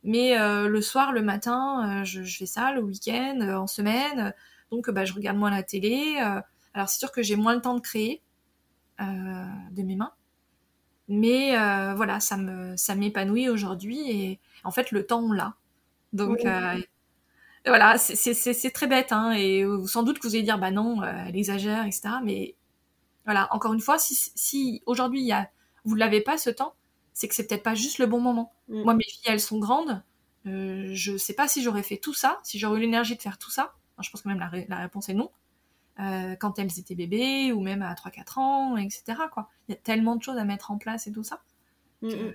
Mais 0.04 0.40
euh, 0.40 0.68
le 0.68 0.82
soir, 0.82 1.12
le 1.12 1.22
matin, 1.22 2.02
euh, 2.02 2.04
je, 2.04 2.24
fais 2.24 2.46
ça 2.46 2.72
le 2.72 2.82
week-end, 2.82 3.40
euh, 3.42 3.56
en 3.56 3.68
semaine. 3.68 4.34
Donc, 4.72 4.90
bah, 4.90 5.06
je 5.06 5.14
regarde 5.14 5.38
moins 5.38 5.52
la 5.52 5.64
télé. 5.64 6.18
alors, 6.74 6.90
c'est 6.90 7.00
sûr 7.00 7.12
que 7.12 7.22
j'ai 7.22 7.36
moins 7.36 7.56
le 7.56 7.62
temps 7.62 7.76
de 7.76 7.82
créer 7.82 8.22
de 9.02 9.84
mes 9.84 9.96
mains. 9.96 10.14
Mais 11.08 11.52
voilà, 11.96 12.20
ça 12.20 12.38
me 12.38 12.76
ça 12.78 12.96
m'épanouit 12.96 13.50
aujourd'hui 13.50 14.00
et 14.10 14.40
en 14.64 14.72
fait 14.72 14.92
le 14.92 15.06
temps 15.06 15.22
on 15.22 15.32
l'a. 15.32 15.56
Donc 16.14 16.40
voilà, 17.66 17.98
c'est 17.98 18.72
très 18.72 18.88
bête 18.88 19.12
hein, 19.12 19.32
et 19.32 19.66
sans 19.86 20.04
doute 20.04 20.20
que 20.20 20.28
vous 20.28 20.36
allez 20.36 20.44
dire 20.44 20.60
bah 20.60 20.72
non, 20.72 21.04
elle 21.04 21.36
exagère 21.36 21.86
etc. 21.86 22.16
Mais 22.24 22.56
voilà, 23.26 23.48
encore 23.52 23.74
une 23.74 23.82
fois, 23.82 24.00
si, 24.00 24.16
si 24.16 24.82
aujourd'hui 24.86 25.22
il 25.22 25.48
vous 25.86 25.96
l'avez 25.96 26.22
pas 26.22 26.38
ce 26.38 26.50
temps, 26.50 26.76
c'est 27.14 27.28
que 27.28 27.36
c'est 27.36 27.48
peut-être 27.48 27.64
pas 27.64 27.76
juste 27.76 27.98
le 27.98 28.06
bon 28.06 28.20
moment. 28.20 28.54
Mm. 28.68 28.84
Moi, 28.84 28.94
mes 28.94 29.04
filles, 29.04 29.26
elles 29.26 29.40
sont 29.40 29.60
grandes. 29.60 30.02
Euh, 30.48 30.90
je 30.94 31.18
sais 31.18 31.34
pas 31.34 31.48
si 31.48 31.62
j'aurais 31.62 31.84
fait 31.84 31.98
tout 31.98 32.14
ça, 32.14 32.40
si 32.44 32.60
j'aurais 32.60 32.80
eu 32.80 32.82
l'énergie 32.82 33.16
de 33.16 33.22
faire 33.22 33.38
tout 33.38 33.52
ça. 33.52 33.74
je 34.00 34.10
pense 34.10 34.22
que 34.22 34.28
même 34.28 34.40
la, 34.40 34.78
réponse 34.78 35.10
est 35.10 35.14
non. 35.14 35.30
Euh, 36.00 36.36
quand 36.38 36.58
elles 36.58 36.80
étaient 36.80 36.96
bébés 36.96 37.52
ou 37.52 37.62
même 37.62 37.82
à 37.82 37.94
3-4 37.94 38.40
ans, 38.40 38.78
etc. 38.78 39.04
Quoi. 39.32 39.50
Il 39.68 39.74
y 39.74 39.76
a 39.76 39.78
tellement 39.78 40.16
de 40.16 40.24
choses 40.24 40.38
à 40.38 40.46
mettre 40.46 40.72
en 40.72 40.78
place 40.78 41.06
et 41.06 41.12
tout 41.12 41.24
ça. 41.24 41.42
Mm, 42.02 42.10
mm. 42.10 42.34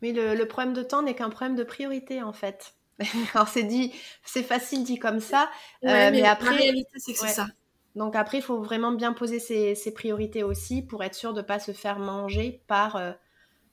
Mais 0.00 0.12
le, 0.12 0.44
problème 0.46 0.72
de 0.72 0.82
temps 0.82 1.02
n'est 1.02 1.14
qu'un 1.14 1.30
problème 1.30 1.56
de 1.56 1.64
priorité 1.64 2.22
en 2.22 2.32
fait. 2.32 2.76
Alors 3.34 3.48
c'est 3.48 3.64
dit, 3.64 3.92
c'est 4.24 4.44
facile 4.44 4.84
dit 4.84 4.98
comme 4.98 5.20
ça, 5.20 5.50
euh, 5.84 6.10
mais, 6.12 6.22
après, 6.22 6.50
la 6.50 6.56
réalité 6.56 6.92
c'est 6.96 7.12
que 7.12 7.18
c'est 7.18 7.28
ça. 7.28 7.48
Donc 7.96 8.16
après, 8.16 8.38
il 8.38 8.42
faut 8.42 8.60
vraiment 8.60 8.92
bien 8.92 9.12
poser 9.12 9.40
ses, 9.40 9.94
priorités 9.94 10.42
aussi 10.42 10.80
pour 10.80 11.02
être 11.02 11.14
sûr 11.14 11.32
de 11.32 11.40
ne 11.40 11.46
pas 11.46 11.58
se 11.58 11.72
faire 11.72 11.98
manger 11.98 12.62
par 12.66 12.96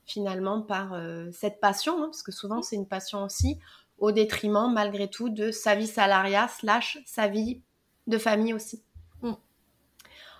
finalement 0.05 0.61
par 0.61 0.93
euh, 0.93 1.29
cette 1.31 1.59
passion, 1.59 1.97
hein, 1.97 2.05
parce 2.05 2.23
que 2.23 2.31
souvent 2.31 2.61
c'est 2.61 2.75
une 2.75 2.87
passion 2.87 3.23
aussi, 3.23 3.59
au 3.97 4.11
détriment 4.11 4.71
malgré 4.73 5.09
tout 5.09 5.29
de 5.29 5.51
sa 5.51 5.75
vie 5.75 5.87
salariale 5.87 6.49
slash 6.49 6.99
sa 7.05 7.27
vie 7.27 7.61
de 8.11 8.17
famille 8.19 8.53
aussi. 8.53 8.83
Mm. 9.21 9.31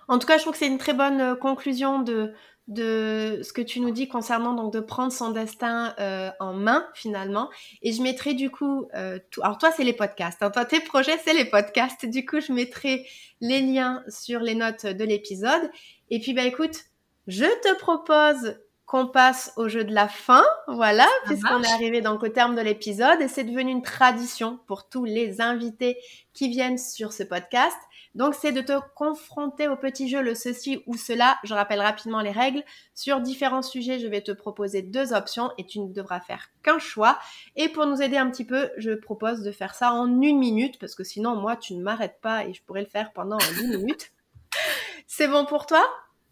En 0.07 0.19
tout 0.19 0.27
cas, 0.27 0.37
je 0.37 0.43
trouve 0.43 0.53
que 0.53 0.59
c'est 0.59 0.67
une 0.67 0.77
très 0.77 0.93
bonne 0.93 1.21
euh, 1.21 1.35
conclusion 1.35 1.99
de, 1.99 2.33
de 2.67 3.41
ce 3.43 3.51
que 3.53 3.61
tu 3.61 3.79
nous 3.79 3.89
dis 3.89 4.07
concernant 4.07 4.53
donc 4.53 4.71
de 4.71 4.79
prendre 4.79 5.11
son 5.11 5.31
destin 5.31 5.95
euh, 5.99 6.29
en 6.39 6.53
main 6.53 6.87
finalement. 6.93 7.49
Et 7.81 7.91
je 7.91 8.03
mettrai 8.03 8.33
du 8.35 8.51
coup, 8.51 8.87
tout... 9.31 9.41
alors 9.41 9.57
toi 9.57 9.71
c'est 9.71 9.83
les 9.83 9.93
podcasts, 9.93 10.43
hein. 10.43 10.51
toi 10.51 10.65
tes 10.65 10.79
projets 10.79 11.17
c'est 11.23 11.33
les 11.33 11.45
podcasts. 11.45 12.05
Du 12.05 12.25
coup, 12.25 12.39
je 12.39 12.53
mettrai 12.53 13.07
les 13.39 13.61
liens 13.61 14.03
sur 14.07 14.39
les 14.41 14.55
notes 14.55 14.85
de 14.85 15.03
l'épisode. 15.03 15.71
Et 16.09 16.19
puis 16.19 16.33
bah 16.33 16.43
écoute, 16.43 16.85
je 17.27 17.45
te 17.45 17.77
propose 17.79 18.55
qu'on 18.91 19.07
passe 19.07 19.53
au 19.55 19.69
jeu 19.69 19.85
de 19.85 19.93
la 19.93 20.09
fin, 20.09 20.43
voilà, 20.67 21.07
puisqu'on 21.23 21.63
est 21.63 21.71
arrivé 21.71 22.01
donc 22.01 22.23
au 22.23 22.27
terme 22.27 22.55
de 22.55 22.61
l'épisode 22.61 23.21
et 23.21 23.29
c'est 23.29 23.45
devenu 23.45 23.71
une 23.71 23.83
tradition 23.83 24.59
pour 24.67 24.89
tous 24.89 25.05
les 25.05 25.39
invités 25.39 25.97
qui 26.33 26.49
viennent 26.49 26.77
sur 26.77 27.13
ce 27.13 27.23
podcast. 27.23 27.77
Donc 28.15 28.35
c'est 28.35 28.51
de 28.51 28.59
te 28.59 28.77
confronter 28.93 29.69
au 29.69 29.77
petit 29.77 30.09
jeu 30.09 30.21
le 30.21 30.35
ceci 30.35 30.83
ou 30.87 30.97
cela. 30.97 31.39
Je 31.45 31.53
rappelle 31.53 31.79
rapidement 31.79 32.19
les 32.19 32.31
règles. 32.31 32.65
Sur 32.93 33.21
différents 33.21 33.61
sujets, 33.61 33.97
je 33.97 34.07
vais 34.07 34.19
te 34.19 34.33
proposer 34.33 34.81
deux 34.81 35.13
options 35.13 35.51
et 35.57 35.65
tu 35.65 35.79
ne 35.79 35.93
devras 35.93 36.19
faire 36.19 36.49
qu'un 36.61 36.77
choix. 36.77 37.17
Et 37.55 37.69
pour 37.69 37.85
nous 37.85 38.01
aider 38.01 38.17
un 38.17 38.29
petit 38.29 38.43
peu, 38.43 38.71
je 38.75 38.91
propose 38.91 39.41
de 39.41 39.53
faire 39.53 39.73
ça 39.73 39.93
en 39.93 40.21
une 40.21 40.37
minute 40.37 40.77
parce 40.79 40.95
que 40.95 41.05
sinon 41.05 41.37
moi 41.37 41.55
tu 41.55 41.75
ne 41.75 41.81
m'arrêtes 41.81 42.19
pas 42.19 42.43
et 42.43 42.53
je 42.53 42.61
pourrais 42.61 42.81
le 42.81 42.87
faire 42.87 43.13
pendant 43.13 43.37
une 43.57 43.77
minute. 43.77 44.11
C'est 45.07 45.29
bon 45.29 45.45
pour 45.45 45.65
toi? 45.65 45.81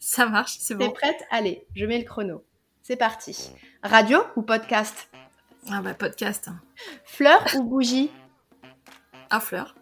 Ça 0.01 0.27
marche, 0.27 0.55
c'est 0.59 0.75
bon. 0.75 0.87
T'es 0.87 0.93
prête? 0.93 1.21
Allez, 1.29 1.67
je 1.75 1.85
mets 1.85 1.97
le 1.97 2.05
chrono. 2.05 2.41
C'est 2.89 2.95
parti. 2.95 3.51
Radio 3.83 4.17
ou 4.35 4.41
podcast? 4.41 5.09
Ah 5.71 5.79
bah 5.79 5.93
podcast. 5.93 6.49
Fleur 7.05 7.45
ou 7.55 7.63
bougie? 7.63 8.09
Ah 9.29 9.39
fleur. 9.39 9.75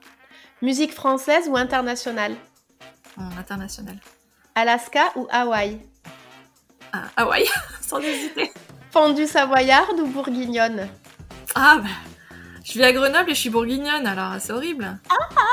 Musique 0.61 0.91
française 0.93 1.47
ou 1.47 1.55
internationale? 1.55 2.35
Internationale. 3.39 3.97
Alaska 4.55 5.13
ou 5.15 5.25
Hawaï? 5.31 5.79
Ah, 6.91 7.05
Hawaï, 7.15 7.45
sans 7.81 8.01
hésiter. 8.01 8.51
Fondue 8.91 9.25
savoyarde 9.25 9.97
ou 10.01 10.07
bourguignonne? 10.07 10.89
Ah 11.55 11.77
bah, 11.81 11.87
je 12.65 12.73
vis 12.73 12.83
à 12.83 12.91
Grenoble 12.91 13.31
et 13.31 13.35
je 13.35 13.39
suis 13.39 13.49
bourguignonne, 13.49 14.05
alors 14.05 14.33
c'est 14.41 14.51
horrible. 14.51 14.99
Ah 15.09 15.47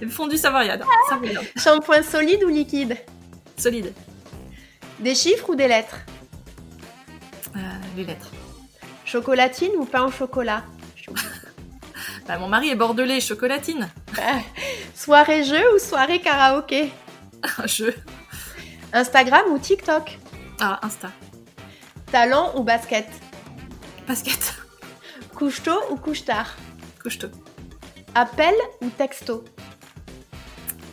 Fondue 0.08 0.38
savoyarde. 0.38 0.82
savoyarde. 1.10 1.46
Shampoing 1.58 2.02
solide 2.02 2.42
ou 2.42 2.48
liquide? 2.48 2.96
Solide. 3.58 3.92
Des 5.00 5.14
chiffres 5.14 5.50
ou 5.50 5.54
des 5.54 5.68
lettres 5.68 5.96
euh, 7.56 7.58
Les 7.96 8.04
lettres. 8.04 8.30
Chocolatine 9.04 9.72
ou 9.78 9.84
pain 9.84 10.04
au 10.04 10.10
chocolat 10.10 10.64
bah, 12.28 12.38
Mon 12.38 12.48
mari 12.48 12.70
est 12.70 12.74
bordelais, 12.76 13.20
chocolatine. 13.20 13.88
soirée 14.94 15.44
jeu 15.44 15.62
ou 15.74 15.78
soirée 15.78 16.20
karaoké 16.20 16.92
Jeu. 17.66 17.94
Instagram 18.92 19.42
ou 19.50 19.58
TikTok 19.58 20.18
Ah, 20.60 20.78
Insta. 20.82 21.10
Talent 22.10 22.52
ou 22.56 22.62
basket 22.62 23.08
Basket. 24.06 24.54
Couche-tôt 25.34 25.80
ou 25.90 25.96
couche-tard 25.96 26.54
Couche-tôt. 27.02 27.30
Appel 28.14 28.54
ou 28.80 28.88
texto 28.90 29.44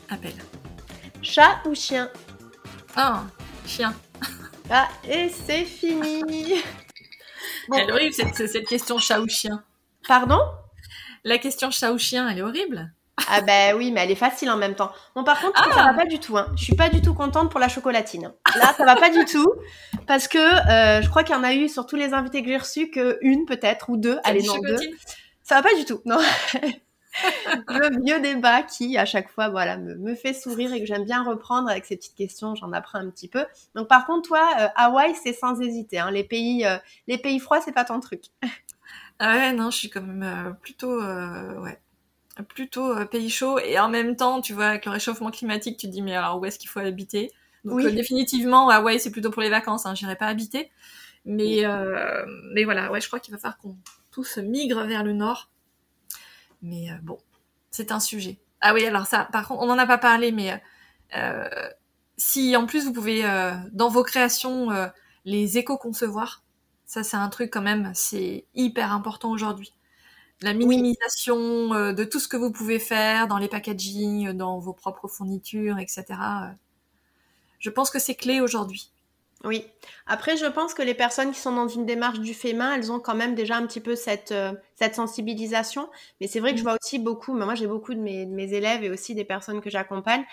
Appel. 0.09 0.33
Chat 1.21 1.59
ou 1.65 1.75
chien 1.75 2.09
Ah, 2.95 3.23
Chien. 3.71 3.93
Ah, 4.69 4.89
et 5.07 5.29
c'est 5.29 5.63
fini. 5.63 6.55
Elle 7.73 7.89
est 7.89 7.91
horrible 7.93 8.13
cette, 8.13 8.35
cette, 8.35 8.67
question 8.67 8.97
chat 8.97 9.21
ou 9.21 9.29
chien. 9.29 9.63
Pardon? 10.09 10.41
La 11.23 11.37
question 11.37 11.71
chat 11.71 11.93
ou 11.93 11.97
chien, 11.97 12.27
elle 12.27 12.39
est 12.39 12.41
horrible. 12.41 12.91
Ah 13.29 13.39
ben 13.41 13.77
oui, 13.77 13.91
mais 13.91 14.01
elle 14.01 14.11
est 14.11 14.15
facile 14.15 14.49
en 14.49 14.57
même 14.57 14.75
temps. 14.75 14.91
Bon, 15.15 15.23
par 15.23 15.39
contre, 15.39 15.63
ça 15.63 15.83
va 15.83 15.93
pas 15.93 16.05
du 16.05 16.19
tout. 16.19 16.37
Hein. 16.37 16.51
Je 16.57 16.63
suis 16.63 16.75
pas 16.75 16.89
du 16.89 17.01
tout 17.01 17.13
contente 17.13 17.49
pour 17.49 17.59
la 17.61 17.69
chocolatine. 17.69 18.33
Là, 18.55 18.73
ça 18.75 18.83
va 18.83 18.95
pas 18.95 19.09
du 19.09 19.23
tout 19.25 19.53
parce 20.07 20.27
que 20.27 20.37
euh, 20.37 21.01
je 21.01 21.09
crois 21.09 21.23
qu'il 21.23 21.35
y 21.35 21.37
en 21.37 21.43
a 21.43 21.53
eu 21.53 21.69
sur 21.69 21.85
tous 21.85 21.95
les 21.95 22.13
invités 22.13 22.41
que 22.41 22.49
j'ai 22.49 22.57
reçus 22.57 22.89
que 22.89 23.19
une 23.21 23.45
peut-être 23.45 23.89
ou 23.89 23.95
deux. 23.95 24.19
Allez, 24.23 24.43
non 24.43 24.57
deux. 24.57 24.79
Ça 25.43 25.55
va 25.55 25.61
pas 25.69 25.75
du 25.75 25.85
tout. 25.85 26.01
Non. 26.03 26.19
le 27.67 28.03
vieux 28.03 28.19
débat 28.19 28.63
qui, 28.63 28.97
à 28.97 29.05
chaque 29.05 29.29
fois, 29.29 29.49
voilà, 29.49 29.77
me, 29.77 30.15
fait 30.15 30.33
sourire 30.33 30.73
et 30.73 30.79
que 30.79 30.85
j'aime 30.85 31.05
bien 31.05 31.23
reprendre 31.23 31.69
avec 31.69 31.85
ces 31.85 31.97
petites 31.97 32.15
questions. 32.15 32.55
J'en 32.55 32.71
apprends 32.71 32.99
un 32.99 33.09
petit 33.09 33.27
peu. 33.27 33.45
Donc, 33.75 33.87
par 33.87 34.05
contre, 34.05 34.27
toi, 34.27 34.49
euh, 34.59 34.67
Hawaï, 34.75 35.13
c'est 35.21 35.33
sans 35.33 35.59
hésiter. 35.59 35.99
Hein. 35.99 36.11
Les 36.11 36.23
pays, 36.23 36.65
euh, 36.65 36.77
les 37.07 37.17
pays 37.17 37.39
froids, 37.39 37.61
c'est 37.61 37.73
pas 37.73 37.85
ton 37.85 37.99
truc. 37.99 38.25
ah 39.19 39.35
ouais, 39.35 39.53
non, 39.53 39.71
je 39.71 39.77
suis 39.77 39.89
quand 39.89 40.01
même 40.01 40.23
euh, 40.23 40.51
plutôt, 40.51 41.01
ouais, 41.01 41.79
plutôt 42.47 43.05
pays 43.07 43.29
chaud. 43.29 43.59
Et 43.59 43.79
en 43.79 43.89
même 43.89 44.15
temps, 44.15 44.41
tu 44.41 44.53
vois, 44.53 44.67
avec 44.67 44.85
le 44.85 44.91
réchauffement 44.91 45.31
climatique, 45.31 45.77
tu 45.77 45.87
te 45.87 45.91
dis 45.91 46.01
mais 46.01 46.15
alors 46.15 46.39
où 46.39 46.45
est-ce 46.45 46.59
qu'il 46.59 46.69
faut 46.69 46.79
habiter? 46.79 47.31
Donc, 47.63 47.81
définitivement, 47.81 48.69
Hawaï, 48.69 48.99
c'est 48.99 49.11
plutôt 49.11 49.29
pour 49.29 49.43
les 49.43 49.49
vacances. 49.49 49.85
Hein, 49.85 49.93
J'irai 49.93 50.15
pas 50.15 50.27
habiter. 50.27 50.71
Mais, 51.25 51.63
mais 52.53 52.63
voilà, 52.63 52.91
ouais, 52.91 53.01
je 53.01 53.07
crois 53.07 53.19
qu'il 53.19 53.33
va 53.33 53.39
falloir 53.39 53.57
qu'on 53.59 53.75
tous 54.11 54.37
migre 54.37 54.83
vers 54.85 55.03
le 55.03 55.13
nord. 55.13 55.51
Mais 56.61 56.89
euh, 56.91 56.95
bon, 57.03 57.17
c'est 57.71 57.91
un 57.91 57.99
sujet. 57.99 58.39
Ah 58.61 58.73
oui, 58.73 58.85
alors 58.85 59.07
ça, 59.07 59.25
par 59.31 59.47
contre, 59.47 59.61
on 59.63 59.67
n'en 59.67 59.77
a 59.77 59.87
pas 59.87 59.97
parlé, 59.97 60.31
mais 60.31 60.61
euh, 61.17 61.49
si 62.17 62.55
en 62.55 62.65
plus 62.67 62.85
vous 62.85 62.93
pouvez, 62.93 63.25
euh, 63.25 63.53
dans 63.73 63.89
vos 63.89 64.03
créations, 64.03 64.71
euh, 64.71 64.87
les 65.25 65.57
éco-concevoir, 65.57 66.43
ça 66.85 67.03
c'est 67.03 67.17
un 67.17 67.29
truc 67.29 67.51
quand 67.51 67.61
même, 67.61 67.91
c'est 67.95 68.45
hyper 68.55 68.93
important 68.93 69.31
aujourd'hui. 69.31 69.73
La 70.41 70.53
minimisation 70.53 71.73
euh, 71.73 71.93
de 71.93 72.03
tout 72.05 72.19
ce 72.19 72.27
que 72.27 72.37
vous 72.37 72.51
pouvez 72.51 72.79
faire 72.79 73.27
dans 73.27 73.37
les 73.39 73.49
packaging, 73.49 74.33
dans 74.33 74.59
vos 74.59 74.73
propres 74.73 75.07
fournitures, 75.07 75.79
etc. 75.79 76.49
euh, 76.51 76.53
Je 77.59 77.69
pense 77.69 77.89
que 77.89 77.99
c'est 77.99 78.15
clé 78.15 78.41
aujourd'hui. 78.41 78.91
Oui. 79.43 79.65
Après, 80.05 80.37
je 80.37 80.45
pense 80.45 80.75
que 80.75 80.83
les 80.83 80.93
personnes 80.93 81.31
qui 81.31 81.39
sont 81.39 81.51
dans 81.55 81.67
une 81.67 81.85
démarche 81.87 82.19
du 82.19 82.33
fait 82.35 82.53
main, 82.53 82.75
elles 82.75 82.91
ont 82.91 82.99
quand 82.99 83.15
même 83.15 83.33
déjà 83.33 83.55
un 83.55 83.65
petit 83.65 83.79
peu 83.79 83.95
cette, 83.95 84.31
euh, 84.31 84.53
cette 84.75 84.93
sensibilisation. 84.93 85.89
Mais 86.19 86.27
c'est 86.27 86.39
vrai 86.39 86.51
que 86.51 86.57
je 86.59 86.63
vois 86.63 86.75
aussi 86.79 86.99
beaucoup, 86.99 87.33
mais 87.33 87.45
moi 87.45 87.55
j'ai 87.55 87.65
beaucoup 87.65 87.95
de 87.95 87.99
mes, 87.99 88.27
de 88.27 88.31
mes 88.31 88.53
élèves 88.53 88.83
et 88.83 88.91
aussi 88.91 89.15
des 89.15 89.25
personnes 89.25 89.59
que 89.59 89.71
j'accompagne 89.71 90.25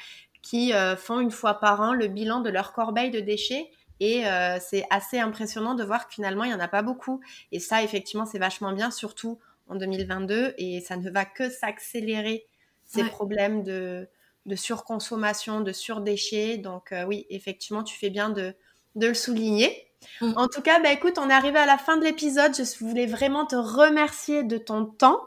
qui 0.43 0.75
euh, 0.75 0.95
font 0.95 1.21
une 1.21 1.31
fois 1.31 1.55
par 1.55 1.81
an 1.81 1.95
le 1.95 2.07
bilan 2.07 2.41
de 2.41 2.51
leur 2.51 2.73
corbeille 2.75 3.11
de 3.11 3.21
déchets. 3.21 3.71
Et 4.01 4.27
euh, 4.27 4.59
c'est 4.61 4.85
assez 4.91 5.19
impressionnant 5.19 5.75
de 5.75 5.83
voir 5.85 6.07
que 6.07 6.15
finalement, 6.15 6.45
il 6.45 6.49
n'y 6.49 6.55
en 6.55 6.61
a 6.61 6.69
pas 6.69 6.83
beaucoup. 6.83 7.21
Et 7.51 7.61
ça, 7.61 7.83
effectivement, 7.83 8.27
c'est 8.27 8.39
vachement 8.39 8.73
bien, 8.73 8.91
surtout 8.91 9.39
en 9.69 9.75
2022. 9.77 10.55
Et 10.59 10.81
ça 10.81 10.97
ne 10.99 11.09
va 11.11 11.25
que 11.25 11.49
s'accélérer, 11.49 12.45
ces 12.85 13.03
Ouais. 13.03 13.05
problèmes 13.05 13.63
de, 13.65 14.09
de 14.47 14.55
surconsommation, 14.55 15.63
de 15.63 15.73
surdéchets. 15.73 16.59
Donc 16.59 16.95
oui, 17.07 17.27
effectivement, 17.31 17.83
tu 17.83 17.97
fais 17.99 18.11
bien 18.11 18.31
de, 18.31 18.55
de 18.99 19.09
le 19.09 19.15
souligner. 19.15 19.87
Mm. 20.21 20.33
En 20.37 20.49
tout 20.49 20.61
cas, 20.63 20.81
bah, 20.81 20.93
écoute, 20.93 21.19
on 21.19 21.31
est 21.31 21.35
arrivé 21.35 21.59
à 21.59 21.67
la 21.67 21.79
fin 21.79 21.97
de 21.97 22.05
l'épisode. 22.05 22.55
Je 22.55 22.85
voulais 22.85 23.07
vraiment 23.07 23.47
te 23.47 23.57
remercier 23.57 24.43
de 24.43 24.59
ton 24.59 24.85
temps. 24.85 25.21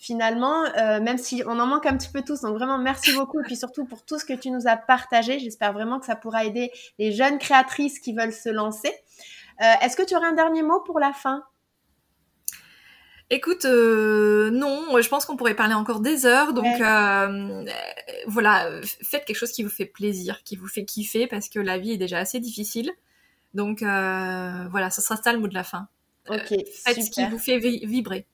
Finalement, 0.00 0.64
euh, 0.76 1.00
même 1.00 1.18
si 1.18 1.42
on 1.46 1.58
en 1.58 1.66
manque 1.66 1.84
un 1.86 1.96
petit 1.96 2.08
peu 2.08 2.22
tous, 2.22 2.42
donc 2.42 2.54
vraiment 2.54 2.78
merci 2.78 3.12
beaucoup 3.14 3.40
et 3.40 3.42
puis 3.42 3.56
surtout 3.56 3.84
pour 3.84 4.04
tout 4.04 4.16
ce 4.16 4.24
que 4.24 4.32
tu 4.32 4.50
nous 4.50 4.68
as 4.68 4.76
partagé. 4.76 5.40
J'espère 5.40 5.72
vraiment 5.72 5.98
que 5.98 6.06
ça 6.06 6.14
pourra 6.14 6.44
aider 6.44 6.70
les 7.00 7.10
jeunes 7.10 7.38
créatrices 7.38 7.98
qui 7.98 8.12
veulent 8.14 8.32
se 8.32 8.48
lancer. 8.48 8.92
Euh, 9.60 9.64
Est-ce 9.82 9.96
que 9.96 10.04
tu 10.04 10.14
aurais 10.14 10.28
un 10.28 10.34
dernier 10.34 10.62
mot 10.62 10.78
pour 10.80 11.00
la 11.00 11.12
fin? 11.12 11.42
Écoute, 13.30 13.64
euh, 13.66 14.50
non, 14.50 14.84
je 15.02 15.08
pense 15.08 15.26
qu'on 15.26 15.36
pourrait 15.36 15.56
parler 15.56 15.74
encore 15.74 16.00
des 16.00 16.24
heures. 16.26 16.52
Donc 16.54 16.64
Ouais. 16.64 16.80
euh, 16.80 17.64
voilà, 18.26 18.70
faites 19.02 19.24
quelque 19.24 19.36
chose 19.36 19.52
qui 19.52 19.64
vous 19.64 19.68
fait 19.68 19.84
plaisir, 19.84 20.42
qui 20.44 20.54
vous 20.56 20.68
fait 20.68 20.84
kiffer, 20.84 21.26
parce 21.26 21.48
que 21.48 21.58
la 21.58 21.76
vie 21.76 21.92
est 21.92 21.98
déjà 21.98 22.18
assez 22.18 22.38
difficile. 22.40 22.90
Donc 23.54 23.82
euh, 23.82 24.68
voilà, 24.70 24.90
ce 24.90 25.00
sera 25.00 25.16
ça 25.16 25.32
le 25.32 25.38
mot 25.40 25.48
de 25.48 25.54
la 25.54 25.64
fin. 25.64 25.88
Ok, 26.28 26.54
Faites 26.84 27.02
ce 27.02 27.10
qui 27.10 27.24
vous 27.26 27.38
fait 27.38 27.58
vi- 27.58 27.84
vibrer. 27.86 28.26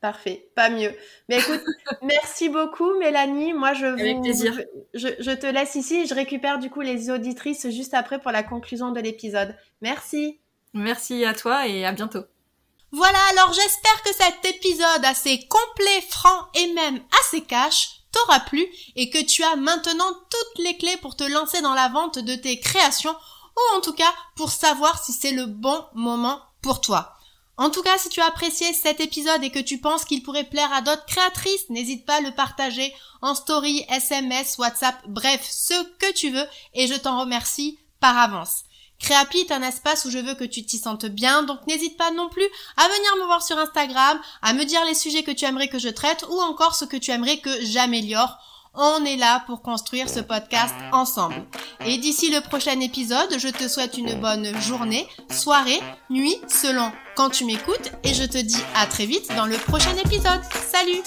Parfait, 0.00 0.48
pas 0.54 0.70
mieux. 0.70 0.94
Mais 1.28 1.38
écoute, 1.40 1.60
merci 2.02 2.48
beaucoup 2.48 2.98
Mélanie. 2.98 3.52
Moi, 3.52 3.74
je 3.74 3.84
vous, 3.84 4.00
Avec 4.00 4.22
plaisir. 4.22 4.58
Je, 4.94 5.08
je 5.18 5.30
te 5.30 5.46
laisse 5.46 5.74
ici 5.74 5.96
et 5.96 6.06
je 6.06 6.14
récupère 6.14 6.58
du 6.58 6.70
coup 6.70 6.80
les 6.80 7.10
auditrices 7.10 7.68
juste 7.68 7.92
après 7.92 8.18
pour 8.18 8.30
la 8.32 8.42
conclusion 8.42 8.92
de 8.92 9.00
l'épisode. 9.00 9.54
Merci. 9.82 10.40
Merci 10.72 11.24
à 11.26 11.34
toi 11.34 11.66
et 11.68 11.84
à 11.84 11.92
bientôt. 11.92 12.22
Voilà, 12.92 13.18
alors 13.32 13.52
j'espère 13.52 14.02
que 14.02 14.12
cet 14.14 14.44
épisode 14.56 15.04
assez 15.04 15.46
complet, 15.48 16.00
franc 16.08 16.46
et 16.54 16.72
même 16.72 17.00
assez 17.20 17.42
cash 17.42 17.90
t'aura 18.10 18.40
plu 18.40 18.66
et 18.96 19.10
que 19.10 19.22
tu 19.24 19.44
as 19.44 19.54
maintenant 19.56 20.10
toutes 20.30 20.64
les 20.64 20.76
clés 20.78 20.96
pour 21.02 21.14
te 21.14 21.22
lancer 21.24 21.60
dans 21.60 21.74
la 21.74 21.88
vente 21.90 22.18
de 22.18 22.34
tes 22.34 22.58
créations 22.58 23.14
ou 23.60 23.76
en 23.76 23.80
tout 23.80 23.92
cas 23.92 24.12
pour 24.36 24.50
savoir 24.50 25.02
si 25.02 25.12
c'est 25.12 25.32
le 25.32 25.46
bon 25.46 25.84
moment 25.94 26.40
pour 26.62 26.80
toi. 26.80 27.14
En 27.56 27.68
tout 27.68 27.82
cas, 27.82 27.98
si 27.98 28.08
tu 28.08 28.22
as 28.22 28.26
apprécié 28.26 28.72
cet 28.72 29.00
épisode 29.00 29.44
et 29.44 29.50
que 29.50 29.58
tu 29.58 29.78
penses 29.78 30.06
qu'il 30.06 30.22
pourrait 30.22 30.44
plaire 30.44 30.72
à 30.72 30.80
d'autres 30.80 31.04
créatrices, 31.04 31.68
n'hésite 31.68 32.06
pas 32.06 32.16
à 32.16 32.20
le 32.22 32.34
partager 32.34 32.94
en 33.20 33.34
story, 33.34 33.84
SMS, 33.90 34.56
WhatsApp, 34.56 34.96
bref, 35.06 35.46
ce 35.46 35.74
que 35.98 36.10
tu 36.14 36.30
veux 36.30 36.46
et 36.72 36.86
je 36.86 36.94
t'en 36.94 37.20
remercie 37.20 37.78
par 38.00 38.16
avance. 38.16 38.64
Créapi 38.98 39.40
est 39.40 39.52
un 39.52 39.62
espace 39.62 40.04
où 40.04 40.10
je 40.10 40.18
veux 40.18 40.34
que 40.34 40.44
tu 40.44 40.64
t'y 40.64 40.78
sentes 40.78 41.06
bien, 41.06 41.42
donc 41.42 41.66
n'hésite 41.66 41.96
pas 41.96 42.10
non 42.10 42.28
plus 42.28 42.48
à 42.76 42.84
venir 42.86 43.16
me 43.18 43.26
voir 43.26 43.42
sur 43.42 43.58
Instagram, 43.58 44.18
à 44.42 44.52
me 44.52 44.64
dire 44.64 44.84
les 44.84 44.94
sujets 44.94 45.22
que 45.22 45.30
tu 45.30 45.44
aimerais 45.44 45.68
que 45.68 45.78
je 45.78 45.88
traite 45.88 46.24
ou 46.30 46.40
encore 46.40 46.74
ce 46.74 46.84
que 46.84 46.96
tu 46.96 47.10
aimerais 47.10 47.40
que 47.40 47.64
j'améliore. 47.64 48.38
On 48.74 49.04
est 49.04 49.16
là 49.16 49.42
pour 49.46 49.62
construire 49.62 50.08
ce 50.08 50.20
podcast 50.20 50.74
ensemble. 50.92 51.42
Et 51.84 51.98
d'ici 51.98 52.30
le 52.30 52.40
prochain 52.40 52.78
épisode, 52.80 53.36
je 53.38 53.48
te 53.48 53.66
souhaite 53.66 53.98
une 53.98 54.14
bonne 54.20 54.54
journée, 54.60 55.08
soirée, 55.30 55.80
nuit, 56.08 56.36
selon 56.48 56.92
quand 57.16 57.30
tu 57.30 57.44
m'écoutes 57.44 57.90
et 58.04 58.14
je 58.14 58.24
te 58.24 58.38
dis 58.38 58.62
à 58.76 58.86
très 58.86 59.06
vite 59.06 59.34
dans 59.36 59.46
le 59.46 59.56
prochain 59.56 59.96
épisode. 60.04 60.40
Salut 60.70 61.02